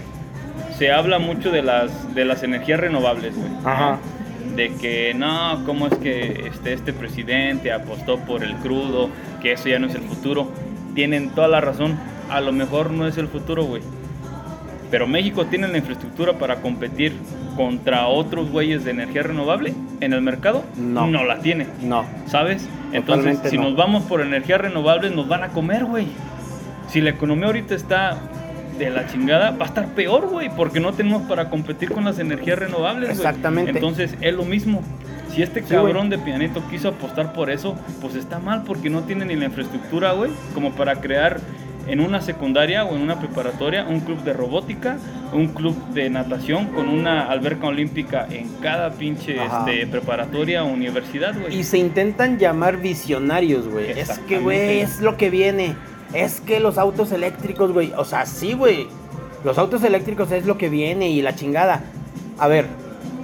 se 0.76 0.93
habla 0.93 1.18
mucho 1.18 1.51
de 1.51 1.62
las, 1.62 2.14
de 2.14 2.24
las 2.24 2.43
energías 2.43 2.80
renovables, 2.80 3.36
güey. 3.36 3.51
¿no? 3.51 3.68
Ajá. 3.68 3.99
De 4.55 4.72
que 4.74 5.14
no, 5.14 5.62
cómo 5.66 5.86
es 5.86 5.95
que 5.99 6.49
este, 6.49 6.72
este 6.72 6.93
presidente 6.93 7.72
apostó 7.72 8.18
por 8.18 8.43
el 8.43 8.55
crudo, 8.57 9.09
que 9.41 9.53
eso 9.53 9.68
ya 9.68 9.78
no 9.78 9.86
es 9.86 9.95
el 9.95 10.03
futuro. 10.03 10.51
Tienen 10.95 11.30
toda 11.30 11.49
la 11.49 11.61
razón, 11.61 11.99
a 12.30 12.41
lo 12.41 12.53
mejor 12.53 12.91
no 12.91 13.07
es 13.07 13.18
el 13.18 13.28
futuro, 13.28 13.64
güey. 13.64 13.82
Pero 14.91 15.07
México 15.07 15.47
tiene 15.47 15.68
la 15.68 15.78
infraestructura 15.78 16.34
para 16.34 16.57
competir 16.57 17.12
contra 17.57 18.07
otros 18.07 18.51
güeyes 18.51 18.84
de 18.84 18.93
energía 18.93 19.22
renovable 19.22 19.74
en 20.01 20.12
el 20.12 20.22
mercado. 20.22 20.64
No. 20.76 21.07
la 21.24 21.41
tiene. 21.41 21.66
No. 21.82 22.05
¿Sabes? 22.26 22.66
Entonces, 22.93 23.05
Totalmente 23.05 23.51
si 23.51 23.57
no. 23.59 23.64
nos 23.64 23.76
vamos 23.76 24.05
por 24.05 24.20
energías 24.20 24.61
renovables, 24.61 25.12
nos 25.12 25.28
van 25.28 25.43
a 25.43 25.49
comer, 25.49 25.84
güey. 25.84 26.07
Si 26.89 27.01
la 27.01 27.11
economía 27.11 27.47
ahorita 27.47 27.74
está 27.74 28.16
de 28.78 28.91
la 28.91 29.07
chingada, 29.09 29.51
va 29.51 29.66
a 29.66 29.68
estar 29.68 29.89
peor, 29.89 30.28
güey, 30.28 30.49
porque 30.55 30.80
no 30.80 30.93
tenemos 30.93 31.22
para 31.22 31.51
competir 31.51 31.91
con 31.91 32.05
las 32.05 32.18
energías 32.18 32.59
renovables, 32.59 33.09
güey. 33.11 33.16
Exactamente. 33.18 33.72
Entonces, 33.72 34.14
es 34.20 34.34
lo 34.34 34.45
mismo. 34.45 34.82
Si 35.34 35.43
este 35.43 35.61
Sí, 35.62 35.68
cabrón 35.68 36.09
de 36.09 36.16
Pianito 36.18 36.62
quiso 36.70 36.89
apostar 36.89 37.32
por 37.34 37.51
eso, 37.51 37.76
pues 38.01 38.14
está 38.14 38.39
mal 38.39 38.62
porque 38.64 38.89
no 38.89 39.03
tiene 39.03 39.26
ni 39.26 39.36
la 39.36 39.45
infraestructura, 39.47 40.12
güey, 40.12 40.30
como 40.55 40.72
para 40.72 40.97
crear 41.01 41.39
en 41.89 42.01
una 42.01 42.20
secundaria 42.20 42.84
o 42.84 42.95
en 42.95 43.03
una 43.03 43.18
preparatoria 43.18 43.84
un 43.89 44.01
club 44.01 44.22
de 44.22 44.32
robótica, 44.34 44.99
un 45.32 45.49
club 45.49 45.74
de 45.93 46.11
natación 46.11 46.66
con 46.66 46.89
una 46.89 47.30
alberca 47.30 47.66
olímpica 47.66 48.26
en 48.30 48.49
cada 48.61 48.91
pinche 48.91 49.36
este, 49.43 49.86
preparatoria 49.86 50.64
o 50.64 50.68
universidad, 50.68 51.34
güey. 51.39 51.59
Y 51.59 51.64
se 51.64 51.78
intentan 51.78 52.39
llamar 52.39 52.76
visionarios, 52.76 53.66
güey. 53.68 53.91
Es 53.91 54.18
que, 54.20 54.39
güey, 54.39 54.80
es 54.80 55.01
lo 55.01 55.16
que 55.16 55.30
viene. 55.30 55.74
Es 56.12 56.41
que 56.41 56.61
los 56.61 56.78
autos 56.78 57.11
eléctricos, 57.12 57.72
güey. 57.72 57.93
O 57.97 58.05
sea, 58.05 58.26
sí, 58.26 58.53
güey. 58.53 58.86
Los 59.45 59.59
autos 59.59 59.82
eléctricos 59.84 60.30
es 60.32 60.47
lo 60.47 60.59
que 60.59 60.68
viene 60.68 61.09
y 61.09 61.22
la 61.22 61.34
chingada. 61.34 61.82
A 62.39 62.49
ver, 62.49 62.66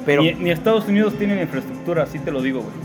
pero 0.07 0.23
Ni, 0.23 0.33
ni 0.35 0.51
Estados 0.51 0.87
Unidos 0.87 1.15
tienen 1.19 1.41
infraestructura, 1.41 2.05
así 2.05 2.19
te 2.19 2.31
lo 2.31 2.43
digo, 2.43 2.61
güey. 2.61 2.84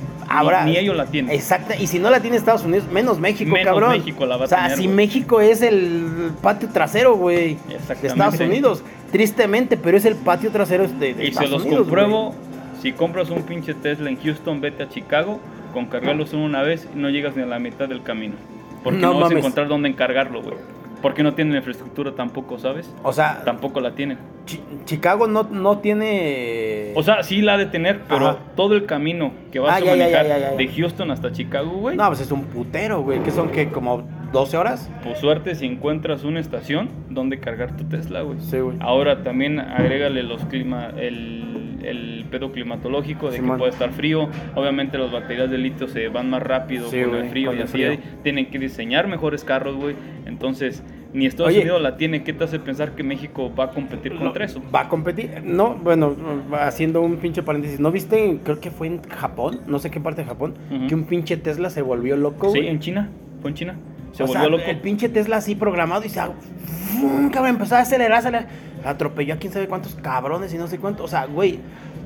Ni- 0.65 0.77
ellos 0.77 0.95
la 0.95 1.05
tienen. 1.07 1.33
Exacto. 1.33 1.73
Y 1.79 1.87
si 1.87 1.99
no 1.99 2.09
la 2.09 2.19
tiene 2.21 2.37
Estados 2.37 2.63
Unidos, 2.63 2.85
menos 2.91 3.19
México, 3.19 3.51
Menos 3.51 3.73
cabrón. 3.73 3.91
México 3.97 4.25
la 4.25 4.37
va 4.37 4.43
a 4.43 4.45
O 4.45 4.47
sea, 4.47 4.75
si. 4.75 4.87
México 4.87 5.41
es 5.41 5.61
el 5.61 6.31
patio 6.41 6.69
trasero, 6.69 7.15
güey. 7.15 7.57
De. 7.67 8.07
Estados 8.07 8.39
Unidos. 8.39 8.83
Tristemente, 9.11 9.75
pero 9.75 9.97
es 9.97 10.05
el 10.05 10.15
patio 10.15 10.51
trasero 10.51 10.87
de, 10.87 11.13
de 11.13 11.23
Y 11.23 11.27
se 11.27 11.27
Estados 11.29 11.49
los 11.51 11.61
Unidos. 11.63 11.81
compruebo, 11.81 12.35
si 12.81 12.91
compras 12.91 13.29
un 13.31 13.41
pinche 13.43 13.73
Tesla 13.73 14.09
en 14.09 14.21
Houston, 14.21 14.61
vete 14.61 14.83
a 14.83 14.89
Chicago, 14.89 15.39
con 15.73 15.87
cargarlo 15.87 16.27
solo 16.27 16.43
una 16.43 16.61
vez 16.61 16.87
y 16.93 16.97
no 16.97 17.09
llegas 17.09 17.35
ni 17.35 17.41
a 17.41 17.47
la 17.47 17.57
mitad 17.59 17.87
del 17.89 18.03
camino. 18.03 18.35
Porque 18.83 18.99
No 18.99 19.07
no, 19.07 19.13
vas 19.15 19.23
mames. 19.29 19.35
a 19.37 19.39
encontrar 19.39 19.67
dónde 19.67 19.89
encargarlo, 19.89 20.41
güey. 20.43 20.55
Porque 21.01 21.23
no 21.23 21.33
tienen 21.33 21.55
infraestructura 21.55 22.11
tampoco, 22.13 22.59
¿sabes? 22.59 22.93
O 23.03 23.13
sea, 23.13 23.43
Tampoco 23.45 23.79
la 23.79 23.91
tienen. 23.95 24.17
Chi- 24.45 24.61
Chicago 24.85 25.27
no, 25.27 25.43
no 25.43 25.77
tiene. 25.79 26.91
O 26.95 27.03
sea, 27.03 27.23
sí 27.23 27.41
la 27.41 27.53
ha 27.53 27.57
de 27.57 27.67
tener, 27.67 28.01
pero 28.07 28.27
Ajá. 28.29 28.37
todo 28.55 28.75
el 28.75 28.85
camino 28.85 29.31
que 29.51 29.59
vas 29.59 29.71
Ah, 29.73 29.75
a 29.75 29.79
ya, 29.79 29.85
ya, 29.85 29.91
manejar 29.91 30.27
ya, 30.27 30.37
ya, 30.39 30.51
ya. 30.51 30.57
de 30.57 30.67
Houston 30.67 31.11
hasta 31.11 31.31
Chicago, 31.31 31.71
güey, 31.71 31.95
No, 31.95 32.07
pues 32.07 32.21
es 32.21 32.31
un 32.31 32.43
putero, 32.43 33.01
güey. 33.01 33.21
Que 33.23 33.31
son 33.31 33.49
que 33.49 33.69
como 33.69 34.03
12 34.33 34.57
horas. 34.57 34.89
pues 35.03 35.19
suerte 35.19 35.55
si 35.55 35.65
encuentras 35.65 36.23
una 36.23 36.39
estación 36.39 36.89
donde 37.09 37.39
cargar 37.39 37.75
tu 37.77 37.83
Tesla, 37.85 38.21
güey. 38.21 38.39
Sí, 38.41 38.59
güey. 38.59 38.77
Ahora 38.79 39.23
también 39.23 39.59
agrégale 39.59 40.23
los 40.23 40.43
clima, 40.45 40.91
el, 40.97 41.68
el 41.83 42.25
pedo 42.29 42.51
climatológico 42.51 43.29
de 43.31 43.39
que 43.39 43.43
puede 43.47 43.69
estar 43.71 43.91
frío. 43.91 44.29
Obviamente 44.55 44.97
las 44.97 45.11
baterías 45.11 45.49
de 45.49 45.57
litio 45.57 45.87
se 45.87 46.07
van 46.09 46.29
más 46.29 46.41
rápido 46.43 46.89
Sí, 46.89 46.97
el 46.97 47.29
frío 47.29 47.53
y 47.53 47.61
así. 47.61 47.71
frío. 47.73 47.97
Tienen 48.23 48.47
que 48.49 48.59
diseñar 48.59 49.07
mejores 49.07 49.43
carros, 49.43 49.75
güey. 49.75 49.95
Entonces, 50.25 50.83
ni 51.13 51.25
Estados 51.25 51.51
Oye. 51.53 51.61
Unidos 51.61 51.81
la 51.81 51.97
tiene. 51.97 52.23
¿Qué 52.23 52.33
te 52.33 52.43
hace 52.43 52.59
pensar 52.59 52.93
que 52.95 53.03
México 53.03 53.51
va 53.57 53.65
a 53.65 53.69
competir 53.71 54.15
contra 54.15 54.45
eso? 54.45 54.61
Va 54.73 54.81
a 54.81 54.89
competir. 54.89 55.41
No, 55.43 55.75
bueno, 55.75 56.15
haciendo 56.59 57.01
un 57.01 57.17
pinche 57.17 57.41
paréntesis. 57.43 57.79
¿No 57.79 57.91
viste? 57.91 58.39
Creo 58.43 58.59
que 58.59 58.69
fue 58.71 58.87
en 58.87 59.01
Japón. 59.03 59.61
No 59.67 59.79
sé 59.79 59.89
qué 59.89 59.99
parte 59.99 60.21
de 60.21 60.27
Japón. 60.27 60.55
Que 60.87 60.95
un 60.95 61.05
pinche 61.05 61.37
Tesla 61.37 61.69
se 61.69 61.81
volvió 61.81 62.15
loco, 62.15 62.51
Sí, 62.51 62.59
en 62.59 62.79
China. 62.79 63.09
Fue 63.41 63.49
en 63.51 63.55
China. 63.55 63.75
Se 64.13 64.23
o 64.23 64.27
volvió 64.27 64.41
sea, 64.41 64.49
loco. 64.49 64.63
el 64.67 64.77
pinche 64.79 65.09
Tesla 65.09 65.37
así 65.37 65.55
programado 65.55 66.03
y 66.05 66.09
se. 66.09 66.19
¡fum! 66.21 67.29
Cabrón, 67.29 67.51
empezó 67.51 67.75
a 67.75 67.79
acelerar, 67.79 68.19
acelerar. 68.19 68.47
Atropelló 68.83 69.33
a 69.33 69.37
quién 69.37 69.51
sabe 69.53 69.67
cuántos 69.67 69.95
cabrones 69.95 70.53
y 70.53 70.57
no 70.57 70.67
sé 70.67 70.77
cuánto. 70.79 71.03
O 71.03 71.07
sea, 71.07 71.25
güey. 71.25 71.59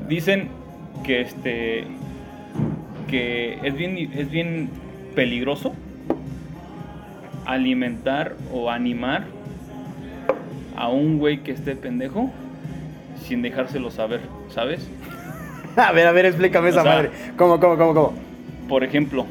Dicen 0.07 0.49
que 1.03 1.21
este 1.21 1.85
que 3.07 3.59
es 3.63 3.75
bien 3.75 3.97
es 4.13 4.29
bien 4.29 4.69
peligroso 5.15 5.73
alimentar 7.45 8.35
o 8.51 8.69
animar 8.69 9.25
a 10.75 10.89
un 10.89 11.19
güey 11.19 11.43
que 11.43 11.51
esté 11.51 11.75
pendejo 11.75 12.31
sin 13.27 13.41
dejárselo 13.41 13.91
saber, 13.91 14.21
¿sabes? 14.49 14.87
A 15.75 15.91
ver, 15.91 16.05
a 16.05 16.11
ver, 16.11 16.27
explícame 16.27 16.69
esa 16.69 16.83
sea- 16.83 16.93
madre. 16.93 17.09
¿Cómo, 17.35 17.59
cómo, 17.59 17.75
cómo, 17.77 17.93
cómo? 17.95 18.13
Por 18.69 18.83
ejemplo, 18.83 19.25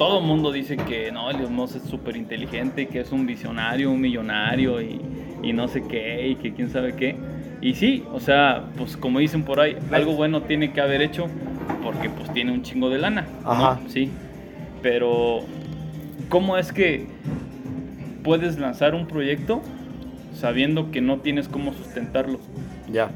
todo 0.00 0.20
el 0.20 0.24
mundo 0.24 0.50
dice 0.50 0.78
que 0.78 1.12
no, 1.12 1.28
Elon 1.30 1.54
Musk 1.54 1.76
es 1.76 1.82
súper 1.82 2.16
inteligente, 2.16 2.88
que 2.88 3.00
es 3.00 3.12
un 3.12 3.26
visionario, 3.26 3.90
un 3.90 4.00
millonario 4.00 4.80
y, 4.80 4.98
y 5.42 5.52
no 5.52 5.68
sé 5.68 5.82
qué, 5.86 6.26
y 6.26 6.36
que 6.36 6.54
quién 6.54 6.70
sabe 6.70 6.94
qué. 6.94 7.16
Y 7.60 7.74
sí, 7.74 8.02
o 8.10 8.18
sea, 8.18 8.64
pues 8.78 8.96
como 8.96 9.18
dicen 9.18 9.42
por 9.42 9.60
ahí, 9.60 9.76
algo 9.92 10.14
bueno 10.14 10.40
tiene 10.40 10.72
que 10.72 10.80
haber 10.80 11.02
hecho 11.02 11.26
porque 11.84 12.08
pues 12.08 12.32
tiene 12.32 12.50
un 12.50 12.62
chingo 12.62 12.88
de 12.88 12.96
lana. 12.96 13.26
¿no? 13.42 13.50
Ajá. 13.50 13.80
Sí. 13.88 14.10
Pero, 14.80 15.40
¿cómo 16.30 16.56
es 16.56 16.72
que 16.72 17.06
puedes 18.24 18.58
lanzar 18.58 18.94
un 18.94 19.06
proyecto 19.06 19.60
sabiendo 20.32 20.90
que 20.90 21.02
no 21.02 21.18
tienes 21.18 21.46
cómo 21.46 21.74
sustentarlo? 21.74 22.40
Ya. 22.90 23.10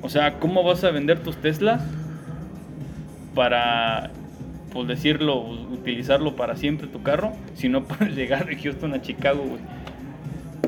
O 0.00 0.08
sea, 0.08 0.38
¿cómo 0.38 0.64
vas 0.64 0.82
a 0.82 0.92
vender 0.92 1.22
tus 1.22 1.36
Teslas 1.36 1.82
para, 3.34 4.12
pues 4.72 4.88
decirlo, 4.88 5.38
utilizarlo 5.40 6.36
para 6.36 6.56
siempre 6.56 6.86
tu 6.88 7.02
carro 7.02 7.32
si 7.54 7.68
no 7.68 7.84
puedes 7.84 8.14
llegar 8.14 8.46
de 8.46 8.56
Houston 8.56 8.94
a 8.94 9.02
Chicago, 9.02 9.42
güey? 9.44 9.60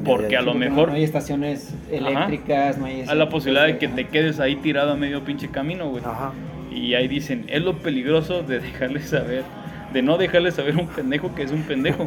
Porque 0.05 0.37
a 0.37 0.43
lo 0.43 0.53
no- 0.55 0.59
mejor 0.61 0.89
No 0.89 0.95
hay 0.95 1.05
estaciones 1.05 1.75
eléctricas, 1.91 2.79
no 2.79 2.87
hay... 2.87 3.05
hay 3.07 3.17
la 3.19 3.29
posibilidad 3.29 3.67
de 3.67 3.79
que 3.79 3.87
Ajá. 3.87 3.95
te 3.97 4.09
quedes 4.09 4.41
ahí 4.41 4.57
tirado 4.57 4.93
a 4.93 4.97
medio 4.97 5.23
pinche 5.25 5.49
camino, 5.49 5.89
güey. 5.91 6.03
Ajá. 6.05 6.33
Y 6.75 6.95
ahí 6.95 7.07
dicen, 7.07 7.45
es 7.49 7.63
lo 7.63 7.79
peligroso 7.79 8.43
de 8.43 8.59
dejarle 8.61 9.01
saber, 9.03 9.45
de 9.93 10.03
no 10.03 10.19
dejarle 10.19 10.51
saber 10.53 10.75
a 10.75 10.79
un 10.79 10.87
pendejo 10.89 11.35
que 11.35 11.43
es 11.43 11.51
un 11.53 11.63
pendejo, 11.63 12.07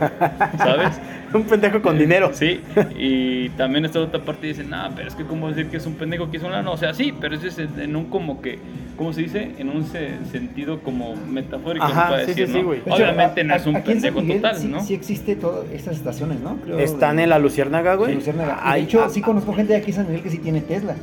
¿sabes? 0.57 0.99
Un 1.33 1.43
pendejo 1.43 1.81
con 1.81 1.97
dinero. 1.97 2.29
Sí, 2.33 2.61
y 2.97 3.49
también 3.49 3.83
esta 3.83 3.99
otra 3.99 4.21
parte 4.21 4.47
dicen, 4.47 4.69
no, 4.69 4.77
pero 4.95 5.09
es 5.09 5.15
que 5.15 5.25
cómo 5.25 5.49
decir 5.49 5.67
que 5.67 5.75
es 5.77 5.85
un 5.85 5.95
pendejo 5.95 6.31
que 6.31 6.37
es 6.37 6.43
un 6.43 6.51
lano, 6.51 6.71
o 6.71 6.77
sea, 6.77 6.93
sí, 6.93 7.13
pero 7.19 7.35
eso 7.35 7.47
es 7.47 7.57
en 7.57 7.93
un 7.95 8.05
como 8.05 8.41
que, 8.41 8.57
¿cómo 8.95 9.11
se 9.11 9.23
dice? 9.23 9.51
En 9.57 9.69
un 9.69 9.85
se- 9.85 10.11
sentido 10.31 10.79
como 10.79 11.13
metafórico, 11.15 11.83
Ajá, 11.85 12.07
puede 12.09 12.21
sí, 12.27 12.27
decir, 12.41 12.47
sí, 12.47 12.61
¿no? 12.61 12.71
sí, 12.73 12.79
hecho, 12.85 12.95
Obviamente 12.95 13.41
a- 13.41 13.43
no 13.43 13.55
es 13.55 13.65
un 13.65 13.81
pendejo 13.83 14.21
Miguel 14.21 14.41
total, 14.41 14.55
sí, 14.57 14.67
¿no? 14.67 14.81
Sí 14.81 14.93
existe 14.93 15.35
todas 15.35 15.69
estas 15.71 15.97
estaciones, 15.97 16.39
¿no? 16.39 16.55
Creo 16.63 16.79
Están 16.79 17.17
de- 17.17 17.23
en 17.23 17.29
la 17.31 17.39
Luciérnaga, 17.39 17.95
güey. 17.95 18.11
de 18.11 18.15
Luciérnaga. 18.15 18.61
Y 18.63 18.73
de 18.73 18.79
hecho, 18.85 19.03
ah, 19.03 19.09
sí 19.09 19.19
conozco 19.19 19.51
gente 19.53 19.73
de 19.73 19.79
aquí 19.79 19.91
en 19.91 19.95
San 19.97 20.05
Miguel 20.07 20.21
que 20.23 20.29
sí 20.29 20.37
tiene 20.37 20.61
Tesla. 20.61 20.95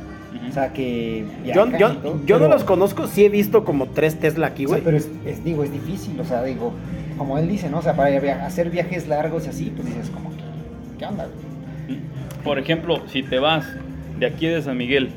O 0.49 0.53
sea, 0.53 0.73
que 0.73 1.25
Yo, 1.45 1.67
yo, 1.77 2.19
yo 2.25 2.39
no 2.39 2.47
los 2.47 2.63
conozco, 2.63 3.07
sí 3.07 3.25
he 3.25 3.29
visto 3.29 3.63
como 3.63 3.87
tres 3.87 4.19
Tesla 4.19 4.47
aquí, 4.47 4.65
o 4.65 4.69
sea, 4.69 4.77
güey. 4.77 4.83
pero 4.85 4.97
es, 4.97 5.09
es- 5.25 5.43
digo, 5.43 5.63
es 5.63 5.71
difícil, 5.71 6.19
o 6.19 6.23
sea, 6.25 6.43
digo, 6.43 6.73
como 7.17 7.37
él 7.37 7.47
dice, 7.47 7.69
¿no? 7.69 7.79
O 7.79 7.81
sea, 7.81 7.95
para 7.95 8.19
via- 8.19 8.45
hacer 8.45 8.69
viajes 8.69 9.07
largos 9.07 9.45
y 9.45 9.49
así, 9.49 9.71
pues 9.75 9.87
dices 9.87 10.09
como, 10.09 10.29
que, 10.31 10.43
¿qué 10.99 11.05
onda? 11.05 11.25
güey? 11.25 11.99
Por 12.43 12.59
ejemplo, 12.59 13.01
si 13.07 13.23
te 13.23 13.39
vas 13.39 13.65
de 14.19 14.25
aquí 14.25 14.47
de 14.47 14.61
San 14.61 14.77
Miguel 14.77 15.09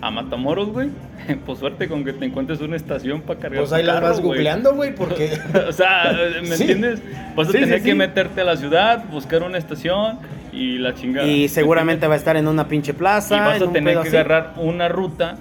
a 0.00 0.10
Matamoros, 0.10 0.68
güey, 0.70 0.90
pues 1.46 1.58
suerte 1.58 1.88
con 1.88 2.04
que 2.04 2.12
te 2.12 2.24
encuentres 2.26 2.60
una 2.60 2.76
estación 2.76 3.22
para 3.22 3.40
cargar 3.40 3.60
Pues 3.60 3.72
ahí 3.72 3.84
carro, 3.86 4.02
vas 4.08 4.20
güey. 4.20 4.34
googleando, 4.38 4.74
güey, 4.74 4.94
porque. 4.94 5.38
o 5.68 5.72
sea, 5.72 6.12
¿me 6.42 6.54
Sí. 6.56 6.62
entiendes? 6.64 7.00
Vas 7.34 7.48
a 7.48 7.52
Sí, 7.52 7.58
tener 7.60 7.78
sí, 7.78 7.84
que 7.84 7.90
sí. 7.92 7.96
meterte 7.96 8.40
a 8.40 8.44
la 8.44 8.56
ciudad, 8.56 9.04
buscar 9.10 9.42
una 9.42 9.58
estación 9.58 10.18
y 10.56 10.78
la 10.78 10.94
chingada. 10.94 11.26
y 11.28 11.48
seguramente 11.48 12.06
va 12.06 12.14
a 12.14 12.16
estar 12.16 12.36
en 12.36 12.48
una 12.48 12.66
pinche 12.68 12.92
Y 12.92 12.94
plaza. 12.94 13.38
vas 13.40 13.60
en 13.62 13.68
a 13.68 13.72
tener 13.72 13.94
que 13.94 14.08
así. 14.08 14.16
agarrar 14.16 14.54
una 14.56 14.88
ruta 14.88 15.36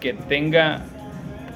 que 0.00 0.12
tenga 0.14 0.82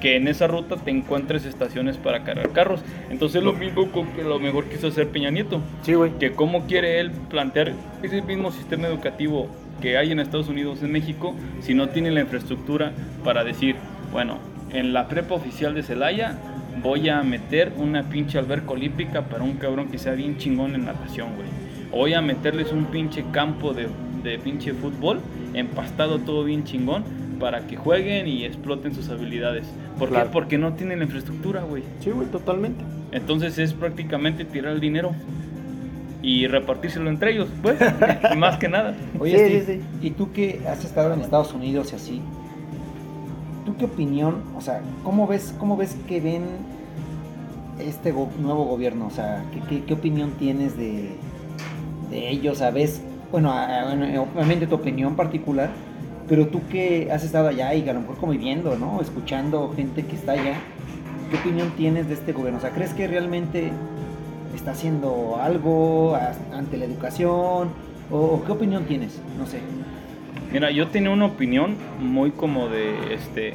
que 0.01 0.17
en 0.17 0.29
esa 0.29 0.47
ruta 0.47 0.77
te 0.77 0.91
encuentres 0.91 1.47
estaciones 1.47 1.97
para 1.97 2.25
cargar 2.25 2.51
carros. 2.51 2.81
Entonces 3.11 3.43
lo 3.43 3.55
mismo 3.55 3.91
con 3.91 4.09
que 4.09 4.23
lo 4.23 4.39
mejor 4.39 4.65
quiso 4.67 4.89
hacer 4.89 5.09
Peña 5.09 5.31
Nieto, 5.31 5.63
Sí, 5.83 5.95
güey. 5.95 6.11
que 6.19 6.33
cómo 6.33 6.67
quiere 6.67 7.01
él 7.01 7.11
plantear 7.31 7.73
ese 8.03 8.21
mismo 8.21 8.51
sistema 8.53 8.87
educativo 8.87 9.49
que 9.81 9.97
hay 9.97 10.13
en 10.13 10.21
Estados 10.21 10.49
Unidos, 10.49 10.83
en 10.83 10.93
México, 10.93 11.35
si 11.61 11.73
no 11.73 11.89
tiene 11.89 12.11
la 12.11 12.21
infraestructura 12.21 12.93
para 13.25 13.45
decir, 13.45 13.77
bueno, 14.13 14.39
en 14.73 14.93
la 14.93 15.09
prepa 15.09 15.35
oficial 15.37 15.75
de 15.75 15.83
Celaya 15.83 16.37
voy 16.83 17.09
a 17.09 17.23
meter 17.23 17.73
una 17.79 18.03
pinche 18.03 18.39
alberca 18.39 18.73
olímpica 18.73 19.23
para 19.23 19.43
un 19.43 19.55
cabrón 19.55 19.89
que 19.89 19.97
sea 19.97 20.13
bien 20.13 20.37
chingón 20.37 20.75
en 20.75 20.85
natación, 20.85 21.29
güey. 21.35 21.49
Voy 21.95 22.13
a 22.15 22.21
meterles 22.21 22.73
un 22.73 22.87
pinche 22.87 23.25
campo 23.31 23.73
de, 23.73 23.87
de 24.23 24.39
pinche 24.39 24.73
fútbol, 24.75 25.21
empastado 25.55 26.19
todo 26.19 26.45
bien 26.45 26.65
chingón, 26.65 27.05
para 27.39 27.67
que 27.67 27.77
jueguen 27.77 28.27
y 28.27 28.45
exploten 28.45 28.95
sus 28.95 29.09
habilidades. 29.11 29.67
¿Por 29.99 30.09
Claro. 30.09 30.27
qué? 30.27 30.33
Porque 30.33 30.59
no 30.59 30.73
tienen 30.75 30.99
la 30.99 31.05
infraestructura, 31.05 31.63
güey. 31.63 31.83
Sí, 32.01 32.11
güey, 32.11 32.27
totalmente. 32.29 32.85
Entonces 33.13 33.59
es 33.59 33.73
prácticamente 33.75 34.45
tirar 34.45 34.73
el 34.73 34.81
dinero 34.81 35.13
y 36.23 36.47
repartírselo 36.47 37.11
entre 37.11 37.33
ellos, 37.33 37.49
pues, 37.63 37.79
más 38.37 38.57
que 38.59 38.69
nada. 38.69 38.95
Oye, 39.21 39.37
Sí, 39.39 39.61
Steve, 39.63 39.81
sí, 40.01 40.07
y 40.07 40.11
tú 40.11 40.33
que 40.33 40.63
has 40.69 40.85
estado 40.85 41.13
en 41.15 41.21
Estados 41.21 41.53
Unidos 41.53 41.93
y 41.93 41.97
así, 41.97 42.21
¿tú 43.67 43.77
qué 43.77 43.85
opinión, 43.85 44.43
o 44.57 44.61
sea, 44.61 44.81
cómo 45.05 45.27
ves, 45.27 45.55
cómo 45.59 45.77
ves 45.77 45.97
que 46.09 46.21
ven 46.21 46.43
este 47.79 48.11
go- 48.11 48.31
nuevo 48.41 48.65
gobierno? 48.65 49.07
O 49.07 49.11
sea, 49.11 49.45
¿qué, 49.53 49.61
qué, 49.69 49.85
qué 49.85 49.95
opinión 49.95 50.31
tienes 50.39 50.77
de, 50.79 51.11
de 52.11 52.31
ellos? 52.31 52.59
¿Sabes? 52.59 53.03
bueno, 53.35 53.53
obviamente 54.33 54.69
tu 54.69 54.77
opinión 54.77 55.17
particular, 55.17 55.69
pero 56.29 56.47
tú 56.47 56.61
que 56.71 57.11
has 57.11 57.25
estado 57.25 57.49
allá 57.49 57.75
y 57.75 57.89
a 57.89 57.93
lo 57.93 58.03
mejor 58.03 58.17
conviviendo, 58.17 58.79
¿no? 58.79 59.01
Escuchando 59.01 59.73
gente 59.75 60.07
que 60.07 60.15
está 60.15 60.33
allá, 60.33 60.55
¿qué 61.33 61.37
opinión 61.39 61.73
tienes 61.77 62.07
de 62.07 62.15
este 62.15 62.33
gobierno? 62.33 62.59
O 62.59 62.61
sea, 62.61 62.71
¿crees 62.71 62.95
que 62.95 63.09
realmente 63.09 63.73
está 64.55 64.71
haciendo 64.71 65.37
algo 65.43 66.17
ante 66.53 66.77
la 66.77 66.85
educación? 66.85 67.71
¿O, 68.09 68.41
qué 68.47 68.53
opinión 68.53 68.85
tienes? 68.85 69.21
No 69.37 69.47
sé. 69.47 69.59
Mira, 70.53 70.71
yo 70.71 70.87
tenía 70.87 71.11
una 71.11 71.27
opinión 71.27 71.75
muy 71.99 72.31
como 72.31 72.69
de, 72.69 73.15
este, 73.15 73.55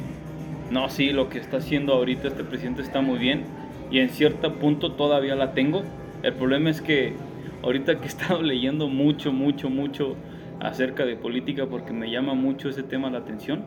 no, 0.70 0.90
sí, 0.90 1.08
lo 1.08 1.30
que 1.30 1.38
está 1.38 1.56
haciendo 1.56 1.94
ahorita 1.94 2.28
este 2.28 2.44
presidente 2.44 2.82
está 2.82 3.00
muy 3.00 3.18
bien 3.18 3.44
y 3.90 4.00
en 4.00 4.10
cierto 4.10 4.56
punto 4.56 4.92
todavía 4.92 5.36
la 5.36 5.52
tengo. 5.52 5.84
El 6.22 6.34
problema 6.34 6.68
es 6.68 6.82
que 6.82 7.14
ahorita 7.62 7.98
que 7.98 8.04
he 8.04 8.08
estado 8.08 8.42
leyendo 8.42 8.88
mucho, 8.88 9.32
mucho, 9.32 9.70
mucho 9.70 10.16
acerca 10.60 11.04
de 11.04 11.16
política 11.16 11.66
porque 11.66 11.92
me 11.92 12.10
llama 12.10 12.34
mucho 12.34 12.68
ese 12.68 12.82
tema 12.82 13.10
la 13.10 13.18
atención, 13.18 13.64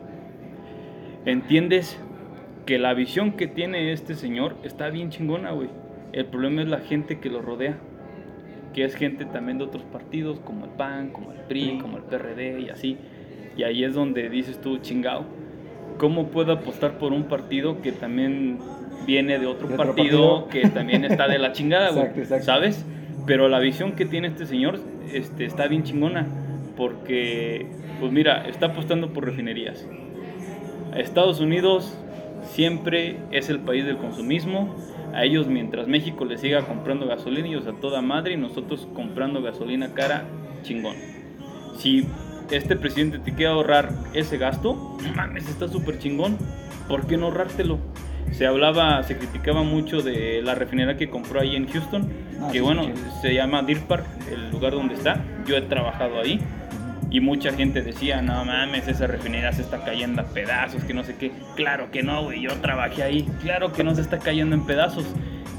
entiendes 1.24 1.98
que 2.66 2.78
la 2.78 2.94
visión 2.94 3.32
que 3.32 3.46
tiene 3.46 3.92
este 3.92 4.14
señor 4.14 4.56
está 4.62 4.88
bien 4.88 5.10
chingona, 5.10 5.50
güey. 5.52 5.68
El 6.12 6.26
problema 6.26 6.62
es 6.62 6.68
la 6.68 6.78
gente 6.78 7.18
que 7.18 7.28
lo 7.28 7.42
rodea, 7.42 7.76
que 8.72 8.84
es 8.84 8.94
gente 8.94 9.24
también 9.24 9.58
de 9.58 9.64
otros 9.64 9.82
partidos, 9.82 10.38
como 10.40 10.64
el 10.64 10.70
PAN, 10.72 11.10
como 11.10 11.32
el 11.32 11.38
PRI, 11.40 11.78
como 11.80 11.96
el 11.96 12.04
PRD 12.04 12.60
y 12.60 12.68
así. 12.70 12.96
Y 13.56 13.64
ahí 13.64 13.84
es 13.84 13.94
donde 13.94 14.28
dices 14.28 14.60
tú, 14.60 14.78
chingao, 14.78 15.24
¿cómo 15.98 16.28
puedo 16.28 16.52
apostar 16.52 16.98
por 16.98 17.12
un 17.12 17.24
partido 17.24 17.82
que 17.82 17.92
también 17.92 18.58
viene 19.06 19.38
de 19.38 19.46
otro, 19.46 19.68
partido, 19.76 20.48
que 20.48 20.68
también 20.68 21.04
está 21.04 21.28
de 21.28 21.38
la 21.38 21.52
chingada, 21.52 21.90
güey? 21.90 22.24
¿Sabes? 22.42 22.84
Pero 23.26 23.48
la 23.48 23.58
visión 23.58 23.92
que 23.92 24.04
tiene 24.04 24.28
este 24.28 24.46
señor 24.46 24.78
este, 25.12 25.44
está 25.44 25.66
bien 25.66 25.82
chingona, 25.82 26.26
porque, 26.76 27.66
pues 28.00 28.12
mira, 28.12 28.46
está 28.48 28.66
apostando 28.66 29.12
por 29.12 29.24
refinerías. 29.24 29.86
Estados 30.94 31.40
Unidos 31.40 31.96
siempre 32.44 33.16
es 33.30 33.48
el 33.48 33.60
país 33.60 33.84
del 33.84 33.96
consumismo. 33.96 34.74
A 35.12 35.24
ellos, 35.24 35.46
mientras 35.46 35.86
México 35.86 36.24
les 36.24 36.40
siga 36.40 36.62
comprando 36.62 37.06
gasolina, 37.06 37.46
ellos 37.48 37.66
a 37.66 37.72
toda 37.72 38.02
madre 38.02 38.34
y 38.34 38.36
nosotros 38.36 38.88
comprando 38.94 39.42
gasolina 39.42 39.94
cara, 39.94 40.24
chingón. 40.62 40.96
Si 41.78 42.04
este 42.50 42.76
presidente 42.76 43.18
te 43.18 43.30
quiere 43.32 43.52
ahorrar 43.52 43.90
ese 44.12 44.38
gasto, 44.38 44.96
mames, 45.16 45.48
está 45.48 45.68
súper 45.68 45.98
chingón. 45.98 46.36
¿Por 46.88 47.06
qué 47.06 47.16
no 47.16 47.26
ahorrártelo? 47.26 47.78
Se 48.32 48.46
hablaba, 48.46 49.02
se 49.04 49.16
criticaba 49.16 49.62
mucho 49.62 50.02
de 50.02 50.42
la 50.42 50.54
refinería 50.54 50.96
que 50.96 51.08
compró 51.08 51.40
ahí 51.40 51.54
en 51.54 51.68
Houston, 51.68 52.08
ah, 52.40 52.48
que 52.52 52.60
bueno, 52.60 52.90
se 53.22 53.32
llama 53.32 53.62
Deer 53.62 53.80
Park, 53.80 54.04
el 54.32 54.50
lugar 54.50 54.72
donde 54.72 54.94
está. 54.94 55.22
Yo 55.46 55.56
he 55.56 55.62
trabajado 55.62 56.20
ahí 56.20 56.40
y 57.14 57.20
mucha 57.20 57.52
gente 57.52 57.80
decía, 57.80 58.22
no 58.22 58.44
mames, 58.44 58.88
esa 58.88 59.06
refinería 59.06 59.52
se 59.52 59.62
está 59.62 59.84
cayendo 59.84 60.22
a 60.22 60.24
pedazos, 60.24 60.82
que 60.82 60.92
no 60.94 61.04
sé 61.04 61.14
qué. 61.14 61.30
Claro 61.54 61.92
que 61.92 62.02
no, 62.02 62.24
güey, 62.24 62.40
yo 62.40 62.50
trabajé 62.60 63.04
ahí. 63.04 63.28
Claro 63.40 63.72
que 63.72 63.84
no 63.84 63.94
se 63.94 64.00
está 64.00 64.18
cayendo 64.18 64.56
en 64.56 64.66
pedazos. 64.66 65.04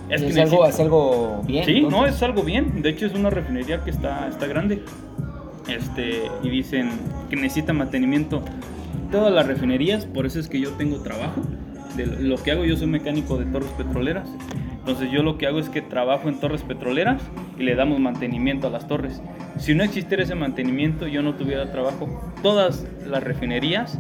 Es, 0.10 0.38
algo, 0.38 0.66
es 0.66 0.80
algo 0.82 1.44
bien. 1.48 1.64
Sí, 1.64 1.82
no, 1.82 2.06
es 2.06 2.22
algo 2.22 2.44
bien. 2.44 2.82
De 2.82 2.90
hecho, 2.90 3.06
es 3.06 3.14
una 3.14 3.30
refinería 3.30 3.82
que 3.86 3.90
está, 3.90 4.28
está 4.28 4.48
grande. 4.48 4.84
Este, 5.70 6.24
y 6.44 6.50
dicen 6.50 6.90
que 7.30 7.38
necesita 7.38 7.72
mantenimiento. 7.72 8.44
Todas 9.10 9.32
las 9.32 9.48
refinerías, 9.48 10.06
por 10.06 10.26
eso 10.26 10.42
es 10.42 10.50
que 10.50 10.60
yo 10.60 10.72
tengo 10.72 11.02
trabajo. 11.04 11.42
De 11.96 12.06
lo 12.06 12.38
que 12.38 12.52
hago, 12.52 12.66
yo 12.66 12.76
soy 12.78 12.88
mecánico 12.88 13.38
de 13.38 13.46
torres 13.46 13.70
petroleras. 13.78 14.30
Entonces 14.80 15.10
yo 15.12 15.24
lo 15.24 15.38
que 15.38 15.48
hago 15.48 15.60
es 15.60 15.70
que 15.70 15.82
trabajo 15.82 16.30
en 16.30 16.40
torres 16.40 16.62
petroleras 16.62 17.22
y 17.58 17.64
le 17.64 17.76
damos 17.76 18.00
mantenimiento 18.00 18.68
a 18.68 18.70
las 18.70 18.88
torres. 18.88 19.22
Si 19.58 19.74
no 19.74 19.84
existiera 19.84 20.24
ese 20.24 20.36
mantenimiento, 20.36 21.08
yo 21.08 21.24
no 21.24 21.36
tuviera 21.36 21.72
trabajo. 21.72 22.34
Todas 22.44 22.86
las 23.08 23.24
refinerías, 23.24 24.00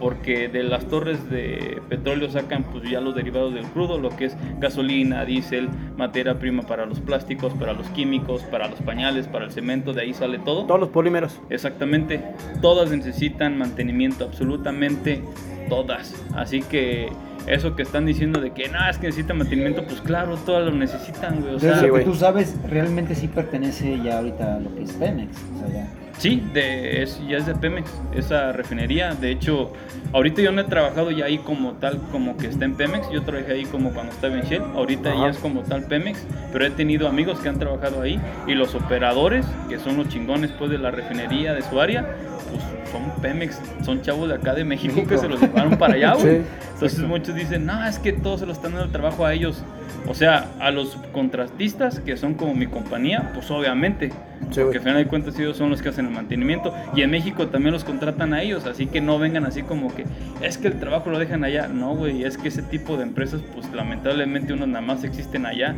porque 0.00 0.48
de 0.48 0.64
las 0.64 0.86
torres 0.86 1.30
de 1.30 1.80
petróleo 1.88 2.28
sacan 2.28 2.64
pues 2.64 2.88
ya 2.90 3.00
los 3.00 3.14
derivados 3.14 3.54
del 3.54 3.64
crudo, 3.64 3.98
lo 3.98 4.10
que 4.10 4.26
es 4.26 4.36
gasolina, 4.58 5.24
diésel, 5.24 5.68
materia 5.96 6.38
prima 6.38 6.62
para 6.62 6.84
los 6.84 7.00
plásticos, 7.00 7.52
para 7.54 7.72
los 7.72 7.86
químicos, 7.90 8.42
para 8.42 8.68
los 8.68 8.80
pañales, 8.80 9.28
para 9.28 9.44
el 9.44 9.52
cemento, 9.52 9.92
de 9.92 10.02
ahí 10.02 10.14
sale 10.14 10.38
todo. 10.40 10.64
Todos 10.66 10.80
los 10.80 10.88
polímeros. 10.88 11.40
Exactamente. 11.48 12.22
Todas 12.60 12.90
necesitan 12.90 13.56
mantenimiento, 13.56 14.24
absolutamente 14.24 15.22
todas. 15.68 16.14
Así 16.34 16.60
que 16.60 17.08
eso 17.46 17.76
que 17.76 17.82
están 17.82 18.06
diciendo 18.06 18.40
de 18.40 18.52
que 18.52 18.68
no, 18.68 18.88
es 18.88 18.98
que 18.98 19.06
necesita 19.06 19.34
mantenimiento, 19.34 19.84
pues 19.84 20.00
claro, 20.00 20.36
todas 20.36 20.64
lo 20.64 20.72
necesitan, 20.72 21.40
güey. 21.40 21.54
O 21.54 21.58
sea, 21.60 21.82
lo 21.82 21.94
que 21.94 22.04
tú 22.04 22.14
sabes, 22.14 22.56
realmente 22.68 23.14
sí 23.14 23.28
pertenece 23.28 24.00
ya 24.02 24.18
ahorita 24.18 24.56
a 24.56 24.60
lo 24.60 24.74
que 24.74 24.82
es 24.82 24.92
Pemex. 24.92 25.36
O 25.56 25.58
sea, 25.58 25.74
ya. 25.74 26.03
Sí, 26.18 26.42
de, 26.52 27.02
es, 27.02 27.20
ya 27.26 27.38
es 27.38 27.46
de 27.46 27.54
Pemex, 27.54 27.90
esa 28.14 28.52
refinería. 28.52 29.14
De 29.14 29.30
hecho, 29.30 29.72
ahorita 30.12 30.42
yo 30.42 30.52
no 30.52 30.60
he 30.62 30.64
trabajado 30.64 31.10
ya 31.10 31.26
ahí 31.26 31.38
como 31.38 31.72
tal, 31.72 31.98
como 32.12 32.36
que 32.36 32.46
está 32.46 32.64
en 32.64 32.74
Pemex. 32.74 33.10
Yo 33.10 33.22
trabajé 33.22 33.52
ahí 33.52 33.64
como 33.64 33.90
cuando 33.92 34.12
estaba 34.12 34.34
en 34.34 34.42
Shell. 34.42 34.62
Ahorita 34.74 35.14
ya 35.14 35.28
es 35.28 35.38
como 35.38 35.62
tal 35.62 35.84
Pemex. 35.84 36.24
Pero 36.52 36.64
he 36.64 36.70
tenido 36.70 37.08
amigos 37.08 37.40
que 37.40 37.48
han 37.48 37.58
trabajado 37.58 38.00
ahí. 38.02 38.20
Y 38.46 38.54
los 38.54 38.74
operadores, 38.74 39.44
que 39.68 39.78
son 39.78 39.96
los 39.96 40.08
chingones 40.08 40.50
pues, 40.52 40.70
de 40.70 40.78
la 40.78 40.90
refinería 40.90 41.52
de 41.52 41.62
su 41.62 41.80
área, 41.80 42.08
pues 42.50 42.62
son 42.92 43.10
Pemex, 43.20 43.60
son 43.84 44.02
chavos 44.02 44.28
de 44.28 44.36
acá 44.36 44.54
de 44.54 44.64
México, 44.64 45.02
que 45.06 45.18
se 45.18 45.28
los 45.28 45.40
llevaron 45.40 45.76
para 45.76 45.94
allá, 45.94 46.14
güey. 46.20 46.42
Entonces 46.74 47.00
muchos 47.00 47.34
dicen, 47.34 47.66
no, 47.66 47.84
es 47.86 47.98
que 47.98 48.12
todos 48.12 48.40
se 48.40 48.46
lo 48.46 48.52
están 48.52 48.72
dando 48.72 48.86
el 48.86 48.92
trabajo 48.92 49.26
a 49.26 49.34
ellos. 49.34 49.62
O 50.06 50.14
sea, 50.14 50.52
a 50.60 50.70
los 50.70 50.90
subcontratistas, 50.90 52.00
que 52.00 52.16
son 52.16 52.34
como 52.34 52.54
mi 52.54 52.66
compañía, 52.66 53.30
pues 53.34 53.50
obviamente. 53.50 54.12
porque 54.54 54.78
al 54.78 54.84
final 54.84 54.96
de 54.96 55.06
cuentas 55.06 55.38
ellos 55.38 55.56
son 55.56 55.70
los 55.70 55.80
que 55.80 55.88
hacen 55.88 56.06
el 56.06 56.12
mantenimiento. 56.12 56.74
Y 56.94 57.02
en 57.02 57.10
México 57.10 57.48
también 57.48 57.72
los 57.72 57.84
contratan 57.84 58.34
a 58.34 58.42
ellos, 58.42 58.66
así 58.66 58.86
que 58.86 59.00
no 59.00 59.18
vengan 59.18 59.44
así 59.44 59.62
como 59.62 59.94
que, 59.94 60.04
es 60.42 60.58
que 60.58 60.68
el 60.68 60.78
trabajo 60.78 61.10
lo 61.10 61.18
dejan 61.18 61.44
allá. 61.44 61.68
No, 61.68 61.94
güey, 61.96 62.24
es 62.24 62.36
que 62.36 62.48
ese 62.48 62.62
tipo 62.62 62.96
de 62.96 63.04
empresas, 63.04 63.40
pues 63.54 63.72
lamentablemente 63.72 64.52
unos 64.52 64.68
nada 64.68 64.82
más 64.82 65.04
existen 65.04 65.46
allá 65.46 65.74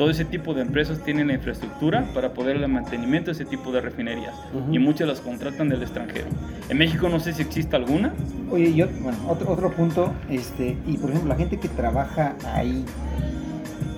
todo 0.00 0.08
ese 0.08 0.24
tipo 0.24 0.54
de 0.54 0.62
empresas 0.62 0.98
tienen 1.04 1.26
la 1.26 1.34
infraestructura 1.34 2.06
para 2.14 2.32
poder 2.32 2.56
el 2.56 2.66
mantenimiento 2.68 3.26
de 3.26 3.32
ese 3.32 3.44
tipo 3.44 3.70
de 3.70 3.82
refinerías 3.82 4.34
y 4.72 4.78
muchas 4.78 5.06
las 5.06 5.20
contratan 5.20 5.68
del 5.68 5.82
extranjero. 5.82 6.26
En 6.70 6.78
México 6.78 7.10
no 7.10 7.20
sé 7.20 7.34
si 7.34 7.42
existe 7.42 7.76
alguna. 7.76 8.14
Oye, 8.50 8.72
yo, 8.72 8.86
bueno, 9.02 9.18
otro, 9.28 9.50
otro 9.52 9.70
punto, 9.70 10.14
este, 10.30 10.78
y 10.86 10.96
por 10.96 11.10
ejemplo, 11.10 11.28
la 11.28 11.36
gente 11.36 11.58
que 11.58 11.68
trabaja 11.68 12.34
ahí, 12.46 12.82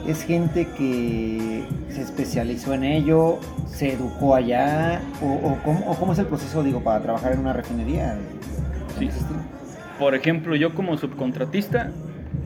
es 0.06 0.24
gente 0.24 0.66
que 0.76 1.64
se 1.90 2.02
especializó 2.02 2.74
en 2.74 2.84
ello, 2.84 3.38
se 3.66 3.92
educó 3.92 4.34
allá, 4.34 5.00
o, 5.22 5.56
cómo, 5.98 6.12
es 6.12 6.18
el 6.18 6.26
proceso, 6.26 6.62
digo, 6.62 6.80
para 6.82 7.00
trabajar 7.00 7.32
en 7.32 7.40
una 7.40 7.52
refinería. 7.52 8.16
Sí. 8.98 9.08
Por 9.98 10.14
ejemplo, 10.14 10.56
yo 10.56 10.74
como 10.74 10.96
subcontratista 10.96 11.90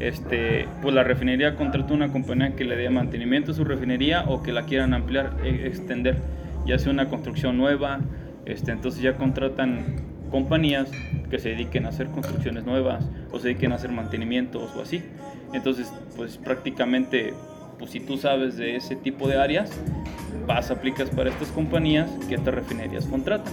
este, 0.00 0.68
pues 0.82 0.94
la 0.94 1.04
refinería 1.04 1.56
contrató 1.56 1.94
una 1.94 2.08
compañía 2.12 2.54
que 2.54 2.64
le 2.64 2.76
dé 2.76 2.90
mantenimiento 2.90 3.52
a 3.52 3.54
su 3.54 3.64
refinería 3.64 4.24
o 4.28 4.42
que 4.42 4.52
la 4.52 4.64
quieran 4.64 4.92
ampliar, 4.92 5.36
e, 5.42 5.66
extender, 5.66 6.18
ya 6.66 6.78
sea 6.78 6.92
una 6.92 7.08
construcción 7.08 7.56
nueva, 7.56 8.00
este, 8.44 8.72
entonces 8.72 9.00
ya 9.00 9.16
contratan 9.16 9.96
compañías 10.26 10.90
que 11.30 11.38
se 11.38 11.50
dediquen 11.50 11.86
a 11.86 11.90
hacer 11.90 12.08
construcciones 12.08 12.64
nuevas 12.64 13.04
o 13.32 13.38
se 13.38 13.48
dediquen 13.48 13.72
a 13.72 13.76
hacer 13.76 13.90
mantenimientos 13.90 14.74
o 14.76 14.82
así. 14.82 15.02
Entonces, 15.52 15.92
pues 16.16 16.36
prácticamente, 16.36 17.34
pues 17.78 17.90
si 17.90 18.00
tú 18.00 18.16
sabes 18.16 18.56
de 18.56 18.76
ese 18.76 18.96
tipo 18.96 19.28
de 19.28 19.40
áreas, 19.40 19.70
vas, 20.46 20.70
aplicas 20.70 21.10
para 21.10 21.30
estas 21.30 21.48
compañías 21.48 22.10
que 22.28 22.34
estas 22.34 22.54
refinerías 22.54 23.06
contratan. 23.06 23.52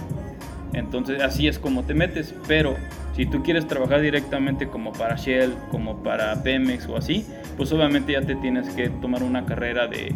Entonces 0.72 1.22
así 1.22 1.46
es 1.46 1.58
como 1.58 1.84
te 1.84 1.94
metes, 1.94 2.34
pero 2.48 2.74
si 3.14 3.26
tú 3.26 3.42
quieres 3.44 3.66
trabajar 3.66 4.00
directamente 4.00 4.66
como 4.66 4.92
para 4.92 5.14
Shell, 5.14 5.54
como 5.70 6.02
para 6.02 6.42
Pemex 6.42 6.88
o 6.88 6.96
así, 6.96 7.24
pues 7.56 7.72
obviamente 7.72 8.12
ya 8.12 8.22
te 8.22 8.34
tienes 8.34 8.68
que 8.70 8.88
tomar 8.88 9.22
una 9.22 9.46
carrera 9.46 9.86
de 9.86 10.12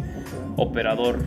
operador, 0.57 1.19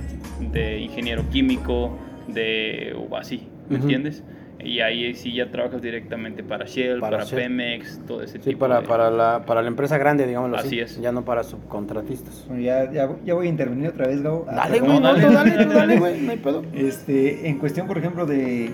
de 0.52 0.80
ingeniero 0.80 1.28
químico, 1.30 1.96
de 2.28 2.94
o 2.94 3.16
así, 3.16 3.48
¿me 3.70 3.76
entiendes? 3.76 4.22
Y 4.64 4.80
ahí 4.80 5.14
sí 5.14 5.34
ya 5.34 5.50
trabajas 5.50 5.82
directamente 5.82 6.42
para 6.42 6.66
Shell, 6.66 7.00
para, 7.00 7.24
Pemex, 7.24 8.00
todo 8.06 8.22
ese 8.22 8.38
tipo 8.38 8.58
para, 8.58 8.82
para, 8.82 9.10
la, 9.10 9.44
para 9.44 9.62
la 9.62 9.68
empresa 9.68 9.98
grande, 9.98 10.26
digámoslo 10.26 10.56
así. 10.56 10.80
Así 10.80 10.80
es. 10.80 11.00
Ya 11.00 11.12
no 11.12 11.24
para 11.24 11.42
subcontratistas. 11.42 12.44
Bueno, 12.46 12.62
ya, 12.62 12.90
ya, 12.92 13.10
ya, 13.24 13.34
voy 13.34 13.46
a 13.46 13.50
intervenir 13.50 13.90
otra 13.90 14.06
vez, 14.06 14.22
Gabo. 14.22 14.46
Dale, 14.46 14.80
güey, 14.80 15.00
dale, 15.00 15.30
dale, 15.30 15.66
dale, 15.66 15.98
güey, 15.98 16.20
no 16.20 16.30
hay 16.30 16.38
pedo. 16.38 16.64
Este, 16.72 17.48
en 17.48 17.58
cuestión, 17.58 17.86
por 17.86 17.98
ejemplo, 17.98 18.26
de 18.26 18.70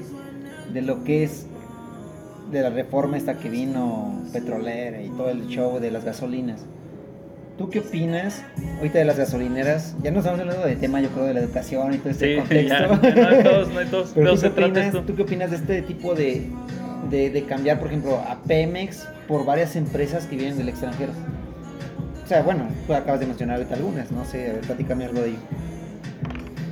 de 0.73 0.83
lo 0.83 1.05
que 1.05 1.25
es 1.25 1.47
de 2.51 2.63
la 2.63 2.71
reforma 2.71 3.17
esta 3.17 3.39
que 3.39 3.51
vino 3.51 4.23
petrolera 4.33 5.03
y 5.03 5.09
todo 5.11 5.31
el 5.31 5.47
show 5.49 5.81
de 5.81 5.91
las 5.91 6.05
gasolinas. 6.05 6.65
¿Tú 7.59 7.69
qué 7.71 7.81
opinas 7.81 8.45
ahorita 8.77 9.01
de 9.01 9.05
las 9.05 9.19
gasolineras? 9.19 9.97
Ya 10.01 10.13
no 10.13 10.21
estamos 10.21 10.39
hablando 10.39 10.65
de 10.65 10.77
tema, 10.77 11.01
yo 11.01 11.09
creo, 11.09 11.25
de 11.25 11.35
la 11.35 11.41
educación 11.41 11.93
y 11.93 11.99
todo 11.99 12.11
este 12.11 12.37
contexto. 12.39 12.87
no 12.87 13.29
hay 13.29 13.43
todos, 13.43 13.69
no 13.73 13.79
hay 13.81 13.87
todos. 13.87 14.11
Pero 14.15 14.35
¿tú, 14.37 14.41
qué 14.41 14.65
opinas, 14.65 14.93
¿tú 15.07 15.17
qué 15.17 15.23
opinas 15.23 15.51
de 15.51 15.57
este 15.57 15.83
tipo 15.83 16.15
de, 16.15 16.47
de, 17.11 17.31
de, 17.31 17.43
cambiar, 17.43 17.81
por 17.81 17.89
ejemplo, 17.89 18.17
a 18.17 18.41
Pemex 18.47 19.09
por 19.27 19.45
varias 19.45 19.75
empresas 19.75 20.27
que 20.27 20.37
vienen 20.37 20.57
del 20.57 20.69
extranjero? 20.69 21.13
O 22.25 22.29
sea, 22.29 22.43
bueno, 22.43 22.69
tú 22.87 22.95
acabas 22.95 23.19
de 23.19 23.27
mencionar 23.27 23.57
ahorita 23.57 23.75
algunas, 23.75 24.13
no 24.13 24.25
sé, 24.25 24.51
a 24.51 24.53
ver, 24.53 24.61
platícame 24.61 25.07
algo 25.07 25.21
de 25.21 25.31
ello. 25.31 25.39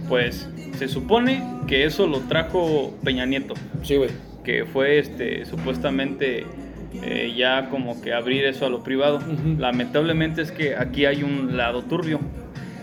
Pues 0.09 0.49
se 0.79 0.87
supone 0.87 1.43
que 1.67 1.85
eso 1.85 2.07
lo 2.07 2.21
trajo 2.21 2.95
Peña 3.03 3.27
Nieto, 3.27 3.55
Sí, 3.83 3.97
güey. 3.97 4.11
que 4.45 4.65
fue 4.67 5.01
este 5.01 5.45
supuestamente 5.47 6.47
eh, 7.03 7.35
ya 7.37 7.69
como 7.71 8.01
que 8.01 8.13
abrir 8.13 8.45
eso 8.45 8.67
a 8.67 8.69
lo 8.71 8.83
privado. 8.83 9.21
Lamentablemente 9.59 10.43
es 10.43 10.51
que 10.53 10.77
aquí 10.77 11.07
hay 11.07 11.23
un 11.23 11.57
lado 11.57 11.83
turbio. 11.83 12.21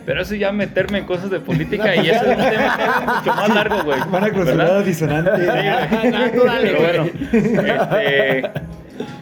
Pero 0.06 0.22
eso 0.22 0.36
ya 0.36 0.52
meterme 0.52 1.00
en 1.00 1.06
cosas 1.06 1.30
de 1.30 1.40
política 1.40 1.96
y 1.96 2.10
eso 2.10 2.26
es 2.26 2.38
un 2.38 2.44
tema 2.44 3.20
mucho 3.20 3.36
más 3.36 3.56
largo, 3.56 3.84
güey. 3.84 4.00
Van 4.12 4.24
a 4.26 4.30
cruzar 4.32 4.58
¿verdad? 4.58 4.84
disonante. 4.84 5.32
Sí. 5.38 6.10
No, 6.12 6.32
tú 6.32 6.46
dale, 6.46 6.68
Pero 6.68 6.82
bueno, 6.82 7.10
este, 7.32 8.52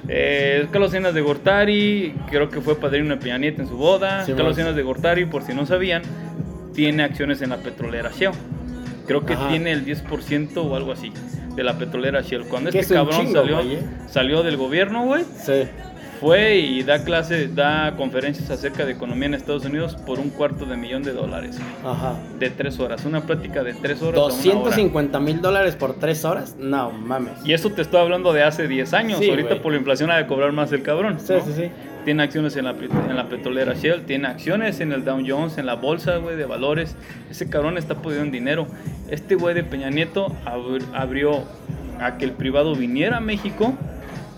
eh, 0.08 0.68
Carlos 0.72 0.92
Cenas 0.92 1.14
de 1.14 1.22
Gortari, 1.22 2.16
creo 2.32 2.50
que 2.50 2.62
fue 2.62 2.80
padrino 2.80 3.10
de 3.16 3.22
Peña 3.22 3.38
Nieto 3.38 3.62
en 3.62 3.68
su 3.68 3.78
boda. 3.78 4.26
Sí, 4.26 4.34
Carlos. 4.34 4.56
Cenas 4.56 4.76
de 4.76 4.82
Gortari, 4.82 5.26
por 5.26 5.44
si 5.44 5.54
no 5.54 5.68
sabían, 5.68 6.02
tiene 6.74 7.04
acciones 7.04 7.44
en 7.44 7.52
la 7.52 7.58
petrolera 7.58 8.10
Shell. 8.12 8.32
Creo 9.06 9.24
que 9.24 9.34
Ajá. 9.34 9.50
tiene 9.50 9.72
el 9.72 9.86
10% 9.86 10.58
o 10.58 10.76
algo 10.76 10.92
así 10.94 11.14
de 11.56 11.64
la 11.64 11.78
petrolera 11.78 12.22
Shell. 12.22 12.46
Cuando 12.46 12.70
este 12.70 12.82
es 12.82 12.88
cabrón 12.90 13.28
chingo, 13.28 13.34
salió, 13.42 13.60
¿eh? 13.62 13.80
salió 14.08 14.44
del 14.44 14.58
gobierno, 14.58 15.06
güey, 15.06 15.24
Sí. 15.38 15.64
fue 16.20 16.58
y 16.58 16.84
da 16.84 17.04
clases, 17.04 17.56
da 17.56 17.96
conferencias 17.98 18.50
acerca 18.52 18.86
de 18.86 18.92
economía 18.92 19.26
en 19.28 19.34
Estados 19.34 19.66
Unidos 19.66 19.96
por 20.06 20.20
un 20.20 20.30
cuarto 20.30 20.66
de 20.66 20.78
millón 20.78 21.02
de 21.04 21.14
dólares. 21.14 21.60
Ajá. 21.84 22.14
De 22.40 22.50
tres 22.52 22.80
horas, 22.80 23.06
una 23.06 23.22
plática 23.22 23.64
de 23.64 23.74
tres 23.74 24.02
horas. 24.02 24.18
a 24.20 24.24
una 24.26 24.26
hora. 24.28 24.36
250 24.36 25.20
mil 25.20 25.42
dólares 25.42 25.76
por 25.76 25.96
tres 26.00 26.24
horas. 26.24 26.56
No 26.60 26.92
mames. 26.92 27.34
Y 27.44 27.54
eso 27.54 27.72
te 27.72 27.82
estoy 27.82 28.02
hablando 28.02 28.34
de 28.34 28.44
hace 28.44 28.68
10 28.68 28.94
años. 28.94 29.20
Sí, 29.20 29.30
Ahorita 29.30 29.62
por 29.62 29.72
la 29.72 29.80
inflación 29.80 30.12
ha 30.12 30.18
de 30.18 30.28
cobrar 30.28 30.52
más 30.52 30.72
el 30.72 30.84
cabrón. 30.84 31.20
Sí, 31.20 31.34
¿no? 31.34 31.44
sí, 31.46 31.52
sí. 31.56 31.72
Tiene 32.04 32.24
acciones 32.24 32.56
en 32.56 32.66
la, 32.66 32.72
en 32.72 33.16
la 33.16 33.30
petrolera 33.30 33.74
Shell, 33.76 34.06
tiene 34.06 34.28
acciones 34.28 34.80
en 34.80 34.92
el 34.92 35.06
Dow 35.06 35.22
Jones, 35.26 35.58
en 35.58 35.66
la 35.68 35.76
bolsa, 35.76 36.18
güey, 36.18 36.36
de 36.36 36.46
valores. 36.46 36.96
Ese 37.30 37.48
cabrón 37.50 37.78
está 37.78 37.96
poniendo 37.96 38.26
en 38.26 38.32
dinero. 38.32 38.68
Este 39.10 39.36
güey 39.36 39.54
de 39.54 39.64
Peña 39.64 39.90
Nieto 39.90 40.36
abr- 40.46 40.84
abrió 40.94 41.44
a 42.00 42.18
que 42.18 42.26
el 42.26 42.32
privado 42.32 42.76
viniera 42.76 43.18
a 43.18 43.20
México 43.20 43.74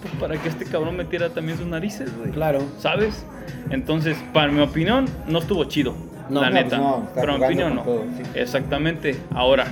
pues, 0.02 0.14
para 0.16 0.38
que 0.42 0.50
este 0.50 0.66
cabrón 0.66 0.98
metiera 0.98 1.30
también 1.30 1.58
sus 1.58 1.68
narices, 1.68 2.12
güey. 2.18 2.32
Claro. 2.32 2.60
¿Sabes? 2.80 3.26
Entonces, 3.70 4.18
para 4.34 4.52
mi 4.52 4.60
opinión, 4.62 5.06
no 5.28 5.40
estuvo 5.40 5.64
chido. 5.66 5.96
No, 6.30 6.42
la 6.42 6.50
no, 6.50 6.56
neta. 6.56 6.70
pues 6.78 6.82
no, 6.82 7.10
Pero 7.16 7.28
mi 7.34 7.38
jugando 7.38 7.46
opinión 7.46 7.76
no. 7.76 7.84
con 7.84 7.94
todo, 7.96 8.06
sí. 8.18 8.24
Exactamente. 8.40 9.16
Ahora, 9.34 9.66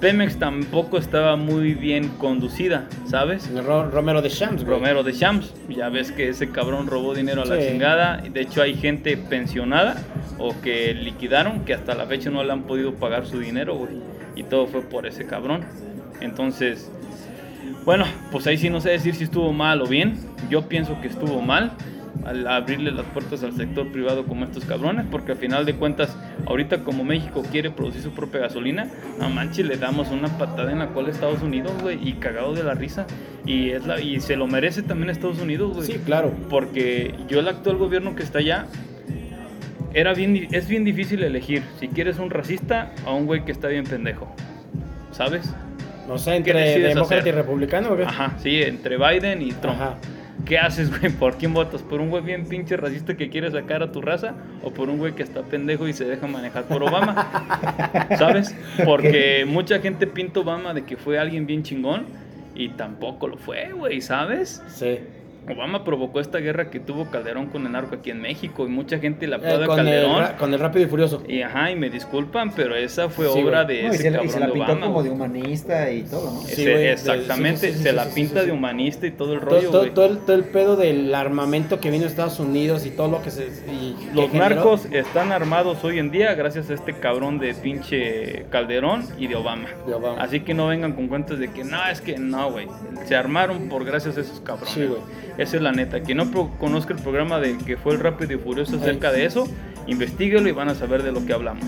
Pemex 0.00 0.38
tampoco 0.38 0.96
estaba 0.98 1.36
muy 1.36 1.74
bien 1.74 2.08
conducida, 2.18 2.86
¿sabes? 3.06 3.50
Ro- 3.64 3.90
Romero 3.90 4.22
de 4.22 4.28
Shams, 4.28 4.64
güey. 4.64 4.76
Romero 4.78 5.02
de 5.02 5.12
Shams, 5.12 5.52
ya 5.68 5.88
ves 5.88 6.12
que 6.12 6.28
ese 6.28 6.50
cabrón 6.50 6.86
robó 6.86 7.14
dinero 7.14 7.42
a 7.42 7.44
la 7.44 7.60
Sí. 7.60 7.68
chingada. 7.68 8.18
De 8.18 8.40
hecho, 8.40 8.62
hay 8.62 8.74
gente 8.74 9.16
pensionada 9.16 9.96
o 10.38 10.54
que 10.60 10.94
liquidaron 10.94 11.64
que 11.64 11.74
hasta 11.74 11.94
la 11.94 12.06
fecha 12.06 12.30
no 12.30 12.44
le 12.44 12.52
han 12.52 12.62
podido 12.62 12.94
pagar 12.94 13.26
su 13.26 13.40
dinero, 13.40 13.74
güey. 13.76 13.90
Y 14.36 14.44
todo 14.44 14.66
fue 14.68 14.82
por 14.82 15.04
ese 15.06 15.26
cabrón. 15.26 15.62
Entonces, 16.20 16.90
bueno, 17.84 18.04
pues 18.30 18.46
ahí 18.46 18.56
sí 18.56 18.70
no 18.70 18.80
sé 18.80 18.90
decir 18.90 19.14
si 19.16 19.24
estuvo 19.24 19.52
mal 19.52 19.82
o 19.82 19.86
bien. 19.88 20.14
Yo 20.48 20.68
pienso 20.68 21.00
que 21.00 21.08
estuvo 21.08 21.40
mal 21.42 21.72
al 22.24 22.46
abrirle 22.46 22.90
las 22.90 23.06
puertas 23.06 23.42
al 23.42 23.52
sector 23.54 23.90
privado 23.90 24.24
como 24.26 24.44
estos 24.44 24.64
cabrones, 24.64 25.06
porque 25.10 25.32
al 25.32 25.38
final 25.38 25.64
de 25.64 25.74
cuentas, 25.74 26.16
ahorita 26.46 26.84
como 26.84 27.04
México 27.04 27.42
quiere 27.50 27.70
producir 27.70 28.02
su 28.02 28.10
propia 28.10 28.40
gasolina, 28.40 28.88
a 29.20 29.28
manches 29.28 29.66
le 29.66 29.76
damos 29.76 30.10
una 30.10 30.28
patada 30.38 30.72
en 30.72 30.80
la 30.80 30.88
cola 30.88 31.08
a 31.08 31.10
Estados 31.12 31.42
Unidos, 31.42 31.72
güey, 31.80 31.98
y 32.06 32.14
cagado 32.14 32.54
de 32.54 32.64
la 32.64 32.74
risa. 32.74 33.06
Y, 33.46 33.70
es 33.70 33.86
la, 33.86 34.00
y 34.00 34.20
se 34.20 34.36
lo 34.36 34.46
merece 34.46 34.82
también 34.82 35.10
Estados 35.10 35.40
Unidos, 35.40 35.74
güey. 35.74 35.86
Sí, 35.86 35.98
claro. 36.04 36.32
Porque 36.50 37.14
yo 37.28 37.40
el 37.40 37.48
actual 37.48 37.76
gobierno 37.76 38.14
que 38.14 38.22
está 38.22 38.40
allá, 38.40 38.66
era 39.94 40.12
bien, 40.12 40.48
es 40.52 40.68
bien 40.68 40.84
difícil 40.84 41.22
elegir 41.22 41.62
si 41.80 41.88
quieres 41.88 42.18
un 42.18 42.30
racista 42.30 42.92
o 43.06 43.14
un 43.14 43.26
güey 43.26 43.44
que 43.44 43.52
está 43.52 43.68
bien 43.68 43.84
pendejo. 43.84 44.34
¿Sabes? 45.12 45.52
No 46.06 46.18
sé, 46.18 46.30
¿Qué 46.42 46.50
entre 46.50 46.78
demócrata 46.80 47.20
hacer? 47.20 47.34
y 47.34 47.36
republicano, 47.36 47.94
güey. 47.94 48.04
Ajá, 48.04 48.34
sí, 48.38 48.62
entre 48.62 48.96
Biden 48.96 49.42
y 49.42 49.52
Trump. 49.52 49.76
Ajá. 49.80 49.96
¿Qué 50.44 50.58
haces, 50.58 50.90
güey? 50.90 51.12
¿Por 51.12 51.36
quién 51.36 51.52
votas? 51.52 51.82
¿Por 51.82 52.00
un 52.00 52.10
güey 52.10 52.22
bien 52.22 52.46
pinche 52.46 52.76
racista 52.76 53.16
que 53.16 53.28
quiere 53.28 53.50
sacar 53.50 53.82
a 53.82 53.92
tu 53.92 54.00
raza? 54.00 54.34
¿O 54.62 54.70
por 54.70 54.88
un 54.88 54.98
güey 54.98 55.14
que 55.14 55.22
está 55.22 55.42
pendejo 55.42 55.88
y 55.88 55.92
se 55.92 56.04
deja 56.04 56.26
manejar 56.26 56.64
por 56.64 56.82
Obama? 56.82 58.08
¿Sabes? 58.18 58.54
Porque 58.84 59.44
mucha 59.46 59.80
gente 59.80 60.06
pinta 60.06 60.40
Obama 60.40 60.72
de 60.74 60.84
que 60.84 60.96
fue 60.96 61.18
alguien 61.18 61.46
bien 61.46 61.62
chingón 61.62 62.06
y 62.54 62.70
tampoco 62.70 63.28
lo 63.28 63.36
fue, 63.36 63.72
güey, 63.72 64.00
¿sabes? 64.00 64.62
Sí. 64.68 64.98
Obama 65.50 65.82
provocó 65.84 66.20
esta 66.20 66.38
guerra 66.38 66.68
que 66.68 66.78
tuvo 66.78 67.10
Calderón 67.10 67.46
con 67.46 67.64
el 67.64 67.72
narco 67.72 67.94
aquí 67.94 68.10
en 68.10 68.20
México 68.20 68.66
y 68.66 68.68
mucha 68.68 68.98
gente 68.98 69.26
le 69.26 69.36
Eh, 69.36 69.38
aplaude 69.38 69.64
a 69.64 69.66
con, 69.66 69.78
el, 69.80 69.84
Calderón. 70.02 70.26
con 70.38 70.52
el 70.54 70.60
rápido 70.60 70.84
y 70.84 70.88
furioso. 70.88 71.22
Y 71.26 71.40
ajá, 71.40 71.70
y 71.70 71.76
me 71.76 71.88
disculpan, 71.88 72.52
pero 72.54 72.74
esa 72.76 73.08
fue 73.08 73.28
Sí, 73.32 73.40
obra 73.42 73.64
de 73.64 73.82
No, 73.84 73.88
y, 73.88 73.94
ese 73.94 74.02
se, 74.02 74.10
la- 74.10 74.16
y 74.24 74.28
cabrón 74.28 74.32
se 74.34 74.40
la 74.40 74.46
de 74.46 74.52
pintó 74.52 74.72
Obama. 74.72 74.86
como 74.86 75.02
de 75.02 75.10
humanista 75.10 75.90
y 75.90 76.02
todo, 76.02 76.32
¿no? 76.34 76.40
Sí, 76.42 76.52
Ese- 76.52 76.62
güey, 76.64 76.74
de- 76.82 76.92
exactamente, 76.92 77.60
sí, 77.60 77.66
sí, 77.68 77.72
sí, 77.78 77.82
se 77.82 77.90
sí, 77.90 77.96
la 77.96 78.04
sí, 78.04 78.10
pinta 78.14 78.40
sí, 78.40 78.46
de 78.46 78.52
humanista 78.52 79.06
y 79.06 79.10
todo 79.12 79.32
el 79.32 79.40
Todo, 79.40 79.50
rollo, 79.50 79.70
todo, 79.70 79.80
güey. 79.80 79.94
todo 79.94 80.04
el, 80.06 80.18
todo 80.18 80.36
el 80.36 80.44
pedo 80.44 80.76
del 80.76 81.14
armamento 81.14 81.80
que 81.80 81.90
vino 81.90 82.02
de 82.02 82.10
Estados 82.10 82.40
Unidos 82.40 82.84
y 82.84 82.90
todo 82.90 83.08
lo 83.08 83.22
que 83.22 83.30
se. 83.30 83.44
y 83.46 83.94
que 83.94 84.14
Los 84.14 84.30
generó. 84.30 84.54
narcos 84.56 84.84
están 84.92 85.32
armados 85.32 85.82
hoy 85.82 85.98
en 85.98 86.10
día 86.10 86.34
gracias 86.34 86.68
a 86.68 86.74
este 86.74 86.92
cabrón 86.92 87.38
de 87.38 87.54
pinche 87.54 88.44
Calderón 88.50 89.04
y 89.18 89.28
de 89.28 89.36
Obama. 89.36 89.68
De 89.86 89.94
Obama. 89.94 90.20
Así 90.22 90.40
que 90.40 90.52
no 90.52 90.66
vengan 90.66 90.92
con 90.92 91.08
cuentos 91.08 91.38
de 91.38 91.48
que 91.50 91.64
no, 91.64 91.86
es 91.88 92.00
que 92.02 92.18
no, 92.18 92.50
güey. 92.50 92.66
Se 93.06 93.16
armaron 93.16 93.68
por 93.70 93.84
gracias 93.86 94.18
a 94.18 94.20
esos 94.20 94.40
cabrones. 94.40 94.74
Sí, 94.74 94.84
güey. 94.84 95.00
Esa 95.38 95.56
es 95.56 95.62
la 95.62 95.72
neta. 95.72 96.00
Quien 96.00 96.18
no 96.18 96.30
conozca 96.58 96.92
el 96.92 97.00
programa 97.00 97.38
de 97.38 97.56
que 97.56 97.76
fue 97.76 97.94
el 97.94 98.00
Rápido 98.00 98.34
y 98.34 98.38
Furioso 98.38 98.76
acerca 98.76 99.12
de 99.12 99.24
eso, 99.24 99.48
investiguelo 99.86 100.48
y 100.48 100.52
van 100.52 100.68
a 100.68 100.74
saber 100.74 101.02
de 101.02 101.12
lo 101.12 101.24
que 101.24 101.32
hablamos. 101.32 101.64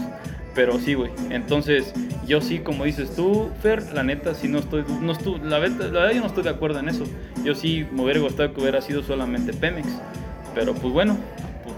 Pero 0.55 0.79
sí, 0.81 0.95
güey. 0.95 1.13
Entonces, 1.31 1.95
yo 2.27 2.41
sí, 2.41 2.59
como 2.59 2.85
dices 2.85 3.15
tú, 3.15 3.51
Fer, 3.63 3.93
la 3.95 4.03
neta, 4.03 4.35
sí 4.35 4.49
no 4.49 4.59
estoy, 4.59 4.85
no 5.01 5.13
estoy 5.13 5.41
la, 5.45 5.61
verdad, 5.61 5.91
la 5.93 6.01
verdad 6.01 6.15
yo 6.15 6.21
no 6.21 6.27
estoy 6.27 6.43
de 6.43 6.51
acuerdo 6.51 6.81
en 6.81 6.89
eso. 6.89 7.05
Yo 7.45 7.55
sí 7.55 7.87
me 7.93 8.03
hubiera 8.03 8.21
gustado 8.21 8.53
que 8.53 8.61
hubiera 8.61 8.81
sido 8.83 9.03
solamente 9.03 9.53
Pemex. 9.53 9.89
Pero 10.55 10.75
pues 10.75 10.93
bueno, 10.93 11.17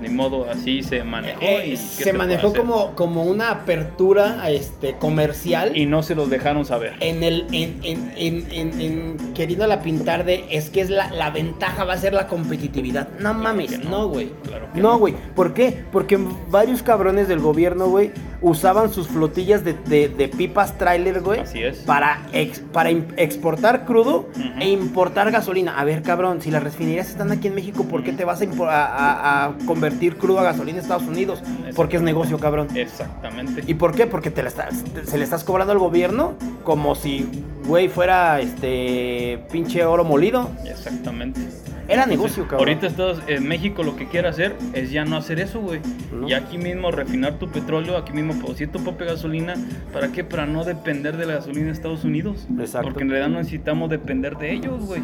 ni 0.02 0.08
modo, 0.08 0.46
así 0.50 0.82
se 0.82 1.02
manejó. 1.04 1.40
Eh, 1.40 1.66
y 1.68 1.70
¿qué 1.70 1.76
se 2.04 2.12
manejó 2.12 2.52
como, 2.52 2.94
como 2.94 3.22
una 3.24 3.50
apertura 3.50 4.50
este, 4.50 4.94
comercial. 4.96 5.76
Y 5.76 5.86
no 5.86 6.02
se 6.02 6.14
los 6.14 6.28
dejaron 6.28 6.64
saber. 6.64 6.94
en 7.00 7.22
el 7.22 7.46
en, 7.52 7.80
en, 7.82 8.12
en, 8.16 8.46
en, 8.52 8.80
en 8.80 9.34
queriéndola 9.34 9.80
pintar 9.82 10.24
de 10.24 10.44
es 10.50 10.70
que 10.70 10.80
es 10.80 10.90
la, 10.90 11.10
la 11.12 11.30
ventaja 11.30 11.84
va 11.84 11.94
a 11.94 11.98
ser 11.98 12.12
la 12.12 12.26
competitividad. 12.26 13.08
No 13.18 13.32
mames, 13.34 13.78
no. 13.84 13.90
no, 13.90 14.08
güey. 14.08 14.30
Claro 14.44 14.66
no, 14.74 14.82
no. 14.82 14.98
güey. 14.98 15.14
¿Por 15.34 15.54
qué? 15.54 15.84
Porque 15.92 16.18
varios 16.50 16.82
cabrones 16.82 17.28
del 17.28 17.40
gobierno, 17.40 17.88
güey, 17.88 18.10
usaban 18.40 18.92
sus 18.92 19.08
flotillas 19.08 19.64
de, 19.64 19.74
de, 19.74 20.08
de 20.08 20.28
pipas 20.28 20.76
trailer, 20.78 21.20
güey. 21.20 21.40
Así 21.40 21.62
es. 21.62 21.78
Para, 21.78 22.26
ex- 22.32 22.60
para 22.72 22.90
exportar 22.90 23.84
crudo 23.84 24.28
e 24.60 24.68
importar 24.68 25.30
gasolina. 25.30 25.78
A 25.78 25.84
ver, 25.84 26.02
cabrón, 26.02 26.40
si 26.42 26.50
las 26.50 26.62
refinerías 26.62 27.08
están 27.10 27.30
aquí 27.32 27.48
en 27.48 27.54
México, 27.54 27.84
¿por 27.84 28.02
qué 28.02 28.12
te 28.12 28.24
vas 28.24 28.42
a, 28.42 28.46
a- 28.66 29.44
a 29.46 29.54
convertir 29.66 29.91
crudo 30.18 30.40
a 30.40 30.42
gasolina 30.42 30.78
en 30.78 30.82
Estados 30.82 31.04
Unidos? 31.04 31.42
Porque 31.76 31.96
es 31.96 32.02
negocio, 32.02 32.38
cabrón. 32.38 32.68
Exactamente. 32.74 33.62
¿Y 33.66 33.74
por 33.74 33.94
qué? 33.94 34.06
Porque 34.06 34.30
te 34.30 34.42
la 34.42 34.48
estás, 34.48 34.84
te- 34.84 35.06
se 35.06 35.18
le 35.18 35.24
estás 35.24 35.44
cobrando 35.44 35.72
al 35.72 35.78
gobierno 35.78 36.34
como 36.64 36.94
si, 36.94 37.28
güey, 37.66 37.88
fuera 37.88 38.40
este 38.40 39.40
pinche 39.50 39.84
oro 39.84 40.04
molido. 40.04 40.50
Exactamente. 40.64 41.40
Era 41.88 42.06
negocio, 42.06 42.46
cabrón. 42.46 42.68
Ahorita 42.68 42.88
en 43.26 43.48
México 43.48 43.82
lo 43.82 43.96
que 43.96 44.06
quiere 44.06 44.28
hacer 44.28 44.54
es 44.72 44.92
ya 44.92 45.04
no 45.04 45.16
hacer 45.16 45.40
eso, 45.40 45.60
güey. 45.60 45.80
No. 46.12 46.28
Y 46.28 46.32
aquí 46.32 46.56
mismo 46.56 46.90
refinar 46.92 47.38
tu 47.40 47.50
petróleo, 47.50 47.96
aquí 47.96 48.12
mismo 48.12 48.34
producir 48.34 48.70
tu 48.70 48.82
propia 48.82 49.08
gasolina. 49.08 49.54
¿Para 49.92 50.08
qué? 50.12 50.22
Para 50.22 50.46
no 50.46 50.64
depender 50.64 51.16
de 51.16 51.26
la 51.26 51.34
gasolina 51.34 51.66
de 51.66 51.72
Estados 51.72 52.04
Unidos. 52.04 52.46
Exacto. 52.58 52.88
Porque 52.88 53.02
en 53.02 53.10
realidad 53.10 53.30
no 53.30 53.38
necesitamos 53.38 53.90
depender 53.90 54.36
de 54.38 54.52
ellos, 54.52 54.80
güey. 54.86 55.02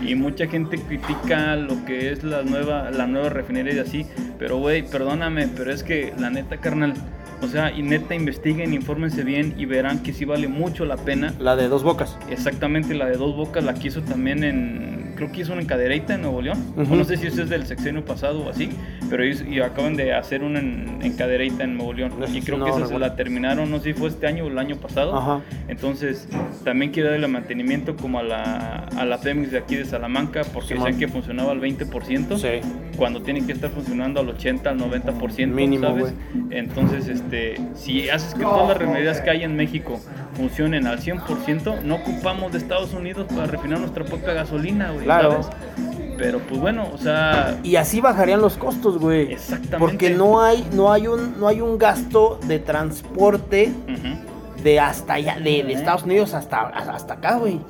Y 0.00 0.14
mucha 0.14 0.46
gente 0.46 0.78
critica 0.78 1.56
lo 1.56 1.84
que 1.84 2.12
es 2.12 2.22
la 2.22 2.42
nueva, 2.42 2.90
la 2.90 3.06
nueva 3.06 3.30
refinería 3.30 3.74
y 3.74 3.78
así. 3.78 4.06
Pero, 4.38 4.58
güey, 4.58 4.82
perdóname, 4.82 5.48
pero 5.48 5.72
es 5.72 5.82
que 5.82 6.12
la 6.18 6.30
neta, 6.30 6.58
carnal. 6.58 6.94
O 7.40 7.46
sea, 7.46 7.72
y 7.72 7.82
neta, 7.82 8.14
investiguen, 8.14 8.74
infórmense 8.74 9.22
bien 9.22 9.54
y 9.56 9.64
verán 9.66 10.02
que 10.02 10.12
sí 10.12 10.24
vale 10.24 10.48
mucho 10.48 10.84
la 10.84 10.96
pena 10.96 11.34
La 11.38 11.54
de 11.56 11.68
dos 11.68 11.84
bocas. 11.84 12.18
Exactamente, 12.30 12.94
la 12.94 13.06
de 13.06 13.16
dos 13.16 13.36
bocas 13.36 13.64
la 13.64 13.74
quiso 13.74 14.02
también 14.02 14.44
en. 14.44 15.07
Creo 15.18 15.32
que 15.32 15.40
hizo 15.40 15.52
una 15.52 15.62
en 15.62 15.66
Cadereyta, 15.66 16.14
en 16.14 16.22
Nuevo 16.22 16.40
León. 16.40 16.58
Ujú. 16.76 16.94
O 16.94 16.96
no 16.96 17.02
sé 17.02 17.16
si 17.16 17.26
eso 17.26 17.42
es 17.42 17.48
del 17.50 17.66
sexenio 17.66 18.04
pasado 18.04 18.44
o 18.44 18.50
así. 18.50 18.70
Pero 19.10 19.24
ellos 19.24 19.42
y 19.48 19.60
acaban 19.60 19.96
de 19.96 20.14
hacer 20.14 20.44
una 20.44 20.60
en, 20.60 21.00
en 21.02 21.76
Nuevo 21.76 21.92
León. 21.92 22.12
Y 22.28 22.30
sí 22.30 22.42
creo 22.42 22.58
no 22.58 22.64
que 22.66 22.70
esa 22.70 22.78
se 22.78 22.84
recuerdo. 22.84 23.06
la 23.08 23.16
terminaron, 23.16 23.68
no 23.68 23.78
sé 23.78 23.92
si 23.92 23.94
fue 23.94 24.10
este 24.10 24.28
año 24.28 24.44
o 24.44 24.46
el 24.48 24.56
año 24.56 24.76
pasado. 24.76 25.16
Ajá. 25.16 25.40
Entonces, 25.66 26.28
también 26.62 26.92
quiero 26.92 27.10
darle 27.10 27.26
mantenimiento 27.26 27.96
como 27.96 28.20
a 28.20 28.22
la, 28.22 28.88
a 28.96 29.04
la 29.04 29.20
Pemex 29.20 29.50
de 29.50 29.58
aquí 29.58 29.74
de 29.74 29.86
Salamanca, 29.86 30.42
porque 30.54 30.74
Simón. 30.74 30.84
decían 30.84 31.00
que 31.00 31.08
funcionaba 31.08 31.50
al 31.50 31.60
20%. 31.60 32.38
Sí. 32.38 32.68
Cuando 32.96 33.20
tiene 33.22 33.44
que 33.44 33.52
estar 33.52 33.70
funcionando 33.70 34.20
al 34.20 34.28
80, 34.28 34.70
al 34.70 34.78
90%, 34.78 35.46
Mínimo, 35.48 35.88
¿sabes? 35.88 36.14
Entonces, 36.50 37.08
este, 37.08 37.56
si 37.74 38.08
haces 38.08 38.34
que 38.34 38.42
todas 38.42 38.68
las 38.68 38.78
remedias 38.78 39.20
que 39.20 39.30
hay 39.30 39.42
en 39.42 39.56
México 39.56 40.00
funcionen 40.38 40.86
al 40.86 41.00
100%, 41.00 41.82
no 41.82 41.96
ocupamos 41.96 42.52
de 42.52 42.58
Estados 42.58 42.94
Unidos 42.94 43.26
para 43.28 43.46
refinar 43.46 43.80
nuestra 43.80 44.04
propia 44.04 44.32
gasolina, 44.32 44.92
güey. 44.92 45.04
Claro. 45.04 45.42
¿sabes? 45.42 45.48
Pero 46.16 46.38
pues 46.40 46.60
bueno, 46.60 46.88
o 46.92 46.98
sea, 46.98 47.58
Y 47.62 47.76
así 47.76 48.00
bajarían 48.00 48.40
los 48.40 48.56
costos, 48.56 48.98
güey. 48.98 49.32
Exactamente. 49.32 49.78
Porque 49.78 50.10
no 50.10 50.42
hay, 50.42 50.66
no 50.72 50.92
hay 50.92 51.06
un, 51.06 51.38
no 51.38 51.46
hay 51.46 51.60
un 51.60 51.78
gasto 51.78 52.40
de 52.46 52.58
transporte 52.58 53.72
de 54.62 54.80
hasta 54.80 55.14
allá, 55.14 55.38
de, 55.38 55.62
de 55.62 55.72
Estados 55.72 56.04
Unidos 56.04 56.34
hasta, 56.34 56.62
hasta 56.68 57.14
acá, 57.14 57.36
güey. 57.36 57.60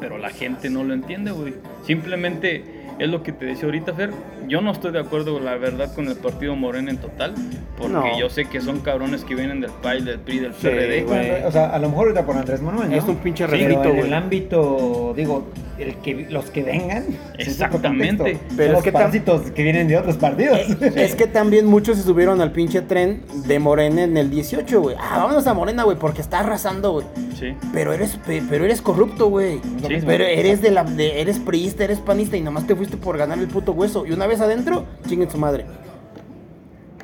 Pero 0.00 0.18
la 0.18 0.30
gente 0.30 0.70
no 0.70 0.84
lo 0.84 0.94
entiende, 0.94 1.32
güey. 1.32 1.54
Simplemente 1.84 2.64
es 2.98 3.08
lo 3.08 3.22
que 3.22 3.32
te 3.32 3.46
decía 3.46 3.64
ahorita, 3.64 3.92
Fer. 3.94 4.12
Yo 4.48 4.60
no 4.60 4.72
estoy 4.72 4.92
de 4.92 5.00
acuerdo, 5.00 5.38
la 5.40 5.56
verdad, 5.56 5.94
con 5.94 6.08
el 6.08 6.16
partido 6.16 6.56
Morena 6.56 6.90
en 6.90 6.96
total. 6.98 7.34
Porque 7.76 7.92
No. 7.92 8.18
yo 8.18 8.28
sé 8.30 8.46
que 8.46 8.60
son 8.60 8.80
cabrones 8.80 9.24
que 9.24 9.34
vienen 9.34 9.60
del 9.60 9.70
PAI, 9.70 10.02
del 10.02 10.18
PRI, 10.18 10.38
del 10.40 10.54
Sí, 10.54 10.60
PRD. 10.62 11.02
güey. 11.04 11.44
O 11.44 11.52
sea, 11.52 11.66
a 11.70 11.78
lo 11.78 11.88
mejor 11.88 12.06
ahorita 12.08 12.26
por 12.26 12.36
Andrés 12.36 12.60
Manuel, 12.62 12.90
¿no? 12.90 12.96
Es 12.96 13.04
un 13.04 13.16
pinche 13.16 13.44
en 13.44 13.50
güey. 13.74 14.00
el 14.00 14.14
ámbito, 14.14 15.12
digo, 15.16 15.46
el 15.78 15.94
que, 15.96 16.26
los 16.30 16.46
que 16.50 16.62
vengan. 16.64 17.04
Exactamente. 17.38 18.38
Pero 18.56 18.72
Son 18.72 18.78
es 18.78 18.82
que 18.84 18.90
los 18.90 19.00
parásitos 19.00 19.50
que 19.52 19.62
vienen 19.62 19.88
de 19.88 19.96
otros 19.98 20.16
partidos. 20.16 20.58
Es 20.80 21.14
que 21.14 21.26
también 21.26 21.66
muchos 21.66 21.96
se 21.98 22.02
subieron 22.02 22.40
al 22.40 22.52
pinche 22.52 22.80
tren 22.82 23.22
de 23.46 23.58
Morena 23.58 24.02
en 24.04 24.16
el 24.16 24.30
18, 24.30 24.80
güey. 24.80 24.96
Ah, 24.98 25.18
vámonos 25.18 25.46
a 25.46 25.54
Morena, 25.54 25.84
güey, 25.84 25.96
porque 25.98 26.20
está 26.20 26.40
arrasando, 26.40 26.92
güey. 26.92 27.06
Sí. 27.38 27.54
Pero 27.72 27.92
eres, 27.92 28.16
pe- 28.26 28.42
pero 28.48 28.64
eres 28.64 28.82
corrupto, 28.82 29.28
güey. 29.28 29.60
Sí. 29.86 29.98
Pero 30.04 30.24
eres 30.24 30.60
de 30.62 30.70
la, 30.70 30.82
de- 30.84 31.20
eres 31.20 31.38
priista, 31.38 31.84
eres 31.84 32.00
panista 32.00 32.36
y 32.36 32.40
nomás 32.40 32.66
te 32.66 32.74
fuiste 32.74 32.96
por 32.96 33.16
ganar 33.16 33.38
el 33.38 33.46
puto 33.46 33.72
hueso. 33.72 34.04
Y 34.06 34.12
una 34.12 34.26
vez 34.26 34.37
adentro, 34.40 34.84
chinguen 35.08 35.30
su 35.30 35.38
madre. 35.38 35.64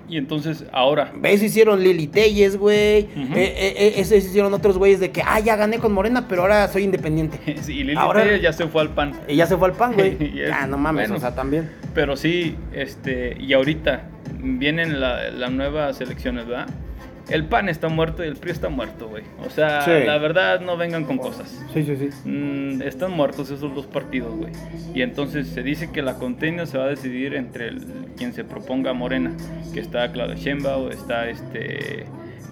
Y 0.06 0.18
entonces, 0.18 0.64
ahora, 0.70 1.12
Eso 1.22 1.46
hicieron 1.46 1.82
Lili 1.82 2.06
Telles, 2.06 2.58
güey. 2.58 3.04
Ujú. 3.04 3.34
Eh, 3.34 3.54
eh, 3.56 3.74
eh, 3.76 3.92
eso 3.96 4.14
hicieron 4.14 4.52
otros 4.52 4.76
güeyes 4.76 5.00
de 5.00 5.10
que, 5.10 5.22
ah, 5.24 5.40
ya 5.40 5.56
gané 5.56 5.78
con 5.78 5.92
Morena, 5.92 6.28
pero 6.28 6.42
ahora 6.42 6.68
soy 6.68 6.82
independiente. 6.84 7.38
sí, 7.62 7.82
Lili 7.82 7.94
Ahora- 7.96 8.22
Telles 8.22 8.42
ya 8.42 8.52
se 8.52 8.66
fue 8.68 8.82
al 8.82 8.90
PAN. 8.90 9.12
Y 9.26 9.36
ya 9.36 9.46
se 9.46 9.56
fue 9.56 9.68
al 9.68 9.74
pan, 9.74 9.94
güey. 9.94 10.16
Y 10.34 10.40
es- 10.42 10.52
ah, 10.52 10.66
no 10.66 10.76
mames, 10.76 11.04
bueno. 11.08 11.16
o 11.16 11.20
sea, 11.20 11.34
también. 11.34 11.70
Pero 11.94 12.16
sí, 12.16 12.54
este, 12.72 13.34
y 13.40 13.54
ahorita 13.54 14.02
vienen 14.40 15.00
la- 15.00 15.30
las 15.30 15.50
nuevas 15.50 15.98
elecciones, 16.02 16.46
¿verdad? 16.46 16.68
El 17.30 17.44
PAN 17.46 17.68
está 17.70 17.88
muerto 17.88 18.22
y 18.24 18.28
el 18.28 18.36
PRI 18.36 18.50
está 18.50 18.68
muerto, 18.68 19.08
güey. 19.08 19.22
O 19.46 19.50
sea, 19.50 19.80
Sí. 19.82 19.90
la 20.06 20.18
verdad, 20.18 20.60
no 20.60 20.76
vengan 20.76 21.04
con 21.04 21.16
cosas. 21.18 21.64
Sí, 21.72 21.82
sí, 21.82 21.96
sí. 21.96 22.10
Mm, 22.28 22.82
están 22.82 23.12
muertos 23.12 23.50
esos 23.50 23.74
dos 23.74 23.86
partidos, 23.86 24.36
güey. 24.36 24.52
Y 24.94 25.00
entonces 25.02 25.48
se 25.48 25.62
dice 25.62 25.90
que 25.90 26.02
la 26.02 26.14
contienda 26.18 26.66
se 26.66 26.76
va 26.76 26.84
a 26.84 26.88
decidir 26.88 27.34
entre 27.34 27.68
el- 27.68 27.84
quien 28.16 28.32
se 28.34 28.44
proponga 28.44 28.92
Morena, 28.92 29.32
que 29.72 29.80
está 29.80 30.12
Claudia 30.12 30.34
Sheinbaum, 30.36 30.90
está 30.90 31.28
este, 31.30 32.04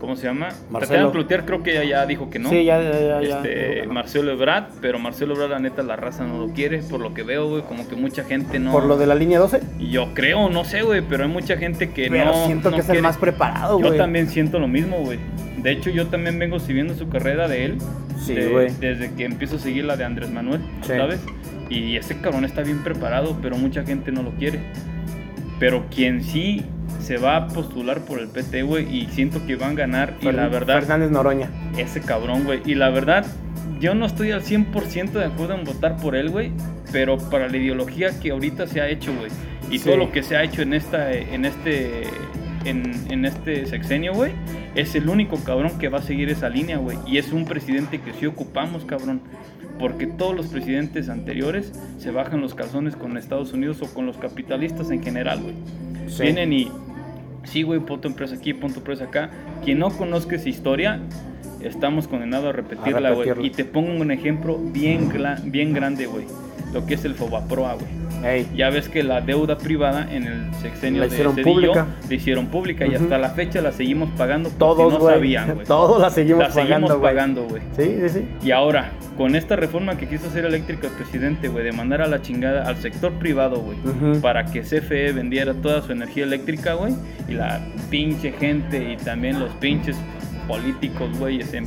¿cómo 0.02 0.16
se 0.16 0.24
llama? 0.26 0.48
Marcelo. 0.68 0.80
Tatiana 0.80 1.12
Cloutier 1.12 1.44
creo 1.46 1.62
que 1.62 1.72
ya, 1.72 1.84
ya 1.84 2.04
dijo 2.04 2.28
que 2.28 2.38
no. 2.38 2.50
Sí, 2.50 2.64
ya, 2.64 2.82
ya, 2.82 3.22
ya. 3.22 3.36
Este, 3.38 3.86
Marcelo 3.86 4.32
Ebrard, 4.32 4.64
pero 4.82 4.98
Marcelo 4.98 5.32
Ebrard 5.34 5.50
la 5.52 5.60
neta 5.60 5.82
la 5.82 5.96
raza 5.96 6.24
no 6.26 6.38
lo 6.46 6.52
quiere, 6.52 6.78
por 6.82 7.00
lo 7.00 7.14
que 7.14 7.22
veo, 7.22 7.48
güey, 7.48 7.62
como 7.62 7.88
que 7.88 7.94
mucha 7.96 8.24
gente 8.24 8.58
no... 8.58 8.72
Por 8.72 8.84
lo 8.84 8.98
de 8.98 9.06
la 9.06 9.14
línea 9.14 9.38
12. 9.38 9.60
Y 9.78 9.90
Yo 9.90 10.12
creo, 10.12 10.50
no 10.50 10.64
sé, 10.64 10.82
güey, 10.82 11.00
pero 11.08 11.22
hay 11.24 11.30
mucha 11.30 11.56
gente 11.56 11.90
que 11.92 12.08
Pero 12.10 12.26
no... 12.26 12.46
siento 12.46 12.68
no 12.70 12.76
que 12.76 12.80
es 12.80 12.86
quiere. 12.86 12.98
el 12.98 13.02
más 13.04 13.16
preparado, 13.16 13.78
Yo 13.80 13.86
güey. 13.86 13.98
también 13.98 14.28
siento 14.28 14.58
lo 14.58 14.68
mismo, 14.68 14.98
güey. 14.98 15.18
De 15.56 15.70
hecho, 15.70 15.88
yo 15.90 16.08
también 16.08 16.38
vengo 16.38 16.58
siguiendo 16.58 16.94
su 16.94 17.08
carrera 17.08 17.46
de 17.48 17.64
él. 17.66 17.78
Sí, 18.18 18.34
de-. 18.34 18.72
Desde 18.80 19.12
que 19.14 19.24
empiezo 19.24 19.56
a 19.56 19.58
seguir 19.60 19.84
la 19.84 19.96
de 19.96 20.04
Andrés 20.04 20.30
Manuel, 20.30 20.60
Sí. 20.82 20.88
¿sabes? 20.96 21.20
Y 21.70 21.96
ese 21.96 22.20
cabrón 22.20 22.44
está 22.44 22.62
bien 22.62 22.82
preparado, 22.82 23.38
pero 23.40 23.56
mucha 23.56 23.84
gente 23.84 24.10
no 24.12 24.22
lo 24.24 24.32
quiere. 24.32 24.58
Pero 25.58 25.86
quien 25.94 26.22
sí 26.24 26.64
se 27.02 27.16
va 27.18 27.36
a 27.36 27.48
postular 27.48 28.00
por 28.04 28.18
el 28.20 28.28
PT, 28.28 28.62
güey, 28.62 28.94
y 28.96 29.06
siento 29.08 29.44
que 29.46 29.56
van 29.56 29.72
a 29.72 29.74
ganar, 29.74 30.14
y 30.20 30.30
la 30.32 30.48
verdad, 30.48 30.80
Fernández 30.80 31.10
Noroña. 31.10 31.50
ese 31.76 32.00
cabrón, 32.00 32.44
güey. 32.44 32.60
Y 32.64 32.74
la 32.74 32.90
verdad, 32.90 33.26
yo 33.80 33.94
no 33.94 34.06
estoy 34.06 34.30
al 34.30 34.42
100% 34.42 35.18
de 35.18 35.24
acuerdo 35.24 35.54
en 35.54 35.64
votar 35.64 35.96
por 35.96 36.14
él, 36.16 36.30
güey. 36.30 36.52
Pero 36.92 37.16
para 37.18 37.48
la 37.48 37.56
ideología 37.56 38.18
que 38.20 38.30
ahorita 38.30 38.66
se 38.66 38.80
ha 38.80 38.88
hecho, 38.88 39.12
güey. 39.14 39.30
Y 39.70 39.78
Sí. 39.78 39.86
todo 39.86 39.96
lo 39.96 40.12
que 40.12 40.22
se 40.22 40.36
ha 40.36 40.42
hecho 40.44 40.62
en 40.62 40.74
esta, 40.74 41.10
en 41.12 41.44
este, 41.46 42.02
en, 42.64 42.92
en 43.10 43.24
este 43.24 43.66
sexenio, 43.66 44.12
güey. 44.14 44.32
Es 44.74 44.94
el 44.94 45.08
único 45.08 45.36
cabrón 45.42 45.78
que 45.78 45.88
va 45.88 45.98
a 45.98 46.02
seguir 46.02 46.28
esa 46.30 46.48
línea, 46.48 46.76
güey. 46.78 46.98
Y 47.06 47.18
es 47.18 47.32
un 47.32 47.44
presidente 47.46 48.00
que 48.00 48.12
sí 48.12 48.26
ocupamos, 48.26 48.84
cabrón. 48.84 49.20
Porque 49.78 50.06
todos 50.06 50.36
los 50.36 50.46
presidentes 50.48 51.08
anteriores 51.08 51.72
se 51.98 52.10
bajan 52.10 52.40
los 52.42 52.54
calzones 52.54 52.94
con 52.94 53.16
Estados 53.16 53.52
Unidos 53.52 53.80
o 53.82 53.92
con 53.92 54.06
los 54.06 54.16
capitalistas 54.18 54.90
en 54.90 55.02
general, 55.02 55.40
güey. 55.42 55.54
Sí. 56.08 56.22
Vienen 56.24 56.52
y 56.52 56.70
sí, 57.44 57.62
güey, 57.62 57.80
pon 57.80 58.00
tu 58.00 58.08
empresa 58.08 58.34
aquí, 58.34 58.54
pon 58.54 58.72
tu 58.72 58.80
empresa 58.80 59.04
acá. 59.04 59.30
Quien 59.64 59.78
no 59.78 59.90
conozca 59.90 60.36
esa 60.36 60.48
historia, 60.48 61.00
estamos 61.60 62.08
condenados 62.08 62.48
a 62.48 62.52
repetirla, 62.52 63.12
güey. 63.12 63.30
Y 63.44 63.50
te 63.50 63.64
pongo 63.64 63.92
un 63.92 64.10
ejemplo 64.10 64.58
bien, 64.58 65.10
bien 65.44 65.72
grande, 65.72 66.06
güey. 66.06 66.26
Lo 66.72 66.86
que 66.86 66.94
es 66.94 67.04
el 67.04 67.14
Fobaproa, 67.14 67.74
güey. 67.74 68.02
Ey. 68.24 68.46
Ya 68.54 68.70
ves 68.70 68.88
que 68.88 69.02
la 69.02 69.20
deuda 69.20 69.58
privada 69.58 70.06
en 70.10 70.22
el 70.28 70.54
sexenio 70.62 71.00
La 71.00 71.06
de 71.08 71.12
hicieron 71.12 71.34
Cedillo 71.34 71.52
pública. 71.52 71.86
la 72.08 72.14
hicieron 72.14 72.46
pública 72.46 72.86
y 72.86 72.94
hasta 72.94 73.18
la 73.18 73.30
fecha 73.30 73.60
la 73.60 73.72
seguimos 73.72 74.10
pagando 74.16 74.48
Todos, 74.50 74.92
si 74.94 74.98
no 75.00 75.10
sabían, 75.10 75.54
güey. 75.54 75.66
Todos 75.66 76.00
la 76.00 76.08
seguimos 76.10 76.44
La 76.44 76.50
seguimos 76.52 76.92
pagando, 76.92 76.98
güey. 76.98 77.12
pagando, 77.12 77.42
güey. 77.48 77.62
Sí, 77.76 77.96
sí, 78.00 78.20
sí. 78.20 78.46
Y 78.46 78.52
ahora, 78.52 78.92
con 79.16 79.34
esta 79.34 79.56
reforma 79.56 79.96
que 79.96 80.08
quiso 80.08 80.28
hacer 80.28 80.44
eléctrica 80.44 80.86
el 80.86 80.92
presidente, 80.92 81.48
güey, 81.48 81.64
de 81.64 81.72
mandar 81.72 82.00
a 82.00 82.06
la 82.06 82.22
chingada 82.22 82.66
al 82.68 82.76
sector 82.76 83.12
privado, 83.14 83.56
güey, 83.60 83.76
para 84.20 84.44
que 84.46 84.60
CFE 84.62 85.12
vendiera 85.12 85.52
toda 85.54 85.82
su 85.82 85.90
energía 85.92 86.22
eléctrica, 86.24 86.74
güey, 86.74 86.94
y 87.28 87.32
la 87.32 87.60
pinche 87.90 88.30
gente 88.32 88.92
y 88.92 88.96
también 88.98 89.40
los 89.40 89.50
pinches 89.54 89.96
políticos, 90.46 91.10
güey, 91.18 91.42
se 91.42 91.62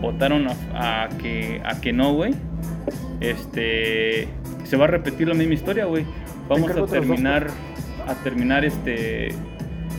votaron 0.00 0.46
a, 0.74 1.04
a 1.04 1.08
que, 1.18 1.60
a 1.64 1.78
que 1.80 1.92
no, 1.92 2.14
güey, 2.14 2.32
este, 3.20 4.28
se 4.64 4.76
va 4.76 4.84
a 4.84 4.88
repetir 4.88 5.28
la 5.28 5.34
misma 5.34 5.54
historia, 5.54 5.84
güey. 5.86 6.04
Vamos 6.48 6.70
a 6.70 6.74
dos, 6.74 6.90
terminar, 6.90 7.48
a 8.06 8.14
terminar 8.22 8.64
este... 8.64 9.28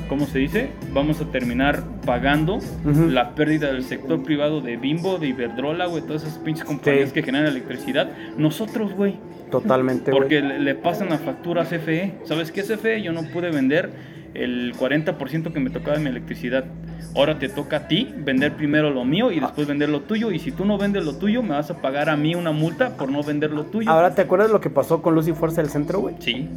¿Cómo 0.08 0.26
se 0.26 0.40
dice? 0.40 0.70
Vamos 0.92 1.22
a 1.22 1.26
terminar 1.26 1.84
pagando 2.04 2.58
la 2.84 3.36
pérdida 3.36 3.72
del 3.72 3.84
sector 3.84 4.24
privado 4.24 4.60
de 4.60 4.76
Bimbo, 4.76 5.20
de 5.20 5.28
Iberdrola, 5.28 5.86
güey, 5.86 6.02
todas 6.02 6.24
esas 6.24 6.40
pinches 6.40 6.64
compañías 6.66 7.10
Sí. 7.10 7.14
que 7.14 7.22
generan 7.22 7.48
electricidad. 7.48 8.10
Nosotros, 8.36 8.94
güey. 8.94 9.18
Totalmente, 9.52 10.10
güey. 10.10 10.20
Porque 10.24 10.42
le, 10.42 10.58
le 10.60 10.74
pasan 10.74 11.14
a 11.14 11.20
CFE. 11.20 12.14
¿Sabes 12.24 12.52
qué, 12.52 12.64
CFE? 12.64 13.04
Yo 13.04 13.12
no 13.12 13.22
pude 13.32 13.52
vender 13.52 13.92
el 14.34 14.74
40% 14.76 15.52
que 15.52 15.60
me 15.60 15.70
tocaba 15.70 15.98
de 15.98 16.04
mi 16.04 16.10
electricidad. 16.10 16.66
Ahora 17.16 17.40
te 17.40 17.50
toca 17.50 17.78
a 17.78 17.88
ti 17.88 18.14
vender 18.18 18.56
primero 18.56 18.92
lo 18.92 19.04
mío 19.04 19.32
y 19.32 19.40
después 19.40 19.68
vender 19.68 19.90
lo 19.90 20.02
tuyo. 20.02 20.32
Y 20.32 20.40
si 20.40 20.52
tú 20.52 20.66
no 20.66 20.78
vendes 20.78 21.04
lo 21.06 21.16
tuyo, 21.16 21.42
me 21.42 21.50
vas 21.50 21.72
a 21.72 21.82
pagar 21.82 22.10
a 22.10 22.16
mí 22.16 22.36
una 22.36 22.52
multa 22.52 22.96
por 22.98 23.12
no 23.12 23.24
vender 23.24 23.52
lo 23.52 23.66
tuyo. 23.66 23.90
Ahora, 23.90 24.14
¿te 24.14 24.22
acuerdas 24.22 24.52
lo 24.52 24.62
que 24.62 24.70
pasó 24.70 25.02
con 25.02 25.16
Lucy 25.16 25.34
Fuerza 25.34 25.62
del 25.62 25.72
Centro, 25.72 26.00
güey? 26.00 26.16
Sí. 26.20 26.48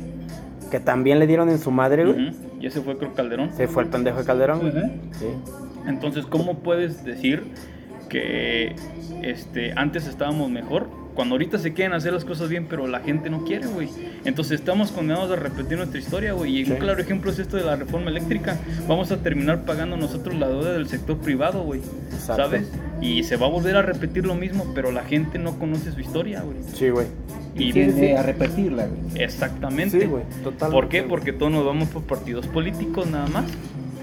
Que 0.70 0.80
también 0.80 1.18
le 1.18 1.26
dieron 1.26 1.48
en 1.48 1.58
su 1.58 1.70
madre, 1.70 2.04
güey. 2.04 2.32
Y 2.60 2.66
ese 2.66 2.80
fue 2.80 2.96
creo 2.96 3.14
Calderón. 3.14 3.52
Se 3.52 3.66
fue 3.66 3.82
el 3.82 3.88
pendejo 3.88 4.18
de 4.18 4.24
Calderón, 4.24 4.60
güey. 4.60 4.72
Sí. 5.12 5.26
Entonces, 5.86 6.26
¿cómo 6.26 6.58
puedes 6.58 7.04
decir 7.04 7.44
que 8.12 8.76
este, 9.22 9.72
antes 9.74 10.06
estábamos 10.06 10.50
mejor? 10.50 10.88
Cuando 11.14 11.34
ahorita 11.34 11.58
se 11.58 11.74
quieren 11.74 11.92
hacer 11.92 12.12
las 12.14 12.24
cosas 12.24 12.48
bien, 12.48 12.66
pero 12.70 12.86
la 12.86 13.00
gente 13.00 13.28
no 13.28 13.44
quiere, 13.44 13.66
güey. 13.66 13.88
Entonces 14.24 14.60
estamos 14.60 14.92
condenados 14.92 15.30
a 15.30 15.36
repetir 15.36 15.76
nuestra 15.76 15.98
historia, 15.98 16.32
güey. 16.32 16.60
Y 16.60 16.64
Sí. 16.64 16.72
un 16.72 16.78
claro 16.78 17.00
ejemplo 17.02 17.30
es 17.30 17.38
esto 17.38 17.58
de 17.58 17.64
la 17.64 17.76
reforma 17.76 18.08
eléctrica. 18.10 18.58
Vamos 18.88 19.12
a 19.12 19.18
terminar 19.18 19.64
pagando 19.66 19.96
nosotros 19.98 20.34
la 20.36 20.48
deuda 20.48 20.72
del 20.72 20.88
sector 20.88 21.18
privado, 21.18 21.64
güey. 21.64 21.80
¿Sabes? 22.18 22.70
Y 23.02 23.24
se 23.24 23.36
va 23.36 23.46
a 23.46 23.50
volver 23.50 23.76
a 23.76 23.82
repetir 23.82 24.24
lo 24.26 24.34
mismo, 24.34 24.72
pero 24.74 24.90
la 24.90 25.02
gente 25.04 25.38
no 25.38 25.58
conoce 25.58 25.92
su 25.92 26.00
historia, 26.00 26.40
güey. 26.42 26.56
Sí, 26.74 26.88
güey. 26.88 27.06
Y 27.54 27.72
Tiende 27.74 28.08
sí. 28.08 28.12
a 28.12 28.22
repetirla, 28.22 28.86
güey. 28.86 29.22
exactamente. 29.22 30.00
Sí, 30.00 30.06
güey. 30.06 30.22
Totalmente. 30.42 30.66
¿Por 30.80 30.88
qué? 30.88 31.02
Porque 31.02 31.34
todos 31.34 31.52
nos 31.52 31.66
vamos 31.66 31.88
por 31.90 32.04
partidos 32.04 32.46
políticos 32.46 33.06
nada 33.10 33.26
más. 33.26 33.44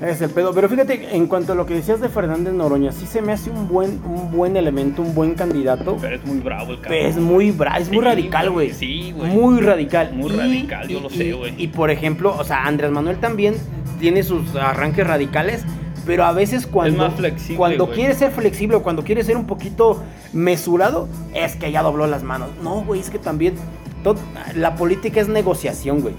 Es 0.01 0.21
el 0.21 0.29
pedo. 0.29 0.53
Pero 0.53 0.69
fíjate, 0.69 1.15
en 1.15 1.27
cuanto 1.27 1.51
a 1.53 1.55
lo 1.55 1.65
que 1.65 1.73
decías 1.73 1.99
de 1.99 2.07
Fernández 2.09 2.53
Noroña, 2.53 2.91
sí 2.91 3.05
se 3.05 3.21
me 3.21 3.33
hace 3.33 3.49
un 3.49 3.67
buen, 3.67 4.01
un 4.05 4.31
buen 4.31 4.55
elemento, 4.55 5.01
un 5.01 5.13
buen 5.13 5.35
candidato. 5.35 5.97
Pero 5.99 6.15
es 6.15 6.25
muy 6.25 6.39
bravo 6.39 6.71
el 6.71 6.79
cabrón. 6.79 6.99
Es 7.01 7.17
muy 7.17 7.51
bra, 7.51 7.77
es 7.77 7.91
muy 7.91 8.03
radical, 8.03 8.49
güey. 8.49 8.73
Sí, 8.73 9.13
güey. 9.15 9.31
Muy 9.31 9.59
radical. 9.61 10.13
Muy 10.13 10.31
Y- 10.31 10.37
radical, 10.37 10.87
yo 10.87 10.99
y- 10.99 11.01
lo 11.01 11.09
sé, 11.09 11.25
y- 11.25 11.31
güey. 11.33 11.53
Y, 11.57 11.67
por 11.67 11.91
ejemplo, 11.91 12.35
o 12.37 12.43
sea, 12.43 12.65
Andrés 12.65 12.91
Manuel 12.91 13.17
también 13.19 13.55
tiene 13.99 14.23
sus 14.23 14.55
arranques 14.55 15.05
radicales, 15.05 15.63
pero 16.05 16.23
a 16.23 16.31
veces 16.31 16.65
cuando, 16.65 16.97
más 17.09 17.13
flexible, 17.15 17.57
cuando 17.57 17.89
quiere 17.91 18.13
ser 18.15 18.31
flexible 18.31 18.77
o 18.77 18.83
cuando 18.83 19.03
quiere 19.03 19.23
ser 19.23 19.35
un 19.35 19.45
poquito 19.45 20.01
mesurado, 20.31 21.09
es 21.33 21.55
que 21.57 21.71
ya 21.71 21.83
dobló 21.83 22.07
las 22.07 22.23
manos. 22.23 22.49
No, 22.63 22.83
güey, 22.83 23.01
es 23.01 23.09
que 23.09 23.19
también 23.19 23.55
la 24.55 24.75
política 24.75 25.19
es 25.19 25.27
negociación, 25.27 25.99
güey. 25.99 26.13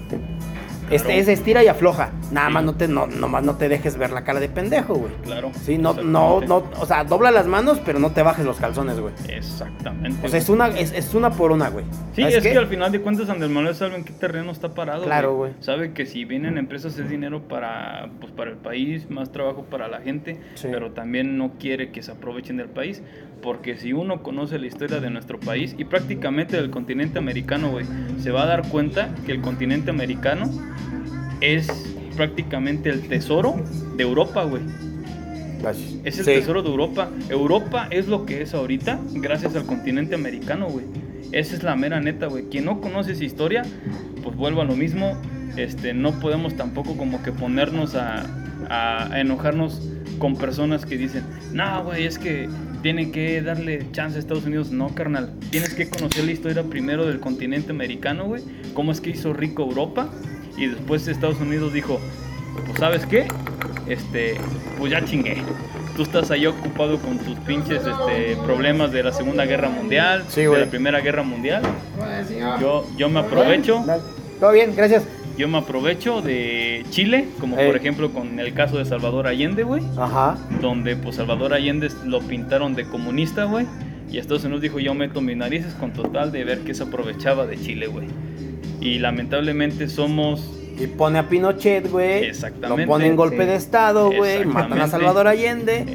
Este 0.91 1.17
es 1.19 1.27
estira 1.27 1.63
y 1.63 1.67
afloja. 1.67 2.11
Nada 2.31 2.47
Sí. 2.47 2.53
más 2.53 2.63
no 2.63 2.73
te, 2.75 2.87
no, 2.87 3.07
nomás 3.07 3.43
no 3.43 3.55
te 3.55 3.69
dejes 3.69 3.97
ver 3.97 4.11
la 4.11 4.23
cara 4.23 4.39
de 4.39 4.49
pendejo, 4.49 4.95
güey. 4.95 5.11
Claro. 5.23 5.51
Sí, 5.63 5.77
no, 5.77 5.93
no, 5.93 6.41
no, 6.41 6.63
o 6.79 6.85
sea, 6.85 7.03
dobla 7.03 7.31
las 7.31 7.47
manos, 7.47 7.79
pero 7.85 7.99
no 7.99 8.11
te 8.11 8.21
bajes 8.23 8.45
los 8.45 8.57
calzones, 8.57 8.99
güey. 8.99 9.13
Exactamente. 9.27 10.25
O 10.25 10.29
sea, 10.29 10.39
es 10.39 10.49
una, 10.49 10.67
es, 10.67 10.91
es 10.93 11.13
una 11.13 11.31
por 11.31 11.51
una, 11.51 11.69
güey. 11.69 11.85
Sí, 12.15 12.21
¿Sabes 12.21 12.37
es 12.37 12.43
qué? 12.43 12.51
que 12.51 12.57
al 12.57 12.67
final 12.67 12.91
de 12.91 13.01
cuentas 13.01 13.29
Andrés 13.29 13.49
Manuel 13.51 13.75
sabe 13.75 13.95
en 13.95 14.03
qué 14.03 14.13
terreno 14.13 14.51
está 14.51 14.73
parado. 14.73 15.03
Claro, 15.03 15.35
güey. 15.35 15.53
Sabe 15.59 15.93
que 15.93 16.05
si 16.05 16.25
vienen 16.25 16.57
empresas 16.57 16.97
es 16.97 17.09
dinero 17.09 17.41
para, 17.47 18.09
pues, 18.19 18.31
para 18.31 18.51
el 18.51 18.57
país, 18.57 19.09
más 19.09 19.31
trabajo 19.31 19.63
para 19.69 19.87
la 19.87 20.01
gente, 20.01 20.39
Sí. 20.55 20.67
pero 20.71 20.91
también 20.91 21.37
no 21.37 21.51
quiere 21.59 21.91
que 21.91 22.01
se 22.01 22.11
aprovechen 22.11 22.57
del 22.57 22.69
país, 22.69 23.01
porque 23.41 23.77
si 23.77 23.93
uno 23.93 24.21
conoce 24.23 24.59
la 24.59 24.67
historia 24.67 24.99
de 24.99 25.09
nuestro 25.09 25.39
país 25.39 25.75
y 25.77 25.85
prácticamente 25.85 26.57
del 26.57 26.69
continente 26.69 27.17
americano, 27.19 27.69
güey, 27.71 27.85
se 28.19 28.31
va 28.31 28.43
a 28.43 28.45
dar 28.45 28.67
cuenta 28.69 29.13
que 29.25 29.31
el 29.31 29.41
continente 29.41 29.89
americano 29.89 30.49
es 31.41 31.67
prácticamente 32.15 32.89
el 32.89 33.07
tesoro 33.07 33.55
de 33.97 34.03
Europa, 34.03 34.43
güey. 34.43 34.61
Gracias. 35.61 35.93
Es 36.03 36.19
el 36.19 36.25
Sí. 36.25 36.31
tesoro 36.31 36.61
de 36.63 36.69
Europa. 36.69 37.09
Europa 37.29 37.87
es 37.91 38.07
lo 38.07 38.25
que 38.25 38.41
es 38.41 38.53
ahorita 38.53 38.99
gracias 39.13 39.55
al 39.55 39.65
continente 39.65 40.15
americano, 40.15 40.67
güey. 40.67 40.85
Esa 41.31 41.55
es 41.55 41.63
la 41.63 41.75
mera 41.75 41.99
neta, 42.01 42.27
güey. 42.27 42.45
Quien 42.49 42.65
no 42.65 42.81
conoce 42.81 43.13
esa 43.13 43.23
historia, 43.23 43.63
pues 44.23 44.35
vuelvo 44.35 44.61
a 44.61 44.65
lo 44.65 44.75
mismo. 44.75 45.17
Este, 45.57 45.93
no 45.93 46.11
podemos 46.19 46.55
tampoco 46.55 46.95
como 46.97 47.21
que 47.23 47.31
ponernos 47.31 47.95
a, 47.95 48.23
a- 48.69 49.11
a 49.13 49.19
enojarnos 49.19 49.81
con 50.17 50.35
personas 50.35 50.85
que 50.85 50.97
dicen, 50.97 51.23
no, 51.53 51.83
güey, 51.83 52.05
es 52.05 52.17
que 52.19 52.47
tienen 52.81 53.11
que 53.11 53.41
darle 53.41 53.87
chance 53.91 54.17
a 54.17 54.19
Estados 54.19 54.45
Unidos. 54.45 54.71
No, 54.71 54.93
carnal. 54.93 55.33
Tienes 55.49 55.73
que 55.73 55.89
conocer 55.89 56.25
la 56.25 56.31
historia 56.31 56.63
primero 56.63 57.05
del 57.05 57.19
continente 57.19 57.71
americano, 57.71 58.25
güey. 58.25 58.43
Cómo 58.73 58.91
es 58.91 59.01
que 59.01 59.11
hizo 59.11 59.33
rico 59.33 59.63
Europa. 59.63 60.09
Y 60.57 60.67
después 60.67 61.07
Estados 61.07 61.39
Unidos 61.39 61.73
dijo, 61.73 61.99
pues 62.65 62.79
sabes 62.79 63.05
qué, 63.05 63.27
este, 63.87 64.35
pues 64.77 64.91
ya 64.91 65.03
chingué. 65.05 65.37
Tú 65.95 66.03
estás 66.03 66.31
ahí 66.31 66.45
ocupado 66.45 66.99
con 66.99 67.17
tus 67.19 67.37
pinches 67.39 67.83
este, 67.85 68.35
problemas 68.45 68.91
de 68.91 69.03
la 69.03 69.11
Segunda 69.11 69.45
Guerra 69.45 69.69
Mundial, 69.69 70.23
Sí, 70.29 70.41
de 70.41 70.59
la 70.59 70.65
Primera 70.65 70.99
Guerra 71.01 71.23
Mundial. 71.23 71.61
Yo, 72.59 72.87
yo 72.97 73.09
me 73.09 73.19
aprovecho. 73.19 73.83
Todo 74.39 74.51
bien, 74.51 74.73
gracias. 74.75 75.03
Yo 75.41 75.47
me 75.47 75.57
aprovecho 75.57 76.21
de 76.21 76.85
Chile, 76.91 77.27
como 77.39 77.57
Ey. 77.57 77.67
por 77.67 77.75
ejemplo 77.75 78.11
con 78.11 78.39
el 78.39 78.53
caso 78.53 78.77
de 78.77 78.85
Salvador 78.85 79.27
Allende, 79.27 79.63
güey, 79.63 79.83
Ajá. 79.97 80.37
donde 80.61 80.95
pues 80.95 81.15
Salvador 81.17 81.53
Allende 81.53 81.89
lo 82.05 82.19
pintaron 82.21 82.75
de 82.75 82.85
comunista, 82.85 83.45
güey, 83.45 83.65
y 84.11 84.17
Estados 84.19 84.43
Unidos 84.43 84.61
dijo 84.61 84.79
yo 84.79 84.93
meto 84.93 85.19
mis 85.21 85.35
narices 85.37 85.73
con 85.73 85.93
total 85.93 86.31
de 86.31 86.43
ver 86.43 86.59
que 86.59 86.73
se 86.73 86.83
aprovechaba 86.83 87.45
de 87.47 87.59
Chile, 87.59 87.87
güey. 87.87 88.07
Y 88.79 88.99
lamentablemente 88.99 89.87
somos 89.87 90.57
Y 90.79 90.87
pone 90.87 91.19
a 91.19 91.27
Pinochet, 91.29 91.89
güey. 91.91 92.23
Exactamente. 92.25 92.83
Lo 92.83 92.87
pone 92.87 93.05
en 93.07 93.15
golpe 93.15 93.39
Sí. 93.41 93.45
de 93.45 93.55
Estado, 93.55 94.11
güey. 94.11 94.45
Matan 94.45 94.81
a. 94.81 94.87
Salvador 94.87 95.27
Allende. 95.27 95.85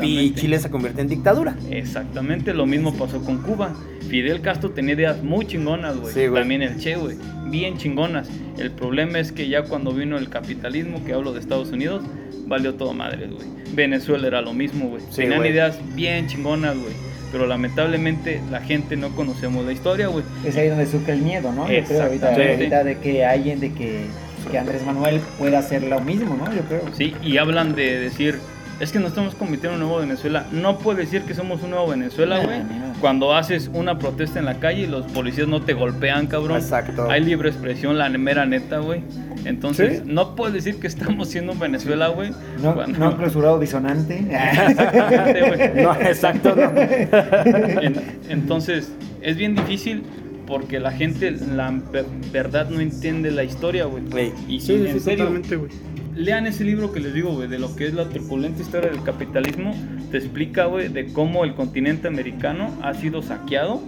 Y. 0.00 0.32
Chile 0.34 0.58
se 0.58 0.70
convierte 0.70 1.02
en 1.02 1.08
dictadura. 1.08 1.56
Exactamente, 1.70 2.54
lo 2.54 2.64
mismo 2.64 2.94
pasó 2.94 3.22
con 3.22 3.38
Cuba. 3.42 3.74
Fidel 4.10 4.40
Castro 4.40 4.70
tenía 4.70 4.94
ideas 4.94 5.22
muy 5.22 5.46
chingonas, 5.46 5.96
güey. 5.96 6.12
Sí. 6.12 6.22
También 6.34 6.62
el 6.62 6.78
Che, 6.78 6.96
güey. 6.96 7.16
Bien 7.46 7.78
chingonas. 7.78 8.28
El 8.58 8.72
problema 8.72 9.20
es 9.20 9.30
que 9.30 9.48
ya 9.48 9.62
cuando 9.62 9.92
vino 9.92 10.18
el 10.18 10.28
capitalismo, 10.28 11.04
que 11.04 11.12
hablo 11.12 11.32
de 11.32 11.38
Estados 11.38 11.70
Unidos, 11.70 12.02
valió 12.46 12.74
todo 12.74 12.92
madre, 12.92 13.28
güey. 13.28 13.46
Venezuela 13.72 14.26
era 14.26 14.42
lo 14.42 14.52
mismo, 14.52 14.88
güey. 14.88 15.02
Sí, 15.10 15.22
Tenían 15.22 15.46
ideas 15.46 15.78
bien 15.94 16.26
chingonas, 16.26 16.76
güey. 16.76 16.92
Pero 17.30 17.46
lamentablemente 17.46 18.40
la 18.50 18.60
gente 18.60 18.96
no 18.96 19.14
conocemos 19.14 19.64
la 19.64 19.70
historia, 19.70 20.08
güey. 20.08 20.24
Es 20.44 20.56
ahí 20.56 20.68
donde 20.68 20.86
surge 20.86 21.12
el 21.12 21.22
miedo, 21.22 21.52
¿no? 21.52 21.70
Yo 21.70 21.84
creo 21.84 22.02
ahorita, 22.02 22.34
ahorita 22.34 22.82
de 22.82 22.98
que 22.98 23.24
alguien, 23.24 23.60
de 23.60 23.72
que, 23.72 24.06
que 24.50 24.58
Andrés 24.58 24.84
Manuel 24.84 25.20
pueda 25.38 25.60
hacer 25.60 25.84
lo 25.84 26.00
mismo, 26.00 26.36
¿no? 26.36 26.52
Yo 26.52 26.62
creo. 26.62 26.82
Sí, 26.92 27.14
y 27.22 27.38
hablan 27.38 27.76
de 27.76 28.00
decir, 28.00 28.40
es 28.80 28.90
que 28.92 28.98
no 28.98 29.06
estamos 29.08 29.34
convirtiendo 29.34 29.76
en 29.76 29.82
un 29.82 29.88
nuevo 29.88 30.00
Venezuela. 30.02 30.46
No 30.52 30.78
puede 30.78 31.02
decir 31.02 31.22
que 31.22 31.34
somos 31.34 31.62
un 31.62 31.70
nuevo 31.70 31.88
Venezuela, 31.88 32.38
güey. 32.42 32.60
Cuando 33.00 33.34
haces 33.34 33.70
una 33.72 33.98
protesta 33.98 34.38
en 34.38 34.46
la 34.46 34.58
calle 34.58 34.82
y 34.82 34.86
los 34.86 35.04
policías 35.12 35.46
no 35.48 35.60
te 35.62 35.74
golpean, 35.74 36.26
cabrón. 36.26 36.56
Exacto. 36.58 37.10
Hay 37.10 37.22
libre 37.22 37.50
expresión, 37.50 37.98
la 37.98 38.08
mera 38.08 38.46
neta, 38.46 38.78
güey. 38.78 39.02
Entonces, 39.44 39.98
Sí. 39.98 40.02
no 40.06 40.34
puedes 40.34 40.54
decir 40.54 40.80
que 40.80 40.86
estamos 40.86 41.28
siendo 41.28 41.54
Venezuela, 41.54 42.08
güey. 42.08 42.30
No, 42.62 42.74
cuando- 42.74 42.98
no 42.98 43.16
clausurado 43.16 43.58
disonante. 43.58 44.18
Exactamente, 44.68 45.40
güey. 45.48 45.70
No, 45.84 45.94
exacto, 46.00 46.54
no. 46.56 46.70
En- 47.82 48.00
entonces, 48.28 48.92
es 49.22 49.36
bien 49.36 49.54
difícil 49.54 50.02
porque 50.46 50.80
la 50.80 50.90
gente, 50.90 51.30
la 51.54 51.70
ver- 51.92 52.06
verdad, 52.32 52.68
no 52.70 52.80
entiende 52.80 53.30
la 53.30 53.44
historia, 53.44 53.84
güey. 53.84 54.02
Y 54.48 54.60
Sí, 54.60 54.66
sí, 54.66 54.66
sí, 54.66 54.86
en 54.86 54.92
sí, 54.94 55.00
serio, 55.00 55.18
totalmente, 55.26 55.56
güey. 55.56 55.70
Lean 56.14 56.46
ese 56.46 56.64
libro 56.64 56.92
que 56.92 57.00
les 57.00 57.14
digo, 57.14 57.32
güey, 57.32 57.48
de 57.48 57.58
lo 57.58 57.74
que 57.76 57.86
es 57.86 57.94
la 57.94 58.04
turbulenta 58.08 58.62
historia 58.62 58.90
del 58.90 59.02
capitalismo. 59.02 59.74
Te 60.10 60.18
explica, 60.18 60.66
güey, 60.66 60.88
de 60.88 61.12
cómo 61.12 61.44
el 61.44 61.54
continente 61.54 62.08
americano 62.08 62.70
ha 62.82 62.94
sido 62.94 63.22
saqueado 63.22 63.82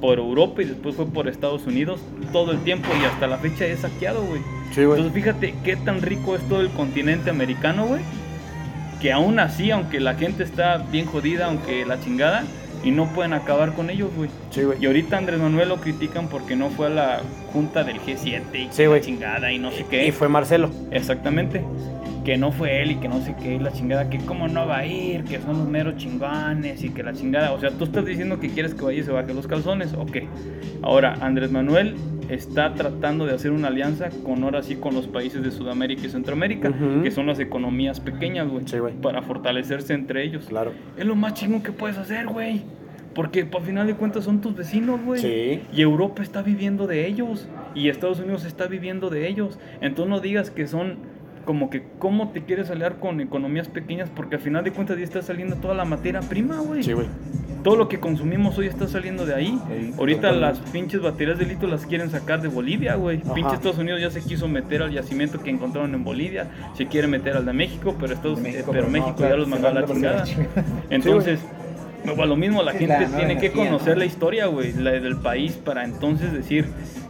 por 0.00 0.18
Europa 0.18 0.62
y 0.62 0.66
después 0.66 0.96
fue 0.96 1.06
por 1.06 1.28
Estados 1.28 1.66
Unidos 1.66 2.00
todo 2.32 2.52
el 2.52 2.58
tiempo 2.60 2.88
y 3.00 3.04
hasta 3.04 3.26
la 3.26 3.38
fecha 3.38 3.64
es 3.66 3.80
saqueado, 3.80 4.22
güey. 4.24 4.42
Sí, 4.72 4.84
güey. 4.84 4.98
Entonces 4.98 5.12
fíjate 5.14 5.54
qué 5.64 5.76
tan 5.76 6.02
rico 6.02 6.36
es 6.36 6.42
todo 6.48 6.60
el 6.60 6.68
continente 6.70 7.30
americano, 7.30 7.86
güey. 7.86 8.02
Que 9.00 9.12
aún 9.12 9.38
así, 9.38 9.70
aunque 9.70 10.00
la 10.00 10.14
gente 10.14 10.44
está 10.44 10.78
bien 10.78 11.06
jodida, 11.06 11.46
aunque 11.46 11.86
la 11.86 12.00
chingada, 12.00 12.44
y 12.84 12.90
no 12.90 13.06
pueden 13.08 13.32
acabar 13.32 13.72
con 13.72 13.90
ellos, 13.90 14.10
güey. 14.16 14.28
Sí, 14.50 14.62
güey. 14.62 14.78
Y 14.82 14.86
ahorita 14.86 15.16
Andrés 15.18 15.40
Manuel 15.40 15.68
lo 15.70 15.76
critican 15.80 16.28
porque 16.28 16.54
no 16.54 16.68
fue 16.70 16.86
a 16.86 16.90
la 16.90 17.20
junta 17.52 17.82
del 17.84 18.00
G7 18.00 18.42
y 18.54 18.68
Sí, 18.70 18.86
güey. 18.86 19.00
chingada 19.00 19.50
y 19.52 19.58
no 19.58 19.70
sé 19.70 19.84
qué. 19.88 20.06
Y 20.06 20.12
fue 20.12 20.28
Marcelo. 20.28 20.70
Exactamente. 20.90 21.62
Que 22.24 22.38
no 22.38 22.52
fue 22.52 22.82
él 22.82 22.92
y 22.92 22.94
que 22.96 23.08
no 23.08 23.20
sé 23.20 23.34
qué, 23.42 23.56
y 23.56 23.58
la 23.58 23.70
chingada, 23.72 24.08
que 24.08 24.18
cómo 24.18 24.48
no 24.48 24.66
va 24.66 24.78
a 24.78 24.86
ir, 24.86 25.24
que 25.24 25.38
son 25.40 25.58
los 25.58 25.68
meros 25.68 25.96
chingones 25.96 26.82
y 26.82 26.88
que 26.88 27.02
la 27.02 27.12
chingada. 27.12 27.52
O 27.52 27.60
sea, 27.60 27.70
tú 27.70 27.84
estás 27.84 28.06
diciendo 28.06 28.40
que 28.40 28.48
quieres 28.48 28.74
que 28.74 28.82
vaya 28.82 29.00
y 29.00 29.02
se 29.02 29.12
baje 29.12 29.34
los 29.34 29.46
calzones, 29.46 29.92
ok. 29.92 30.16
Ahora, 30.82 31.16
Andrés 31.20 31.50
Manuel 31.50 31.96
está 32.30 32.72
tratando 32.72 33.26
de 33.26 33.34
hacer 33.34 33.50
una 33.50 33.68
alianza 33.68 34.08
con 34.24 34.42
ahora 34.44 34.62
sí 34.62 34.76
con 34.76 34.94
los 34.94 35.06
países 35.06 35.42
de 35.42 35.50
Sudamérica 35.50 36.06
y 36.06 36.08
Centroamérica, 36.08 36.72
que 37.02 37.10
son 37.10 37.26
las 37.26 37.38
economías 37.40 38.00
pequeñas, 38.00 38.48
güey, 38.48 38.66
Sí, 38.66 38.78
güey. 38.78 38.94
para 38.94 39.20
fortalecerse 39.20 39.92
entre 39.92 40.24
ellos. 40.24 40.46
Claro. 40.46 40.72
Es 40.96 41.04
lo 41.04 41.16
más 41.16 41.34
chingón 41.34 41.62
que 41.62 41.72
puedes 41.72 41.98
hacer, 41.98 42.26
güey. 42.26 42.62
Porque 43.14 43.46
al 43.52 43.62
final 43.62 43.86
de 43.86 43.94
cuentas 43.94 44.24
son 44.24 44.40
tus 44.40 44.56
vecinos, 44.56 44.98
güey. 45.04 45.20
Sí. 45.20 45.60
Y 45.72 45.82
Europa 45.82 46.22
está 46.22 46.42
viviendo 46.42 46.86
de 46.86 47.06
ellos. 47.06 47.46
Y 47.74 47.88
Estados 47.88 48.18
Unidos 48.18 48.44
está 48.44 48.66
viviendo 48.66 49.08
de 49.10 49.28
ellos. 49.28 49.58
Entonces 49.82 50.10
no 50.10 50.20
digas 50.20 50.50
que 50.50 50.66
son 50.66 50.96
como 51.44 51.70
que 51.70 51.82
cómo 51.98 52.30
te 52.30 52.42
quieres 52.42 52.70
aliar 52.70 52.96
con 52.98 53.20
economías 53.20 53.68
pequeñas 53.68 54.10
porque 54.14 54.36
al 54.36 54.42
final 54.42 54.64
de 54.64 54.72
cuentas 54.72 54.98
ya 54.98 55.04
está 55.04 55.22
saliendo 55.22 55.56
toda 55.56 55.74
la 55.74 55.84
materia 55.84 56.20
prima, 56.20 56.56
güey. 56.60 56.82
Sí, 56.82 56.92
güey. 56.92 57.06
Todo 57.62 57.76
lo 57.76 57.88
que 57.88 57.98
consumimos 57.98 58.58
hoy 58.58 58.66
está 58.66 58.86
saliendo 58.86 59.24
de 59.24 59.34
ahí. 59.34 59.58
Sí, 59.68 59.94
Ahorita 59.98 60.32
las 60.32 60.58
pinches 60.58 61.00
baterías 61.00 61.38
de 61.38 61.46
litio 61.46 61.66
las 61.66 61.86
quieren 61.86 62.10
sacar 62.10 62.42
de 62.42 62.48
Bolivia, 62.48 62.96
güey. 62.96 63.22
Pinche 63.34 63.54
Estados 63.54 63.78
Unidos 63.78 64.00
ya 64.02 64.10
se 64.10 64.20
quiso 64.20 64.48
meter 64.48 64.82
al 64.82 64.92
yacimiento 64.92 65.40
que 65.42 65.48
encontraron 65.50 65.94
en 65.94 66.04
Bolivia. 66.04 66.50
Se 66.74 66.86
quiere 66.86 67.06
meter 67.08 67.36
al 67.36 67.46
de 67.46 67.54
México, 67.54 67.96
pero, 67.98 68.12
Estados, 68.12 68.38
México, 68.40 68.60
eh, 68.60 68.64
pero 68.70 68.84
pero 68.84 68.86
no, 68.86 68.92
México 68.92 69.16
claro, 69.16 69.34
ya 69.34 69.38
los 69.38 69.48
mandó 69.48 69.68
a 69.68 69.72
la 69.72 69.86
chingada. 69.86 70.24
Entonces, 70.90 71.40
a 72.06 72.26
lo 72.26 72.36
mismo, 72.36 72.62
la 72.62 72.72
Sí, 72.72 72.78
gente 72.80 73.00
la 73.00 73.16
tiene 73.16 73.38
que 73.38 73.50
conocer 73.50 73.94
¿no? 73.94 74.00
la 74.00 74.04
historia, 74.04 74.46
güey, 74.46 74.72
la 74.74 74.90
del 74.92 75.16
país 75.16 75.52
para 75.52 75.84
entonces 75.84 76.32
decir, 76.32 76.66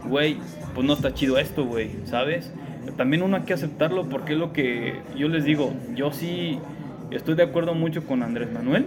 güey, 0.07 0.37
pues 0.73 0.87
no 0.87 0.93
está 0.93 1.13
chido 1.13 1.37
esto, 1.37 1.65
güey, 1.65 1.91
¿sabes? 2.05 2.51
También 2.97 3.23
uno 3.23 3.37
hay 3.37 3.43
que 3.43 3.53
aceptarlo 3.53 4.07
porque 4.07 4.33
es 4.33 4.39
lo 4.39 4.53
que 4.53 4.95
yo 5.17 5.27
les 5.27 5.43
digo, 5.43 5.73
yo 5.95 6.11
sí 6.11 6.59
estoy 7.11 7.35
de 7.35 7.43
acuerdo 7.43 7.73
mucho 7.73 8.05
con 8.05 8.23
Andrés 8.23 8.51
Manuel 8.51 8.85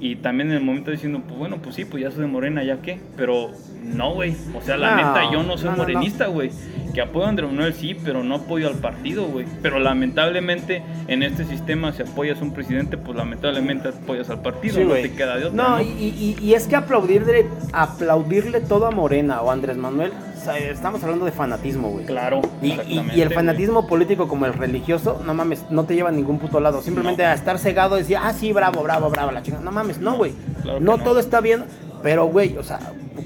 y 0.00 0.16
también 0.16 0.50
en 0.50 0.56
el 0.56 0.64
momento 0.64 0.90
diciendo, 0.90 1.22
pues 1.26 1.38
bueno, 1.38 1.58
pues 1.62 1.76
sí, 1.76 1.84
pues 1.84 2.02
ya 2.02 2.10
soy 2.10 2.22
de 2.22 2.26
Morena, 2.26 2.64
¿ya 2.64 2.82
qué? 2.82 2.98
Pero 3.16 3.50
no, 3.84 4.14
güey, 4.14 4.34
o 4.54 4.60
sea, 4.60 4.76
la 4.76 4.90
No, 4.90 4.96
neta, 4.96 5.32
yo 5.32 5.42
no 5.44 5.56
soy 5.56 5.70
no, 5.70 5.76
morenista, 5.76 6.26
güey. 6.26 6.50
Que 6.94 7.00
apoyo 7.00 7.24
a 7.24 7.30
Andrés 7.30 7.48
Manuel 7.50 7.72
sí, 7.72 7.94
pero 7.94 8.22
no 8.22 8.34
apoyo 8.34 8.68
al 8.68 8.74
partido, 8.74 9.24
güey. 9.26 9.46
Pero 9.62 9.78
lamentablemente 9.78 10.82
en 11.08 11.22
este 11.22 11.44
sistema 11.46 11.92
si 11.92 12.02
apoyas 12.02 12.38
a 12.40 12.44
un 12.44 12.52
presidente, 12.52 12.98
pues 12.98 13.16
lamentablemente 13.16 13.88
apoyas 13.88 14.28
al 14.28 14.42
partido, 14.42 14.74
Sí, 14.74 14.82
no 14.82 14.90
güey. 14.90 15.02
te 15.02 15.12
queda 15.14 15.36
de 15.38 15.46
otra. 15.46 15.56
No, 15.62 15.76
¿no? 15.78 15.82
y, 15.82 15.86
y- 15.86 16.36
y 16.42 16.54
es 16.54 16.66
que 16.66 16.76
aplaudirle, 16.76 17.46
aplaudirle 17.72 18.60
todo 18.60 18.86
a 18.86 18.90
Morena 18.90 19.40
o 19.40 19.50
a 19.50 19.54
Andrés 19.54 19.76
Manuel, 19.78 20.12
o 20.38 20.44
sea, 20.44 20.58
estamos 20.58 21.02
hablando 21.02 21.24
de 21.24 21.32
fanatismo, 21.32 21.88
güey. 21.90 22.04
Claro. 22.04 22.42
Y, 22.60 22.72
y- 23.14 23.20
el 23.22 23.30
fanatismo 23.32 23.86
político 23.86 24.28
como 24.28 24.44
el 24.46 24.52
religioso, 24.52 25.22
no 25.24 25.32
mames, 25.34 25.64
no 25.70 25.84
te 25.84 25.94
lleva 25.94 26.10
a 26.10 26.12
ningún 26.12 26.38
puto 26.38 26.60
lado. 26.60 26.82
Simplemente 26.82 27.22
No. 27.22 27.28
a 27.30 27.34
estar 27.34 27.58
cegado 27.58 27.96
y 27.96 28.00
decir, 28.02 28.18
ah, 28.20 28.32
sí, 28.32 28.52
bravo, 28.52 28.82
bravo, 28.82 29.08
bravo, 29.08 29.30
la 29.30 29.42
chingada. 29.42 29.64
No 29.64 29.72
mames, 29.72 29.98
no, 29.98 30.16
güey. 30.16 30.32
claro 30.62 30.80
no, 30.80 30.96
no. 30.98 31.02
todo 31.04 31.20
está 31.20 31.40
bien, 31.40 31.64
pero, 32.02 32.26
güey, 32.26 32.56
o 32.58 32.62
sea, 32.62 32.80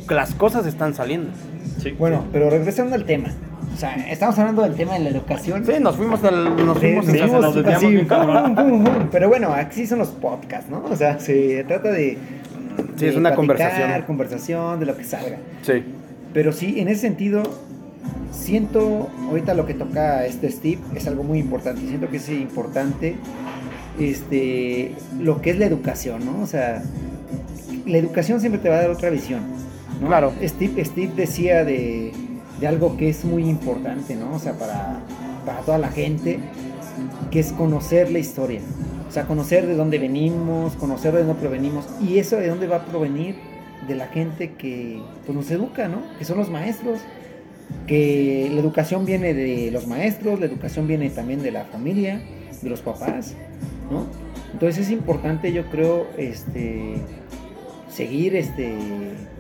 las 0.09 0.35
cosas 0.35 0.67
están 0.67 0.95
saliendo. 0.95 1.31
Sí. 1.83 1.91
Bueno, 1.93 2.25
pero 2.33 2.49
regresando 2.51 2.95
al 2.95 3.05
tema. 3.05 3.29
O 3.77 3.79
sea, 3.79 3.95
estamos 4.11 4.39
hablando 4.39 4.63
del 4.63 4.75
tema 4.75 4.95
de 4.95 5.01
la 5.01 5.11
educación. 5.11 5.63
Sí, 5.67 5.73
nos 5.83 5.97
fuimos 5.97 6.23
del, 6.23 6.57
nos 6.65 6.79
Sí, 6.79 6.87
fuimos 6.87 7.05
sí, 7.05 7.13
nos 7.13 7.55
desviamos 7.55 7.91
bien 7.91 8.09
pum. 8.09 8.85
Pero 9.13 9.29
bueno, 9.29 9.53
aquí 9.53 9.87
son 9.87 9.99
los 9.99 10.09
podcasts, 10.09 10.71
¿no? 10.71 10.83
O 10.91 10.97
sea, 10.97 11.19
se 11.21 11.63
trata 11.65 11.91
de. 11.91 12.17
Sí, 12.97 13.05
de 13.05 13.09
es 13.11 13.17
una 13.17 13.35
platicar, 13.35 13.37
conversación. 13.37 14.03
conversación, 14.07 14.81
de 14.81 14.87
lo 14.87 14.97
que 14.97 15.05
salga. 15.05 15.37
Sí. 15.61 15.85
Pero 16.33 16.53
sí, 16.53 16.81
en 16.81 16.89
ese 16.89 17.03
sentido, 17.03 17.43
siento 18.33 19.11
ahorita 19.29 19.53
lo 19.53 19.67
que 19.67 19.75
toca 19.75 20.25
este 20.25 20.51
Steve 20.51 20.81
es 20.95 21.07
algo 21.07 21.23
muy 21.23 21.39
importante. 21.39 21.83
Siento 21.83 22.09
que 22.09 22.17
es 22.17 22.31
importante 22.31 23.17
este, 24.01 24.95
lo 25.21 25.43
que 25.43 25.51
es 25.51 25.59
la 25.59 25.67
educación, 25.67 26.25
¿no? 26.25 26.41
O 26.41 26.47
sea, 26.47 26.83
la 27.85 27.99
educación 27.99 28.41
siempre 28.41 28.59
te 28.59 28.71
va 28.71 28.77
a 28.77 28.81
dar 28.81 28.91
otra 28.91 29.11
visión. 29.11 29.41
¿no? 30.01 30.07
Claro. 30.07 30.33
Steve, 30.43 30.83
Steve 30.83 31.13
decía 31.15 31.63
de, 31.63 32.13
de 32.61 32.67
algo 32.67 32.97
que 32.97 33.09
es 33.09 33.25
muy 33.25 33.49
importante, 33.49 34.17
¿no? 34.17 34.35
O 34.35 34.39
sea, 34.39 34.55
para, 34.55 35.01
para 35.45 35.61
toda 35.61 35.79
la 35.79 35.89
gente, 35.89 36.39
que 37.31 37.41
es 37.41 37.53
conocer 37.53 38.11
la 38.11 38.19
historia. 38.19 38.61
O 39.09 39.13
sea, 39.13 39.27
conocer 39.27 39.67
de 39.67 39.75
dónde 39.75 39.99
venimos, 39.99 40.75
conocer 40.75 41.15
de 41.15 41.25
dónde 41.25 41.41
provenimos. 41.41 41.87
Y 42.01 42.19
eso 42.19 42.37
de 42.37 42.49
dónde 42.49 42.67
va 42.67 42.77
a 42.77 42.85
provenir 42.85 43.37
de 43.87 43.95
la 43.95 44.09
gente 44.09 44.53
que 44.53 45.01
pues, 45.25 45.37
nos 45.37 45.51
educa, 45.51 45.89
¿no? 45.89 46.03
Que 46.19 46.25
son 46.25 46.39
los 46.39 46.51
maestros. 46.51 47.01
Que 47.87 48.49
la 48.53 48.61
educación 48.61 49.05
viene 49.05 49.35
de 49.35 49.71
los 49.71 49.87
maestros, 49.87 50.39
la 50.39 50.47
educación 50.47 50.87
viene 50.87 51.11
también 51.11 51.43
de 51.43 51.51
la 51.51 51.65
familia, 51.65 52.21
de 52.63 52.71
los 52.71 52.81
papás, 52.81 53.35
¿no? 53.91 54.07
Entonces 54.53 54.87
es 54.87 54.91
importante, 54.93 55.53
yo 55.53 55.67
creo, 55.67 56.07
este, 56.17 56.95
seguir 57.91 58.37
este, 58.37 58.75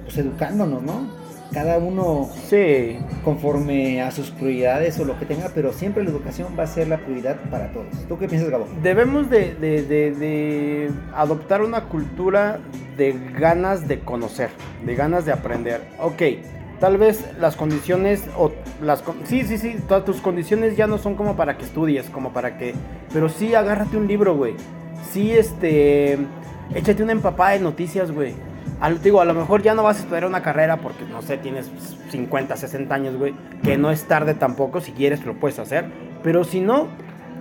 pues, 0.04 0.18
educándonos, 0.18 0.82
¿no? 0.82 1.25
Cada 1.52 1.78
uno 1.78 2.28
Sí. 2.48 2.98
conforme 3.24 4.02
a 4.02 4.10
sus 4.10 4.30
prioridades 4.30 4.98
o 4.98 5.04
lo 5.04 5.18
que 5.18 5.24
tenga, 5.26 5.50
pero 5.54 5.72
siempre 5.72 6.04
la 6.04 6.10
educación 6.10 6.48
va 6.58 6.64
a 6.64 6.66
ser 6.66 6.88
la 6.88 6.98
prioridad 6.98 7.36
para 7.50 7.72
todos. 7.72 7.86
¿Tú 8.08 8.18
qué 8.18 8.28
piensas, 8.28 8.50
Gabo? 8.50 8.66
Debemos 8.82 9.30
de, 9.30 9.54
de- 9.54 9.82
de- 9.82 10.10
de 10.12 10.90
adoptar 11.14 11.62
una 11.62 11.84
cultura 11.84 12.58
de 12.96 13.14
ganas 13.38 13.88
de 13.88 14.00
conocer, 14.00 14.50
de 14.84 14.94
ganas 14.94 15.24
de 15.24 15.32
aprender. 15.32 15.80
Ok, 16.00 16.22
tal 16.80 16.98
vez 16.98 17.24
las 17.40 17.56
condiciones, 17.56 18.22
o 18.36 18.52
las 18.82 19.02
sí, 19.24 19.42
sí, 19.44 19.56
sí, 19.58 19.76
todas 19.88 20.04
tus 20.04 20.20
condiciones 20.20 20.76
ya 20.76 20.86
no 20.86 20.98
son 20.98 21.14
como 21.14 21.36
para 21.36 21.56
que 21.56 21.64
estudies, 21.64 22.10
como 22.10 22.32
para 22.32 22.58
que, 22.58 22.74
pero 23.12 23.28
sí 23.28 23.54
agárrate 23.54 23.96
un 23.96 24.06
libro, 24.08 24.36
güey. 24.36 24.54
Sí, 25.12 25.32
este, 25.32 26.18
échate 26.74 27.02
una 27.02 27.12
empapada 27.12 27.52
de 27.52 27.60
noticias, 27.60 28.10
güey. 28.10 28.34
Al, 28.80 29.02
digo, 29.02 29.20
a 29.20 29.24
lo 29.24 29.32
mejor 29.34 29.62
ya 29.62 29.74
no 29.74 29.82
vas 29.82 29.98
a 29.98 30.00
estudiar 30.00 30.26
una 30.26 30.42
carrera 30.42 30.76
porque, 30.78 31.04
no 31.10 31.22
sé, 31.22 31.38
tienes 31.38 31.70
50, 32.10 32.56
60 32.56 32.94
años, 32.94 33.16
güey. 33.16 33.34
Que 33.62 33.76
no 33.78 33.90
es 33.90 34.04
tarde 34.04 34.34
tampoco, 34.34 34.80
si 34.80 34.92
quieres 34.92 35.24
lo 35.24 35.34
puedes 35.34 35.58
hacer. 35.58 35.86
Pero 36.22 36.44
si 36.44 36.60
no, 36.60 36.88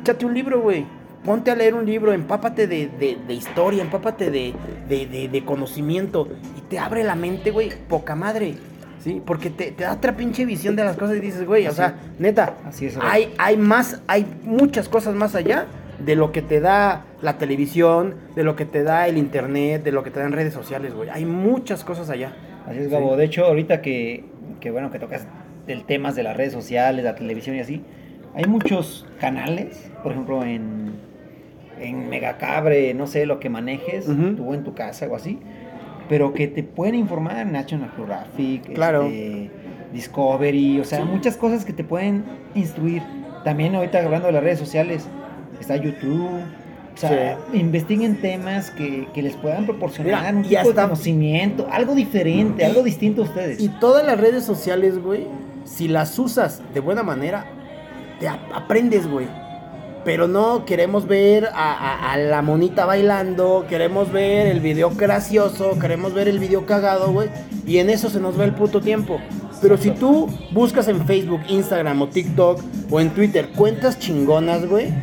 échate 0.02 0.26
un 0.26 0.34
libro, 0.34 0.62
güey. 0.62 0.86
Ponte 1.26 1.50
a 1.52 1.56
leer 1.56 1.74
un 1.74 1.86
libro, 1.86 2.14
empápate 2.14 2.68
de, 2.68 2.88
de- 2.88 3.18
de 3.28 3.34
historia, 3.34 3.82
empápate 3.82 4.30
de, 4.32 4.54
de- 4.88 5.44
conocimiento. 5.44 6.28
Y 6.58 6.62
te 6.62 6.78
abre 6.80 7.04
la 7.04 7.16
mente, 7.16 7.52
güey, 7.52 7.72
poca 7.90 8.16
madre. 8.16 8.56
¿Sí? 9.04 9.22
Porque 9.24 9.50
te, 9.52 9.72
te 9.72 9.84
da 9.84 9.94
otra 9.94 10.16
pinche 10.16 10.46
visión 10.46 10.76
de 10.76 10.84
las 10.84 10.98
cosas 10.98 11.18
y 11.18 11.20
dices, 11.20 11.46
güey, 11.46 11.68
o 11.68 11.72
sea, 11.74 11.96
neta, 12.18 12.56
así 12.66 12.88
es, 12.88 12.98
hay, 13.00 13.32
hay 13.38 13.56
más, 13.56 14.02
hay 14.08 14.26
muchas 14.44 14.90
cosas 14.90 15.14
más 15.14 15.36
allá 15.36 15.68
de 16.00 16.16
lo 16.16 16.32
que 16.32 16.42
te 16.42 16.60
da 16.60 17.06
la 17.22 17.38
televisión, 17.38 18.16
de 18.36 18.44
lo 18.44 18.56
que 18.56 18.66
te 18.66 18.84
da 18.84 19.08
el 19.08 19.18
internet, 19.18 19.84
de 19.84 19.92
lo 19.92 20.04
que 20.04 20.12
te 20.12 20.20
dan 20.20 20.32
redes 20.34 20.54
sociales, 20.54 20.94
güey. 20.94 21.10
Hay 21.10 21.26
muchas 21.26 21.84
cosas 21.84 22.10
allá. 22.10 22.34
Así 22.68 22.80
es, 22.80 22.90
Gabo. 22.90 23.16
De 23.16 23.26
hecho, 23.26 23.46
ahorita 23.46 23.82
que, 23.82 24.26
que, 24.60 24.72
bueno, 24.72 24.92
que 24.92 25.00
tocas 25.00 25.28
el 25.68 25.84
temas 25.86 26.16
de 26.16 26.24
las 26.24 26.36
redes 26.36 26.54
sociales, 26.54 27.04
la 27.04 27.16
televisión 27.16 27.56
y 27.56 27.60
así, 27.60 27.82
hay 28.34 28.46
muchos 28.46 29.06
canales, 29.20 29.90
por 30.04 30.12
ejemplo, 30.12 30.44
en, 30.44 30.94
en 31.80 32.10
Megacabre, 32.10 32.94
no 32.94 33.08
sé, 33.08 33.26
lo 33.26 33.40
que 33.40 33.50
manejes, 33.50 34.08
Ujú. 34.08 34.36
tú 34.36 34.54
en 34.54 34.64
tu 34.64 34.74
casa 34.74 35.08
o 35.10 35.16
así, 35.16 35.40
pero 36.10 36.34
que 36.34 36.48
te 36.48 36.62
pueden 36.64 36.96
informar, 36.96 37.46
National 37.48 37.92
Geographic, 37.96 38.74
Claro. 38.74 39.04
este, 39.06 39.50
Discovery, 39.94 40.80
o 40.80 40.84
sea, 40.84 41.00
Sí. 41.00 41.06
muchas 41.06 41.38
cosas 41.38 41.64
que 41.66 41.74
te 41.74 41.84
pueden 41.84 42.24
instruir. 42.54 43.02
También 43.44 43.76
ahorita 43.76 44.04
hablando 44.04 44.28
de 44.28 44.34
las 44.34 44.44
redes 44.44 44.60
sociales, 44.60 45.08
está 45.60 45.76
YouTube. 45.78 46.30
O 46.94 46.98
sea, 46.98 47.38
investiguen 47.54 48.22
temas 48.22 48.72
que, 48.72 49.08
que 49.14 49.22
les 49.22 49.36
puedan 49.36 49.66
proporcionar 49.66 50.22
Mira, 50.34 50.38
un 50.38 50.44
tipo 50.44 50.70
de 50.70 50.82
conocimiento, 50.84 51.68
algo 51.70 51.94
diferente, 51.94 52.64
algo 52.64 52.84
distinto 52.84 53.24
a 53.24 53.26
ustedes. 53.26 53.60
Y 53.60 53.68
todas 53.68 54.06
las 54.06 54.18
redes 54.18 54.46
sociales, 54.46 54.98
güey, 55.04 55.28
si 55.66 55.90
las 55.90 56.18
usas 56.18 56.62
de 56.74 56.80
buena 56.80 57.04
manera, 57.04 57.46
te 58.22 58.30
ap- 58.30 58.40
aprendes, 58.54 59.08
güey. 59.08 59.28
Pero 60.06 60.30
no 60.30 60.64
queremos 60.64 61.06
ver 61.06 61.50
a, 61.54 61.74
a- 61.74 62.14
a 62.14 62.18
la 62.18 62.42
monita 62.42 62.86
bailando, 62.86 63.66
queremos 63.68 64.10
ver 64.14 64.48
el 64.48 64.62
video 64.62 64.90
gracioso, 64.92 65.78
queremos 65.78 66.14
ver 66.14 66.30
el 66.30 66.40
video 66.40 66.66
cagado, 66.66 67.12
güey. 67.12 67.28
Y 67.68 67.80
en 67.80 67.90
eso 67.90 68.10
se 68.10 68.22
nos 68.22 68.40
va 68.40 68.46
el 68.46 68.54
puto 68.54 68.80
tiempo. 68.80 69.20
Pero 69.62 69.76
si 69.78 69.90
tú 69.92 70.30
buscas 70.52 70.88
en 70.88 71.06
Facebook, 71.06 71.42
Instagram 71.50 72.02
o 72.04 72.08
TikTok 72.08 72.62
o 72.90 73.00
en 73.02 73.10
Twitter 73.10 73.50
cuentas 73.50 73.98
chingonas, 74.00 74.66
güey, 74.66 74.94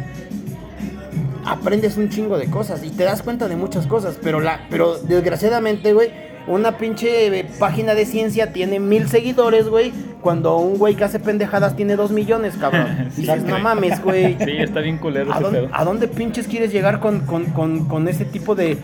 aprendes 1.45 1.97
un 1.97 2.09
chingo 2.09 2.39
de 2.39 2.47
cosas 2.47 2.83
y 2.85 2.91
te 2.91 3.05
das 3.05 3.23
cuenta 3.23 3.49
de 3.49 3.57
muchas 3.57 3.87
cosas. 3.87 4.19
Pero, 4.23 4.41
la, 4.41 4.67
pero 4.71 4.99
desgraciadamente, 4.99 5.93
güey, 5.93 6.11
una 6.47 6.77
pinche 6.77 7.39
eh, 7.41 7.47
página 7.59 7.95
de 7.95 8.05
ciencia 8.05 8.53
tiene 8.53 8.81
mil 8.81 9.09
seguidores, 9.09 9.69
güey, 9.69 9.93
cuando 10.21 10.57
un 10.59 10.77
güey 10.79 10.97
que 10.97 11.05
hace 11.05 11.21
pendejadas 11.21 11.77
tiene 11.77 11.95
dos 11.97 12.11
millones, 12.11 12.55
cabrón. 12.61 13.09
Sí, 13.15 13.23
Dices, 13.23 13.45
no 13.45 13.59
mames, 13.59 14.03
güey. 14.03 14.37
Sí, 14.45 14.51
está 14.59 14.81
bien 14.81 14.99
culero 14.99 15.31
¿A 15.33 15.35
ese 15.35 15.43
dónde, 15.45 15.61
pedo. 15.61 15.71
a 15.73 15.85
dónde 15.85 16.09
pinches 16.09 16.49
quieres 16.49 16.73
llegar 16.73 16.99
con, 17.01 17.21
con, 17.21 17.45
con, 17.47 17.87
con 17.87 18.09
ese 18.09 18.25
tipo 18.25 18.55
de 18.55 18.79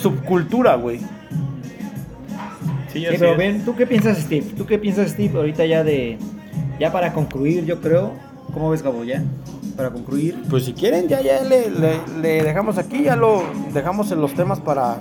subcultura, 0.00 0.76
güey? 0.76 0.98
Sí, 2.92 3.00
Sí, 3.00 3.06
así 3.06 3.16
pero 3.18 3.36
ven, 3.36 3.64
¿tú 3.64 3.74
qué 3.74 3.86
piensas, 3.86 4.18
Steve? 4.18 4.46
¿Tú 4.56 4.66
qué 4.66 4.78
piensas, 4.78 5.10
Steve? 5.10 5.36
Ahorita 5.36 5.66
ya 5.66 5.82
de. 5.82 6.16
Ya 6.78 6.92
para 6.92 7.12
concluir, 7.12 7.64
yo 7.64 7.80
creo. 7.80 8.12
¿Cómo 8.52 8.70
ves, 8.70 8.82
Gabo? 8.82 9.02
Ya. 9.04 9.20
Para 9.76 9.90
concluir. 9.90 10.36
Pues 10.48 10.64
si 10.64 10.72
quieren, 10.72 11.08
ya, 11.08 11.20
ya 11.20 11.42
le, 11.42 11.68
le- 11.70 12.00
le 12.22 12.42
dejamos 12.44 12.78
aquí, 12.78 13.02
ya 13.04 13.16
lo 13.16 13.42
dejamos 13.72 14.10
en 14.12 14.20
los 14.20 14.32
temas 14.34 14.60
para, 14.60 14.96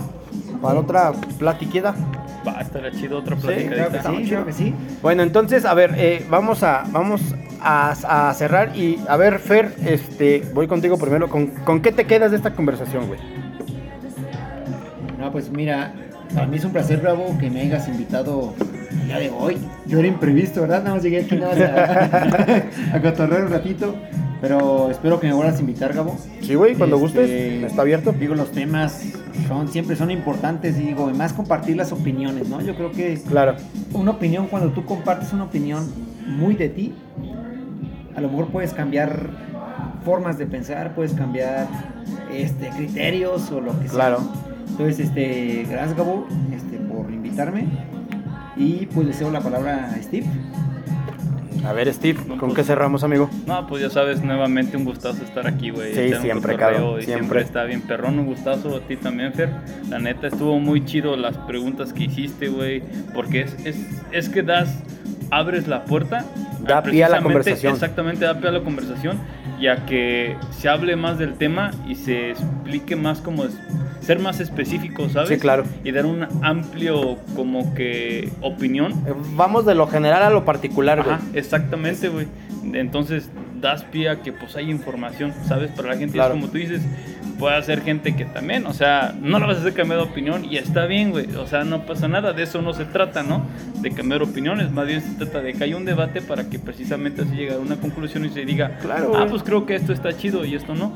para 0.61 0.79
otra 0.79 1.11
platiqueda. 1.37 1.93
Va, 2.47 2.59
estará 2.61 2.91
chido 2.91 3.19
otra 3.19 3.35
Sí, 3.37 3.41
platicadita. 3.43 3.75
claro 3.75 3.91
que 3.91 4.17
Sí, 4.17 4.23
chido. 4.25 4.41
creo 4.41 4.45
que 4.45 4.53
sí. 4.53 4.73
Bueno, 5.01 5.23
entonces, 5.23 5.65
a 5.65 5.73
ver, 5.73 5.93
eh, 5.97 6.25
vamos 6.29 6.63
a 6.63 6.83
vamos 6.91 7.21
a, 7.61 7.91
a 8.29 8.33
cerrar 8.33 8.75
y 8.75 8.99
a 9.07 9.15
ver, 9.15 9.39
Fer, 9.39 9.73
este, 9.85 10.43
voy 10.53 10.67
contigo 10.67 10.97
primero. 10.97 11.29
¿Con, 11.29 11.47
con 11.47 11.81
qué 11.81 11.91
te 11.91 12.05
quedas 12.05 12.31
de 12.31 12.37
esta 12.37 12.53
conversación, 12.55 13.07
güey? 13.07 13.19
No, 15.19 15.31
pues 15.31 15.49
mira, 15.51 15.93
para 16.33 16.47
mí 16.47 16.57
es 16.57 16.65
un 16.65 16.71
placer, 16.73 16.99
Bravo, 16.99 17.37
que 17.39 17.49
me 17.49 17.61
hayas 17.61 17.87
invitado 17.87 18.53
el 18.91 19.05
día 19.07 19.19
de 19.19 19.29
hoy. 19.29 19.57
Yo 19.85 19.99
era 19.99 20.07
imprevisto, 20.07 20.61
¿verdad? 20.61 20.79
Nada 20.83 20.95
más 20.95 21.03
llegué 21.03 21.21
aquí 21.21 21.35
nada 21.37 21.55
más 21.55 22.93
a, 22.93 22.97
a 22.97 23.01
cotorrear 23.01 23.45
un 23.45 23.51
ratito. 23.51 23.95
Pero 24.43 24.91
espero 24.91 25.21
que 25.21 25.27
me 25.27 25.33
vuelvas 25.33 25.55
a 25.55 25.61
invitar, 25.61 25.93
Gabo. 25.93 26.17
Sí, 26.41 26.55
güey, 26.55 26.75
cuando 26.75 26.97
Este, 26.97 27.05
gustes, 27.21 27.29
está 27.63 27.81
abierto. 27.81 28.11
Digo, 28.11 28.35
los 28.35 28.51
temas 28.51 29.01
son 29.47 29.69
siempre 29.69 29.95
son 29.95 30.11
importantes, 30.11 30.77
digo, 30.77 31.09
y 31.09 31.13
más 31.13 31.31
compartir 31.31 31.77
las 31.77 31.93
opiniones, 31.93 32.49
¿no? 32.49 32.59
Yo 32.59 32.75
creo 32.75 32.91
que 32.91 33.17
Claro, 33.25 33.55
una 33.93 34.11
opinión, 34.11 34.47
cuando 34.47 34.73
tú 34.73 34.83
compartes 34.83 35.31
una 35.31 35.45
opinión 35.45 35.89
muy 36.27 36.55
de 36.55 36.67
ti, 36.67 36.93
a 38.17 38.19
lo 38.19 38.27
mejor 38.27 38.47
puedes 38.47 38.73
cambiar 38.73 39.29
formas 40.03 40.37
de 40.37 40.45
pensar, 40.45 40.93
puedes 40.93 41.13
cambiar 41.13 41.65
este, 42.29 42.67
criterios 42.71 43.49
o 43.49 43.61
lo 43.61 43.71
que 43.79 43.87
sea. 43.87 43.93
Claro. 43.93 44.17
Entonces, 44.71 45.07
este, 45.07 45.65
gracias 45.69 45.95
Gabo 45.95 46.27
este, 46.53 46.79
por 46.79 47.09
invitarme 47.13 47.63
y 48.57 48.87
pues 48.87 49.07
deseo 49.07 49.31
la 49.31 49.39
palabra 49.39 49.93
a 49.95 50.03
Steve. 50.03 50.25
A 51.65 51.73
ver, 51.73 51.93
Steve, 51.93 52.19
¿con 52.37 52.53
qué 52.53 52.63
cerramos, 52.63 53.03
amigo? 53.03 53.29
No, 53.45 53.65
pues 53.67 53.81
ya 53.81 53.89
sabes, 53.89 54.21
nuevamente 54.21 54.77
un 54.77 54.85
gustazo 54.85 55.23
estar 55.23 55.47
aquí, 55.47 55.69
güey. 55.69 55.93
Sí, 55.93 56.13
siempre, 56.21 56.55
cabrón, 56.55 57.01
siempre. 57.01 57.05
siempre 57.05 57.41
está 57.41 57.63
bien 57.63 57.81
perrón, 57.81 58.19
un 58.19 58.25
gustazo 58.25 58.75
a 58.75 58.81
ti 58.81 58.97
también, 58.97 59.33
Fer. 59.33 59.49
La 59.89 59.99
neta, 59.99 60.27
estuvo 60.27 60.59
muy 60.59 60.83
chido 60.85 61.15
las 61.15 61.37
preguntas 61.37 61.93
que 61.93 62.05
hiciste, 62.05 62.49
güey, 62.49 62.83
porque 63.13 63.41
es, 63.41 63.55
es, 63.65 63.77
es 64.11 64.29
que 64.29 64.43
das, 64.43 64.83
abres 65.37 65.67
la 65.67 65.85
puerta. 65.85 66.25
Da 66.61 66.81
pie 66.81 67.03
a 67.03 67.09
la 67.09 67.21
conversación. 67.21 67.73
Exactamente, 67.73 68.25
da 68.25 68.39
pie 68.39 68.49
a 68.49 68.51
la 68.51 68.61
conversación 68.61 69.17
y 69.59 69.67
a 69.67 69.85
que 69.85 70.35
se 70.51 70.69
hable 70.69 70.95
más 70.95 71.17
del 71.17 71.33
tema 71.33 71.71
y 71.87 71.95
se 71.95 72.31
explique 72.31 72.95
más 72.95 73.21
como 73.21 73.45
es, 73.45 73.57
ser 74.01 74.19
más 74.19 74.39
específico, 74.39 75.09
¿sabes? 75.09 75.29
Sí, 75.29 75.37
claro. 75.37 75.63
Y 75.83 75.91
dar 75.91 76.05
un 76.05 76.27
amplio 76.41 77.17
como 77.35 77.73
que 77.73 78.29
opinión 78.41 78.93
Vamos 79.35 79.65
de 79.65 79.75
lo 79.75 79.87
general 79.87 80.23
a 80.23 80.29
lo 80.29 80.45
particular, 80.45 81.03
güey. 81.03 81.15
Ajá, 81.15 81.23
exactamente, 81.33 82.09
güey. 82.09 82.27
Entonces 82.73 83.29
das 83.63 83.83
pie 83.83 84.09
a 84.09 84.21
que 84.21 84.31
pues 84.31 84.55
hay 84.55 84.69
información, 84.69 85.33
¿sabes? 85.47 85.71
Para 85.71 85.89
la 85.89 85.97
gente, 85.97 86.13
Claro. 86.13 86.35
es 86.35 86.39
como 86.41 86.51
tú 86.51 86.57
dices, 86.59 86.81
puede 87.39 87.61
ser 87.63 87.81
gente 87.81 88.15
que 88.15 88.25
también, 88.25 88.67
o 88.67 88.73
sea, 88.73 89.13
no 89.19 89.39
la 89.39 89.47
vas 89.47 89.57
a 89.57 89.59
hacer 89.61 89.73
cambiar 89.73 89.99
de 89.99 90.05
opinión 90.05 90.45
y 90.45 90.57
está 90.57 90.85
bien, 90.85 91.09
güey. 91.11 91.25
O 91.35 91.47
sea, 91.47 91.63
no 91.63 91.85
pasa 91.85 92.07
nada, 92.07 92.33
de 92.33 92.43
eso 92.43 92.61
no 92.61 92.73
se 92.73 92.85
trata, 92.85 93.23
¿no? 93.23 93.41
De 93.81 93.89
cambiar 93.91 94.21
opiniones, 94.21 94.71
más 94.71 94.85
bien 94.87 95.01
se 95.01 95.15
trata 95.15 95.41
de 95.41 95.53
que 95.53 95.63
haya 95.63 95.75
un 95.75 95.85
debate 95.85 96.21
para 96.21 96.49
que 96.49 96.59
precisamente 96.59 97.23
así 97.23 97.31
llegue 97.35 97.53
a 97.53 97.57
una 97.57 97.75
conclusión 97.77 98.23
y 98.25 98.29
se 98.29 98.45
diga, 98.45 98.77
Claro, 98.81 99.13
ah, 99.15 99.25
pues 99.29 99.41
creo 99.43 99.65
que 99.65 99.75
esto 99.75 99.91
está 99.93 100.15
chido 100.15 100.45
y 100.45 100.55
esto 100.55 100.75
no. 100.75 100.95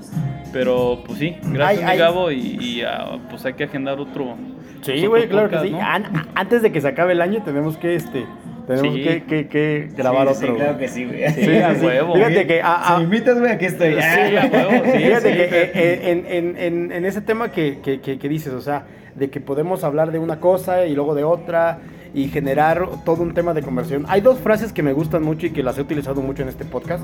Pero 0.53 1.03
pues 1.06 1.19
sí, 1.19 1.35
gracias, 1.44 1.84
Ay, 1.84 1.91
ay. 1.94 1.98
Gabo, 1.98 2.31
y, 2.31 2.39
y, 2.39 2.81
ah, 2.84 3.18
pues 3.30 3.45
hay 3.45 3.53
que 3.53 3.65
agendar 3.65 3.99
otro. 3.99 4.35
Sí, 4.81 5.06
güey, 5.07 5.27
claro 5.27 5.49
que 5.49 5.56
podcast, 5.57 5.65
sí. 5.65 5.72
¿no? 5.72 5.81
An- 5.81 6.27
antes 6.35 6.61
de 6.61 6.72
que 6.72 6.80
se 6.80 6.88
acabe 6.88 7.14
el 7.14 7.22
año 7.22 7.41
tenemos 7.44 7.77
que 7.77 7.95
este 7.95 8.26
tenemos 8.68 8.94
Sí. 8.95 9.03
que, 9.03 9.23
que- 9.23 9.48
que 9.48 9.89
grabar 9.95 10.27
Sí, 10.27 10.34
otro. 10.44 10.48
Sí, 10.49 10.53
claro 10.61 10.77
que 10.77 10.88
sí, 10.88 11.06
güey. 11.06 11.30
Sí, 11.34 11.57
a 11.57 11.72
huevo. 11.81 12.14
Fíjate 12.15 12.48
que 12.48 12.61
a- 12.61 12.84
Si 12.88 12.94
a- 12.94 12.98
me 12.98 13.03
invitas, 13.06 13.39
güey, 13.39 13.52
aquí 13.52 13.65
estoy. 13.65 13.94
Sí, 13.94 14.35
a 14.35 14.45
huevo, 14.53 14.85
sí, 14.85 14.98
Fíjate 14.99 15.30
sí, 15.31 15.38
que 15.38 15.44
eh, 15.44 15.72
eh, 15.73 15.99
en, 16.11 16.26
en- 16.27 16.57
en- 16.57 16.91
en 16.91 17.06
ese 17.06 17.22
tema 17.22 17.52
que, 17.52 17.80
que- 17.84 18.02
que- 18.02 18.19
que 18.19 18.30
dices, 18.30 18.53
o 18.53 18.61
sea, 18.61 18.85
de 19.15 19.30
que 19.30 19.39
podemos 19.39 19.84
hablar 19.84 20.11
de 20.11 20.19
una 20.19 20.39
cosa 20.39 20.85
y 20.85 20.94
luego 20.94 21.15
de 21.15 21.23
otra 21.23 21.80
y 22.14 22.27
generar 22.27 22.88
todo 23.06 23.23
un 23.23 23.34
tema 23.34 23.53
de 23.53 23.61
conversión. 23.64 24.06
Hay 24.07 24.22
dos 24.22 24.38
frases 24.39 24.72
que 24.73 24.84
me 24.84 24.94
gustan 24.94 25.23
mucho 25.23 25.48
y 25.48 25.52
que 25.52 25.64
las 25.64 25.77
he 25.77 25.81
utilizado 25.81 26.22
mucho 26.22 26.44
en 26.44 26.49
este 26.49 26.65
podcast. 26.65 27.03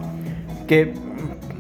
Que, 0.67 0.93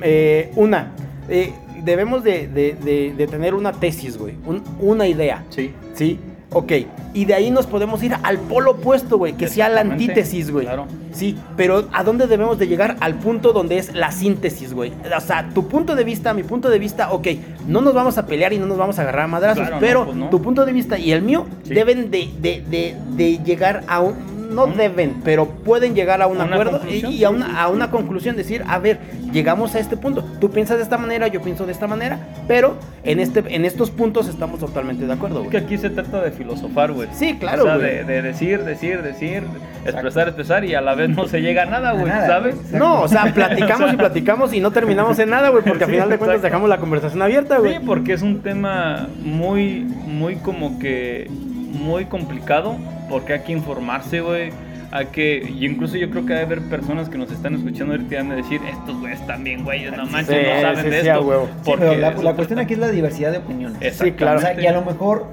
eh, 0.01 0.51
una, 0.55 0.91
eh, 1.29 1.51
debemos 1.83 2.23
de, 2.23 2.47
de- 2.47 2.75
de- 2.83 3.13
de 3.17 3.27
tener 3.27 3.53
una 3.53 3.71
tesis, 3.73 4.17
güey, 4.17 4.35
un- 4.45 4.63
una 4.79 5.07
idea. 5.07 5.43
Sí. 5.49 5.73
¿sí? 5.93 6.19
Ok, 6.53 6.71
y 7.13 7.25
de 7.25 7.33
ahí 7.33 7.49
nos 7.51 7.65
podemos 7.65 8.01
ir 8.03 8.13
al 8.23 8.37
polo 8.39 8.71
opuesto, 8.71 9.17
güey, 9.17 9.33
que 9.33 9.47
sea 9.47 9.69
la 9.69 9.81
antítesis, 9.81 10.51
güey. 10.51 10.65
claro. 10.65 10.85
Sí, 11.11 11.37
pero 11.57 11.87
¿a 11.93 12.03
dónde 12.03 12.25
debemos 12.27 12.57
de 12.57 12.67
llegar? 12.67 12.95
Al 12.99 13.15
punto 13.15 13.53
donde 13.53 13.77
es 13.77 13.93
la 13.93 14.11
síntesis, 14.11 14.73
güey. 14.73 14.91
O 15.15 15.19
sea, 15.21 15.49
tu 15.53 15.67
punto 15.67 15.95
de 15.95 16.03
vista, 16.03 16.33
mi 16.33 16.43
punto 16.43 16.69
de 16.69 16.79
vista, 16.79 17.11
ok, 17.11 17.27
no 17.67 17.81
nos 17.81 17.93
vamos 17.93 18.17
a 18.17 18.25
pelear 18.25 18.51
y 18.53 18.57
no 18.57 18.65
nos 18.65 18.77
vamos 18.77 18.97
a 18.97 19.03
agarrar 19.03 19.25
a 19.25 19.27
madrazos, 19.27 19.59
Claro, 19.67 19.75
no, 19.75 19.79
pero 19.81 20.05
pues 20.05 20.17
no. 20.17 20.29
tu 20.29 20.41
punto 20.41 20.65
de 20.65 20.73
vista 20.73 20.97
y 20.97 21.11
el 21.11 21.21
mío 21.21 21.45
Sí. 21.63 21.73
deben 21.73 22.09
de, 22.09 22.29
de- 22.41 22.63
de- 22.69 22.95
de 23.15 23.37
llegar 23.43 23.83
a 23.87 23.99
un... 23.99 24.32
No 24.53 24.67
deben, 24.67 25.21
pero 25.23 25.47
pueden 25.47 25.95
llegar 25.95 26.21
a 26.21 26.27
un 26.27 26.39
¿A 26.39 26.45
una 26.45 26.53
acuerdo 26.55 26.81
y, 26.89 27.23
a, 27.23 27.29
una, 27.29 27.61
a 27.61 27.67
una 27.69 27.89
conclusión, 27.91 28.35
decir, 28.35 28.63
a 28.67 28.79
ver, 28.79 28.99
llegamos 29.31 29.75
a 29.75 29.79
este 29.79 29.97
punto. 29.97 30.23
Tú 30.39 30.49
piensas 30.51 30.77
de 30.77 30.83
esta 30.83 30.97
manera, 30.97 31.27
yo 31.27 31.41
pienso 31.41 31.65
de 31.65 31.71
esta 31.71 31.87
manera, 31.87 32.19
pero 32.47 32.75
en, 33.03 33.19
este, 33.19 33.43
en 33.55 33.65
estos 33.65 33.91
puntos 33.91 34.27
estamos 34.27 34.59
totalmente 34.59 35.05
de 35.05 35.13
acuerdo, 35.13 35.43
Es 35.43 35.49
que 35.49 35.57
güey. 35.59 35.63
aquí 35.65 35.77
se 35.77 35.89
trata 35.89 36.21
de 36.21 36.31
filosofar, 36.31 36.91
güey. 36.91 37.09
Sí, 37.13 37.35
claro, 37.39 37.63
O 37.63 37.65
sea, 37.65 37.77
güey. 37.77 37.87
de, 37.97 38.03
de 38.03 38.21
decir, 38.21 38.63
decir, 38.63 39.01
decir, 39.01 39.43
expresar, 39.85 40.27
expresar 40.27 40.63
y 40.65 40.75
a 40.75 40.81
la 40.81 40.95
vez 40.95 41.09
no 41.09 41.27
se 41.27 41.41
llega 41.41 41.63
a 41.63 41.65
nada, 41.65 41.91
güey, 41.93 42.07
¿sabes? 42.11 42.55
güey. 42.69 42.79
No, 42.79 43.01
o 43.01 43.07
sea, 43.07 43.25
platicamos 43.33 43.93
y 43.93 43.97
platicamos 43.97 44.53
y 44.53 44.59
no 44.59 44.71
terminamos 44.71 45.17
en 45.19 45.29
nada, 45.29 45.49
güey, 45.49 45.63
porque 45.63 45.83
al 45.83 45.89
Sí, 45.89 45.95
final 45.95 46.09
de 46.09 46.17
cuentas 46.17 46.35
exacto. 46.37 46.47
dejamos 46.47 46.69
la 46.69 46.77
conversación 46.77 47.21
abierta, 47.21 47.57
güey. 47.59 47.73
Sí, 47.75 47.79
porque 47.85 48.13
es 48.13 48.21
un 48.21 48.41
tema 48.41 49.07
muy, 49.21 49.81
muy 49.81 50.35
como 50.37 50.79
que, 50.79 51.27
muy 51.29 52.05
complicado, 52.05 52.75
porque 53.09 53.33
hay 53.33 53.39
que 53.41 53.51
informarse, 53.51 54.21
güey. 54.21 54.51
Hay 54.91 55.07
que, 55.07 55.43
y 55.57 55.65
incluso 55.65 55.97
yo 55.97 56.09
creo 56.11 56.23
que 56.23 56.33
debe 56.33 56.45
haber 56.45 56.61
personas 56.69 57.09
que 57.09 57.17
nos 57.17 57.31
están 57.31 57.55
escuchando 57.55 57.93
ahorita 57.93 58.13
y 58.13 58.17
van 58.17 58.31
a 58.31 58.35
decir, 58.35 58.61
estos 58.71 58.99
güeyes 58.99 59.25
también, 59.25 59.63
güey, 59.63 59.89
no 59.89 60.05
manches, 60.05 60.35
Sí, 60.37 60.43
no 60.55 60.61
saben 60.61 60.83
sí, 60.83 60.89
de 60.91 61.01
sí, 61.01 61.07
a 61.09 61.13
esto. 61.13 61.25
huevo. 61.25 61.45
Sí, 61.47 61.51
Porque 61.65 61.85
pero 61.85 61.99
la, 61.99 62.13
cuestión 62.13 62.47
trata. 62.47 62.61
aquí 62.61 62.73
es 62.73 62.79
la 62.79 62.91
diversidad 62.91 63.31
de 63.31 63.37
opiniones. 63.39 63.95
Sí, 63.97 64.11
claro. 64.11 64.37
O 64.37 64.41
sea, 64.41 64.59
y 64.61 64.67
a 64.67 64.71
lo 64.71 64.83
mejor 64.85 65.25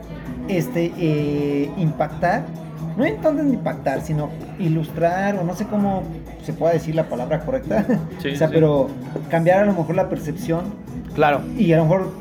este, 0.49 0.93
eh, 0.99 1.71
impactar, 1.77 2.47
no 2.97 3.05
entonces 3.05 3.47
impactar, 3.53 4.01
sino 4.01 4.31
ilustrar, 4.59 5.37
o 5.37 5.45
no 5.45 5.55
sé 5.55 5.67
cómo 5.67 6.05
se 6.43 6.55
pueda 6.55 6.73
decir 6.73 6.95
la 6.95 7.05
palabra 7.11 7.41
correcta. 7.41 7.85
Sí, 8.21 8.29
o 8.33 8.37
sea, 8.37 8.49
sí. 8.49 8.55
pero 8.55 8.89
cambiar 9.29 9.59
a 9.61 9.67
lo 9.67 9.75
mejor 9.75 9.95
la 9.95 10.09
percepción 10.09 10.73
Claro. 11.15 11.43
y 11.59 11.71
a 11.75 11.77
lo 11.77 11.83
mejor 11.83 12.13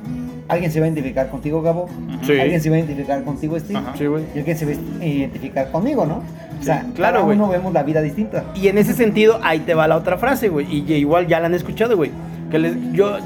alguien 0.49 0.71
se 0.71 0.79
va 0.81 0.85
a 0.87 0.89
identificar 0.89 1.29
contigo, 1.29 1.61
Gabo. 1.61 1.87
Sí. 2.23 2.37
Alguien 2.37 2.59
se 2.59 2.69
va 2.69 2.75
a 2.75 2.79
identificar 2.79 3.23
contigo, 3.23 3.57
Steve. 3.59 3.79
Ajá. 3.79 3.93
Sí, 3.97 4.05
güey. 4.07 4.23
Y 4.35 4.39
alguien 4.39 4.57
se 4.57 4.65
va 4.65 4.71
a 5.01 5.05
identificar 5.05 5.71
conmigo, 5.71 6.05
¿no? 6.05 6.21
O 6.59 6.63
sea, 6.63 6.81
Sí, 6.81 6.91
claro, 6.95 7.21
cada 7.21 7.33
uno 7.33 7.47
vemos 7.47 7.71
la 7.71 7.83
vida 7.83 8.01
distinta. 8.01 8.43
Y 8.55 8.67
en 8.67 8.77
ese 8.77 8.93
sentido, 8.93 9.39
ahí 9.43 9.59
te 9.59 9.73
va 9.75 9.87
la 9.87 9.95
otra 9.95 10.17
frase, 10.17 10.49
güey. 10.49 10.67
Y 10.69 10.91
igual 10.93 11.27
ya 11.27 11.39
la 11.39 11.45
han 11.45 11.53
escuchado, 11.53 11.95
güey. 11.95 12.11
Que 12.51 12.59
les- 12.59 12.91
yo 12.93 13.17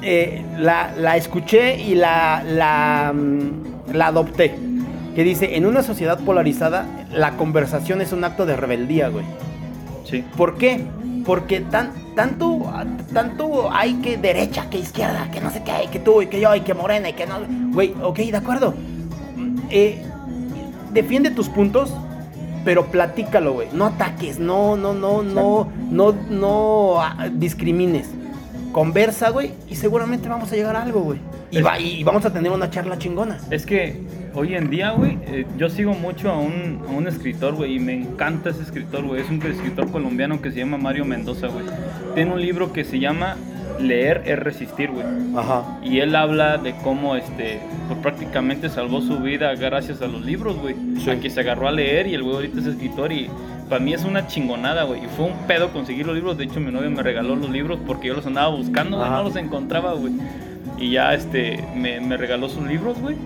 eh, 0.00 0.42
la, 0.56 0.92
la 0.96 1.16
escuché 1.16 1.78
y 1.82 1.94
la, 1.96 2.42
la, 2.44 3.12
mm, 3.14 3.92
la 3.94 4.06
adopté. 4.06 4.54
Que 5.14 5.24
dice, 5.24 5.56
en 5.56 5.66
una 5.66 5.82
sociedad 5.82 6.18
polarizada, 6.20 6.86
la 7.12 7.32
conversación 7.32 8.00
es 8.00 8.12
un 8.12 8.22
acto 8.24 8.46
de 8.46 8.56
rebeldía, 8.56 9.08
güey. 9.08 9.24
Sí. 10.04 10.24
¿Por 10.36 10.56
qué? 10.56 10.80
Porque 11.26 11.60
tan, 11.60 11.90
tanto, 12.18 12.68
tanto 13.12 13.70
hay 13.72 13.94
que 14.02 14.16
derecha, 14.16 14.68
que 14.68 14.76
izquierda, 14.78 15.30
que 15.30 15.40
no 15.40 15.52
sé 15.52 15.62
qué, 15.62 15.88
que 15.88 16.00
tú 16.00 16.20
y 16.20 16.26
que 16.26 16.40
yo 16.40 16.52
y 16.56 16.62
que 16.62 16.74
morena 16.74 17.08
y 17.10 17.12
que 17.12 17.28
no. 17.28 17.36
Güey, 17.72 17.94
ok, 18.02 18.16
de 18.18 18.36
acuerdo. 18.36 18.74
Eh, 19.70 20.02
defiende 20.92 21.30
tus 21.30 21.48
puntos, 21.48 21.94
pero 22.64 22.86
platícalo, 22.86 23.52
güey. 23.52 23.68
No 23.72 23.84
ataques, 23.84 24.40
no, 24.40 24.76
no, 24.76 24.94
no, 24.94 25.22
no, 25.22 25.68
no, 25.92 26.12
no 26.28 27.00
ah, 27.00 27.28
discrimines. 27.32 28.10
Conversa, 28.72 29.30
güey, 29.30 29.52
y 29.68 29.76
seguramente 29.76 30.28
vamos 30.28 30.50
a 30.50 30.56
llegar 30.56 30.74
a 30.74 30.82
algo, 30.82 31.00
güey. 31.02 31.20
Y, 31.52 31.62
va- 31.62 31.78
y 31.78 32.02
vamos 32.02 32.24
a 32.24 32.32
tener 32.32 32.50
una 32.50 32.68
charla 32.68 32.98
chingona. 32.98 33.38
Es 33.52 33.64
que 33.64 34.02
hoy 34.38 34.54
en 34.54 34.70
día, 34.70 34.92
güey, 34.92 35.18
eh, 35.26 35.46
yo 35.56 35.68
sigo 35.68 35.94
mucho 35.94 36.30
a 36.30 36.38
un, 36.38 36.82
a 36.88 36.92
un 36.92 37.08
escritor, 37.08 37.54
güey, 37.54 37.74
y 37.74 37.78
me 37.80 37.94
encanta 37.94 38.50
ese 38.50 38.62
escritor, 38.62 39.04
güey. 39.04 39.20
Es 39.20 39.28
un 39.28 39.42
escritor 39.42 39.90
colombiano 39.90 40.40
que 40.40 40.52
se 40.52 40.58
llama 40.58 40.78
Mario 40.78 41.04
Mendoza, 41.04 41.48
güey. 41.48 41.64
Tiene 42.14 42.32
un 42.32 42.40
libro 42.40 42.72
que 42.72 42.84
se 42.84 43.00
llama 43.00 43.36
Leer 43.80 44.22
es 44.26 44.38
resistir, 44.38 44.90
güey. 44.90 45.04
Ajá. 45.36 45.78
Y 45.82 45.98
él 45.98 46.14
habla 46.14 46.56
de 46.58 46.74
cómo, 46.82 47.16
este, 47.16 47.60
pues 47.88 47.98
prácticamente 48.00 48.68
salvó 48.68 49.00
su 49.00 49.18
vida 49.18 49.54
gracias 49.56 50.02
a 50.02 50.06
los 50.06 50.24
libros, 50.24 50.56
güey. 50.56 50.76
Sí. 50.98 51.10
A 51.10 51.20
que 51.20 51.30
se 51.30 51.40
agarró 51.40 51.68
a 51.68 51.72
leer 51.72 52.06
y 52.06 52.14
el 52.14 52.22
güey 52.22 52.36
ahorita 52.36 52.60
es 52.60 52.66
escritor 52.66 53.12
y 53.12 53.28
para 53.68 53.80
mí 53.80 53.92
es 53.92 54.04
una 54.04 54.28
chingonada, 54.28 54.84
güey. 54.84 55.04
Y 55.04 55.08
fue 55.08 55.26
un 55.26 55.46
pedo 55.46 55.72
conseguir 55.72 56.06
los 56.06 56.14
libros. 56.14 56.38
De 56.38 56.44
hecho, 56.44 56.60
mi 56.60 56.70
novia 56.70 56.90
me 56.90 57.02
regaló 57.02 57.34
los 57.34 57.50
libros 57.50 57.78
porque 57.86 58.08
yo 58.08 58.14
los 58.14 58.26
andaba 58.26 58.54
buscando, 58.54 58.98
güey, 58.98 59.10
no 59.10 59.22
los 59.24 59.36
encontraba, 59.36 59.94
güey. 59.94 60.12
Y 60.78 60.92
ya, 60.92 61.12
este, 61.12 61.64
me, 61.74 62.00
me 62.00 62.16
regaló 62.16 62.48
sus 62.48 62.64
libros, 62.64 63.00
güey. 63.00 63.16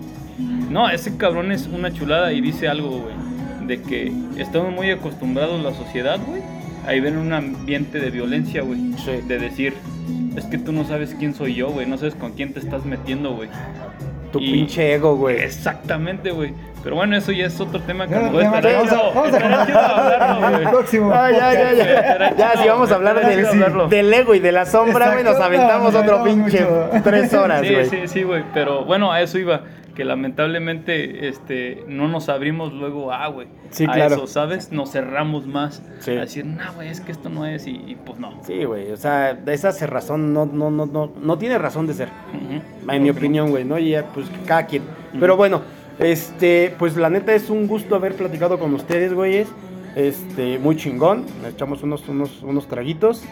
No, 0.72 0.88
ese 0.88 1.16
cabrón 1.16 1.52
es 1.52 1.66
una 1.66 1.92
chulada 1.92 2.32
y 2.32 2.40
dice 2.40 2.68
algo, 2.68 2.88
güey. 3.00 3.66
De 3.66 3.80
que 3.82 4.12
estamos 4.38 4.72
muy 4.72 4.90
acostumbrados 4.90 5.62
la 5.62 5.72
sociedad, 5.72 6.18
güey. 6.26 6.42
Ahí 6.86 6.98
ven 7.00 7.16
un 7.18 7.32
ambiente 7.32 8.00
de 8.00 8.10
violencia, 8.10 8.62
güey. 8.62 8.78
Sí. 9.04 9.20
De 9.28 9.38
decir, 9.38 9.74
es 10.36 10.44
que 10.46 10.58
tú 10.58 10.72
no 10.72 10.84
sabes 10.84 11.14
quién 11.18 11.34
soy 11.34 11.54
yo, 11.54 11.68
güey. 11.70 11.86
No 11.86 11.96
sabes 11.98 12.14
con 12.14 12.32
quién 12.32 12.52
te 12.52 12.58
estás 12.60 12.84
metiendo, 12.84 13.34
güey. 13.34 13.48
Tu 14.32 14.40
Y- 14.40 14.52
pinche 14.52 14.94
ego, 14.94 15.14
güey. 15.16 15.36
Exactamente, 15.42 16.30
güey. 16.32 16.54
Pero 16.82 16.96
bueno, 16.96 17.16
eso 17.16 17.30
ya 17.30 17.46
es 17.46 17.60
otro 17.60 17.80
tema 17.82 18.08
que 18.08 18.16
nos 18.16 18.32
voy 18.32 18.42
a 18.44 18.50
ya, 18.50 18.56
estar 18.58 18.74
vamos 18.74 18.92
a- 18.92 19.14
vamos 19.14 19.34
a 19.34 19.36
hablarlo, 20.16 20.56
güey. 20.58 20.70
próximo. 20.70 21.12
Ah, 21.14 21.30
ya, 21.30 21.52
ya, 21.54 21.72
ya. 21.74 22.36
Ya, 22.36 22.52
si 22.62 22.68
vamos 22.68 22.90
a 22.90 22.94
hablar 22.96 23.24
del, 23.24 23.88
del 23.90 24.12
ego 24.14 24.34
y 24.34 24.40
de 24.40 24.50
la 24.50 24.66
sombra, 24.66 25.12
güey, 25.12 25.22
nos 25.22 25.38
aventamos 25.38 25.94
otro 25.94 26.24
pinche 26.24 26.64
mucho. 26.64 26.90
tres 27.04 27.32
horas, 27.34 27.60
Sí, 27.64 27.72
güey. 27.74 27.86
sí, 27.88 27.98
sí, 28.06 28.22
güey. 28.24 28.42
Pero 28.52 28.84
bueno, 28.84 29.12
a 29.12 29.20
eso 29.20 29.38
iba. 29.38 29.60
Que 29.94 30.04
lamentablemente 30.04 31.28
este, 31.28 31.84
no 31.86 32.08
nos 32.08 32.28
abrimos 32.28 32.72
luego 32.72 33.12
a, 33.12 33.28
güey. 33.28 33.48
Sí, 33.70 33.84
a 33.84 33.92
claro. 33.92 34.14
eso, 34.14 34.26
¿sabes? 34.26 34.72
Nos 34.72 34.90
cerramos 34.90 35.46
más. 35.46 35.82
Sí. 35.98 36.12
A 36.12 36.20
decir, 36.20 36.46
no, 36.46 36.72
güey, 36.74 36.88
es 36.88 37.00
que 37.00 37.12
esto 37.12 37.28
no 37.28 37.44
es. 37.46 37.66
Y, 37.66 37.72
y, 37.86 37.98
pues 38.02 38.18
no. 38.18 38.38
Sí, 38.42 38.64
güey, 38.64 38.90
o 38.90 38.96
sea, 38.96 39.38
esa 39.46 39.86
razón 39.86 40.32
no, 40.32 40.46
no, 40.46 40.70
no, 40.70 40.86
no, 40.86 41.12
no 41.20 41.38
tiene 41.38 41.58
razón 41.58 41.86
de 41.86 41.94
ser, 41.94 42.08
en 42.88 43.02
mi 43.02 43.10
opinión, 43.10 43.50
güey, 43.50 43.64
¿no? 43.64 43.78
Y 43.78 43.90
ya, 43.90 44.06
pues 44.06 44.26
cada 44.46 44.66
quien. 44.66 44.82
Pero 45.18 45.36
bueno, 45.36 45.62
este, 45.98 46.74
pues 46.78 46.96
la 46.96 47.10
neta 47.10 47.34
es 47.34 47.50
un 47.50 47.66
gusto 47.66 47.94
haber 47.94 48.14
platicado 48.14 48.58
con 48.58 48.72
ustedes, 48.74 49.12
güeyes. 49.12 49.48
Este, 49.96 50.58
muy 50.58 50.76
chingón. 50.76 51.26
Nos 51.42 51.52
echamos 51.52 51.82
unos, 51.82 52.08
unos, 52.08 52.42
unos 52.42 52.66
traguitos. 52.66 53.22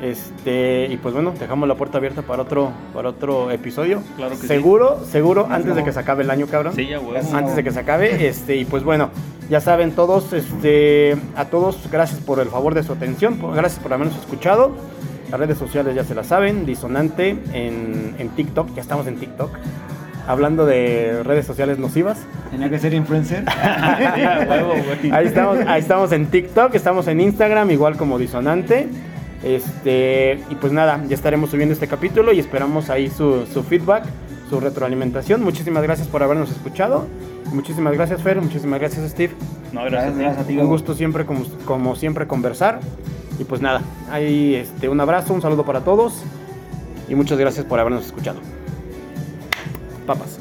Este, 0.00 0.86
y 0.90 0.96
pues 0.96 1.12
bueno, 1.12 1.34
dejamos 1.38 1.68
la 1.68 1.74
puerta 1.74 1.98
abierta 1.98 2.22
para 2.22 2.42
otro, 2.42 2.70
para 2.94 3.10
otro 3.10 3.50
episodio. 3.50 4.02
Claro 4.16 4.32
que 4.32 4.42
sí. 4.42 4.46
seguro, 4.46 5.04
seguro, 5.04 5.46
antes 5.50 5.76
de 5.76 5.84
que 5.84 5.92
se 5.92 6.00
acabe 6.00 6.24
el 6.24 6.30
año, 6.30 6.46
cabrón. 6.46 6.72
Sí, 6.74 6.86
ya, 6.86 6.98
güey. 6.98 7.20
antes 7.34 7.54
de 7.54 7.62
que 7.62 7.70
se 7.70 7.80
acabe, 7.80 8.26
este, 8.26 8.56
y 8.56 8.64
pues 8.64 8.82
bueno, 8.82 9.10
ya 9.50 9.60
saben 9.60 9.92
todos, 9.92 10.32
este, 10.32 11.16
a 11.36 11.46
todos, 11.46 11.76
gracias 11.92 12.20
por 12.20 12.40
el 12.40 12.48
favor 12.48 12.74
de 12.74 12.82
su 12.82 12.92
atención, 12.92 13.38
gracias 13.54 13.82
por 13.82 13.92
habernos 13.92 14.16
escuchado. 14.16 14.70
Las 15.30 15.38
redes 15.38 15.58
sociales 15.58 15.94
ya 15.94 16.02
se 16.02 16.14
las 16.14 16.28
saben, 16.28 16.64
Disonante 16.64 17.30
en, 17.52 18.14
en 18.18 18.28
TikTok, 18.30 18.74
ya 18.74 18.80
estamos 18.80 19.06
en 19.06 19.16
TikTok. 19.16 19.50
Hablando 20.30 20.64
de 20.64 21.22
redes 21.24 21.44
sociales 21.44 21.80
nocivas. 21.80 22.18
Tenía 22.52 22.70
que 22.70 22.78
ser 22.78 22.94
influencer. 22.94 23.44
Ahí 25.12 25.26
estamos, 25.26 25.58
ahí 25.66 25.80
estamos 25.80 26.12
en 26.12 26.26
TikTok, 26.26 26.72
estamos 26.76 27.08
en 27.08 27.20
Instagram, 27.20 27.68
igual 27.72 27.96
como 27.96 28.16
Disonante. 28.16 28.88
Este, 29.42 30.38
y 30.48 30.54
pues 30.54 30.72
nada, 30.72 31.02
ya 31.08 31.16
estaremos 31.16 31.50
subiendo 31.50 31.72
este 31.72 31.88
capítulo 31.88 32.32
y 32.32 32.38
esperamos 32.38 32.90
ahí 32.90 33.10
su, 33.10 33.44
su 33.52 33.64
feedback, 33.64 34.04
su 34.48 34.60
retroalimentación. 34.60 35.42
Muchísimas 35.42 35.82
gracias 35.82 36.06
por 36.06 36.22
habernos 36.22 36.52
escuchado. 36.52 37.08
Muchísimas 37.52 37.92
gracias, 37.94 38.22
Fer. 38.22 38.40
Muchísimas 38.40 38.78
gracias, 38.78 39.10
Steve. 39.10 39.32
No, 39.72 39.84
Gracias, 39.84 39.90
gracias. 39.90 40.14
a 40.14 40.16
ti. 40.16 40.22
gracias 40.22 40.44
a 40.44 40.46
ti. 40.46 40.58
Un 40.58 40.68
gusto 40.68 40.94
siempre, 40.94 41.26
como, 41.26 41.44
como 41.64 41.96
siempre, 41.96 42.28
conversar. 42.28 42.78
Y 43.40 43.42
pues 43.42 43.60
nada, 43.60 43.80
ahí 44.12 44.54
este, 44.54 44.88
un 44.88 45.00
abrazo, 45.00 45.34
un 45.34 45.42
saludo 45.42 45.64
para 45.64 45.80
todos. 45.80 46.22
Y 47.08 47.16
muchas 47.16 47.36
gracias 47.36 47.66
por 47.66 47.80
habernos 47.80 48.06
escuchado. 48.06 48.38
Papas. 50.10 50.39